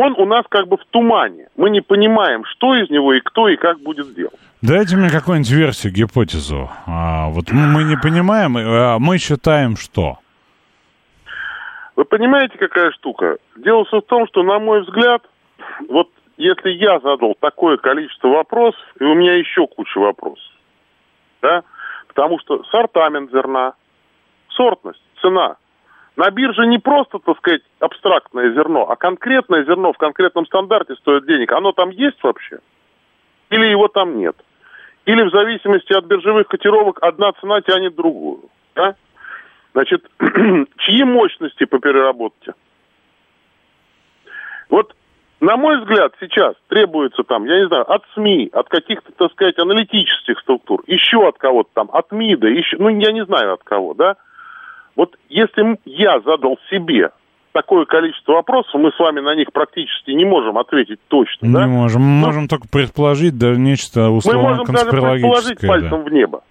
Он 0.00 0.14
у 0.16 0.24
нас 0.24 0.46
как 0.48 0.66
бы 0.66 0.78
в 0.78 0.84
тумане. 0.86 1.48
Мы 1.56 1.68
не 1.68 1.82
понимаем, 1.82 2.46
что 2.46 2.74
из 2.74 2.88
него 2.88 3.12
и 3.12 3.20
кто 3.20 3.50
и 3.50 3.56
как 3.56 3.80
будет 3.80 4.06
сделан. 4.06 4.32
Дайте 4.62 4.96
мне 4.96 5.10
какую-нибудь 5.10 5.50
версию, 5.50 5.92
гипотезу. 5.92 6.70
А, 6.86 7.28
вот 7.28 7.52
мы 7.52 7.66
мы 7.66 7.84
не 7.84 7.96
понимаем, 7.96 8.56
а 8.56 8.98
мы 8.98 9.18
считаем, 9.18 9.76
что... 9.76 10.16
Вы 11.96 12.06
понимаете, 12.06 12.56
какая 12.56 12.92
штука? 12.92 13.36
Дело 13.56 13.84
все 13.84 14.00
в 14.00 14.06
том, 14.06 14.26
что, 14.26 14.42
на 14.42 14.58
мой 14.58 14.80
взгляд, 14.84 15.20
вот 15.90 16.08
если 16.38 16.70
я 16.70 16.98
задал 17.00 17.36
такое 17.38 17.76
количество 17.76 18.28
вопросов, 18.28 18.80
и 18.98 19.04
у 19.04 19.14
меня 19.14 19.34
еще 19.34 19.66
куча 19.66 19.98
вопросов, 19.98 20.50
да, 21.42 21.62
потому 22.08 22.38
что 22.40 22.64
сортамент 22.70 23.30
зерна, 23.30 23.74
сортность, 24.48 25.02
цена. 25.20 25.56
На 26.20 26.30
бирже 26.30 26.66
не 26.66 26.78
просто, 26.78 27.18
так 27.18 27.38
сказать, 27.38 27.62
абстрактное 27.78 28.52
зерно, 28.52 28.90
а 28.90 28.94
конкретное 28.94 29.64
зерно 29.64 29.94
в 29.94 29.96
конкретном 29.96 30.44
стандарте 30.44 30.94
стоит 30.96 31.24
денег. 31.24 31.50
Оно 31.50 31.72
там 31.72 31.88
есть 31.88 32.22
вообще? 32.22 32.58
Или 33.48 33.68
его 33.68 33.88
там 33.88 34.18
нет? 34.18 34.36
Или 35.06 35.22
в 35.22 35.30
зависимости 35.30 35.94
от 35.94 36.04
биржевых 36.04 36.46
котировок 36.46 36.98
одна 37.00 37.32
цена 37.40 37.62
тянет 37.62 37.94
другую? 37.94 38.50
Да? 38.74 38.96
Значит, 39.72 40.04
чьи 40.76 41.04
мощности 41.04 41.64
по 41.64 41.78
переработке? 41.78 42.52
Вот, 44.68 44.94
на 45.40 45.56
мой 45.56 45.78
взгляд, 45.78 46.12
сейчас 46.20 46.54
требуется 46.68 47.22
там, 47.22 47.46
я 47.46 47.60
не 47.60 47.66
знаю, 47.68 47.90
от 47.90 48.04
СМИ, 48.12 48.50
от 48.52 48.68
каких-то, 48.68 49.10
так 49.12 49.32
сказать, 49.32 49.58
аналитических 49.58 50.38
структур, 50.40 50.82
еще 50.86 51.26
от 51.26 51.38
кого-то 51.38 51.70
там, 51.72 51.88
от 51.90 52.12
МИДа, 52.12 52.48
еще, 52.48 52.76
ну, 52.78 52.90
я 52.90 53.10
не 53.10 53.24
знаю 53.24 53.54
от 53.54 53.64
кого, 53.64 53.94
да? 53.94 54.16
Вот 55.00 55.16
если 55.30 55.78
я 55.86 56.20
задал 56.20 56.58
себе 56.68 57.08
такое 57.52 57.86
количество 57.86 58.34
вопросов, 58.34 58.74
мы 58.74 58.92
с 58.92 58.98
вами 58.98 59.20
на 59.20 59.34
них 59.34 59.50
практически 59.50 60.10
не 60.10 60.26
можем 60.26 60.58
ответить 60.58 61.00
точно, 61.08 61.46
Не 61.46 61.54
да? 61.54 61.66
можем. 61.66 62.02
Мы 62.02 62.26
можем 62.26 62.48
только 62.48 62.68
предположить, 62.70 63.38
да, 63.38 63.54
нечто 63.54 64.00
Мы 64.00 64.16
условно 64.18 64.42
можем 64.42 64.66
даже 64.66 64.90
предположить 64.90 65.66
пальцем 65.66 65.90
да. 65.90 65.96
в 65.96 66.12
небо. 66.12 66.42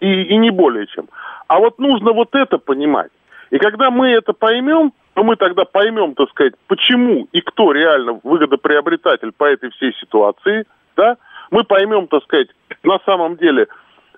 И, 0.00 0.06
и 0.22 0.36
не 0.38 0.48
более 0.48 0.86
чем. 0.86 1.10
А 1.48 1.58
вот 1.58 1.78
нужно 1.78 2.14
вот 2.14 2.34
это 2.34 2.56
понимать. 2.56 3.10
И 3.50 3.58
когда 3.58 3.90
мы 3.90 4.08
это 4.08 4.32
поймем, 4.32 4.94
то 5.12 5.22
мы 5.22 5.36
тогда 5.36 5.66
поймем, 5.66 6.14
так 6.14 6.30
сказать, 6.30 6.54
почему 6.68 7.28
и 7.32 7.42
кто 7.42 7.72
реально 7.72 8.20
выгодоприобретатель 8.22 9.32
по 9.36 9.44
этой 9.44 9.68
всей 9.72 9.92
ситуации, 10.00 10.64
да? 10.96 11.18
Мы 11.50 11.62
поймем, 11.64 12.06
так 12.06 12.22
сказать, 12.22 12.48
на 12.82 13.00
самом 13.04 13.36
деле, 13.36 13.66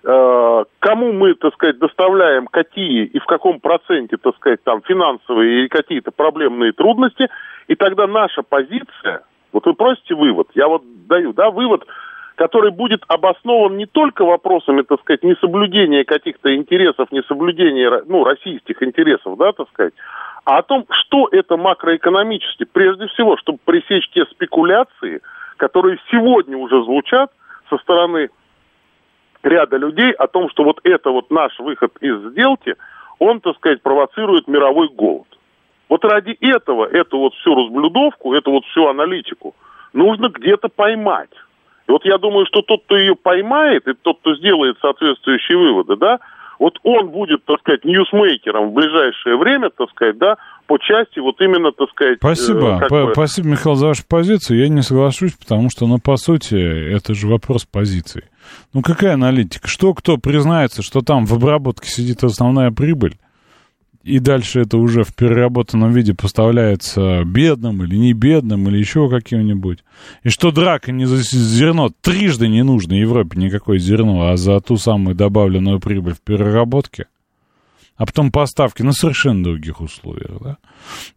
кому 0.01 1.13
мы, 1.13 1.33
так 1.33 1.53
сказать, 1.53 1.77
доставляем 1.77 2.47
какие 2.47 3.05
и 3.05 3.19
в 3.19 3.25
каком 3.25 3.59
проценте, 3.59 4.17
так 4.17 4.35
сказать, 4.37 4.63
там 4.63 4.81
финансовые 4.81 5.61
или 5.61 5.67
какие-то 5.67 6.11
проблемные 6.11 6.71
трудности, 6.71 7.27
и 7.67 7.75
тогда 7.75 8.07
наша 8.07 8.41
позиция, 8.41 9.23
вот 9.51 9.65
вы 9.65 9.73
просите 9.73 10.15
вывод, 10.15 10.47
я 10.55 10.67
вот 10.67 10.83
даю, 11.07 11.33
да, 11.33 11.49
вывод, 11.49 11.85
который 12.35 12.71
будет 12.71 13.03
обоснован 13.09 13.75
не 13.75 13.85
только 13.85 14.23
вопросами, 14.23 14.83
так 14.83 15.01
сказать, 15.01 15.23
несоблюдения 15.23 16.05
каких-то 16.05 16.55
интересов, 16.55 17.11
несоблюдения, 17.11 18.03
ну, 18.07 18.23
российских 18.23 18.81
интересов, 18.81 19.37
да, 19.37 19.51
так 19.51 19.67
сказать, 19.69 19.93
а 20.45 20.59
о 20.59 20.63
том, 20.63 20.85
что 20.89 21.27
это 21.31 21.57
макроэкономически, 21.57 22.63
прежде 22.63 23.07
всего, 23.07 23.35
чтобы 23.35 23.59
пресечь 23.65 24.09
те 24.13 24.23
спекуляции, 24.25 25.21
которые 25.57 25.99
сегодня 26.09 26.57
уже 26.57 26.81
звучат 26.83 27.31
со 27.69 27.77
стороны 27.79 28.29
ряда 29.43 29.77
людей 29.77 30.11
о 30.11 30.27
том, 30.27 30.49
что 30.49 30.63
вот 30.63 30.79
это 30.83 31.11
вот 31.11 31.31
наш 31.31 31.57
выход 31.59 31.91
из 32.01 32.31
сделки, 32.31 32.75
он, 33.19 33.41
так 33.41 33.55
сказать, 33.57 33.81
провоцирует 33.81 34.47
мировой 34.47 34.89
голод. 34.89 35.27
Вот 35.89 36.05
ради 36.05 36.37
этого, 36.39 36.85
эту 36.85 37.17
вот 37.17 37.33
всю 37.35 37.55
разблюдовку, 37.55 38.33
эту 38.33 38.51
вот 38.51 38.65
всю 38.65 38.87
аналитику 38.87 39.55
нужно 39.93 40.29
где-то 40.29 40.69
поймать. 40.69 41.31
И 41.87 41.91
вот 41.91 42.05
я 42.05 42.17
думаю, 42.19 42.45
что 42.45 42.61
тот, 42.61 42.83
кто 42.83 42.95
ее 42.95 43.15
поймает, 43.15 43.87
и 43.87 43.93
тот, 43.93 44.19
кто 44.19 44.35
сделает 44.35 44.77
соответствующие 44.79 45.57
выводы, 45.57 45.95
да, 45.95 46.19
вот 46.59 46.77
он 46.83 47.09
будет, 47.09 47.45
так 47.45 47.59
сказать, 47.61 47.85
ньюсмейкером 47.85 48.69
в 48.69 48.73
ближайшее 48.73 49.37
время, 49.37 49.69
так 49.69 49.89
сказать, 49.91 50.17
да, 50.17 50.35
по 50.67 50.77
части 50.77 51.19
вот 51.19 51.39
именно, 51.41 51.71
так 51.71 51.89
сказать... 51.89 52.17
Спасибо, 52.17 52.79
э, 52.83 53.13
спасибо, 53.13 53.47
Михаил, 53.47 53.75
за 53.75 53.87
вашу 53.87 54.03
позицию. 54.07 54.59
Я 54.59 54.67
не 54.67 54.81
соглашусь, 54.81 55.33
потому 55.33 55.69
что, 55.69 55.87
ну, 55.87 55.97
по 55.99 56.17
сути, 56.17 56.55
это 56.93 57.15
же 57.15 57.27
вопрос 57.27 57.65
позиции. 57.65 58.25
Ну, 58.73 58.81
какая 58.81 59.13
аналитика? 59.13 59.67
Что 59.67 59.93
кто 59.93 60.17
признается, 60.17 60.83
что 60.83 61.01
там 61.01 61.25
в 61.25 61.33
обработке 61.33 61.89
сидит 61.89 62.23
основная 62.23 62.71
прибыль? 62.71 63.15
И 64.09 64.19
дальше 64.19 64.61
это 64.61 64.77
уже 64.77 65.03
в 65.03 65.13
переработанном 65.13 65.93
виде 65.93 66.15
поставляется 66.15 67.23
бедным 67.23 67.83
или 67.83 67.95
не 67.95 68.13
бедным, 68.13 68.67
или 68.67 68.77
еще 68.77 69.07
каким-нибудь. 69.09 69.83
И 70.23 70.29
что 70.29 70.51
драка 70.51 70.91
не 70.91 71.05
за 71.05 71.17
зерно, 71.17 71.91
трижды 72.01 72.47
не 72.47 72.63
нужно 72.63 72.93
Европе 72.93 73.39
никакое 73.39 73.77
зерно, 73.77 74.29
а 74.29 74.37
за 74.37 74.59
ту 74.61 74.77
самую 74.77 75.15
добавленную 75.15 75.79
прибыль 75.79 76.15
в 76.15 76.21
переработке, 76.21 77.05
а 77.97 78.05
потом 78.05 78.31
поставки 78.31 78.81
на 78.81 78.93
совершенно 78.93 79.43
других 79.43 79.79
условиях, 79.79 80.41
да? 80.41 80.57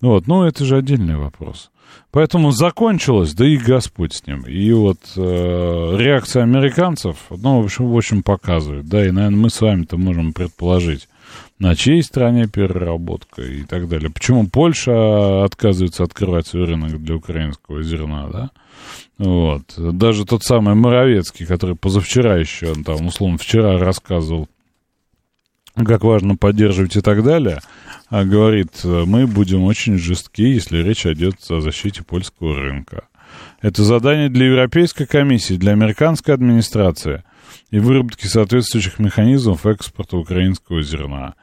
Вот, 0.01 0.27
ну, 0.27 0.45
это 0.45 0.65
же 0.65 0.77
отдельный 0.77 1.17
вопрос. 1.17 1.71
Поэтому 2.11 2.51
закончилось, 2.51 3.33
да 3.33 3.47
и 3.47 3.57
Господь 3.57 4.13
с 4.13 4.27
ним. 4.27 4.43
И 4.43 4.71
вот 4.73 4.99
э, 5.17 5.97
реакция 5.99 6.43
американцев, 6.43 7.17
ну, 7.31 7.61
в 7.63 7.65
общем, 7.65 7.87
в 7.87 7.97
общем, 7.97 8.23
показывает, 8.23 8.87
да, 8.87 9.07
и, 9.07 9.11
наверное, 9.11 9.39
мы 9.39 9.51
с 9.51 9.61
вами-то 9.61 9.97
можем 9.97 10.33
предположить, 10.33 11.09
на 11.63 11.77
чьей 11.77 12.03
стране 12.03 12.49
переработка 12.49 13.41
и 13.41 13.63
так 13.63 13.89
далее. 13.89 14.11
Почему 14.11 14.49
Польша 14.49 15.45
отказывается 15.45 16.03
открывать 16.03 16.49
свой 16.49 16.65
рынок 16.65 17.01
для 17.01 17.15
украинского 17.15 17.85
зерна, 17.85 18.27
да? 18.27 18.51
Вот. 19.17 19.63
Даже 19.77 20.25
тот 20.25 20.43
самый 20.43 20.75
Моровецкий, 20.75 21.47
который 21.47 21.77
позавчера 21.77 22.37
еще, 22.37 22.73
он 22.73 22.83
там, 22.83 23.07
условно, 23.07 23.39
вчера 23.39 23.79
рассказывал, 23.79 24.49
как 25.77 26.03
важно 26.03 26.37
поддерживать 26.37 26.97
и 26.97 27.01
так 27.01 27.23
далее, 27.23 27.61
а 28.09 28.25
говорит, 28.25 28.83
мы 28.83 29.29
будем 29.29 29.63
очень 29.63 29.99
жестки, 29.99 30.43
если 30.43 30.83
речь 30.83 31.07
идет 31.07 31.37
о 31.49 31.61
защите 31.61 32.03
польского 32.03 32.57
рынка. 32.57 33.05
Это 33.61 33.85
задание 33.85 34.29
для 34.29 34.47
Европейской 34.47 35.07
комиссии, 35.07 35.55
для 35.55 35.71
американской 35.73 36.35
администрации 36.35 37.23
и 37.71 37.79
выработки 37.79 38.27
соответствующих 38.27 38.99
механизмов 38.99 39.65
экспорта 39.65 40.17
украинского 40.17 40.83
зерна. 40.83 41.35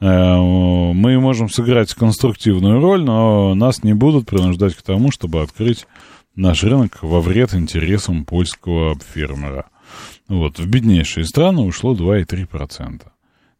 Э, 0.00 0.36
мы 0.36 1.18
можем 1.18 1.48
сыграть 1.48 1.94
конструктивную 1.94 2.80
роль, 2.80 3.02
но 3.02 3.54
нас 3.54 3.82
не 3.82 3.94
будут 3.94 4.26
принуждать 4.26 4.74
к 4.74 4.82
тому, 4.82 5.10
чтобы 5.10 5.42
открыть 5.42 5.86
наш 6.34 6.62
рынок 6.62 6.98
во 7.02 7.20
вред 7.20 7.54
интересам 7.54 8.24
польского 8.24 8.96
фермера. 9.14 9.66
Вот, 10.28 10.58
в 10.58 10.66
беднейшие 10.66 11.24
страны 11.24 11.62
ушло 11.62 11.94
2,3%. 11.94 13.02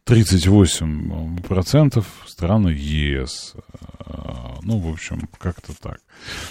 38% 0.07 2.05
страны 2.27 2.69
ЕС. 2.69 3.55
Э, 4.07 4.13
ну, 4.63 4.79
в 4.79 4.89
общем, 4.93 5.29
как-то 5.39 5.73
так. 5.81 5.99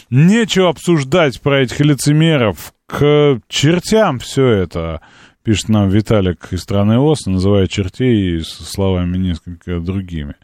Нечего 0.09 0.69
обсуждать 0.69 1.41
про 1.41 1.61
этих 1.61 1.79
лицемеров. 1.79 2.73
К 2.87 3.39
чертям 3.47 4.19
все 4.19 4.47
это 4.47 5.01
пишет 5.47 5.69
нам 5.69 5.87
Виталик 5.87 6.51
из 6.51 6.63
страны 6.63 6.99
ОС, 6.99 7.25
называя 7.25 7.67
чертей 7.67 8.43
словами 8.43 9.17
несколько 9.17 9.79
другими. 9.79 10.35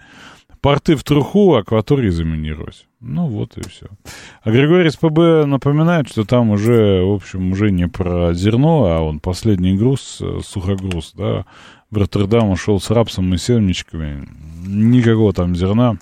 Порты 0.61 0.95
в 0.95 1.03
труху, 1.03 1.55
акватории 1.55 2.07
заминировать. 2.07 2.87
Ну 3.01 3.27
вот 3.27 3.57
и 3.57 3.67
все. 3.67 3.87
А 4.43 4.49
Григорий 4.49 4.89
СПБ 4.89 5.45
напоминает, 5.45 6.07
что 6.07 6.23
там 6.23 6.51
уже, 6.51 7.03
в 7.03 7.15
общем, 7.15 7.51
уже 7.51 7.69
не 7.69 7.89
про 7.89 8.33
зерно, 8.33 8.85
а 8.85 9.01
он 9.01 9.19
последний 9.19 9.75
груз, 9.75 10.19
э, 10.21 10.39
сухогруз, 10.41 11.11
да, 11.17 11.43
в 11.91 11.97
Роттердам 11.97 12.51
ушел 12.51 12.79
с 12.79 12.89
рапсом 12.89 13.33
и 13.33 13.37
семечками. 13.37 14.25
Никакого 14.65 15.33
там 15.33 15.53
зерна, 15.53 15.97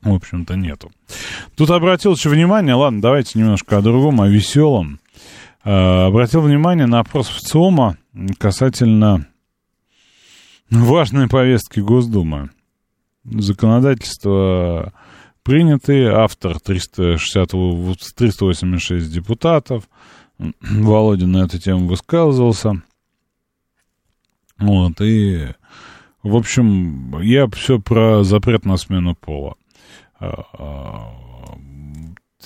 в 0.00 0.14
общем-то, 0.14 0.54
нету. 0.54 0.92
Тут 1.56 1.70
обратил 1.70 2.14
еще 2.14 2.28
внимание, 2.28 2.76
ладно, 2.76 3.02
давайте 3.02 3.36
немножко 3.36 3.78
о 3.78 3.82
другом, 3.82 4.20
о 4.20 4.28
веселом. 4.28 5.00
Э, 5.64 6.06
обратил 6.06 6.42
внимание 6.42 6.86
на 6.86 7.00
опрос 7.00 7.28
в 7.28 7.40
ЦИОМа 7.40 7.96
касательно 8.38 9.26
важной 10.70 11.26
повестки 11.28 11.80
Госдумы. 11.80 12.50
Законодательство 13.24 14.92
приняты, 15.42 16.04
автор 16.04 16.60
360, 16.60 17.50
386 18.14 19.10
депутатов, 19.10 19.88
Володин 20.60 21.32
на 21.32 21.44
эту 21.44 21.58
тему 21.58 21.86
высказывался. 21.86 22.82
Вот, 24.58 25.00
и, 25.00 25.48
в 26.22 26.36
общем, 26.36 27.18
я 27.20 27.48
все 27.48 27.80
про 27.80 28.22
запрет 28.22 28.66
на 28.66 28.76
смену 28.76 29.14
пола. 29.14 29.56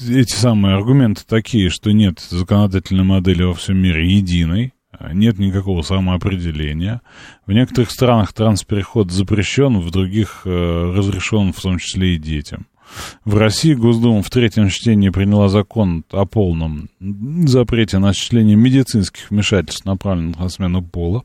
А, 0.01 0.05
а, 0.05 0.12
эти 0.12 0.32
самые 0.32 0.76
аргументы 0.76 1.22
такие, 1.26 1.70
что 1.70 1.92
нет 1.92 2.20
законодательной 2.20 3.05
модели 3.05 3.42
во 3.42 3.55
всем 3.55 3.78
мире 3.78 4.09
единой, 4.09 4.72
нет 5.12 5.38
никакого 5.38 5.82
самоопределения. 5.82 7.03
В 7.46 7.53
некоторых 7.53 7.90
странах 7.90 8.32
транспереход 8.32 9.11
запрещен, 9.11 9.78
в 9.78 9.90
других 9.90 10.42
э, 10.44 10.92
разрешен, 10.96 11.53
в 11.53 11.61
том 11.61 11.78
числе 11.78 12.14
и 12.14 12.18
детям. 12.18 12.66
В 13.24 13.36
России 13.36 13.74
Госдума 13.74 14.22
в 14.22 14.30
третьем 14.30 14.70
чтении 14.70 15.11
приняла 15.11 15.49
закон 15.49 16.05
о 16.11 16.24
полном 16.24 16.88
запрете 17.01 17.99
на 17.99 18.11
осуществление 18.11 18.57
медицинских 18.57 19.30
вмешательств, 19.30 19.84
направленных 19.84 20.38
на 20.38 20.49
смену 20.49 20.82
пола. 20.82 21.22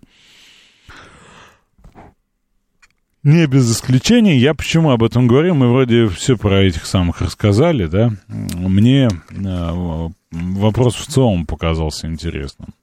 Не 3.23 3.47
без 3.47 3.71
исключений. 3.71 4.37
Я 4.37 4.53
почему 4.53 4.91
об 4.91 5.01
этом 5.01 5.27
говорю? 5.27 5.55
Мы 5.55 5.69
вроде 5.69 6.07
все 6.09 6.35
про 6.35 6.61
этих 6.61 6.85
самых 6.85 7.21
рассказали, 7.21 7.85
да? 7.85 8.11
Мне 8.27 9.07
э, 9.07 10.09
вопрос 10.31 10.95
в 10.95 11.07
целом 11.07 11.45
показался 11.45 12.07
интересным. 12.07 12.73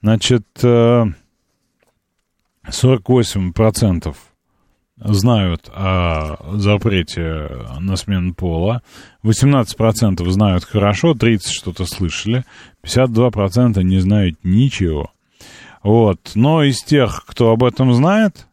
Значит, 0.00 0.46
э, 0.62 1.06
48% 2.64 4.14
знают 4.98 5.68
о 5.74 6.36
запрете 6.54 7.50
на 7.80 7.96
смену 7.96 8.34
пола, 8.34 8.82
18% 9.24 10.30
знают 10.30 10.64
хорошо, 10.64 11.14
30% 11.14 11.38
что-то 11.50 11.86
слышали, 11.86 12.44
52% 12.84 13.82
не 13.82 13.98
знают 13.98 14.38
ничего. 14.44 15.10
Вот. 15.82 16.32
Но 16.36 16.62
из 16.62 16.84
тех, 16.84 17.24
кто 17.26 17.50
об 17.50 17.64
этом 17.64 17.92
знает, 17.94 18.46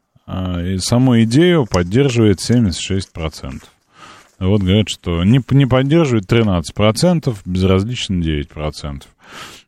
и 0.64 0.78
саму 0.78 1.24
идею 1.24 1.66
поддерживает 1.66 2.40
76%. 2.40 3.64
Вот 4.40 4.62
говорят, 4.62 4.90
что 4.90 5.24
не, 5.24 5.42
не 5.52 5.66
поддерживает 5.66 6.32
13%, 6.32 7.36
безразлично 7.46 8.22
9%. 8.22 9.04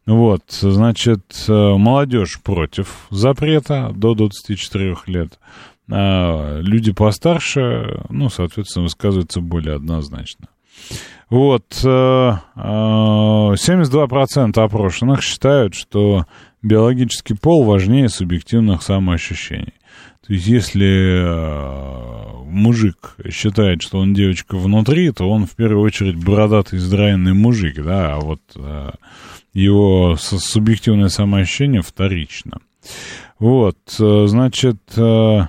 Вот, 0.08 0.42
значит, 0.50 1.46
э, 1.48 1.52
молодежь 1.52 2.40
против 2.42 3.06
запрета 3.12 3.92
до 3.94 4.16
24 4.16 4.98
лет. 5.08 5.40
А 5.90 6.60
люди 6.62 6.92
постарше, 6.92 8.02
ну, 8.10 8.30
соответственно, 8.30 8.84
высказываются 8.84 9.42
более 9.42 9.76
однозначно. 9.76 10.48
Вот, 11.30 11.66
72% 11.82 12.40
э, 12.56 14.60
э, 14.60 14.64
опрошенных 14.64 15.22
считают, 15.22 15.76
что 15.76 16.26
биологический 16.62 17.36
пол 17.36 17.64
важнее 17.64 18.10
субъективных 18.10 18.82
самоощущений. 18.82 19.74
То 20.32 20.36
есть, 20.36 20.48
если 20.48 21.26
э, 21.26 22.44
мужик 22.46 23.18
считает, 23.32 23.82
что 23.82 23.98
он 24.00 24.14
девочка 24.14 24.56
внутри, 24.56 25.12
то 25.12 25.30
он 25.30 25.46
в 25.46 25.58
первую 25.58 25.82
очередь 25.82 26.16
бородатый, 26.16 26.80
здравенный 26.80 27.34
мужик, 27.34 27.84
да, 27.84 28.14
а 28.14 28.20
вот 28.22 28.40
э, 28.56 28.92
его 29.52 30.16
субъективное 30.16 31.10
самоощущение 31.10 31.82
вторично. 31.82 32.60
Вот, 33.40 33.78
э, 34.00 34.26
значит, 34.28 34.78
э, 34.96 35.48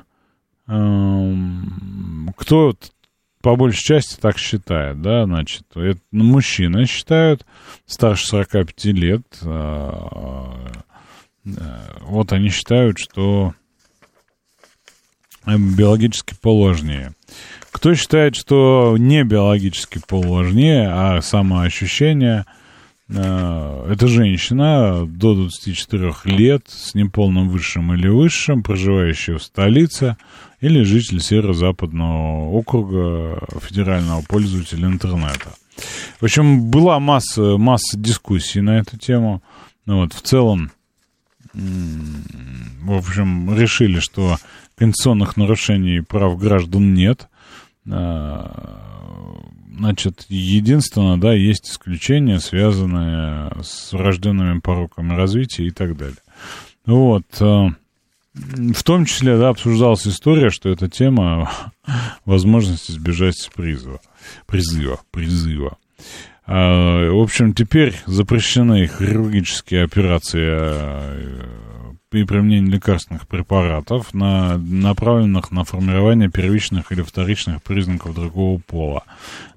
э, 0.67 1.35
кто 2.37 2.75
по 3.41 3.55
большей 3.55 3.85
части 3.85 4.21
так 4.21 4.37
считает, 4.37 5.01
да, 5.01 5.27
значит, 5.27 5.63
это, 5.77 6.01
ну, 6.11 6.25
мужчины 6.25 6.87
считают 6.87 7.47
старше 7.87 8.27
45 8.27 8.85
лет, 8.87 9.23
вот 11.45 12.33
они 12.33 12.49
считают, 12.49 12.99
что 12.99 13.55
биологический 15.47 16.35
пол 16.35 16.65
важнее. 16.65 17.13
Кто 17.71 17.95
считает, 17.95 18.37
что 18.37 18.97
не 18.99 19.25
биологический 19.25 20.01
пол 20.07 20.23
важнее, 20.23 20.89
а 20.91 21.21
самоощущение, 21.23 22.45
Э, 23.15 23.87
это 23.91 24.07
женщина 24.07 25.07
до 25.07 25.35
24 25.35 26.15
лет 26.25 26.65
с 26.69 26.95
неполным 26.95 27.49
высшим 27.49 27.93
или 27.95 28.09
высшим, 28.09 28.63
проживающая 28.63 29.39
в 29.39 29.43
столице, 29.43 30.17
или 30.61 30.83
житель 30.83 31.21
северо-западного 31.21 32.51
округа 32.51 33.41
федерального 33.61 34.23
пользователя 34.23 34.87
интернета. 34.87 35.53
В 36.21 36.25
общем, 36.25 36.71
была 36.71 37.01
масса, 37.01 37.57
масса 37.59 37.99
дискуссий 37.99 38.61
на 38.61 38.79
эту 38.79 38.97
тему. 38.97 39.43
Ну, 39.85 40.03
вот, 40.03 40.13
в 40.13 40.23
целом, 40.23 40.71
в 41.53 42.97
общем, 42.97 43.59
решили, 43.59 43.99
что 43.99 44.37
конституционных 44.83 45.37
нарушений 45.37 46.01
прав 46.01 46.37
граждан 46.37 46.93
нет. 46.93 47.29
А, 47.89 49.39
значит, 49.79 50.27
единственное, 50.29 51.19
да, 51.19 51.35
есть 51.35 51.71
исключения, 51.71 52.41
связанные 52.41 53.53
с 53.63 53.93
врожденными 53.93 54.59
пороками 54.59 55.15
развития 55.15 55.67
и 55.67 55.71
так 55.71 55.97
далее. 55.97 56.17
Вот. 56.85 57.23
А, 57.41 57.69
в 58.35 58.83
том 58.83 59.05
числе, 59.05 59.39
да, 59.39 59.51
обсуждалась 59.51 60.05
история, 60.09 60.51
что 60.51 60.69
эта 60.69 60.89
тема 60.89 61.49
возможности 62.25 62.91
сбежать 62.91 63.37
с 63.37 63.47
призыва. 63.47 64.01
Призыва. 64.47 64.99
Призыва. 65.13 65.79
А, 66.45 67.09
в 67.09 67.21
общем, 67.21 67.55
теперь 67.55 67.95
запрещены 68.07 68.89
хирургические 68.89 69.85
операции 69.85 71.63
э, 72.13 72.23
при 72.23 72.25
применении 72.25 72.71
лекарственных 72.71 73.27
препаратов, 73.27 74.13
на, 74.13 74.59
направленных 74.59 75.51
на 75.51 75.65
формирование 75.65 76.31
первичных 76.31 76.93
или 76.93 77.01
вторичных 77.01 77.63
признаков 77.63 78.15
другого 78.15 78.61
пола. 78.61 79.05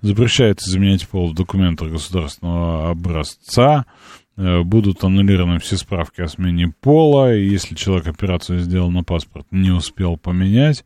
Запрещается 0.02 0.72
заменять 0.72 1.06
пол 1.06 1.32
в 1.32 1.36
документах 1.36 1.92
государственного 1.92 2.92
образца, 2.92 3.86
э, 4.38 4.62
будут 4.62 5.04
аннулированы 5.04 5.60
все 5.60 5.76
справки 5.76 6.22
о 6.22 6.30
смене 6.30 6.74
пола, 6.80 7.36
и 7.36 7.46
если 7.46 7.76
человек 7.76 8.08
операцию 8.08 8.60
сделал 8.60 8.90
на 8.90 9.04
паспорт, 9.04 9.46
не 9.52 9.72
успел 9.72 10.16
поменять. 10.16 10.86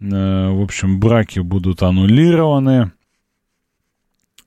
Э, 0.00 0.48
в 0.48 0.62
общем, 0.62 1.00
браки 1.00 1.40
будут 1.40 1.82
аннулированы. 1.82 2.92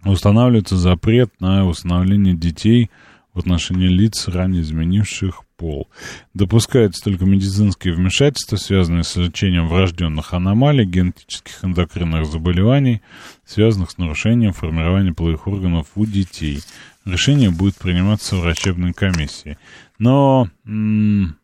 Устанавливается 0.04 0.78
запрет 0.78 1.32
на 1.40 1.68
усыновление 1.68 2.34
детей 2.34 2.90
в 3.34 3.40
отношении 3.40 3.88
лиц, 3.88 4.28
ранее 4.28 4.62
изменивших 4.62 5.44
пол. 5.58 5.90
Допускается 6.34 7.04
только 7.04 7.26
медицинские 7.26 7.94
вмешательства, 7.94 8.56
связанные 8.56 9.04
с 9.04 9.16
лечением 9.16 9.68
врожденных 9.68 10.34
аномалий, 10.34 10.86
генетических 10.86 11.64
эндокринных 11.64 12.26
заболеваний, 12.26 13.02
связанных 13.46 13.92
с 13.92 13.98
нарушением 13.98 14.54
формирования 14.54 15.14
половых 15.14 15.48
органов 15.48 15.88
у 15.96 16.06
детей. 16.06 16.62
Решение 17.06 17.50
будет 17.50 17.76
приниматься 17.76 18.36
врачебной 18.36 18.94
комиссией. 18.94 19.58
Но 20.00 20.50
м- 20.66 21.38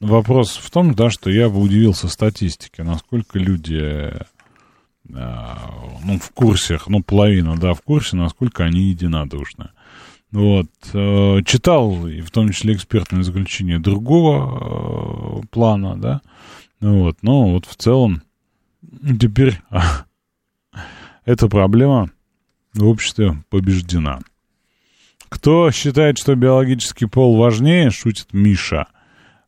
вопрос 0.00 0.56
в 0.56 0.70
том, 0.70 0.94
да, 0.94 1.10
что 1.10 1.30
я 1.30 1.48
бы 1.48 1.60
удивился 1.60 2.08
статистике, 2.08 2.82
насколько 2.82 3.38
люди 3.38 4.12
э, 5.08 5.54
ну, 6.04 6.18
в 6.18 6.30
курсе, 6.32 6.78
ну, 6.86 7.02
половина, 7.02 7.56
да, 7.56 7.74
в 7.74 7.82
курсе, 7.82 8.16
насколько 8.16 8.64
они 8.64 8.90
единодушны. 8.90 9.70
Вот. 10.32 10.66
Э, 10.92 11.40
читал, 11.44 12.06
и 12.06 12.20
в 12.20 12.30
том 12.30 12.50
числе 12.50 12.74
экспертное 12.74 13.22
заключение 13.22 13.78
другого 13.78 15.40
э, 15.42 15.46
плана, 15.50 15.96
да. 15.96 16.20
Вот. 16.80 17.18
Но 17.22 17.52
вот 17.52 17.66
в 17.66 17.76
целом 17.76 18.22
теперь 19.20 19.60
эта 21.24 21.48
проблема 21.48 22.10
в 22.74 22.86
обществе 22.86 23.42
побеждена. 23.50 24.20
Кто 25.28 25.70
считает, 25.70 26.18
что 26.18 26.34
биологический 26.34 27.06
пол 27.06 27.36
важнее, 27.36 27.90
шутит 27.90 28.32
Миша, 28.32 28.86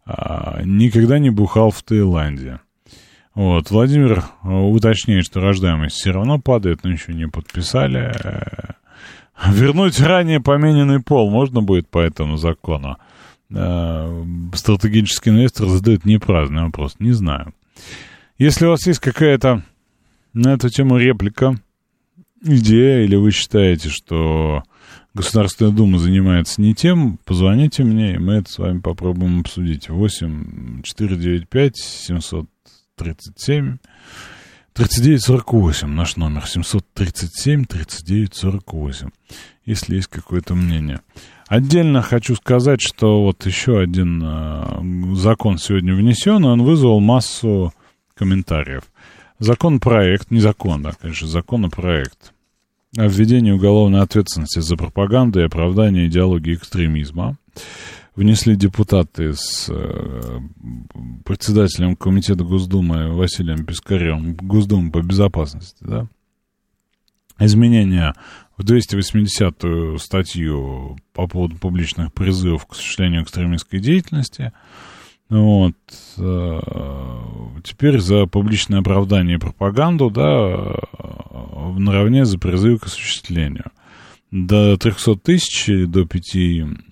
а, 0.04 0.62
никогда 0.64 1.18
не 1.18 1.30
бухал 1.30 1.70
в 1.70 1.82
Таиланде. 1.82 2.60
Вот, 3.34 3.70
Владимир 3.70 4.24
э, 4.42 4.48
уточняет, 4.48 5.26
что 5.26 5.40
рождаемость 5.40 5.96
все 5.96 6.10
равно 6.10 6.40
падает, 6.40 6.82
но 6.82 6.90
еще 6.90 7.14
не 7.14 7.28
подписали. 7.28 8.12
Вернуть 9.46 10.00
ранее 10.00 10.40
помененный 10.40 11.00
пол 11.00 11.30
можно 11.30 11.62
будет 11.62 11.88
по 11.88 11.98
этому 11.98 12.36
закону? 12.36 12.96
Э, 13.50 14.24
стратегический 14.54 15.30
инвестор 15.30 15.68
задает 15.68 16.04
непраздный 16.04 16.64
вопрос. 16.64 16.96
Не 16.98 17.12
знаю. 17.12 17.54
Если 18.36 18.66
у 18.66 18.70
вас 18.70 18.86
есть 18.86 19.00
какая-то 19.00 19.62
на 20.32 20.54
эту 20.54 20.68
тему 20.68 20.96
реплика, 20.96 21.54
идея, 22.42 23.04
или 23.04 23.16
вы 23.16 23.30
считаете, 23.30 23.88
что 23.88 24.62
Государственная 25.14 25.72
Дума 25.72 25.98
занимается 25.98 26.60
не 26.60 26.74
тем, 26.74 27.18
позвоните 27.24 27.82
мне, 27.82 28.14
и 28.14 28.18
мы 28.18 28.34
это 28.34 28.50
с 28.50 28.58
вами 28.58 28.80
попробуем 28.80 29.40
обсудить. 29.40 29.88
8 29.88 30.82
495 30.82 31.76
737 31.76 33.78
3948, 34.78 35.88
наш 35.88 36.16
номер 36.16 36.44
737-3948, 36.44 39.10
если 39.64 39.96
есть 39.96 40.06
какое-то 40.06 40.54
мнение. 40.54 41.00
Отдельно 41.48 42.00
хочу 42.00 42.36
сказать, 42.36 42.80
что 42.80 43.24
вот 43.24 43.44
еще 43.44 43.80
один 43.80 44.22
э, 44.24 45.16
закон 45.16 45.58
сегодня 45.58 45.96
внесен, 45.96 46.44
и 46.44 46.48
он 46.48 46.62
вызвал 46.62 47.00
массу 47.00 47.74
комментариев. 48.14 48.84
Закон-проект, 49.40 50.30
не 50.30 50.38
закон, 50.38 50.84
да, 50.84 50.92
конечно, 50.92 51.26
законопроект 51.26 52.32
о 52.96 53.08
введении 53.08 53.50
уголовной 53.50 54.02
ответственности 54.02 54.60
за 54.60 54.76
пропаганду 54.76 55.40
и 55.40 55.46
оправдание 55.46 56.06
идеологии 56.06 56.54
экстремизма 56.54 57.36
внесли 58.18 58.56
депутаты 58.56 59.32
с 59.32 59.68
э, 59.70 60.40
председателем 61.24 61.94
комитета 61.94 62.42
Госдумы 62.42 63.12
Василием 63.14 63.64
Пискарем, 63.64 64.34
Госдумы 64.34 64.90
по 64.90 65.00
безопасности, 65.02 65.78
да, 65.80 66.08
изменения 67.38 68.14
в 68.56 68.64
280-ю 68.64 69.98
статью 69.98 70.98
по 71.12 71.28
поводу 71.28 71.54
публичных 71.58 72.12
призывов 72.12 72.66
к 72.66 72.72
осуществлению 72.72 73.22
экстремистской 73.22 73.78
деятельности. 73.78 74.52
Вот. 75.28 75.76
Э, 76.16 76.60
теперь 77.62 78.00
за 78.00 78.26
публичное 78.26 78.80
оправдание 78.80 79.36
и 79.36 79.40
пропаганду, 79.40 80.10
да, 80.10 80.74
э, 80.98 81.72
наравне 81.78 82.24
за 82.24 82.36
призыв 82.36 82.80
к 82.80 82.86
осуществлению. 82.86 83.70
До 84.32 84.76
300 84.76 85.14
тысяч, 85.20 85.86
до 85.86 86.04
5 86.04 86.87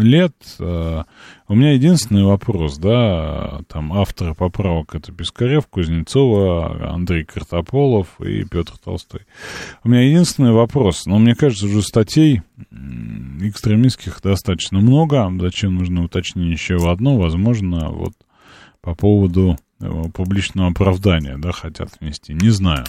лет. 0.00 0.34
Э, 0.58 1.02
у 1.48 1.54
меня 1.54 1.72
единственный 1.72 2.24
вопрос, 2.24 2.78
да, 2.78 3.60
там 3.68 3.92
авторы 3.92 4.34
поправок 4.34 4.94
это 4.94 5.12
Пискарев, 5.12 5.66
Кузнецова, 5.66 6.92
Андрей 6.92 7.24
Картополов 7.24 8.20
и 8.20 8.44
Петр 8.44 8.72
Толстой. 8.82 9.22
У 9.84 9.88
меня 9.88 10.02
единственный 10.02 10.52
вопрос, 10.52 11.06
но 11.06 11.18
мне 11.18 11.34
кажется, 11.34 11.66
уже 11.66 11.82
статей 11.82 12.42
экстремистских 13.40 14.20
достаточно 14.22 14.78
много, 14.80 15.30
зачем 15.40 15.76
нужно 15.76 16.04
уточнить 16.04 16.52
еще 16.52 16.76
одно, 16.90 17.16
возможно, 17.18 17.90
вот 17.90 18.12
по 18.80 18.94
поводу 18.94 19.56
э, 19.80 20.02
публичного 20.14 20.70
оправдания, 20.70 21.36
да, 21.38 21.52
хотят 21.52 21.90
внести, 22.00 22.34
не 22.34 22.50
знаю. 22.50 22.84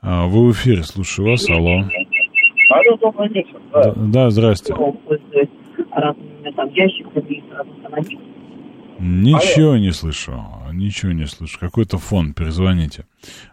А, 0.00 0.26
вы 0.26 0.48
в 0.48 0.52
эфире, 0.52 0.82
слушаю 0.84 1.30
вас, 1.30 1.48
алло. 1.48 1.84
Алло, 2.70 2.96
добрый 3.00 3.28
вечер. 3.30 3.60
Да, 3.72 3.92
да 3.96 4.30
здрасте 4.30 4.74
разными 5.92 6.50
там 6.54 6.68
ящиками 6.70 7.44
сразу 7.50 7.70
установить. 7.70 8.18
Ничего 9.00 9.70
Алло. 9.70 9.78
не 9.78 9.92
слышу, 9.92 10.32
ничего 10.72 11.12
не 11.12 11.26
слышу. 11.26 11.58
Какой-то 11.60 11.98
фон, 11.98 12.32
перезвоните. 12.34 13.04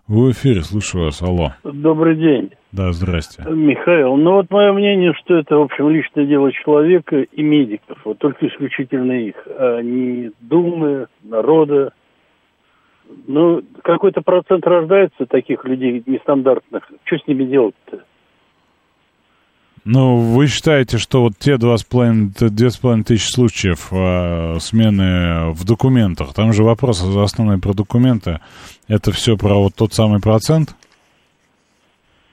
Вы 0.07 0.29
в 0.29 0.31
эфире, 0.31 0.61
слушаю 0.61 1.05
вас, 1.05 1.21
алло. 1.21 1.53
Добрый 1.63 2.15
день. 2.15 2.51
Да, 2.71 2.91
здрасте. 2.91 3.43
Михаил, 3.47 4.15
ну 4.17 4.33
вот 4.33 4.49
мое 4.49 4.73
мнение, 4.73 5.13
что 5.13 5.35
это, 5.35 5.57
в 5.57 5.61
общем, 5.61 5.89
личное 5.89 6.25
дело 6.25 6.51
человека 6.51 7.21
и 7.21 7.43
медиков. 7.43 7.99
Вот 8.05 8.17
только 8.17 8.47
исключительно 8.47 9.11
их, 9.11 9.35
а 9.45 9.81
не 9.81 10.31
Думы, 10.41 11.07
народа. 11.21 11.93
Ну, 13.27 13.61
какой-то 13.83 14.21
процент 14.21 14.65
рождается 14.65 15.27
таких 15.27 15.63
людей 15.63 16.01
нестандартных. 16.07 16.91
Что 17.03 17.17
с 17.19 17.27
ними 17.27 17.43
делать-то? 17.45 18.03
Ну, 19.85 20.17
вы 20.17 20.47
считаете, 20.47 20.97
что 20.97 21.21
вот 21.21 21.33
те 21.37 21.57
два 21.57 21.77
с 21.77 21.83
половиной 21.83 22.33
тысячи 23.03 23.31
случаев 23.31 23.89
э, 23.91 24.57
смены 24.59 25.51
в 25.51 25.63
документах, 25.63 26.33
там 26.33 26.53
же 26.53 26.63
вопрос 26.63 27.03
основной 27.03 27.59
про 27.59 27.73
документы, 27.73 28.39
это 28.87 29.11
все 29.11 29.37
про 29.37 29.53
вот 29.53 29.75
тот 29.75 29.93
самый 29.93 30.19
процент? 30.19 30.75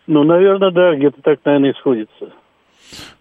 Ну, 0.07 0.25
наверное, 0.25 0.71
да, 0.71 0.97
где-то 0.97 1.21
так, 1.21 1.41
наверное, 1.45 1.73
исходится. 1.73 2.33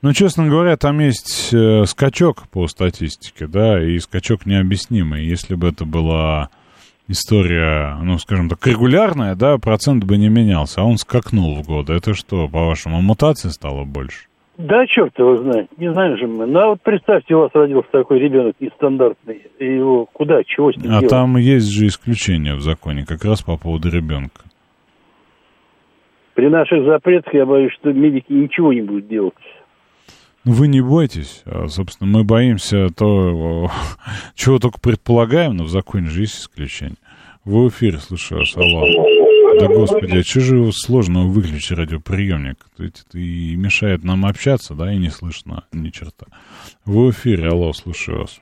Ну, 0.02 0.14
честно 0.14 0.48
говоря, 0.48 0.78
там 0.78 1.00
есть 1.00 1.54
э, 1.54 1.84
скачок 1.86 2.48
по 2.50 2.68
статистике, 2.68 3.48
да, 3.48 3.84
и 3.84 4.00
скачок 4.00 4.46
необъяснимый. 4.46 5.26
Если 5.26 5.56
бы 5.56 5.68
это 5.68 5.84
была 5.84 6.50
история, 7.12 7.98
ну, 8.02 8.18
скажем 8.18 8.50
так, 8.50 8.66
регулярная, 8.66 9.36
да, 9.36 9.58
процент 9.58 10.04
бы 10.04 10.18
не 10.18 10.30
менялся, 10.30 10.82
а 10.82 10.84
он 10.86 10.98
скакнул 10.98 11.56
в 11.56 11.66
годы. 11.66 11.94
Это 11.94 12.14
что, 12.14 12.48
по-вашему, 12.48 13.02
мутаций 13.02 13.52
стало 13.52 13.84
больше? 13.86 14.28
Да, 14.58 14.86
черт 14.86 15.18
его 15.18 15.38
знает, 15.38 15.70
не 15.78 15.92
знаем 15.92 16.18
же 16.18 16.28
мы. 16.28 16.46
Ну, 16.46 16.60
а 16.60 16.68
вот 16.70 16.82
представьте, 16.82 17.36
у 17.36 17.40
вас 17.40 17.52
родился 17.54 17.90
такой 17.92 18.20
ребенок 18.20 18.56
нестандартный, 18.60 19.42
и 19.60 19.66
его 19.66 20.06
куда, 20.12 20.44
чего 20.44 20.72
с 20.72 20.76
ним 20.78 20.86
А 20.92 21.00
делать? 21.00 21.10
там 21.10 21.38
есть 21.38 21.68
же 21.72 21.88
исключение 21.88 22.56
в 22.56 22.62
законе, 22.62 23.06
как 23.06 23.24
раз 23.24 23.42
по 23.42 23.58
поводу 23.58 23.90
ребенка. 23.90 24.42
При 26.36 26.48
наших 26.50 26.86
запретах 26.86 27.34
я 27.34 27.46
боюсь, 27.46 27.74
что 27.74 27.92
медики 27.92 28.32
ничего 28.32 28.72
не 28.74 28.82
будут 28.82 29.08
делать. 29.08 29.34
Ну, 30.44 30.54
Вы 30.54 30.68
не 30.68 30.82
бойтесь. 30.82 31.44
А, 31.46 31.68
собственно, 31.68 32.10
мы 32.10 32.24
боимся 32.24 32.90
то, 32.90 33.70
чего 34.36 34.60
только 34.60 34.80
предполагаем, 34.80 35.58
но 35.58 35.66
в 35.66 35.70
законе 35.70 36.08
же 36.08 36.22
есть 36.22 36.40
исключение. 36.40 36.98
Вы 37.46 37.66
в 37.66 37.70
эфире, 37.70 37.98
слушаю 37.98 38.40
вас, 38.40 38.56
алло. 38.56 38.86
Да 39.60 39.68
господи, 39.68 40.18
а 40.18 40.24
что 40.24 40.40
же 40.40 40.56
его 40.58 40.72
сложно 40.72 41.26
выключить 41.28 41.78
радиоприемник? 41.78 42.58
Ведь 42.78 43.04
это 43.08 43.18
и 43.20 43.56
мешает 43.56 44.04
нам 44.04 44.26
общаться, 44.26 44.74
да, 44.74 44.92
и 44.94 44.98
не 44.98 45.10
слышно 45.10 45.64
ни 45.72 45.90
черта. 45.90 46.26
Вы 46.86 47.08
в 47.08 47.12
эфире, 47.12 47.50
алло, 47.50 47.74
слушаю 47.74 48.22
вас. 48.22 48.40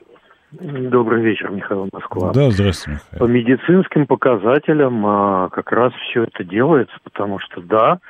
Добрый 0.52 1.22
вечер, 1.22 1.50
Михаил 1.50 1.88
Москва. 1.92 2.32
Да, 2.32 2.50
здравствуйте, 2.50 3.00
По 3.18 3.24
Михаил. 3.24 3.28
медицинским 3.28 4.06
показателям 4.06 5.04
а, 5.06 5.48
как 5.50 5.70
раз 5.72 5.92
все 6.10 6.24
это 6.24 6.42
делается, 6.44 6.96
потому 7.04 7.38
что, 7.38 7.60
да, 7.60 8.00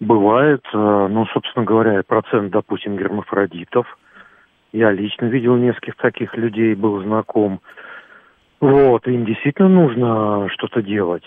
бывает, 0.00 0.62
а, 0.72 1.08
ну, 1.08 1.26
собственно 1.26 1.64
говоря, 1.64 2.02
процент, 2.02 2.50
допустим, 2.50 2.96
гермафродитов. 2.96 3.86
Я 4.72 4.90
лично 4.92 5.26
видел 5.26 5.56
нескольких 5.56 5.96
таких 5.96 6.36
людей, 6.36 6.74
был 6.74 7.02
знаком. 7.02 7.60
Вот, 8.60 9.06
им 9.06 9.24
действительно 9.24 9.68
нужно 9.68 10.48
что-то 10.50 10.82
делать. 10.82 11.26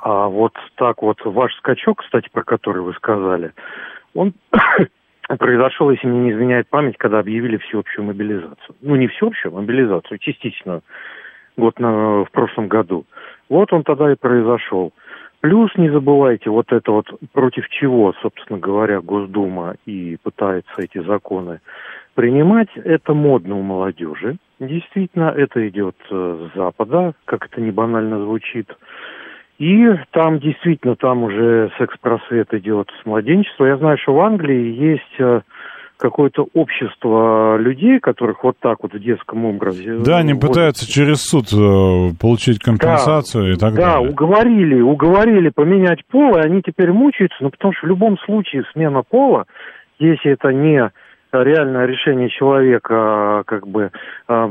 А 0.00 0.28
вот 0.28 0.52
так 0.76 1.02
вот, 1.02 1.18
ваш 1.24 1.54
скачок, 1.56 2.02
кстати, 2.02 2.28
про 2.30 2.44
который 2.44 2.82
вы 2.82 2.92
сказали, 2.94 3.52
он 4.14 4.32
произошел, 5.38 5.90
если 5.90 6.06
мне 6.06 6.20
не 6.20 6.32
изменяет 6.32 6.68
память, 6.68 6.96
когда 6.98 7.18
объявили 7.18 7.56
всеобщую 7.56 8.06
мобилизацию. 8.06 8.76
Ну, 8.80 8.96
не 8.96 9.08
всеобщую, 9.08 9.52
а 9.52 9.60
мобилизацию, 9.60 10.18
частично, 10.18 10.82
год 11.56 11.78
на, 11.78 12.24
в 12.24 12.30
прошлом 12.30 12.68
году. 12.68 13.04
Вот 13.48 13.72
он 13.72 13.82
тогда 13.82 14.12
и 14.12 14.16
произошел. 14.16 14.92
Плюс 15.40 15.70
не 15.76 15.88
забывайте, 15.88 16.50
вот 16.50 16.72
это 16.72 16.90
вот 16.90 17.06
против 17.32 17.68
чего, 17.68 18.12
собственно 18.22 18.58
говоря, 18.58 19.00
Госдума 19.00 19.76
и 19.86 20.16
пытается 20.22 20.72
эти 20.78 20.98
законы 20.98 21.60
принимать, 22.14 22.68
это 22.74 23.14
модно 23.14 23.56
у 23.56 23.62
молодежи. 23.62 24.38
Действительно, 24.58 25.32
это 25.36 25.68
идет 25.68 25.94
э, 26.10 26.48
с 26.52 26.56
Запада, 26.56 27.14
как 27.24 27.46
это 27.46 27.60
не 27.60 27.70
банально 27.70 28.18
звучит. 28.18 28.68
И 29.58 29.88
там 30.10 30.40
действительно, 30.40 30.96
там 30.96 31.22
уже 31.22 31.70
секс-просвет 31.78 32.52
идет 32.54 32.90
с 33.00 33.06
младенчества. 33.06 33.66
Я 33.66 33.76
знаю, 33.76 33.98
что 33.98 34.14
в 34.14 34.20
Англии 34.20 34.74
есть 34.74 35.20
э, 35.20 35.42
какое-то 35.98 36.46
общество 36.54 37.56
людей, 37.58 37.98
которых 37.98 38.44
вот 38.44 38.56
так 38.60 38.78
вот 38.82 38.94
в 38.94 38.98
детском 38.98 39.44
образе... 39.44 39.98
Да, 39.98 40.18
они 40.18 40.32
вот- 40.32 40.42
пытаются 40.42 40.90
через 40.90 41.22
суд 41.22 41.52
э, 41.52 42.14
получить 42.18 42.60
компенсацию 42.60 43.52
и 43.52 43.56
так 43.56 43.74
да, 43.74 43.96
далее. 43.96 44.10
уговорили, 44.10 44.80
уговорили 44.80 45.50
поменять 45.50 46.04
пол, 46.06 46.36
и 46.36 46.40
они 46.40 46.62
теперь 46.62 46.92
мучаются, 46.92 47.36
ну, 47.40 47.50
потому 47.50 47.74
что 47.74 47.86
в 47.86 47.88
любом 47.88 48.18
случае 48.20 48.64
смена 48.72 49.02
пола, 49.02 49.46
если 49.98 50.32
это 50.32 50.52
не 50.52 50.90
реальное 51.32 51.86
решение 51.86 52.30
человека, 52.30 53.42
как 53.46 53.66
бы, 53.66 53.90
а, 54.28 54.48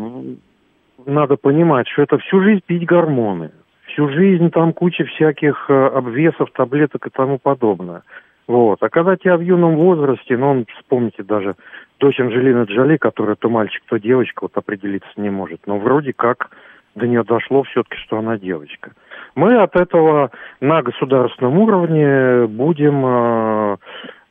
надо 1.06 1.38
понимать, 1.38 1.88
что 1.88 2.04
это 2.04 2.18
всю 2.20 2.42
жизнь 2.44 2.62
пить 2.66 2.86
гормоны, 2.86 3.52
всю 3.88 4.10
жизнь 4.10 4.52
там 4.52 4.74
куча 4.74 5.06
всяких 5.06 5.70
э, 5.70 5.88
обвесов, 5.88 6.52
таблеток 6.52 7.08
и 7.08 7.10
тому 7.10 7.40
подобное. 7.40 8.04
Вот. 8.48 8.82
А 8.82 8.90
когда 8.90 9.18
тебя 9.18 9.38
в 9.38 9.42
юном 9.42 9.76
возрасте, 9.76 10.38
ну, 10.38 10.50
он, 10.52 10.66
вспомните 10.78 11.24
даже 11.24 11.56
дочь 12.00 12.20
Анджелины 12.20 12.64
Джоли, 12.64 12.98
которая 12.98 13.36
то 13.36 13.50
мальчик, 13.50 13.84
то 13.88 13.98
девочка, 13.98 14.44
вот 14.44 14.58
определиться 14.58 15.10
не 15.18 15.30
может. 15.30 15.68
Но 15.68 15.78
вроде 15.78 16.14
как 16.14 16.50
до 16.96 17.08
нее 17.08 17.24
дошло 17.24 17.64
все-таки, 17.64 17.98
что 17.98 18.18
она 18.18 18.38
девочка. 18.38 18.92
Мы 19.36 19.56
от 19.62 19.76
этого 19.76 20.32
на 20.62 20.82
государственном 20.82 21.60
уровне 21.60 22.48
будем, 22.48 23.04
э, 23.06 23.78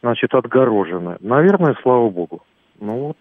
значит, 0.02 0.34
отгорожены. 0.34 1.16
Наверное, 1.20 1.76
слава 1.82 2.08
богу. 2.08 2.42
Ну 2.80 2.92
вот, 3.08 3.16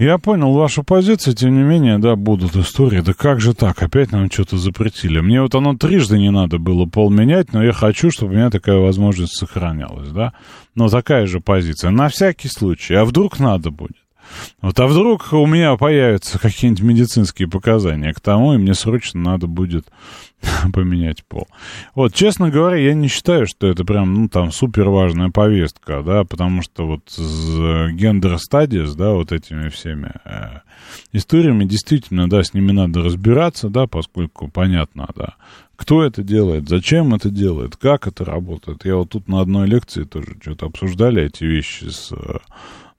Я 0.00 0.16
понял 0.16 0.54
вашу 0.54 0.82
позицию, 0.82 1.34
тем 1.34 1.54
не 1.54 1.62
менее, 1.62 1.98
да, 1.98 2.16
будут 2.16 2.56
истории. 2.56 3.02
Да 3.02 3.12
как 3.12 3.38
же 3.42 3.52
так? 3.52 3.82
Опять 3.82 4.12
нам 4.12 4.30
что-то 4.30 4.56
запретили. 4.56 5.20
Мне 5.20 5.42
вот 5.42 5.54
оно 5.54 5.76
трижды 5.76 6.18
не 6.18 6.30
надо 6.30 6.56
было 6.56 6.86
пол 6.86 7.10
менять, 7.10 7.52
но 7.52 7.62
я 7.62 7.72
хочу, 7.72 8.10
чтобы 8.10 8.32
у 8.32 8.36
меня 8.36 8.48
такая 8.48 8.78
возможность 8.78 9.36
сохранялась, 9.36 10.08
да? 10.08 10.32
Но 10.74 10.88
такая 10.88 11.26
же 11.26 11.40
позиция. 11.40 11.90
На 11.90 12.08
всякий 12.08 12.48
случай. 12.48 12.94
А 12.94 13.04
вдруг 13.04 13.38
надо 13.38 13.70
будет? 13.70 13.99
Вот, 14.60 14.78
а 14.78 14.86
вдруг 14.86 15.32
у 15.32 15.46
меня 15.46 15.76
появятся 15.76 16.38
какие-нибудь 16.38 16.82
медицинские 16.82 17.48
показания 17.48 18.12
к 18.12 18.20
тому, 18.20 18.54
и 18.54 18.58
мне 18.58 18.74
срочно 18.74 19.20
надо 19.20 19.46
будет 19.46 19.86
поменять 20.72 21.24
пол. 21.24 21.48
Вот, 21.94 22.14
честно 22.14 22.50
говоря, 22.50 22.76
я 22.76 22.94
не 22.94 23.08
считаю, 23.08 23.46
что 23.46 23.66
это 23.66 23.84
прям, 23.84 24.14
ну, 24.14 24.28
там, 24.28 24.52
супер 24.52 24.88
важная 24.88 25.30
повестка, 25.30 26.02
да, 26.02 26.24
потому 26.24 26.62
что 26.62 26.86
вот 26.86 27.02
с 27.06 27.90
гендер 27.92 28.38
стадиес, 28.38 28.94
да, 28.94 29.10
вот 29.10 29.32
этими 29.32 29.68
всеми 29.68 30.12
э, 30.24 30.60
историями, 31.12 31.64
действительно, 31.64 32.28
да, 32.28 32.42
с 32.42 32.54
ними 32.54 32.72
надо 32.72 33.02
разбираться, 33.02 33.68
да, 33.68 33.86
поскольку 33.86 34.48
понятно, 34.48 35.08
да, 35.14 35.34
кто 35.76 36.04
это 36.04 36.22
делает, 36.22 36.68
зачем 36.68 37.14
это 37.14 37.30
делает, 37.30 37.76
как 37.76 38.06
это 38.06 38.24
работает. 38.24 38.84
Я 38.84 38.96
вот 38.96 39.10
тут 39.10 39.28
на 39.28 39.40
одной 39.40 39.66
лекции 39.66 40.04
тоже 40.04 40.36
что-то 40.40 40.66
обсуждали 40.66 41.22
эти 41.22 41.44
вещи 41.44 41.84
с 41.84 42.12
э, 42.12 42.38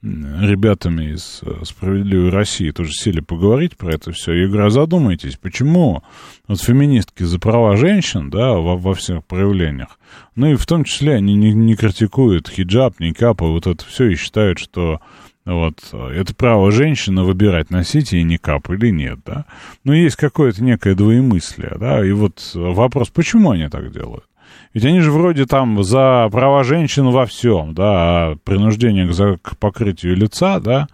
ребятами 0.01 1.13
из 1.13 1.41
э, 1.43 1.63
«Справедливой 1.63 2.29
России» 2.29 2.71
тоже 2.71 2.91
сели 2.91 3.19
поговорить 3.19 3.77
про 3.77 3.93
это 3.93 4.11
все. 4.11 4.33
Я 4.33 4.47
говорю, 4.47 4.65
а 4.65 4.69
задумайтесь, 4.71 5.37
почему 5.37 6.03
вот 6.47 6.59
феминистки 6.59 7.23
за 7.23 7.39
права 7.39 7.77
женщин, 7.77 8.31
да, 8.31 8.53
во, 8.53 8.77
во 8.77 8.95
всех 8.95 9.23
проявлениях, 9.25 9.99
ну 10.35 10.51
и 10.51 10.55
в 10.55 10.65
том 10.65 10.85
числе 10.85 11.15
они 11.15 11.35
не, 11.35 11.53
не 11.53 11.75
критикуют 11.75 12.49
хиджаб, 12.49 12.99
никап 12.99 13.41
и 13.41 13.45
вот 13.45 13.67
это 13.67 13.85
все 13.85 14.09
и 14.09 14.15
считают, 14.15 14.57
что 14.57 15.01
вот, 15.45 15.79
это 15.91 16.35
право 16.35 16.71
женщины 16.71 17.23
выбирать, 17.23 17.69
носить 17.69 18.11
ей 18.11 18.23
никап 18.23 18.69
или 18.69 18.89
нет, 18.89 19.19
да. 19.25 19.45
Но 19.83 19.93
есть 19.93 20.15
какое-то 20.15 20.63
некое 20.63 20.95
двоемыслие, 20.95 21.77
да, 21.79 22.03
и 22.05 22.11
вот 22.11 22.51
вопрос, 22.53 23.09
почему 23.09 23.51
они 23.51 23.67
так 23.67 23.91
делают? 23.91 24.25
Ведь 24.73 24.85
они 24.85 25.01
же 25.01 25.11
вроде 25.11 25.45
там 25.45 25.83
за 25.83 26.29
права 26.31 26.63
женщин 26.63 27.09
во 27.09 27.25
всем, 27.25 27.73
да, 27.73 27.85
а 27.85 28.35
принуждение 28.43 29.07
к, 29.07 29.41
к 29.41 29.57
покрытию 29.57 30.15
лица, 30.15 30.59
да, 30.59 30.87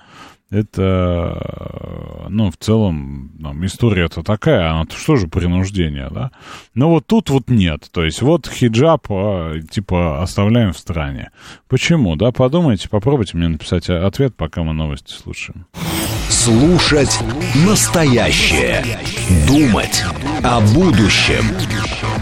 это, 0.49 2.26
ну, 2.30 2.49
в 2.49 2.58
целом, 2.58 3.32
там, 3.41 3.66
история-то 3.66 4.24
такая, 4.24 4.72
она 4.72 4.86
что 4.90 5.18
же 5.18 5.28
принуждение, 5.28 6.08
да? 6.10 6.32
Но 6.74 6.90
вот 6.90 7.06
тут 7.06 7.30
вот 7.30 7.49
нет, 7.49 7.90
то 7.91 8.06
есть 8.06 8.22
вот 8.22 8.48
хиджаб, 8.48 9.08
а, 9.10 9.60
типа, 9.60 10.22
оставляем 10.22 10.72
в 10.72 10.78
стране. 10.78 11.32
Почему, 11.68 12.16
да? 12.16 12.32
Подумайте, 12.32 12.88
попробуйте 12.88 13.36
мне 13.36 13.49
написать 13.49 13.90
ответ, 13.90 14.36
пока 14.38 14.64
мы 14.64 14.74
новости 14.74 15.12
слушаем. 15.12 15.66
Слушать 16.30 17.20
настоящее. 17.66 18.86
Думать 19.48 20.04
о 20.44 20.62
будущем. 20.74 21.44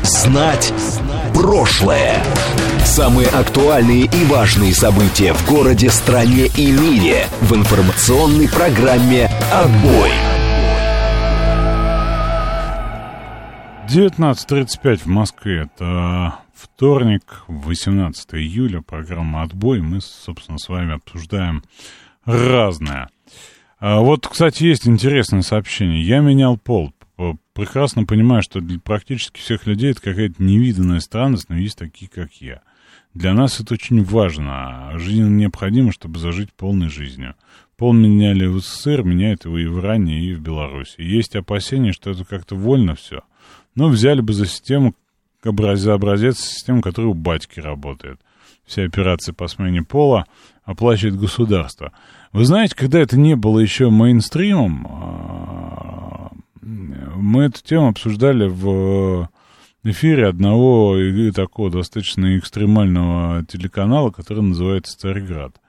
Знать 0.02 0.74
прошлое. 1.36 2.24
Самые 2.86 3.28
актуальные 3.28 4.06
и 4.06 4.26
важные 4.26 4.74
события 4.74 5.34
в 5.34 5.46
городе, 5.46 5.90
стране 5.90 6.48
и 6.58 6.72
мире 6.72 7.28
в 7.42 7.54
информационной 7.54 8.48
программе 8.48 9.30
«Отбой». 9.52 10.12
19.35 13.90 14.98
в 15.04 15.06
Москве. 15.08 15.70
Это 15.76 16.36
вторник, 16.56 17.44
18 17.48 18.36
июля, 18.36 18.82
программа 18.82 19.44
«Отбой». 19.44 19.82
Мы, 19.82 20.00
собственно, 20.02 20.58
с 20.58 20.70
вами 20.70 20.96
обсуждаем 20.96 21.64
разное. 22.26 23.10
А 23.80 24.00
вот, 24.00 24.26
кстати, 24.26 24.64
есть 24.64 24.88
интересное 24.88 25.42
сообщение. 25.42 26.02
Я 26.02 26.20
менял 26.20 26.58
пол. 26.58 26.94
П- 27.16 27.38
Прекрасно 27.54 28.06
понимаю, 28.06 28.42
что 28.42 28.60
для 28.60 28.80
практически 28.80 29.40
всех 29.40 29.66
людей 29.66 29.92
это 29.92 30.02
какая-то 30.02 30.44
невиданная 30.44 31.00
странность, 31.00 31.50
но 31.50 31.56
есть 31.56 31.78
такие, 31.78 32.10
как 32.10 32.34
я. 32.42 32.62
Для 33.14 33.34
нас 33.34 33.62
это 33.62 33.76
очень 33.76 34.04
важно. 34.04 34.92
Жизненно 34.96 35.36
необходимо, 35.36 35.94
чтобы 35.94 36.20
зажить 36.20 36.52
полной 36.52 36.90
жизнью. 36.90 37.36
Пол 37.78 37.94
меняли 37.94 38.46
в 38.46 38.60
СССР, 38.60 39.04
меняют 39.04 39.46
его 39.46 39.58
и 39.58 39.66
в 39.66 39.80
Иране, 39.80 40.20
и 40.20 40.34
в 40.34 40.42
Беларуси. 40.42 40.96
Есть 41.02 41.36
опасения, 41.36 41.94
что 41.94 42.12
это 42.12 42.26
как-то 42.26 42.56
вольно 42.56 42.96
все. 42.96 43.22
Но 43.74 43.88
взяли 43.88 44.22
бы 44.22 44.34
за 44.34 44.46
систему, 44.46 44.96
за 45.44 45.94
образец 45.94 46.40
систему, 46.40 46.82
которая 46.82 47.12
у 47.12 47.14
батьки 47.14 47.60
работает. 47.60 48.20
Все 48.66 48.84
операции 48.84 49.32
по 49.32 49.48
смене 49.48 49.84
пола 49.84 50.26
оплачивает 50.64 51.18
государство. 51.18 51.92
Вы 52.32 52.46
знаете, 52.46 52.76
когда 52.76 53.00
это 53.00 53.18
не 53.18 53.36
было 53.36 53.60
еще 53.60 53.90
мейнстримом, 53.90 54.88
а, 54.90 56.32
мы 56.66 57.44
эту 57.44 57.64
тему 57.64 57.90
обсуждали 57.90 58.48
в 58.48 59.30
эфире 59.84 60.28
одного 60.28 60.98
и 60.98 61.32
такого 61.32 61.70
достаточно 61.70 62.38
экстремального 62.38 63.46
телеканала, 63.46 64.10
который 64.10 64.42
называется 64.42 64.98
«Царьград». 64.98 65.62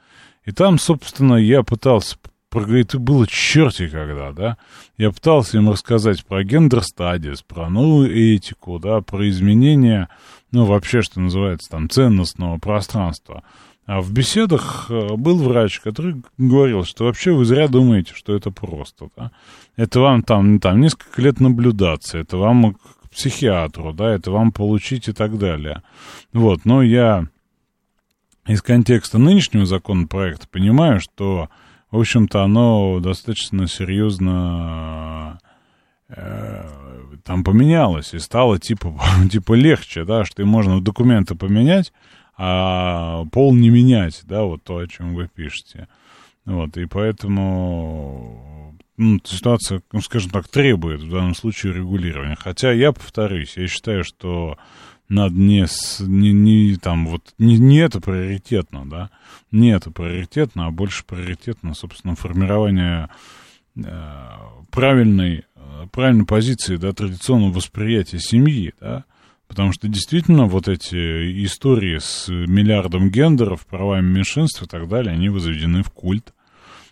И 0.47 0.53
там, 0.53 0.79
собственно, 0.79 1.35
я 1.35 1.63
пытался 1.63 2.17
проговорить, 2.49 2.89
это 2.89 2.99
было 2.99 3.27
черти 3.27 3.89
когда, 3.89 4.33
да. 4.33 4.57
Я 4.97 5.11
пытался 5.11 5.59
им 5.59 5.69
рассказать 5.69 6.25
про 6.25 6.45
гендер 6.45 6.83
стадис, 6.83 7.43
про 7.43 7.69
новую 7.69 8.11
этику, 8.35 8.79
да, 8.79 9.03
про 9.03 9.29
изменения, 9.29 10.09
ну, 10.51 10.65
вообще, 10.65 11.03
что 11.03 11.21
называется, 11.21 11.69
там, 11.69 11.91
ценностного 11.91 12.59
пространства. 12.59 13.43
А 13.87 14.01
в 14.01 14.13
беседах 14.13 14.87
э, 14.91 15.15
был 15.15 15.39
врач, 15.39 15.79
который 15.79 16.21
говорил, 16.39 16.85
что 16.85 17.05
вообще 17.05 17.33
вы 17.33 17.45
зря 17.45 17.69
думаете, 17.69 18.15
что 18.15 18.35
это 18.35 18.51
просто, 18.51 19.11
да. 19.17 19.31
Это 19.77 20.01
вам 20.01 20.25
там, 20.25 20.59
там 20.59 20.81
несколько 20.81 21.23
лет 21.23 21.39
наблюдаться, 21.39 22.19
это 22.19 22.37
вам 22.37 22.75
к 22.75 23.11
психиатру, 23.11 23.93
да, 23.93 24.11
это 24.11 24.33
вам 24.33 24.51
получить 24.51 25.07
и 25.07 25.13
так 25.13 25.39
далее. 25.39 25.85
Вот, 26.33 26.65
но 26.65 26.83
я 26.83 27.29
из 28.47 28.61
контекста 28.61 29.19
нынешнего 29.19 29.67
законопроекта 29.67 30.49
понимаю, 30.49 31.01
что, 31.01 31.49
в 31.93 31.99
общем-то, 32.01 32.43
оно 32.43 32.99
достаточно 32.99 33.69
серьезно 33.69 35.39
э, 36.09 36.65
там 37.25 37.45
поменялось 37.45 38.15
и 38.15 38.19
стало 38.19 38.59
типа, 38.59 38.99
типа 39.31 39.55
легче, 39.55 40.05
да, 40.05 40.25
что 40.25 40.43
и 40.43 40.45
можно 40.45 40.81
документы 40.81 41.37
поменять, 41.37 41.93
а 42.37 43.25
пол 43.33 43.55
не 43.55 43.71
менять, 43.71 44.23
да, 44.25 44.43
вот 44.45 44.63
то, 44.65 44.79
о 44.79 44.87
чем 44.87 45.15
вы 45.15 45.29
пишете. 45.29 45.89
Вот, 46.45 46.77
и 46.77 46.87
поэтому 46.87 48.77
ну, 48.97 49.21
ситуация, 49.25 49.83
ну, 49.93 50.01
скажем 50.01 50.31
так, 50.31 50.49
требует 50.49 51.01
в 51.01 51.11
данном 51.11 51.35
случае 51.35 51.75
регулирования. 51.75 52.37
Хотя 52.39 52.73
я 52.73 52.93
повторюсь, 52.93 53.57
я 53.57 53.67
считаю, 53.69 54.05
что 54.05 54.59
надо 55.09 55.35
не, 55.35 55.67
не, 56.01 56.33
не 56.33 56.77
там 56.77 57.07
вот, 57.07 57.35
не, 57.39 57.59
не 57.59 57.79
это 57.79 58.01
приоритетно, 58.01 58.89
да, 58.89 59.11
не 59.51 59.71
это 59.71 59.91
приоритетно, 59.91 60.67
а 60.67 60.71
больше 60.71 61.05
приоритетно, 61.05 61.75
собственно, 61.75 62.17
формирование 62.17 63.09
э, 63.77 63.83
правильной, 64.71 65.45
э, 65.55 65.87
правильной 65.93 66.27
позиции, 66.27 66.77
да, 66.77 66.93
традиционного 66.93 67.53
восприятия 67.53 68.19
семьи, 68.19 68.73
да, 68.81 69.05
потому 69.49 69.73
что 69.73 69.89
действительно 69.89 70.47
вот 70.47 70.69
эти 70.69 71.45
истории 71.45 71.99
с 71.99 72.29
миллиардом 72.29 73.11
гендеров, 73.11 73.67
правами 73.67 74.07
меньшинств 74.07 74.63
и 74.63 74.67
так 74.67 74.89
далее, 74.89 75.13
они 75.13 75.29
возведены 75.29 75.83
в 75.83 75.91
культ, 75.91 76.33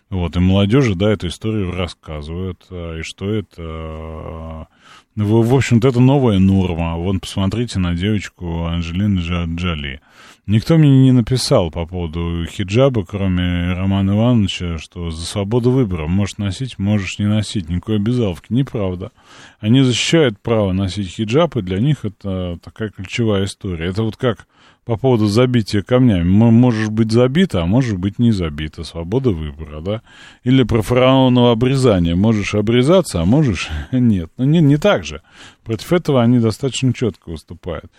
вот, 0.09 0.35
и 0.35 0.39
молодежи, 0.39 0.95
да, 0.95 1.11
эту 1.11 1.27
историю 1.27 1.71
рассказывают, 1.71 2.65
э, 2.69 2.99
и 2.99 3.03
что 3.03 3.31
это 3.31 4.67
в, 5.15 5.47
в 5.47 5.55
общем-то, 5.55 5.87
это 5.87 5.99
новая 5.99 6.39
норма. 6.39 6.97
Вон, 6.97 7.19
посмотрите 7.19 7.79
на 7.79 7.95
девочку 7.95 8.65
Анджелины 8.65 9.19
Джоли. 9.55 10.01
Никто 10.47 10.77
мне 10.77 10.89
не 10.89 11.11
написал 11.11 11.71
по 11.71 11.87
поводу 11.87 12.45
хиджаба, 12.45 13.03
кроме 13.03 13.73
Романа 13.73 14.11
Ивановича, 14.11 14.77
что 14.77 15.09
за 15.09 15.25
свободу 15.25 15.71
выбора. 15.71 16.05
Можешь 16.05 16.37
носить, 16.37 16.77
можешь 16.77 17.17
не 17.17 17.25
носить. 17.25 17.67
Никакой 17.67 17.95
обязаловки. 17.95 18.53
Неправда. 18.53 19.11
Они 19.59 19.81
защищают 19.81 20.39
право 20.39 20.71
носить 20.71 21.09
хиджаб, 21.09 21.55
и 21.57 21.63
для 21.63 21.79
них 21.79 22.05
это 22.05 22.59
такая 22.63 22.89
ключевая 22.89 23.45
история. 23.45 23.87
Это 23.87 24.03
вот 24.03 24.17
как 24.17 24.45
по 24.85 24.97
поводу 24.97 25.25
забития 25.25 25.81
камнями. 25.81 26.29
Можешь 26.29 26.89
быть 26.89 27.11
забита, 27.11 27.63
а 27.63 27.65
можешь 27.65 27.97
быть 27.97 28.19
не 28.19 28.31
забита. 28.31 28.83
Свобода 28.83 29.31
выбора, 29.31 29.81
да? 29.81 30.01
Или 30.43 30.63
про 30.63 30.83
фараоново 30.83 31.51
обрезание. 31.51 32.15
Можешь 32.15 32.53
обрезаться, 32.53 33.21
а 33.21 33.25
можешь 33.25 33.69
нет. 33.91 34.31
Ну, 34.37 34.45
не, 34.45 34.61
не 34.61 34.77
так 34.77 35.03
же. 35.03 35.21
Против 35.63 35.91
этого 35.91 36.21
они 36.21 36.39
достаточно 36.39 36.93
четко 36.93 37.31
выступают. 37.31 37.91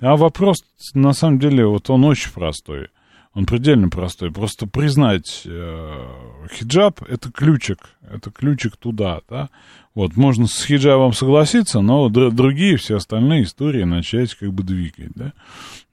А 0.00 0.16
вопрос, 0.16 0.64
на 0.92 1.14
самом 1.14 1.38
деле, 1.38 1.66
вот 1.66 1.88
он 1.88 2.04
очень 2.04 2.30
простой. 2.30 2.88
Он 3.32 3.46
предельно 3.46 3.88
простой. 3.88 4.30
Просто 4.30 4.66
признать 4.66 5.42
э, 5.46 6.06
хиджаб— 6.52 7.02
это 7.08 7.32
ключик. 7.32 7.88
Это 8.08 8.30
ключик 8.30 8.76
туда, 8.76 9.22
да? 9.28 9.48
Вот, 9.94 10.16
можно 10.16 10.48
с 10.48 10.64
хиджабом 10.64 11.12
согласиться, 11.12 11.80
но 11.80 12.08
др- 12.08 12.32
другие 12.32 12.76
все 12.76 12.96
остальные 12.96 13.44
истории 13.44 13.84
начать 13.84 14.34
как 14.34 14.52
бы 14.52 14.64
двигать, 14.64 15.12
да? 15.14 15.32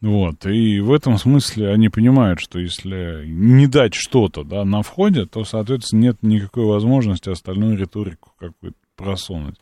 Вот, 0.02 0.45
и 0.48 0.80
в 0.80 0.91
этом 0.91 1.19
смысле 1.19 1.69
они 1.72 1.90
понимают, 1.90 2.40
что 2.40 2.57
если 2.57 3.23
не 3.28 3.68
дать 3.68 3.94
что-то, 3.94 4.44
да, 4.44 4.65
на 4.65 4.82
входе, 4.82 5.28
то, 5.28 5.44
соответственно, 5.44 6.02
нет 6.02 6.18
никакой 6.23 6.65
возможности 6.65 7.30
остальную 7.30 7.78
риторику 7.78 8.32
какую-то 8.40 8.78
просунуть. 8.95 9.57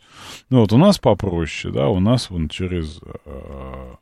Ну, 0.49 0.61
вот 0.61 0.71
у 0.71 0.77
нас 0.77 0.99
попроще, 0.99 1.73
да, 1.73 1.89
у 1.89 1.99
нас 1.99 2.29
вон 2.29 2.47
через 2.47 3.01
э, 3.25 3.95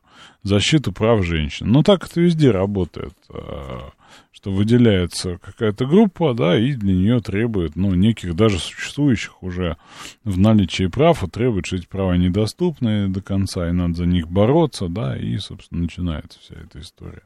защиту 0.44 0.92
прав 0.92 1.26
женщин. 1.26 1.72
Ну, 1.72 1.82
так 1.82 2.06
это 2.06 2.22
везде 2.22 2.52
работает. 2.52 3.14
Э, 3.30 3.90
что 4.38 4.52
выделяется 4.52 5.40
какая-то 5.40 5.88
группа, 5.88 6.36
да, 6.36 6.60
и 6.60 6.74
для 6.74 6.94
нее 6.94 7.20
требует, 7.22 7.76
ну, 7.76 7.96
неких 7.96 8.36
даже 8.36 8.60
существующих 8.60 9.42
уже 9.42 9.78
в 10.24 10.38
наличии 10.38 10.86
прав, 10.86 11.24
а 11.24 11.28
требует, 11.28 11.66
что 11.66 11.78
эти 11.78 11.88
права 11.88 12.16
недоступны 12.18 13.08
до 13.08 13.22
конца, 13.22 13.68
и 13.68 13.72
надо 13.72 13.96
за 13.96 14.06
них 14.06 14.28
бороться, 14.28 14.90
да, 14.90 15.18
и, 15.18 15.38
собственно, 15.38 15.82
начинается 15.82 16.40
вся 16.40 16.54
эта 16.54 16.80
история. 16.80 17.24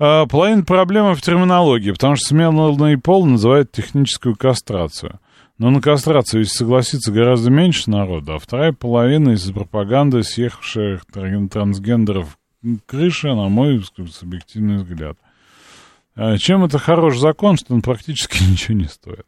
А, 0.00 0.26
половина 0.26 0.64
проблемы 0.64 1.14
в 1.14 1.22
терминологии, 1.22 1.92
потому 1.92 2.16
что 2.16 2.26
сменный 2.26 2.98
пол 2.98 3.24
называют 3.24 3.70
техническую 3.70 4.34
кастрацию. 4.34 5.20
Но 5.58 5.70
на 5.70 5.80
кастрацию 5.80 6.40
ведь 6.40 6.50
согласится 6.50 7.12
гораздо 7.12 7.50
меньше 7.50 7.88
народа, 7.88 8.34
а 8.34 8.38
вторая 8.40 8.72
половина 8.72 9.30
из-за 9.30 9.52
пропаганды 9.52 10.24
съехавших 10.24 11.04
трансгендеров 11.06 12.36
крыша, 12.86 13.28
на 13.28 13.48
мой 13.48 13.84
субъективный 14.10 14.78
взгляд– 14.78 15.16
чем 16.38 16.64
это 16.64 16.78
хороший 16.78 17.20
закон, 17.20 17.56
что 17.56 17.74
он 17.74 17.82
практически 17.82 18.42
ничего 18.50 18.78
не 18.78 18.86
стоит? 18.86 19.26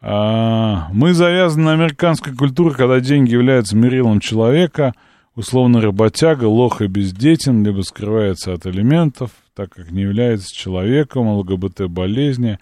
А, 0.00 0.88
мы 0.92 1.14
завязаны 1.14 1.64
на 1.64 1.72
американской 1.72 2.34
культуре, 2.34 2.74
когда 2.74 2.98
деньги 3.00 3.32
являются 3.32 3.76
мерилом 3.76 4.18
человека, 4.18 4.94
условно 5.36 5.80
работяга, 5.80 6.44
лох 6.44 6.82
и 6.82 6.88
бездетен, 6.88 7.64
либо 7.64 7.82
скрывается 7.82 8.52
от 8.52 8.66
элементов, 8.66 9.30
так 9.54 9.70
как 9.70 9.90
не 9.92 10.02
является 10.02 10.48
человеком, 10.52 11.28
ЛГБТ-болезни. 11.28 12.58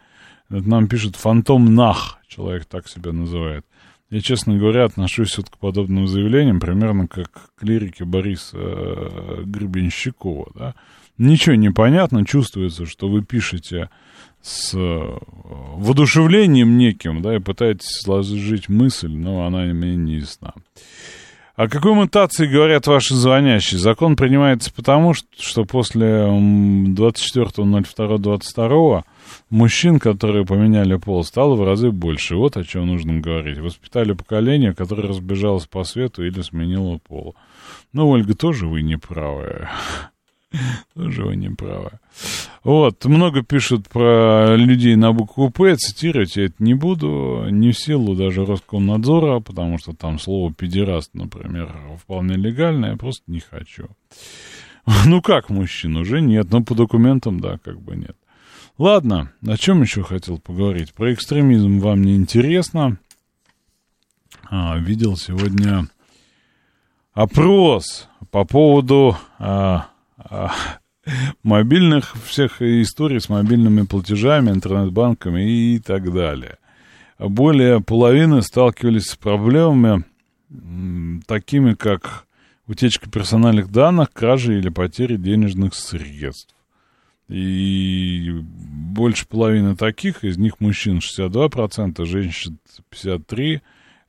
Это 0.50 0.68
нам 0.68 0.86
пишет 0.86 1.16
фантом 1.16 1.74
Нах, 1.74 2.18
человек 2.28 2.66
так 2.66 2.88
себя 2.88 3.12
называет. 3.12 3.64
Я, 4.10 4.20
честно 4.20 4.56
говоря, 4.56 4.84
отношусь 4.84 5.38
вот 5.38 5.48
к 5.48 5.56
подобным 5.56 6.08
заявлениям 6.08 6.58
примерно 6.58 7.06
как 7.06 7.52
к 7.54 7.62
лирике 7.62 8.04
Бориса 8.04 8.56
э, 8.58 9.42
Гребенщикова, 9.44 10.50
да, 10.54 10.74
ничего 11.20 11.54
не 11.54 11.70
понятно, 11.70 12.26
чувствуется, 12.26 12.86
что 12.86 13.08
вы 13.08 13.22
пишете 13.22 13.90
с 14.42 14.74
э, 14.74 15.18
воодушевлением 15.76 16.78
неким, 16.78 17.22
да, 17.22 17.36
и 17.36 17.40
пытаетесь 17.40 18.00
сложить 18.02 18.68
мысль, 18.68 19.12
но 19.12 19.46
она 19.46 19.64
мне 19.64 19.96
не 19.96 20.16
ясна. 20.16 20.54
О 21.60 21.68
какой 21.68 21.92
мутации 21.92 22.46
говорят 22.46 22.86
ваши 22.86 23.14
звонящие? 23.14 23.78
Закон 23.78 24.16
принимается 24.16 24.72
потому, 24.72 25.12
что 25.12 25.66
после 25.66 26.06
24.02.22 26.06 29.02
мужчин, 29.50 29.98
которые 29.98 30.46
поменяли 30.46 30.96
пол, 30.96 31.22
стало 31.22 31.56
в 31.56 31.62
разы 31.62 31.90
больше. 31.90 32.36
Вот 32.36 32.56
о 32.56 32.64
чем 32.64 32.86
нужно 32.86 33.20
говорить. 33.20 33.58
Воспитали 33.58 34.14
поколение, 34.14 34.72
которое 34.72 35.06
разбежалось 35.06 35.66
по 35.66 35.84
свету 35.84 36.24
или 36.24 36.40
сменило 36.40 36.96
пол. 36.96 37.36
Ну, 37.92 38.08
Ольга, 38.08 38.34
тоже 38.34 38.66
вы 38.66 38.80
не 38.80 38.96
правы. 38.96 39.68
Тоже 40.94 41.24
вы 41.24 41.36
не 41.36 41.48
правы. 41.48 41.92
Вот, 42.64 43.04
много 43.04 43.42
пишут 43.42 43.88
про 43.88 44.54
людей 44.56 44.96
на 44.96 45.12
букву 45.12 45.50
«П», 45.50 45.76
цитировать 45.76 46.36
я 46.36 46.46
это 46.46 46.56
не 46.58 46.74
буду, 46.74 47.46
не 47.50 47.72
в 47.72 47.78
силу 47.78 48.14
даже 48.14 48.44
Роскомнадзора, 48.44 49.40
потому 49.40 49.78
что 49.78 49.94
там 49.94 50.18
слово 50.18 50.52
«педераст», 50.52 51.10
например, 51.14 51.74
вполне 52.02 52.34
легальное, 52.34 52.92
я 52.92 52.96
просто 52.96 53.22
не 53.26 53.40
хочу. 53.40 53.88
Ну 55.06 55.22
как 55.22 55.50
мужчин? 55.50 55.96
Уже 55.96 56.20
нет, 56.20 56.50
но 56.50 56.62
по 56.62 56.74
документам, 56.74 57.38
да, 57.38 57.58
как 57.58 57.80
бы 57.80 57.94
нет. 57.96 58.16
Ладно, 58.78 59.30
о 59.46 59.56
чем 59.56 59.82
еще 59.82 60.02
хотел 60.02 60.38
поговорить? 60.38 60.94
Про 60.94 61.12
экстремизм 61.12 61.78
вам 61.80 62.02
не 62.02 62.16
интересно. 62.16 62.98
А, 64.50 64.78
видел 64.78 65.16
сегодня 65.16 65.86
опрос 67.12 68.08
по 68.30 68.44
поводу 68.44 69.16
а, 69.38 69.89
мобильных 71.42 72.14
всех 72.24 72.62
историй 72.62 73.20
с 73.20 73.28
мобильными 73.28 73.82
платежами, 73.82 74.50
интернет-банками 74.50 75.74
и 75.74 75.78
так 75.78 76.12
далее. 76.12 76.58
Более 77.18 77.80
половины 77.80 78.42
сталкивались 78.42 79.10
с 79.10 79.16
проблемами 79.16 80.04
такими, 81.26 81.74
как 81.74 82.26
утечка 82.66 83.10
персональных 83.10 83.70
данных, 83.70 84.12
кражи 84.12 84.58
или 84.58 84.68
потери 84.68 85.16
денежных 85.16 85.74
средств. 85.74 86.54
И 87.28 88.30
больше 88.42 89.26
половины 89.26 89.76
таких, 89.76 90.24
из 90.24 90.36
них 90.36 90.60
мужчин 90.60 90.98
62%, 90.98 92.04
женщин 92.04 92.58
53%, 92.90 93.60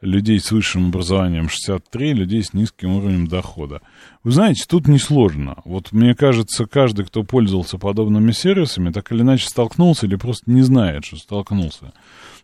людей 0.01 0.39
с 0.39 0.51
высшим 0.51 0.87
образованием 0.87 1.49
63, 1.49 2.13
людей 2.13 2.43
с 2.43 2.53
низким 2.53 2.93
уровнем 2.93 3.27
дохода. 3.27 3.81
Вы 4.23 4.31
знаете, 4.31 4.63
тут 4.67 4.87
несложно. 4.87 5.57
Вот 5.63 5.91
мне 5.91 6.15
кажется, 6.15 6.65
каждый, 6.65 7.05
кто 7.05 7.21
пользовался 7.23 7.77
подобными 7.77 8.31
сервисами, 8.31 8.91
так 8.91 9.11
или 9.11 9.21
иначе 9.21 9.47
столкнулся 9.47 10.07
или 10.07 10.15
просто 10.15 10.49
не 10.51 10.63
знает, 10.63 11.05
что 11.05 11.17
столкнулся. 11.17 11.93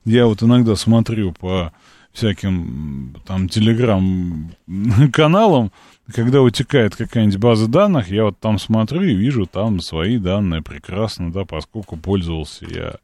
Я 0.05 0.27
вот 0.27 0.43
иногда 0.43 0.75
смотрю 0.75 1.33
по 1.33 1.73
всяким 2.13 3.15
там 3.25 3.49
телеграм-каналам, 3.49 5.71
когда 6.13 6.41
утекает 6.41 6.95
какая-нибудь 6.95 7.37
база 7.37 7.67
данных, 7.67 8.09
я 8.09 8.23
вот 8.25 8.39
там 8.39 8.59
смотрю 8.59 9.01
и 9.03 9.13
вижу 9.13 9.45
там 9.45 9.81
свои 9.81 10.17
данные 10.17 10.61
прекрасно, 10.61 11.31
да, 11.31 11.45
поскольку 11.45 11.97
пользовался 11.97 12.65
я 12.65 12.95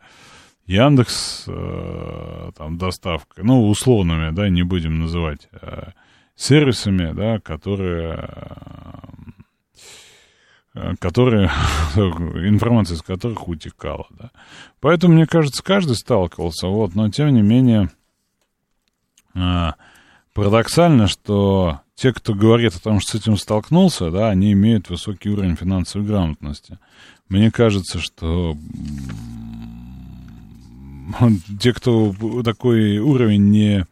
Яндекс 0.66 1.44
э, 1.48 2.52
там 2.58 2.78
доставкой, 2.78 3.44
ну, 3.44 3.70
условными, 3.70 4.32
да, 4.32 4.48
не 4.50 4.64
будем 4.64 5.00
называть 5.00 5.50
э, 5.52 5.92
сервисами, 6.36 7.12
да, 7.14 7.40
которые 7.40 8.30
э, 10.74 10.94
которые, 11.00 11.48
информация 11.96 12.96
из 12.96 13.02
которых 13.02 13.48
утекала, 13.48 14.08
да. 14.12 14.32
Поэтому, 14.80 15.16
мне 15.16 15.28
кажется, 15.28 15.62
каждый 15.62 15.96
сталкивался, 15.96 16.68
вот, 16.68 16.96
но 16.96 17.10
тем 17.10 17.34
не 17.34 17.42
менее, 17.42 17.90
парадоксально, 20.34 21.08
что 21.08 21.82
те, 21.96 22.14
кто 22.14 22.34
говорит 22.34 22.76
о 22.76 22.82
том, 22.82 23.00
что 23.00 23.18
с 23.18 23.22
этим 23.22 23.38
столкнулся, 23.38 24.12
да, 24.12 24.30
они 24.30 24.54
имеют 24.54 24.90
высокий 24.90 25.30
уровень 25.30 25.56
финансовой 25.56 26.08
грамотности. 26.08 26.80
Мне 27.30 27.52
кажется, 27.52 28.00
что 28.00 28.56
те, 31.60 31.74
кто 31.74 32.14
такой 32.44 32.98
уровень 33.00 33.50
не 33.50 33.86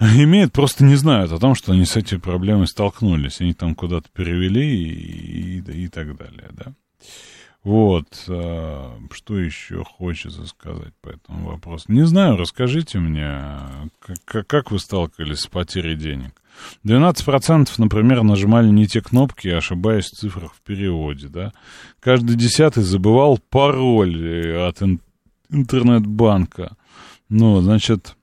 имеет, 0.00 0.52
просто 0.52 0.84
не 0.84 0.96
знают 0.96 1.32
о 1.32 1.38
том, 1.38 1.54
что 1.54 1.72
они 1.72 1.84
с 1.84 1.96
этой 1.96 2.18
проблемой 2.18 2.66
столкнулись. 2.66 3.40
Они 3.40 3.54
там 3.54 3.74
куда-то 3.74 4.08
перевели 4.12 4.84
и, 4.84 5.58
и, 5.60 5.84
и 5.84 5.88
так 5.88 6.16
далее, 6.16 6.48
да. 6.52 6.74
Вот, 7.64 8.24
а, 8.28 8.98
что 9.12 9.38
еще 9.38 9.84
хочется 9.84 10.46
сказать 10.46 10.92
по 11.00 11.10
этому 11.10 11.50
вопросу? 11.50 11.92
Не 11.92 12.04
знаю, 12.04 12.36
расскажите 12.36 12.98
мне, 12.98 13.40
как, 14.24 14.48
как 14.48 14.70
вы 14.72 14.80
сталкивались 14.80 15.40
с 15.40 15.46
потерей 15.46 15.94
денег? 15.94 16.42
12%, 16.84 17.68
например, 17.78 18.24
нажимали 18.24 18.68
не 18.68 18.86
те 18.88 19.00
кнопки, 19.00 19.46
ошибаясь 19.46 20.06
в 20.06 20.16
цифрах 20.16 20.54
в 20.54 20.60
переводе, 20.62 21.28
да. 21.28 21.52
Каждый 22.00 22.36
десятый 22.36 22.82
забывал 22.82 23.38
пароль 23.38 24.56
от 24.58 24.82
интернет-банка. 25.52 26.76
Ну, 27.28 27.60
значит, 27.60 28.16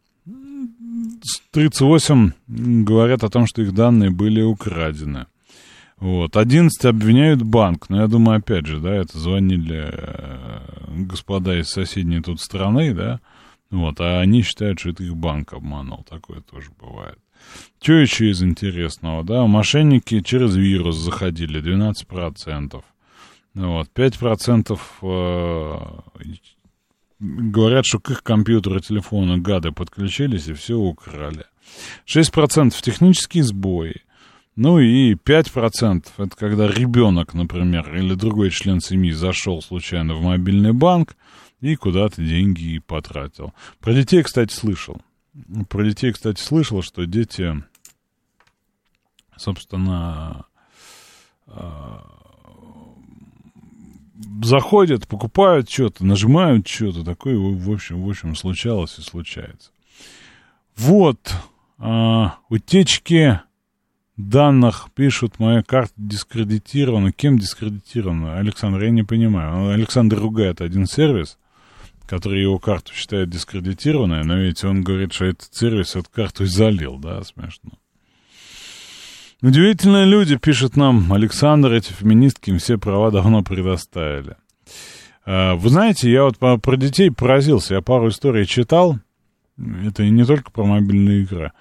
38 1.51 2.31
говорят 2.47 3.23
о 3.23 3.29
том, 3.29 3.47
что 3.47 3.61
их 3.61 3.73
данные 3.73 4.09
были 4.09 4.41
украдены. 4.41 5.27
Вот. 5.97 6.37
11 6.37 6.85
обвиняют 6.85 7.41
банк. 7.41 7.89
Но 7.89 8.01
я 8.01 8.07
думаю, 8.07 8.39
опять 8.39 8.65
же, 8.65 8.79
да, 8.79 8.95
это 8.95 9.17
звонили 9.17 9.89
э, 9.91 10.59
господа 11.05 11.59
из 11.59 11.69
соседней 11.69 12.21
тут 12.21 12.39
страны, 12.39 12.93
да, 12.93 13.19
вот, 13.69 13.99
а 13.99 14.19
они 14.19 14.41
считают, 14.41 14.79
что 14.79 14.89
это 14.89 15.03
их 15.03 15.15
банк 15.15 15.53
обманул. 15.53 16.03
Такое 16.09 16.41
тоже 16.41 16.69
бывает. 16.79 17.19
Что 17.81 17.93
еще 17.93 18.29
из 18.29 18.41
интересного, 18.41 19.23
да? 19.23 19.45
Мошенники 19.45 20.21
через 20.21 20.55
вирус 20.55 20.97
заходили, 20.97 21.61
12%. 21.61 22.83
Вот, 23.55 23.89
5% 23.93 24.79
э, 25.01 25.77
говорят, 27.19 27.85
что 27.85 27.99
к 27.99 28.11
их 28.11 28.23
компьютеру 28.23 28.79
телефону 28.79 29.41
гады 29.41 29.71
подключились 29.71 30.47
и 30.47 30.53
все 30.53 30.75
украли. 30.75 31.45
6% 32.07 32.73
технические 32.81 33.43
сбои. 33.43 34.01
Ну 34.55 34.79
и 34.79 35.13
5% 35.13 36.05
это 36.17 36.35
когда 36.35 36.67
ребенок, 36.67 37.33
например, 37.33 37.95
или 37.95 38.13
другой 38.13 38.49
член 38.49 38.81
семьи 38.81 39.11
зашел 39.11 39.61
случайно 39.61 40.15
в 40.15 40.21
мобильный 40.21 40.73
банк 40.73 41.15
и 41.61 41.75
куда-то 41.75 42.21
деньги 42.21 42.79
потратил. 42.79 43.53
Про 43.79 43.93
детей, 43.93 44.23
кстати, 44.23 44.53
слышал. 44.53 45.01
Про 45.69 45.83
детей, 45.83 46.11
кстати, 46.11 46.41
слышал, 46.41 46.81
что 46.81 47.05
дети, 47.05 47.63
собственно, 49.37 50.45
а, 51.47 52.18
заходят, 54.43 55.07
покупают 55.07 55.69
что-то, 55.69 56.05
нажимают 56.05 56.67
что-то, 56.67 57.03
такое, 57.03 57.37
в 57.37 57.71
общем, 57.71 58.01
в 58.01 58.09
общем, 58.09 58.35
случалось 58.35 58.97
и 58.99 59.01
случается. 59.01 59.71
Вот, 60.75 61.33
а, 61.77 62.37
утечки 62.49 63.39
данных 64.17 64.89
пишут, 64.93 65.39
моя 65.39 65.63
карта 65.63 65.93
дискредитирована. 65.97 67.11
Кем 67.11 67.39
дискредитирована? 67.39 68.37
Александр, 68.37 68.83
я 68.83 68.89
не 68.89 69.03
понимаю. 69.03 69.69
Александр 69.69 70.19
ругает 70.19 70.61
один 70.61 70.85
сервис, 70.85 71.37
который 72.05 72.41
его 72.41 72.59
карту 72.59 72.93
считает 72.93 73.29
дискредитированной, 73.29 74.23
но 74.25 74.37
ведь 74.37 74.63
он 74.63 74.83
говорит, 74.83 75.13
что 75.13 75.25
этот 75.25 75.53
сервис 75.53 75.95
эту 75.95 76.09
карту 76.09 76.43
и 76.43 76.47
залил, 76.47 76.97
да, 76.97 77.23
смешно. 77.23 77.71
Удивительные 79.41 80.05
люди, 80.05 80.35
пишет 80.35 80.75
нам 80.75 81.13
Александр, 81.13 81.71
эти 81.71 81.93
феминистки 81.93 82.49
им 82.49 82.57
все 82.57 82.77
права 82.77 83.09
давно 83.09 83.41
предоставили. 83.41 84.35
А, 85.25 85.55
вы 85.55 85.69
знаете, 85.69 86.11
я 86.11 86.25
вот 86.25 86.37
про 86.37 86.75
детей 86.75 87.09
поразился, 87.09 87.75
я 87.75 87.81
пару 87.81 88.09
историй 88.09 88.45
читал, 88.45 88.99
это 89.57 90.03
не 90.03 90.25
только 90.25 90.51
про 90.51 90.65
мобильные 90.65 91.21
игры. 91.21 91.53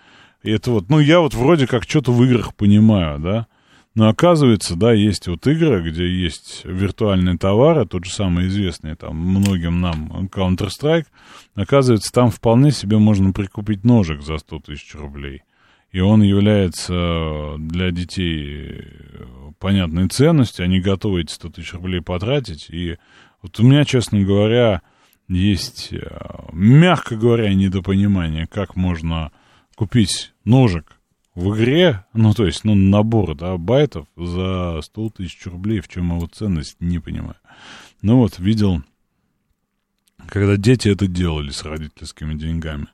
Это 0.42 0.72
вот, 0.72 0.88
ну, 0.88 0.98
я 0.98 1.20
вот 1.20 1.34
вроде 1.34 1.68
как 1.68 1.84
что-то 1.84 2.10
в 2.10 2.24
играх 2.24 2.56
понимаю, 2.56 3.20
да, 3.20 3.46
но 3.94 4.08
оказывается, 4.08 4.74
да, 4.74 4.92
есть 4.92 5.28
вот 5.28 5.46
игры, 5.46 5.88
где 5.88 6.08
есть 6.08 6.62
виртуальные 6.64 7.38
товары, 7.38 7.86
тот 7.86 8.06
же 8.06 8.10
самый 8.12 8.48
известный 8.48 8.96
там 8.96 9.16
многим 9.16 9.80
нам 9.80 10.28
Counter-Strike, 10.34 11.06
оказывается, 11.54 12.10
там 12.12 12.32
вполне 12.32 12.72
себе 12.72 12.98
можно 12.98 13.32
прикупить 13.32 13.84
ножик 13.84 14.22
за 14.22 14.38
100 14.38 14.58
тысяч 14.66 14.96
рублей 14.96 15.42
и 15.90 16.00
он 16.00 16.22
является 16.22 17.56
для 17.58 17.90
детей 17.90 18.84
понятной 19.58 20.08
ценностью, 20.08 20.64
они 20.64 20.80
готовы 20.80 21.22
эти 21.22 21.32
100 21.32 21.50
тысяч 21.50 21.72
рублей 21.72 22.00
потратить, 22.00 22.70
и 22.70 22.98
вот 23.42 23.58
у 23.60 23.64
меня, 23.64 23.84
честно 23.84 24.20
говоря, 24.20 24.82
есть, 25.28 25.92
э, 25.92 25.98
мягко 26.52 27.16
говоря, 27.16 27.52
недопонимание, 27.52 28.46
как 28.46 28.76
можно 28.76 29.32
купить 29.74 30.32
ножик 30.44 30.98
в 31.34 31.54
игре, 31.54 32.04
ну, 32.14 32.34
то 32.34 32.46
есть, 32.46 32.64
ну, 32.64 32.74
набор, 32.74 33.34
да, 33.34 33.56
байтов 33.56 34.06
за 34.16 34.80
100 34.82 35.10
тысяч 35.10 35.46
рублей, 35.46 35.80
в 35.80 35.88
чем 35.88 36.16
его 36.16 36.26
ценность, 36.26 36.76
не 36.80 36.98
понимаю. 36.98 37.36
Ну 38.02 38.16
вот, 38.18 38.38
видел, 38.38 38.82
когда 40.28 40.56
дети 40.56 40.88
это 40.88 41.06
делали 41.06 41.50
с 41.50 41.64
родительскими 41.64 42.34
деньгами. 42.34 42.86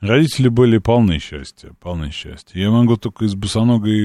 Родители 0.00 0.48
были 0.48 0.76
полны 0.76 1.18
счастья, 1.18 1.72
полны 1.80 2.10
счастья. 2.10 2.60
Я 2.60 2.70
могу 2.70 2.96
только 2.96 3.24
из 3.24 3.34
босоногой 3.34 4.04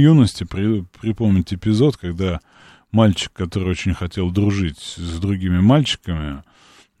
юности 0.00 0.44
при, 0.44 0.84
припомнить 1.00 1.52
эпизод, 1.52 1.98
когда 1.98 2.40
мальчик, 2.92 3.30
который 3.34 3.70
очень 3.70 3.92
хотел 3.92 4.30
дружить 4.30 4.78
с 4.78 5.18
другими 5.20 5.60
мальчиками, 5.60 6.42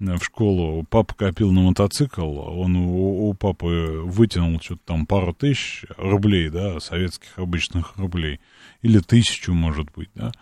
э, 0.00 0.16
в 0.16 0.22
школу, 0.22 0.84
папа 0.90 1.14
копил 1.14 1.52
на 1.52 1.62
мотоцикл, 1.62 2.38
он 2.38 2.76
у, 2.76 3.30
у 3.30 3.34
папы 3.34 4.02
вытянул 4.04 4.60
что-то 4.60 4.82
там 4.84 5.06
пару 5.06 5.32
тысяч 5.32 5.84
рублей, 5.96 6.50
да, 6.50 6.80
советских 6.80 7.38
обычных 7.38 7.96
рублей, 7.96 8.40
или 8.82 8.98
тысячу, 8.98 9.54
может 9.54 9.90
быть, 9.96 10.10
да, 10.14 10.32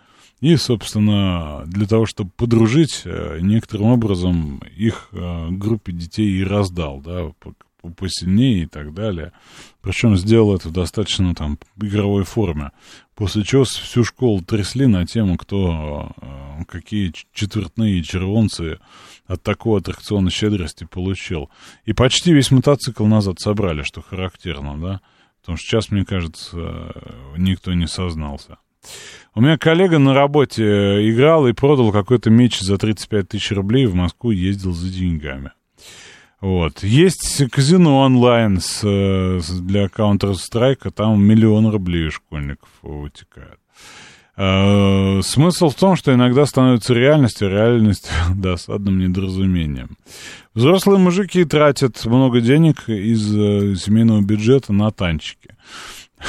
и, 0.41 0.55
собственно, 0.57 1.63
для 1.65 1.87
того, 1.87 2.05
чтобы 2.05 2.29
подружить, 2.35 3.03
э, 3.05 3.39
некоторым 3.41 3.87
образом 3.87 4.61
их 4.75 5.09
э, 5.11 5.47
группе 5.51 5.93
детей 5.93 6.29
и 6.29 6.43
раздал, 6.43 7.01
да, 7.01 7.31
посильнее 7.89 8.63
и 8.63 8.65
так 8.65 8.93
далее. 8.93 9.31
Причем 9.81 10.17
сделал 10.17 10.55
это 10.55 10.69
в 10.69 10.71
достаточно 10.71 11.33
там 11.35 11.57
игровой 11.81 12.23
форме. 12.23 12.71
После 13.15 13.43
чего 13.43 13.63
всю 13.63 14.03
школу 14.03 14.41
трясли 14.41 14.85
на 14.85 15.05
тему, 15.05 15.37
кто 15.37 16.11
э, 16.21 16.63
какие 16.67 17.13
четвертные 17.33 18.03
червонцы 18.03 18.79
от 19.25 19.41
такого 19.43 19.79
аттракциона 19.79 20.29
щедрости 20.29 20.85
получил. 20.85 21.49
И 21.85 21.93
почти 21.93 22.33
весь 22.33 22.51
мотоцикл 22.51 23.05
назад 23.05 23.39
собрали, 23.39 23.83
что 23.83 24.01
характерно, 24.01 24.79
да. 24.79 25.01
Потому 25.41 25.57
что 25.57 25.67
сейчас, 25.67 25.91
мне 25.91 26.05
кажется, 26.05 26.93
никто 27.37 27.73
не 27.73 27.87
сознался. 27.87 28.57
У 29.33 29.41
меня 29.41 29.57
коллега 29.57 29.99
на 29.99 30.13
работе 30.13 30.63
играл 31.09 31.47
и 31.47 31.53
продал 31.53 31.91
какой-то 31.91 32.29
меч 32.29 32.59
за 32.59 32.77
35 32.77 33.29
тысяч 33.29 33.51
рублей, 33.51 33.85
в 33.85 33.95
Москву 33.95 34.31
ездил 34.31 34.73
за 34.73 34.89
деньгами. 34.89 35.51
Вот. 36.39 36.83
Есть 36.83 37.49
казино 37.49 38.01
онлайн 38.01 38.59
с, 38.59 38.83
с, 38.83 39.59
для 39.59 39.85
Counter-Strike, 39.85 40.91
там 40.91 41.23
миллион 41.23 41.67
рублей 41.67 42.09
школьников 42.11 42.69
утекают. 42.83 43.59
Э, 44.35 45.19
смысл 45.23 45.69
в 45.69 45.75
том, 45.75 45.95
что 45.95 46.13
иногда 46.13 46.45
становится 46.45 46.93
реальностью, 46.93 47.49
реальность 47.49 48.09
досадным 48.35 48.99
недоразумением. 48.99 49.97
Взрослые 50.53 50.99
мужики 50.99 51.43
тратят 51.43 52.05
много 52.05 52.39
денег 52.39 52.87
из 52.87 53.35
э, 53.35 53.75
семейного 53.75 54.21
бюджета 54.21 54.73
на 54.73 54.91
танчики. 54.91 55.55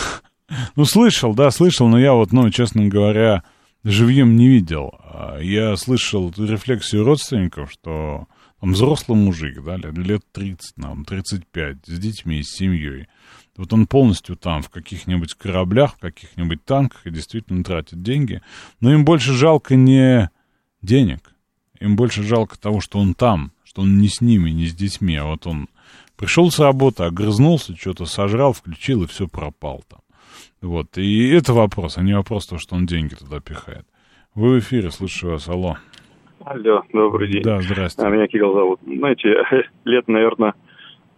Ну, 0.77 0.87
слышал, 0.87 1.35
да, 1.35 1.51
слышал, 1.51 1.89
но 1.89 2.01
я 2.01 2.15
вот, 2.15 2.33
ну, 2.33 2.49
честно 2.49 2.87
говоря, 2.87 3.43
живьем 3.85 4.35
не 4.35 4.49
видел. 4.49 4.95
А 5.05 5.39
Я 5.41 5.77
слышал 5.77 6.33
рефлексию 6.39 7.05
родственников, 7.05 7.71
что 7.71 8.27
там 8.61 8.73
взрослый 8.73 9.19
мужик, 9.19 9.63
да, 9.63 9.77
лет 9.77 10.23
30, 10.33 10.75
там, 10.75 11.05
35, 11.05 11.77
с 11.87 11.99
детьми, 11.99 12.43
с 12.43 12.51
семьей. 12.57 13.07
Вот 13.57 13.73
он 13.73 13.87
полностью 13.87 14.37
там, 14.37 14.63
в 14.63 14.71
каких-нибудь 14.71 15.35
кораблях, 15.35 15.97
в 15.97 16.01
каких-нибудь 16.01 16.65
танках, 16.65 17.07
и 17.07 17.11
действительно 17.11 17.65
тратит 17.65 18.03
деньги. 18.03 18.41
Но 18.81 18.93
им 18.93 19.05
больше 19.05 19.33
жалко 19.33 19.75
не 19.75 20.31
денег. 20.83 21.33
Им 21.81 21.97
больше 21.97 22.23
жалко 22.23 22.59
того, 22.59 22.81
что 22.81 22.99
он 22.99 23.15
там, 23.15 23.53
что 23.65 23.83
он 23.83 23.99
не 23.99 24.09
с 24.09 24.21
ними, 24.21 24.51
не 24.51 24.67
с 24.67 24.75
детьми, 24.75 25.17
а 25.17 25.25
вот 25.25 25.47
он 25.47 25.69
пришел 26.17 26.51
с 26.51 26.59
работы, 26.59 27.05
огрызнулся, 27.05 27.77
что-то 27.77 28.07
сожрал, 28.07 28.53
включил, 28.53 29.05
и 29.05 29.07
все 29.07 29.29
пропал 29.29 29.85
там. 29.89 30.01
Вот, 30.61 30.99
и 30.99 31.29
это 31.29 31.53
вопрос, 31.53 31.99
а 31.99 32.03
не 32.03 32.15
вопрос 32.15 32.47
того, 32.47 32.59
что 32.59 32.75
он 32.75 32.87
деньги 32.87 33.15
туда 33.15 33.41
пихает. 33.41 33.87
Вы 34.35 34.57
в 34.57 34.59
эфире, 34.61 34.91
слушаю 34.91 35.33
вас, 35.33 35.49
алло. 35.49 35.79
Алло, 36.51 36.83
добрый 36.95 37.29
день. 37.29 37.43
Да, 37.43 37.61
здрасте. 37.61 38.03
А, 38.03 38.09
Меня 38.09 38.27
Кирилл 38.27 38.55
зовут. 38.55 38.81
Знаете, 38.87 39.29
лет, 39.85 40.09
наверное, 40.09 40.55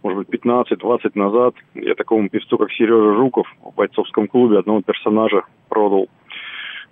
может 0.03 0.27
быть, 0.27 0.27
15-20 0.43 1.11
назад 1.15 1.53
я 1.73 1.95
такому 1.95 2.27
певцу, 2.27 2.57
как 2.57 2.69
Сережа 2.71 3.15
Жуков, 3.15 3.47
в 3.63 3.73
бойцовском 3.75 4.27
клубе 4.27 4.59
одного 4.59 4.81
персонажа 4.81 5.43
продал 5.69 6.09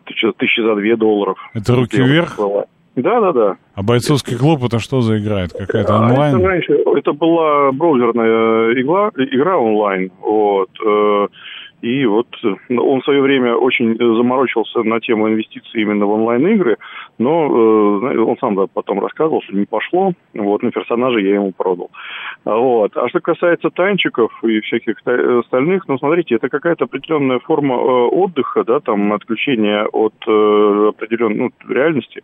тысяча 0.06 0.64
за 0.64 0.76
две 0.76 0.96
долларов. 0.96 1.38
Это 1.54 1.76
руки 1.76 2.02
вверх? 2.02 2.40
Да, 2.96 3.20
да, 3.20 3.32
да. 3.34 3.58
А 3.76 3.84
бойцовский 3.84 4.38
клуб 4.38 4.64
это 4.64 4.80
что 4.80 5.02
за 5.02 5.20
игра? 5.20 5.42
Это 5.44 5.58
какая-то 5.58 5.98
А 5.98 6.00
онлайн? 6.00 6.38
Это, 6.38 6.48
раньше, 6.48 6.74
это 6.74 7.12
была 7.12 7.72
браузерная 7.74 8.74
игра, 8.82 9.12
игра 9.18 9.58
онлайн. 9.58 10.12
Вот. 10.22 10.70
Э, 11.82 11.88
И 11.88 12.06
вот 12.06 12.28
э, 12.44 12.76
он 12.78 13.02
в 13.02 13.04
свое 13.04 13.22
время 13.22 13.56
очень 13.56 13.98
заморочился 13.98 14.84
на 14.84 15.00
тему 15.00 15.30
инвестиций 15.30 15.82
именно 15.82 16.06
в 16.06 16.12
онлайн-игры, 16.12 16.78
но 17.18 17.46
э, 17.46 18.18
он 18.20 18.38
сам 18.40 18.56
да, 18.56 18.66
потом 18.74 19.00
рассказывал, 19.00 19.42
что 19.44 19.56
не 19.56 19.66
пошло. 19.66 20.14
Вот, 20.34 20.64
на 20.64 20.72
персонажа 20.72 21.20
я 21.20 21.36
ему 21.36 21.52
продал. 21.52 21.90
А 22.46 22.56
Вот. 22.56 22.96
А 22.96 23.10
что 23.10 23.20
касается 23.20 23.70
танчиков 23.70 24.32
и 24.44 24.60
всяких 24.62 25.02
та- 25.04 25.40
остальных, 25.40 25.88
ну, 25.88 25.98
смотрите, 25.98 26.36
это 26.36 26.50
какая-то 26.50 26.86
определенная 26.86 27.40
форма 27.40 27.76
э, 27.76 27.80
отдыха, 27.80 28.64
да, 28.64 28.80
там, 28.80 29.14
отключения 29.14 29.86
от 29.86 30.14
э, 30.28 30.88
определенной 30.90 31.36
ну, 31.40 31.52
реальности. 31.68 32.24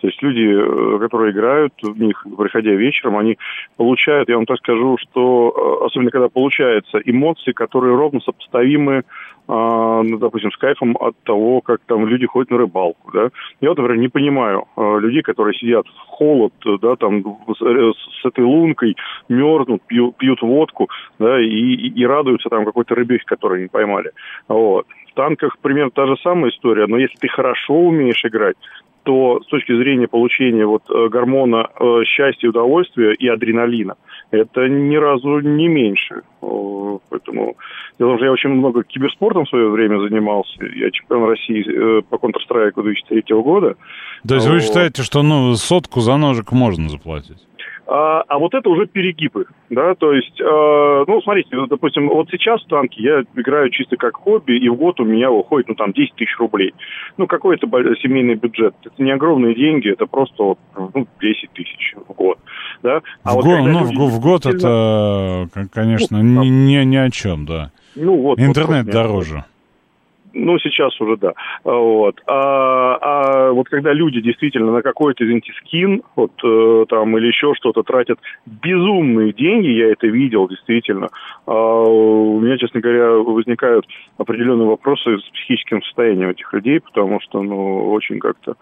То 0.00 0.06
есть 0.06 0.22
люди, 0.22 0.40
э, 0.40 0.98
которые 0.98 1.32
играют 1.32 1.74
в 1.82 2.00
них, 2.00 2.26
приходя 2.36 2.72
вечером, 2.72 3.18
они 3.18 3.38
получают, 3.76 4.28
я 4.28 4.36
вам 4.36 4.46
так 4.46 4.58
скажу, 4.58 4.96
что 4.98 5.80
э, 5.82 5.86
особенно 5.86 6.10
когда 6.10 6.28
получается 6.28 6.98
эмоции, 7.04 7.52
которые 7.52 7.96
ровно 7.96 8.20
сопоставимы, 8.20 9.04
а, 9.52 10.02
ну, 10.04 10.18
допустим, 10.18 10.52
с 10.52 10.56
кайфом 10.56 10.96
от 11.00 11.16
того, 11.24 11.60
как 11.60 11.80
там 11.86 12.06
люди 12.06 12.24
ходят 12.24 12.50
на 12.50 12.58
рыбалку, 12.58 13.10
да. 13.12 13.30
Я 13.60 13.70
например, 13.70 13.96
не 13.96 14.08
понимаю 14.08 14.66
э, 14.76 14.98
людей, 15.00 15.22
которые 15.22 15.58
сидят 15.58 15.86
в 15.88 16.06
холод, 16.06 16.52
да, 16.80 16.94
там 16.94 17.24
с, 17.48 17.58
с 17.58 18.24
этой 18.24 18.44
лункой, 18.44 18.96
мерзнут, 19.28 19.82
пьют, 19.82 20.16
пьют 20.16 20.40
водку, 20.42 20.88
да, 21.18 21.40
и, 21.40 21.48
и, 21.48 22.06
радуются 22.06 22.48
там 22.48 22.64
какой-то 22.64 22.94
рыбехе, 22.94 23.24
которую 23.26 23.58
они 23.58 23.68
поймали. 23.68 24.12
Вот. 24.46 24.86
В 25.10 25.14
танках 25.14 25.58
примерно 25.58 25.90
та 25.90 26.06
же 26.06 26.16
самая 26.22 26.50
история, 26.50 26.86
но 26.86 26.98
если 26.98 27.16
ты 27.16 27.28
хорошо 27.28 27.74
умеешь 27.74 28.24
играть, 28.24 28.56
то 29.02 29.40
с 29.42 29.46
точки 29.46 29.76
зрения 29.76 30.08
получения 30.08 30.66
вот 30.66 30.82
э, 30.90 31.08
гормона 31.08 31.68
э, 31.78 32.04
счастья, 32.04 32.48
удовольствия 32.48 33.14
и 33.14 33.26
адреналина, 33.28 33.96
это 34.30 34.68
ни 34.68 34.96
разу 34.96 35.40
не 35.40 35.68
меньше. 35.68 36.22
Поэтому 36.40 37.56
дело 37.98 38.08
в 38.08 38.10
том, 38.10 38.16
что 38.18 38.24
я 38.26 38.32
очень 38.32 38.50
много 38.50 38.84
киберспортом 38.84 39.46
в 39.46 39.48
свое 39.48 39.68
время 39.68 39.98
занимался. 40.00 40.64
Я 40.64 40.90
чемпион 40.90 41.28
России 41.28 41.64
э, 41.66 42.02
по 42.02 42.16
Counter-Strike 42.16 42.80
2003 42.80 43.22
года. 43.42 43.76
То 44.26 44.34
есть 44.34 44.46
вы 44.46 44.54
Вот. 44.54 44.62
считаете, 44.62 45.02
что 45.02 45.22
ну 45.22 45.54
сотку 45.54 46.00
за 46.00 46.16
ножик 46.16 46.52
можно 46.52 46.88
заплатить? 46.88 47.38
А, 47.92 48.22
а 48.28 48.38
вот 48.38 48.54
это 48.54 48.70
уже 48.70 48.86
перегибы, 48.86 49.46
да, 49.68 49.96
то 49.96 50.12
есть, 50.12 50.40
э, 50.40 51.04
ну, 51.08 51.20
смотрите, 51.22 51.56
вот, 51.56 51.70
допустим, 51.70 52.08
вот 52.08 52.28
сейчас 52.30 52.62
в 52.62 52.68
танки 52.68 53.00
я 53.00 53.22
играю 53.34 53.68
чисто 53.70 53.96
как 53.96 54.14
хобби, 54.14 54.52
и 54.52 54.68
в 54.68 54.76
год 54.76 55.00
у 55.00 55.04
меня 55.04 55.28
уходит, 55.32 55.66
ну, 55.68 55.74
там, 55.74 55.92
10 55.92 56.14
тысяч 56.14 56.38
рублей. 56.38 56.72
Ну, 57.16 57.26
какой 57.26 57.56
это 57.56 57.66
семейный 58.00 58.36
бюджет? 58.36 58.76
Это 58.84 59.02
не 59.02 59.10
огромные 59.10 59.56
деньги, 59.56 59.90
это 59.90 60.06
просто, 60.06 60.40
вот, 60.40 60.58
ну, 60.76 61.04
10 61.20 61.50
тысяч 61.52 61.96
в 62.06 62.12
год, 62.12 62.38
да. 62.84 63.00
А 63.24 63.32
в, 63.32 63.34
вот 63.34 63.44
го- 63.46 63.50
когда 63.56 63.72
ну, 63.72 63.80
люди 63.80 63.94
в 63.96 64.20
год 64.20 64.46
это, 64.46 65.48
конечно, 65.72 66.18
ни, 66.22 66.46
ни, 66.46 66.84
ни 66.84 66.96
о 66.96 67.10
чем, 67.10 67.44
да. 67.44 67.72
Ну, 67.96 68.16
вот, 68.18 68.38
вот 68.38 68.46
Интернет 68.46 68.84
просто- 68.84 68.92
дороже. 68.92 69.44
Ну, 70.32 70.58
сейчас 70.58 70.98
уже 71.00 71.16
да. 71.16 71.32
А, 71.64 71.72
Вот. 71.72 72.20
А, 72.26 72.98
а 73.00 73.52
вот 73.52 73.68
когда 73.68 73.92
люди 73.92 74.20
действительно 74.20 74.72
на 74.72 74.82
какой-то, 74.82 75.24
извините, 75.24 75.52
скин, 75.60 76.02
вот 76.16 76.32
э, 76.44 76.84
там 76.88 77.16
или 77.18 77.26
еще 77.26 77.54
что-то 77.54 77.82
тратят 77.82 78.18
безумные 78.46 79.32
деньги, 79.32 79.68
я 79.68 79.90
это 79.92 80.06
видел 80.06 80.48
действительно, 80.48 81.08
а, 81.46 81.52
у 81.52 82.40
меня, 82.40 82.58
честно 82.58 82.80
говоря, 82.80 83.10
возникают 83.10 83.86
определенные 84.18 84.68
вопросы 84.68 85.18
с 85.18 85.22
психическим 85.30 85.82
состоянием 85.82 86.30
этих 86.30 86.52
людей, 86.52 86.80
потому 86.80 87.20
что, 87.20 87.42
ну, 87.42 87.90
очень 87.90 88.18
как-то 88.18 88.56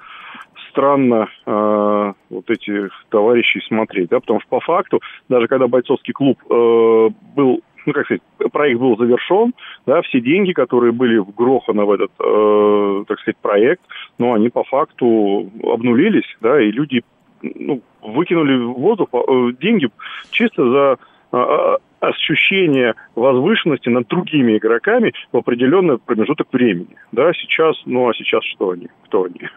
странно 0.70 1.28
э, 1.46 2.12
вот 2.30 2.50
этих 2.50 2.90
товарищей 3.10 3.60
смотреть, 3.66 4.10
да, 4.10 4.20
потому 4.20 4.40
что 4.40 4.48
по 4.48 4.60
факту, 4.60 5.00
даже 5.28 5.48
когда 5.48 5.66
бойцовский 5.66 6.12
клуб 6.12 6.38
э, 6.48 7.08
был, 7.34 7.62
ну, 7.86 7.92
как 7.92 8.04
сказать, 8.04 8.22
проект 8.52 8.80
был 8.80 8.96
завершен, 8.96 9.54
да, 9.86 10.02
все 10.02 10.20
деньги, 10.20 10.52
которые 10.52 10.92
были 10.92 11.18
вгроханы 11.18 11.84
в 11.84 11.90
этот, 11.90 12.10
э, 12.18 13.04
так 13.06 13.18
сказать, 13.20 13.36
проект, 13.38 13.82
ну, 14.18 14.34
они 14.34 14.48
по 14.48 14.64
факту 14.64 15.50
обнулились, 15.62 16.36
да, 16.40 16.60
и 16.60 16.70
люди, 16.70 17.02
ну, 17.42 17.82
выкинули 18.02 18.56
в 18.64 18.74
воздух 18.74 19.08
э, 19.12 19.52
деньги 19.60 19.88
чисто 20.30 20.70
за 20.70 20.98
э, 21.32 21.76
ощущение 22.00 22.94
возвышенности 23.14 23.88
над 23.88 24.06
другими 24.08 24.56
игроками 24.56 25.12
в 25.32 25.36
определенный 25.36 25.98
промежуток 25.98 26.52
времени. 26.52 26.96
Да, 27.12 27.32
сейчас, 27.32 27.76
ну 27.86 28.08
а 28.08 28.14
сейчас 28.14 28.44
что 28.44 28.70
они? 28.70 28.88
Кто 29.04 29.24
они? 29.24 29.48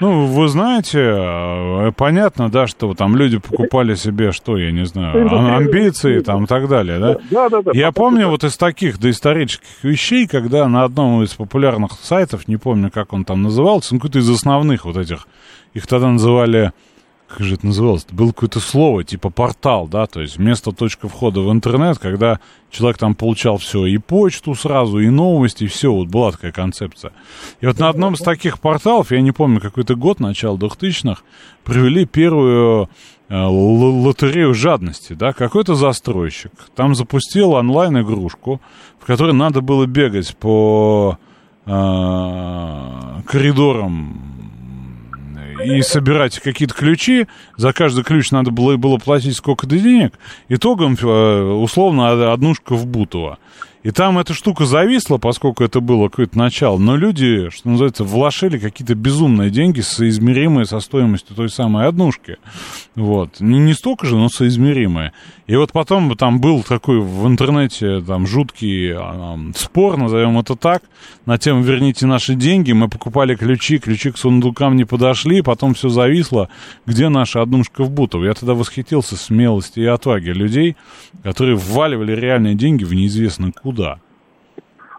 Ну, 0.00 0.26
вы 0.26 0.48
знаете, 0.48 0.98
э, 1.00 1.92
понятно, 1.96 2.50
да, 2.50 2.66
что 2.66 2.92
там 2.94 3.16
люди 3.16 3.38
покупали 3.38 3.94
себе, 3.94 4.32
что, 4.32 4.56
я 4.56 4.72
не 4.72 4.84
знаю, 4.84 5.54
амбиции 5.54 6.20
там 6.20 6.44
и 6.44 6.46
так 6.46 6.68
далее, 6.68 6.98
да? 6.98 7.16
Да, 7.30 7.48
да, 7.48 7.62
да. 7.62 7.70
Я 7.74 7.92
помню 7.92 8.28
вот 8.28 8.42
из 8.44 8.56
таких 8.56 8.98
доисторических 8.98 9.82
вещей, 9.82 10.26
когда 10.26 10.66
на 10.68 10.84
одном 10.84 11.22
из 11.22 11.34
популярных 11.34 11.92
сайтов, 12.02 12.48
не 12.48 12.56
помню, 12.56 12.90
как 12.90 13.12
он 13.12 13.24
там 13.24 13.42
назывался, 13.42 13.94
ну, 13.94 14.00
какой-то 14.00 14.18
из 14.18 14.30
основных 14.30 14.84
вот 14.84 14.96
этих, 14.96 15.28
их 15.74 15.86
тогда 15.86 16.08
называли, 16.08 16.72
как 17.32 17.46
же 17.46 17.54
это 17.54 17.66
называлось, 17.66 18.06
было 18.10 18.28
какое-то 18.28 18.60
слово, 18.60 19.04
типа 19.04 19.30
портал, 19.30 19.88
да, 19.88 20.06
то 20.06 20.20
есть 20.20 20.36
вместо 20.36 20.72
точка 20.72 21.08
входа 21.08 21.40
в 21.40 21.50
интернет, 21.50 21.98
когда 21.98 22.40
человек 22.70 22.98
там 22.98 23.14
получал 23.14 23.56
все, 23.56 23.86
и 23.86 23.96
почту 23.96 24.54
сразу, 24.54 24.98
и 24.98 25.08
новости, 25.08 25.64
и 25.64 25.66
все, 25.66 25.92
вот 25.92 26.08
была 26.08 26.32
такая 26.32 26.52
концепция. 26.52 27.12
И 27.60 27.66
вот 27.66 27.78
на 27.78 27.88
одном 27.88 28.14
из 28.14 28.20
таких 28.20 28.60
порталов, 28.60 29.12
я 29.12 29.22
не 29.22 29.32
помню, 29.32 29.60
какой-то 29.60 29.94
год, 29.94 30.20
начало 30.20 30.58
2000-х, 30.58 31.22
провели 31.64 32.04
первую 32.04 32.90
э, 33.28 33.34
лотерею 33.34 34.52
жадности, 34.52 35.14
да, 35.14 35.32
какой-то 35.32 35.74
застройщик 35.74 36.52
там 36.74 36.94
запустил 36.94 37.52
онлайн-игрушку, 37.52 38.60
в 39.00 39.06
которой 39.06 39.32
надо 39.32 39.62
было 39.62 39.86
бегать 39.86 40.36
по 40.36 41.18
э, 41.64 41.70
коридорам 43.26 44.32
и 45.64 45.82
собирать 45.82 46.38
какие-то 46.40 46.74
ключи, 46.74 47.26
за 47.56 47.72
каждый 47.72 48.04
ключ 48.04 48.30
надо 48.30 48.50
было, 48.50 48.76
было 48.76 48.98
платить 48.98 49.36
сколько-то 49.36 49.76
денег, 49.78 50.14
итогом 50.48 50.96
э, 51.00 51.42
условно 51.42 52.32
однушка 52.32 52.74
в 52.74 52.86
Бутово. 52.86 53.38
И 53.82 53.90
там 53.90 54.18
эта 54.18 54.32
штука 54.32 54.64
зависла, 54.64 55.18
поскольку 55.18 55.64
это 55.64 55.80
было 55.80 56.08
какое-то 56.08 56.38
начало, 56.38 56.78
но 56.78 56.96
люди, 56.96 57.48
что 57.50 57.68
называется, 57.68 58.04
вложили 58.04 58.58
какие-то 58.58 58.94
безумные 58.94 59.50
деньги, 59.50 59.80
соизмеримые 59.80 60.66
со 60.66 60.78
стоимостью 60.78 61.34
той 61.34 61.50
самой 61.50 61.88
однушки. 61.88 62.36
Вот. 62.94 63.40
Не, 63.40 63.58
не 63.58 63.74
столько 63.74 64.06
же, 64.06 64.16
но 64.16 64.28
соизмеримые. 64.28 65.12
И 65.48 65.56
вот 65.56 65.72
потом 65.72 66.16
там 66.16 66.40
был 66.40 66.62
такой 66.62 67.00
в 67.00 67.26
интернете 67.26 68.00
там 68.00 68.26
жуткий 68.26 68.92
а, 68.92 69.34
ам, 69.34 69.52
спор, 69.56 69.96
назовем 69.96 70.38
это 70.38 70.54
так, 70.54 70.82
на 71.26 71.36
тему 71.36 71.62
«Верните 71.62 72.06
наши 72.06 72.36
деньги». 72.36 72.70
Мы 72.70 72.88
покупали 72.88 73.34
ключи, 73.34 73.78
ключи 73.78 74.12
к 74.12 74.16
сундукам 74.16 74.76
не 74.76 74.84
подошли, 74.84 75.42
потом 75.42 75.74
все 75.74 75.88
зависло. 75.88 76.48
Где 76.86 77.08
наша 77.08 77.42
однушка 77.42 77.82
в 77.82 77.90
Бутово? 77.90 78.26
Я 78.26 78.34
тогда 78.34 78.54
восхитился 78.54 79.16
смелости 79.16 79.80
и 79.80 79.86
отваги 79.86 80.30
людей, 80.30 80.76
которые 81.24 81.56
вваливали 81.56 82.12
реальные 82.12 82.54
деньги 82.54 82.84
в 82.84 82.94
неизвестно 82.94 83.50
куда. 83.50 83.71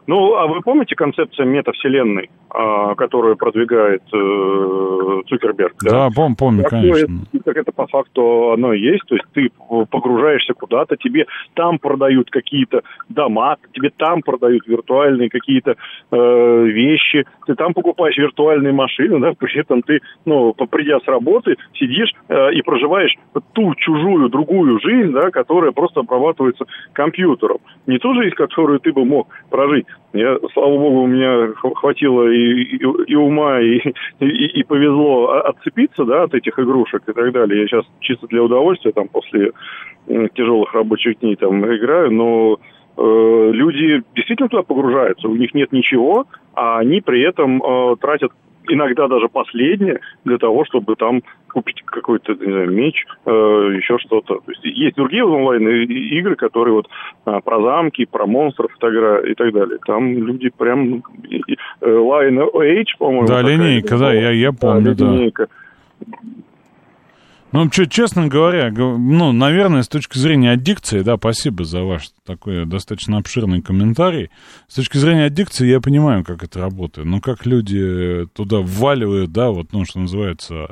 Ну, 0.07 0.35
а 0.35 0.47
вы 0.47 0.61
помните 0.61 0.95
концепцию 0.95 1.47
метавселенной? 1.47 2.29
А, 2.55 2.93
которую 2.93 3.35
продвигает 3.35 4.03
э, 4.13 5.21
Цукерберг. 5.27 5.73
Да, 5.84 6.09
пом 6.15 6.35
помню, 6.35 6.63
конечно. 6.63 7.21
Это, 7.34 7.43
так 7.43 7.57
это 7.57 7.71
по 7.71 7.88
факту 7.88 8.51
оно 8.51 8.73
и 8.73 8.80
есть. 8.80 9.03
То 9.07 9.15
есть 9.15 9.25
ты 9.34 9.49
погружаешься 9.89 10.53
куда-то, 10.53 10.95
тебе 10.95 11.25
там 11.55 11.80
продают 11.80 12.30
какие-то 12.30 12.81
дома, 13.09 13.57
тебе 13.73 13.89
там 13.89 14.21
продают 14.21 14.67
виртуальные 14.67 15.30
какие-то 15.30 15.77
э, 16.11 16.63
вещи, 16.65 17.25
ты 17.47 17.55
там 17.55 17.73
покупаешь 17.73 18.17
виртуальные 18.17 18.71
машины, 18.73 19.19
да, 19.19 19.34
при 19.39 19.59
этом 19.59 19.81
ты, 19.81 20.01
ну, 20.25 20.53
придя 20.53 20.99
с 20.99 21.07
работы, 21.07 21.55
сидишь 21.73 22.13
э, 22.30 22.53
и 22.53 22.61
проживаешь 22.61 23.15
ту 23.53 23.73
чужую, 23.75 24.30
другую 24.30 24.80
жизнь, 24.80 25.11
да, 25.11 25.31
которая 25.31 25.71
просто 25.71 26.01
обрабатывается 26.01 26.65
компьютером. 26.93 27.57
Не 27.88 27.97
ту 27.97 28.13
жизнь, 28.13 28.35
которую 28.35 28.80
ты 28.80 28.93
бы 28.93 29.05
мог 29.05 29.27
прожить. 29.49 29.88
Я, 30.13 30.38
слава 30.53 30.77
богу, 30.77 31.01
у 31.01 31.07
меня 31.07 31.51
хватило 31.55 32.27
и 32.27 32.42
и, 32.43 33.15
ума, 33.15 33.59
и, 33.61 33.79
и, 34.19 34.59
и 34.59 34.63
повезло 34.63 35.31
отцепиться, 35.45 36.05
да, 36.05 36.23
от 36.23 36.33
этих 36.33 36.57
игрушек 36.59 37.03
и 37.07 37.13
так 37.13 37.31
далее. 37.31 37.61
Я 37.61 37.67
сейчас 37.67 37.85
чисто 37.99 38.27
для 38.27 38.43
удовольствия, 38.43 38.91
там, 38.91 39.07
после 39.07 39.51
тяжелых 40.07 40.73
рабочих 40.73 41.19
дней 41.19 41.35
там 41.35 41.63
играю, 41.65 42.11
но 42.11 42.57
э, 42.97 43.49
люди 43.53 44.03
действительно 44.15 44.49
туда 44.49 44.63
погружаются, 44.63 45.27
у 45.27 45.35
них 45.35 45.53
нет 45.53 45.71
ничего, 45.71 46.25
а 46.53 46.79
они 46.79 47.01
при 47.01 47.21
этом 47.21 47.61
э, 47.63 47.95
тратят 48.01 48.31
иногда 48.68 49.07
даже 49.07 49.27
последнее 49.27 49.99
для 50.26 50.38
того, 50.38 50.65
чтобы 50.65 50.95
там 50.95 51.22
купить 51.52 51.81
какой-то 51.85 52.34
не 52.34 52.52
знаю, 52.52 52.72
меч, 52.72 53.06
э, 53.26 53.30
еще 53.30 53.98
что-то. 53.99 54.35
То 54.35 54.52
есть 54.52 54.64
есть 54.64 54.95
другие 54.95 55.23
онлайн 55.23 55.68
игры, 55.68 56.35
которые 56.35 56.73
вот 56.73 56.90
э, 57.26 57.40
про 57.44 57.61
замки, 57.61 58.06
про 58.06 58.26
монстров 58.26 58.72
и 58.76 58.80
так, 58.80 58.94
и 59.26 59.34
так 59.35 59.53
далее. 59.53 59.77
Там 59.85 60.14
люди 60.26 60.49
прям 60.49 61.03
э, 61.30 61.56
Line 61.81 62.52
Age, 62.53 62.98
по-моему. 62.98 63.27
Да, 63.27 63.41
линейка, 63.41 63.98
да, 63.98 64.14
я, 64.14 64.31
я 64.31 64.52
помню, 64.52 64.95
да. 64.95 65.06
Линейка. 65.06 65.48
Ну, 67.53 67.71
что, 67.71 67.85
честно 67.85 68.27
говоря, 68.27 68.71
ну, 68.71 69.31
наверное, 69.31 69.84
с 69.84 69.88
точки 69.88 70.17
зрения 70.17 70.53
аддикции, 70.53 71.01
да, 71.01 71.17
спасибо 71.17 71.65
за 71.65 71.84
ваш 71.84 72.09
такой 72.25 72.65
достаточно 72.65 73.19
обширный 73.19 73.61
комментарий. 73.61 74.31
С 74.67 74.73
точки 74.73 74.97
зрения 74.97 75.25
аддикции 75.25 75.67
я 75.67 75.80
понимаю, 75.80 76.25
как 76.25 76.43
это 76.43 76.59
работает. 76.59 77.07
Но 77.07 77.21
как 77.21 77.45
люди 77.45 78.25
туда 78.34 78.57
вваливают, 78.57 79.31
да, 79.31 79.51
вот, 79.51 79.71
ну, 79.71 79.85
что 79.85 79.99
называется, 79.99 80.69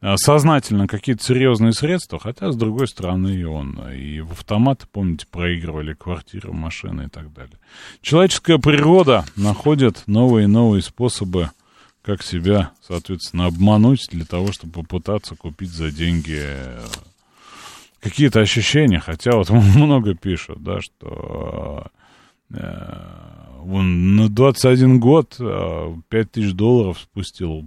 а, 0.00 0.16
сознательно 0.16 0.86
какие-то 0.86 1.22
серьезные 1.22 1.74
средства, 1.74 2.18
хотя, 2.18 2.52
с 2.52 2.56
другой 2.56 2.88
стороны, 2.88 3.28
и 3.28 3.44
он. 3.44 3.78
И 3.92 4.20
в 4.22 4.32
автоматы, 4.32 4.86
помните, 4.90 5.26
проигрывали 5.30 5.92
квартиры, 5.92 6.52
машины 6.52 7.02
и 7.02 7.08
так 7.10 7.34
далее. 7.34 7.58
Человеческая 8.00 8.56
природа 8.56 9.26
находит 9.36 10.04
новые 10.06 10.44
и 10.44 10.48
новые 10.48 10.80
способы 10.80 11.50
как 12.08 12.22
себя, 12.22 12.70
соответственно, 12.80 13.44
обмануть 13.44 14.08
для 14.10 14.24
того, 14.24 14.50
чтобы 14.50 14.72
попытаться 14.72 15.36
купить 15.36 15.68
за 15.68 15.90
деньги 15.90 16.40
э, 16.40 16.86
какие-то 18.00 18.40
ощущения. 18.40 18.98
Хотя 18.98 19.32
вот 19.32 19.50
много 19.76 20.14
пишут, 20.14 20.62
да, 20.62 20.80
что 20.80 21.84
э, 22.48 23.62
он 23.62 24.16
на 24.16 24.30
21 24.30 24.98
год 24.98 25.36
5 25.36 25.42
э, 25.42 26.24
тысяч 26.32 26.54
долларов 26.54 26.98
спустил, 26.98 27.62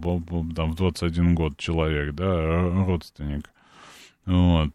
там, 0.55 0.71
в 0.71 0.75
21 0.75 1.35
год 1.35 1.57
человек, 1.57 2.15
да, 2.15 2.63
родственник. 2.87 3.47
Вот. 4.25 4.71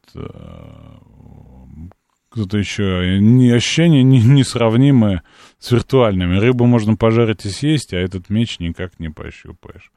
Кто-то 2.29 2.57
еще. 2.57 3.19
Ощущения 3.53 4.05
несравнимые 4.05 5.23
с 5.67 5.73
виртуальными. 5.73 6.39
Рыбу 6.39 6.65
можно 6.67 6.95
пожарить 6.95 7.45
и 7.45 7.51
съесть, 7.51 7.93
а 7.93 7.97
этот 7.97 8.31
меч 8.31 8.61
никак 8.61 9.01
не 9.01 9.09
пощупаешь. 9.09 9.91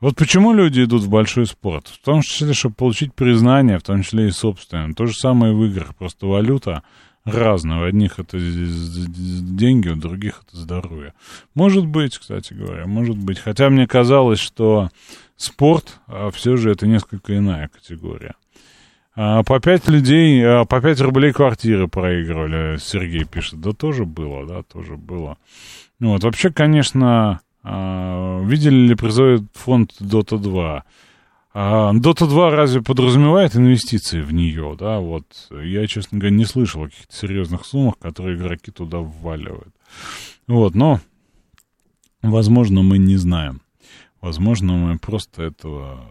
Вот 0.00 0.16
почему 0.16 0.52
люди 0.52 0.82
идут 0.82 1.02
в 1.02 1.08
большой 1.08 1.46
спорт? 1.46 1.86
В 1.86 2.04
том 2.04 2.22
числе, 2.22 2.52
чтобы 2.52 2.74
получить 2.74 3.14
признание, 3.14 3.78
в 3.78 3.84
том 3.84 4.02
числе 4.02 4.26
и 4.26 4.32
собственное. 4.32 4.92
То 4.94 5.06
же 5.06 5.14
самое 5.14 5.54
в 5.54 5.64
играх, 5.64 5.94
просто 5.94 6.26
валюта 6.26 6.82
разная. 7.24 7.82
У 7.82 7.84
одних 7.84 8.18
это 8.18 8.36
деньги, 8.36 9.88
у 9.88 9.96
других 9.96 10.42
это 10.46 10.56
здоровье. 10.56 11.14
Может 11.54 11.86
быть, 11.86 12.18
кстати 12.18 12.52
говоря, 12.52 12.86
может 12.86 13.16
быть. 13.16 13.38
Хотя 13.38 13.70
мне 13.70 13.86
казалось, 13.86 14.40
что 14.40 14.90
спорт, 15.36 16.00
а 16.08 16.30
все 16.32 16.56
же 16.56 16.72
это 16.72 16.88
несколько 16.88 17.38
иная 17.38 17.68
категория. 17.68 18.34
А, 19.18 19.42
по 19.42 19.58
пять 19.60 19.88
людей, 19.88 20.42
а, 20.44 20.66
по 20.66 20.80
пять 20.82 21.00
рублей 21.00 21.32
квартиры 21.32 21.88
проигрывали, 21.88 22.76
Сергей 22.78 23.24
пишет. 23.24 23.60
Да 23.60 23.72
тоже 23.72 24.04
было, 24.04 24.46
да, 24.46 24.62
тоже 24.62 24.96
было. 24.96 25.38
Ну 25.98 26.10
вот, 26.10 26.22
вообще, 26.22 26.52
конечно, 26.52 27.40
а, 27.62 28.42
видели 28.44 28.88
ли 28.88 28.94
призовый 28.94 29.46
фонд 29.54 29.92
Dota 30.00 30.38
2? 30.38 30.84
Dota 31.54 32.28
2 32.28 32.50
разве 32.50 32.82
подразумевает 32.82 33.56
инвестиции 33.56 34.20
в 34.20 34.30
нее, 34.30 34.76
да, 34.78 34.98
вот, 34.98 35.24
я, 35.50 35.86
честно 35.86 36.18
говоря, 36.18 36.36
не 36.36 36.44
слышал 36.44 36.82
о 36.82 36.88
каких-то 36.88 37.16
серьезных 37.16 37.64
суммах, 37.64 37.96
которые 37.98 38.36
игроки 38.36 38.70
туда 38.70 38.98
вваливают. 38.98 39.74
Вот, 40.46 40.74
но, 40.74 41.00
возможно, 42.20 42.82
мы 42.82 42.98
не 42.98 43.16
знаем. 43.16 43.62
Возможно, 44.20 44.74
мы 44.74 44.98
просто 44.98 45.44
этого 45.44 46.04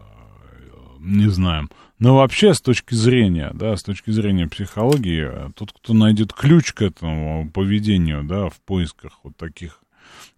не 0.98 1.28
знаем. 1.28 1.70
Но 1.98 2.16
вообще, 2.16 2.52
с 2.52 2.60
точки 2.60 2.94
зрения, 2.94 3.50
да, 3.54 3.76
с 3.76 3.82
точки 3.82 4.10
зрения 4.10 4.46
психологии, 4.46 5.52
тот, 5.54 5.72
кто 5.72 5.94
найдет 5.94 6.32
ключ 6.32 6.72
к 6.72 6.82
этому 6.82 7.50
поведению, 7.50 8.22
да, 8.24 8.48
в 8.48 8.60
поисках 8.60 9.20
вот 9.22 9.36
таких 9.36 9.80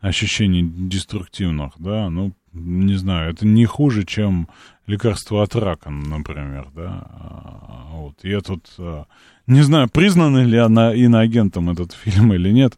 ощущений 0.01 0.63
деструктивных, 0.63 1.73
да, 1.79 2.09
ну, 2.11 2.33
не 2.53 2.95
знаю, 2.95 3.33
это 3.33 3.47
не 3.47 3.67
хуже, 3.67 4.05
чем 4.05 4.49
лекарство 4.87 5.43
от 5.43 5.55
рака, 5.57 5.91
например, 5.91 6.69
да. 6.75 7.07
А, 7.11 7.89
вот, 7.93 8.15
я 8.23 8.41
тут 8.41 8.67
а, 8.79 9.07
не 9.49 9.63
знаю, 9.63 9.89
признан 9.89 10.47
ли 10.47 10.59
она 10.59 10.95
иноагентом 10.95 11.71
этот 11.71 11.93
фильм 11.93 12.35
или 12.35 12.51
нет. 12.51 12.75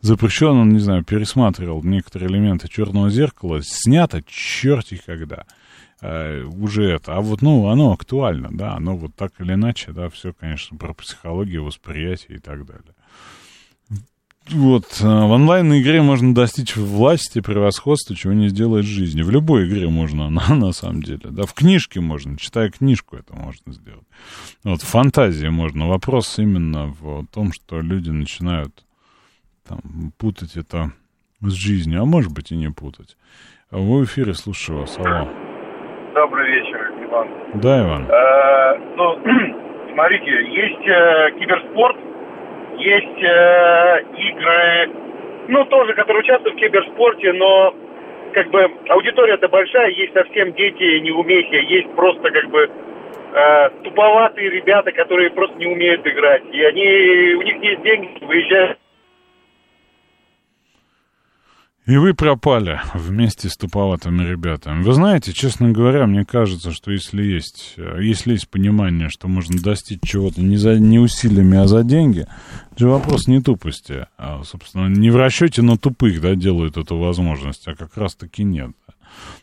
Запрещен 0.00 0.56
он, 0.56 0.70
не 0.70 0.78
знаю, 0.78 1.04
пересматривал 1.04 1.82
некоторые 1.82 2.30
элементы 2.30 2.68
черного 2.68 3.10
зеркала. 3.10 3.60
Снято 3.62 4.22
черти 4.26 5.00
когда. 5.04 5.44
Э, 6.04 6.42
уже 6.42 6.84
это. 6.84 7.16
А 7.16 7.22
вот, 7.22 7.40
ну, 7.40 7.68
оно 7.68 7.92
актуально, 7.92 8.50
да, 8.52 8.74
оно 8.74 8.94
вот 8.94 9.14
так 9.14 9.32
или 9.38 9.54
иначе, 9.54 9.92
да, 9.92 10.10
все, 10.10 10.34
конечно, 10.34 10.76
про 10.76 10.92
психологию, 10.92 11.64
восприятие 11.64 12.36
и 12.36 12.40
так 12.40 12.66
далее. 12.66 12.94
Вот, 14.50 14.84
э, 15.00 15.04
в 15.06 15.30
онлайн-игре 15.30 16.02
можно 16.02 16.34
достичь 16.34 16.76
власти, 16.76 17.40
превосходства, 17.40 18.14
чего 18.14 18.34
не 18.34 18.50
сделать 18.50 18.84
в 18.84 18.88
жизни. 18.88 19.22
В 19.22 19.30
любой 19.30 19.66
игре 19.66 19.88
можно, 19.88 20.28
на, 20.48 20.54
на 20.54 20.72
самом 20.72 21.02
деле, 21.02 21.30
да, 21.30 21.46
в 21.46 21.54
книжке 21.54 22.00
можно, 22.00 22.36
читая 22.36 22.70
книжку 22.70 23.16
это 23.16 23.34
можно 23.34 23.72
сделать. 23.72 24.06
Вот, 24.62 24.82
в 24.82 24.86
фантазии 24.86 25.48
можно. 25.48 25.88
Вопрос 25.88 26.38
именно 26.38 26.94
в 27.00 27.24
том, 27.28 27.54
что 27.54 27.80
люди 27.80 28.10
начинают 28.10 28.84
там, 29.66 30.12
путать 30.18 30.56
это 30.56 30.92
с 31.40 31.52
жизнью, 31.52 32.02
а 32.02 32.04
может 32.04 32.30
быть 32.30 32.52
и 32.52 32.56
не 32.56 32.70
путать. 32.70 33.16
Вы 33.70 34.00
в 34.00 34.04
эфире, 34.04 34.34
слушаю 34.34 34.80
вас, 34.80 34.98
алло. 34.98 35.43
Добрый 36.14 36.48
вечер, 36.48 36.92
Иван. 37.02 37.28
Да, 37.54 37.80
Иван. 37.82 38.06
Э, 38.08 38.78
ну, 38.94 39.18
смотрите, 39.92 40.30
есть 40.30 40.86
э, 40.86 41.30
киберспорт, 41.40 41.96
есть 42.78 43.20
э, 43.20 44.02
игры, 44.16 44.90
ну, 45.48 45.64
тоже, 45.64 45.92
которые 45.94 46.20
участвуют 46.20 46.56
в 46.56 46.60
киберспорте, 46.60 47.32
но 47.32 47.74
как 48.32 48.48
бы 48.50 48.70
аудитория-то 48.90 49.48
большая, 49.48 49.90
есть 49.90 50.12
совсем 50.12 50.52
дети 50.52 51.00
неумехи, 51.00 51.72
есть 51.72 51.90
просто 51.96 52.30
как 52.30 52.48
бы 52.48 52.70
э, 53.32 53.70
туповатые 53.82 54.50
ребята, 54.50 54.92
которые 54.92 55.30
просто 55.30 55.56
не 55.56 55.66
умеют 55.66 56.06
играть. 56.06 56.42
И 56.52 56.62
они, 56.62 57.34
у 57.34 57.42
них 57.42 57.60
есть 57.60 57.82
деньги, 57.82 58.24
выезжают 58.24 58.78
И 61.86 61.98
вы 61.98 62.14
пропали 62.14 62.80
вместе 62.94 63.50
с 63.50 63.58
туповатыми 63.58 64.24
ребятами. 64.24 64.82
Вы 64.82 64.94
знаете, 64.94 65.34
честно 65.34 65.70
говоря, 65.70 66.06
мне 66.06 66.24
кажется, 66.24 66.72
что 66.72 66.90
если 66.90 67.22
есть, 67.22 67.74
если 67.76 68.32
есть 68.32 68.48
понимание, 68.48 69.10
что 69.10 69.28
можно 69.28 69.60
достичь 69.60 70.00
чего-то 70.02 70.40
не, 70.40 70.56
за, 70.56 70.78
не 70.78 70.98
усилиями, 70.98 71.58
а 71.58 71.66
за 71.66 71.84
деньги, 71.84 72.26
это 72.72 72.86
вопрос 72.86 73.26
не 73.26 73.42
тупости. 73.42 74.06
А, 74.16 74.42
собственно, 74.44 74.86
не 74.86 75.10
в 75.10 75.16
расчете 75.16 75.60
на 75.60 75.76
тупых 75.76 76.22
да, 76.22 76.34
делают 76.34 76.78
эту 76.78 76.96
возможность, 76.96 77.68
а 77.68 77.74
как 77.74 77.98
раз-таки 77.98 78.44
нет. 78.44 78.70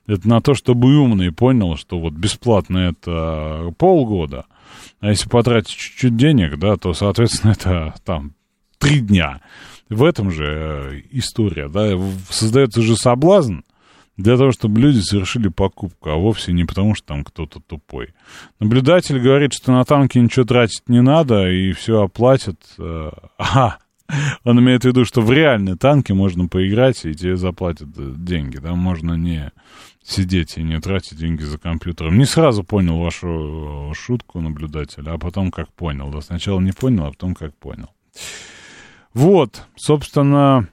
Это 0.08 0.28
на 0.28 0.42
то, 0.42 0.56
чтобы 0.56 0.98
умный 0.98 1.32
понял, 1.32 1.78
что 1.78 2.00
вот 2.00 2.14
бесплатно 2.14 2.90
это 2.90 3.72
полгода, 3.78 4.46
а 5.00 5.10
если 5.10 5.30
потратить 5.30 5.78
чуть-чуть 5.78 6.18
денег, 6.18 6.58
да, 6.58 6.76
то, 6.76 6.94
соответственно, 6.94 7.52
это 7.52 7.94
там 8.04 8.34
три 8.80 9.00
дня 9.00 9.42
в 9.96 10.04
этом 10.04 10.32
же 10.32 10.46
э, 10.46 11.02
история, 11.12 11.68
да, 11.68 11.98
создается 12.30 12.82
же 12.82 12.96
соблазн 12.96 13.60
для 14.18 14.38
того, 14.38 14.52
чтобы 14.52 14.80
люди 14.80 15.00
совершили 15.00 15.48
покупку, 15.48 16.10
а 16.10 16.16
вовсе 16.16 16.54
не 16.54 16.66
потому, 16.66 16.96
что 16.96 17.08
там 17.08 17.24
кто-то 17.24 17.60
тупой. 17.60 18.14
Наблюдатель 18.60 19.20
говорит, 19.20 19.54
что 19.54 19.72
на 19.72 19.84
танки 19.86 20.18
ничего 20.18 20.46
тратить 20.46 20.88
не 20.88 21.02
надо, 21.02 21.50
и 21.50 21.72
все 21.74 22.04
оплатят. 22.04 22.60
Э, 22.78 23.12
ага, 23.38 23.80
Он 24.44 24.60
имеет 24.60 24.84
в 24.84 24.88
виду, 24.88 25.06
что 25.06 25.22
в 25.22 25.32
реальные 25.32 25.76
танки 25.76 26.12
можно 26.12 26.48
поиграть, 26.48 27.06
и 27.06 27.14
тебе 27.14 27.38
заплатят 27.38 27.90
э, 27.98 28.14
деньги. 28.16 28.58
Там 28.58 28.78
можно 28.78 29.14
не 29.14 29.52
сидеть 30.04 30.58
и 30.58 30.64
не 30.64 30.80
тратить 30.80 31.18
деньги 31.18 31.44
за 31.44 31.58
компьютером. 31.58 32.18
Не 32.18 32.26
сразу 32.26 32.64
понял 32.64 33.00
вашу 33.00 33.92
э, 33.92 33.94
шутку 33.94 34.42
наблюдателя, 34.42 35.14
а 35.14 35.18
потом 35.18 35.52
как 35.52 35.72
понял. 35.74 36.10
Да, 36.10 36.22
сначала 36.22 36.60
не 36.60 36.72
понял, 36.72 37.06
а 37.06 37.12
потом 37.12 37.36
как 37.36 37.56
понял. 37.56 37.90
Вот, 39.14 39.64
собственно, 39.76 40.70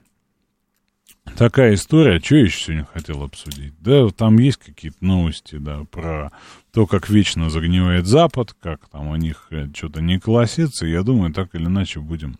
такая 1.37 1.73
история. 1.73 2.19
Что 2.19 2.35
я 2.35 2.43
еще 2.43 2.59
сегодня 2.59 2.87
хотел 2.93 3.23
обсудить? 3.23 3.73
Да, 3.81 4.07
там 4.09 4.37
есть 4.37 4.57
какие-то 4.57 5.03
новости, 5.03 5.55
да, 5.55 5.83
про 5.91 6.31
то, 6.71 6.87
как 6.87 7.09
вечно 7.09 7.49
загнивает 7.49 8.05
Запад, 8.05 8.55
как 8.61 8.87
там 8.89 9.07
у 9.07 9.15
них 9.15 9.47
э, 9.49 9.67
что-то 9.73 10.01
не 10.01 10.19
колосится. 10.19 10.85
Я 10.85 11.03
думаю, 11.03 11.33
так 11.33 11.53
или 11.53 11.65
иначе 11.65 11.99
будем 11.99 12.37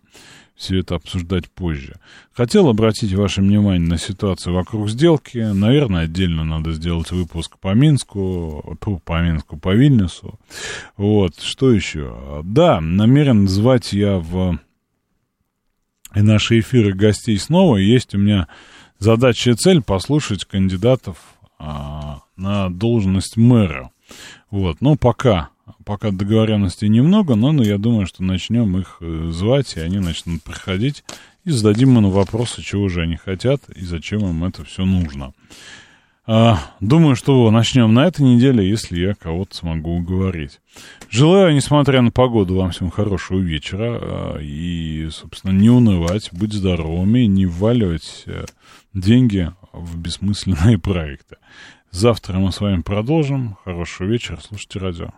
все 0.56 0.80
это 0.80 0.94
обсуждать 0.94 1.50
позже. 1.50 1.96
Хотел 2.32 2.68
обратить 2.68 3.14
ваше 3.14 3.40
внимание 3.40 3.88
на 3.88 3.98
ситуацию 3.98 4.54
вокруг 4.54 4.90
сделки. 4.90 5.38
Наверное, 5.38 6.02
отдельно 6.02 6.44
надо 6.44 6.72
сделать 6.72 7.10
выпуск 7.10 7.58
по 7.58 7.74
Минску, 7.74 8.78
по 9.04 9.22
Минску, 9.22 9.56
по 9.56 9.74
Вильнюсу. 9.74 10.38
Вот, 10.96 11.40
что 11.40 11.72
еще? 11.72 12.42
Да, 12.44 12.80
намерен 12.80 13.48
звать 13.48 13.92
я 13.94 14.18
в 14.18 14.58
наши 16.14 16.60
эфиры 16.60 16.92
гостей 16.92 17.38
снова. 17.38 17.76
Есть 17.76 18.14
у 18.14 18.18
меня 18.18 18.48
задача 18.98 19.50
и 19.50 19.54
цель 19.54 19.82
послушать 19.82 20.44
кандидатов 20.44 21.16
а, 21.58 22.20
на 22.36 22.70
должность 22.70 23.36
мэра. 23.36 23.90
Вот, 24.50 24.80
но 24.80 24.96
пока, 24.96 25.50
пока 25.84 26.10
договоренностей 26.10 26.88
немного, 26.88 27.34
но, 27.36 27.52
но 27.52 27.62
я 27.62 27.78
думаю, 27.78 28.06
что 28.06 28.24
начнем 28.24 28.76
их 28.78 28.96
э, 29.00 29.30
звать, 29.30 29.76
и 29.76 29.80
они 29.80 30.00
начнут 30.00 30.42
приходить, 30.42 31.04
и 31.44 31.50
зададим 31.50 31.98
им 31.98 32.10
вопросы, 32.10 32.62
чего 32.62 32.88
же 32.88 33.02
они 33.02 33.16
хотят 33.16 33.62
и 33.70 33.84
зачем 33.84 34.20
им 34.20 34.44
это 34.44 34.64
все 34.64 34.84
нужно. 34.84 35.32
А, 36.32 36.60
думаю, 36.78 37.16
что 37.16 37.50
начнем 37.50 37.92
на 37.92 38.06
этой 38.06 38.20
неделе, 38.20 38.68
если 38.68 39.00
я 39.00 39.14
кого-то 39.14 39.56
смогу 39.56 39.96
уговорить. 39.96 40.60
Желаю, 41.10 41.52
несмотря 41.52 42.02
на 42.02 42.12
погоду, 42.12 42.54
вам 42.54 42.70
всем 42.70 42.88
хорошего 42.88 43.40
вечера 43.40 43.98
а, 44.00 44.38
и, 44.38 45.08
собственно, 45.10 45.50
не 45.50 45.70
унывать, 45.70 46.28
быть 46.30 46.52
здоровыми, 46.52 47.22
не 47.22 47.46
вваливать 47.46 48.22
э, 48.26 48.44
деньги 48.94 49.50
в 49.72 49.98
бессмысленные 49.98 50.78
проекты. 50.80 51.38
Завтра 51.90 52.38
мы 52.38 52.52
с 52.52 52.60
вами 52.60 52.82
продолжим. 52.82 53.56
Хорошего 53.64 54.06
вечера. 54.06 54.38
Слушайте 54.40 54.78
радио. 54.78 55.10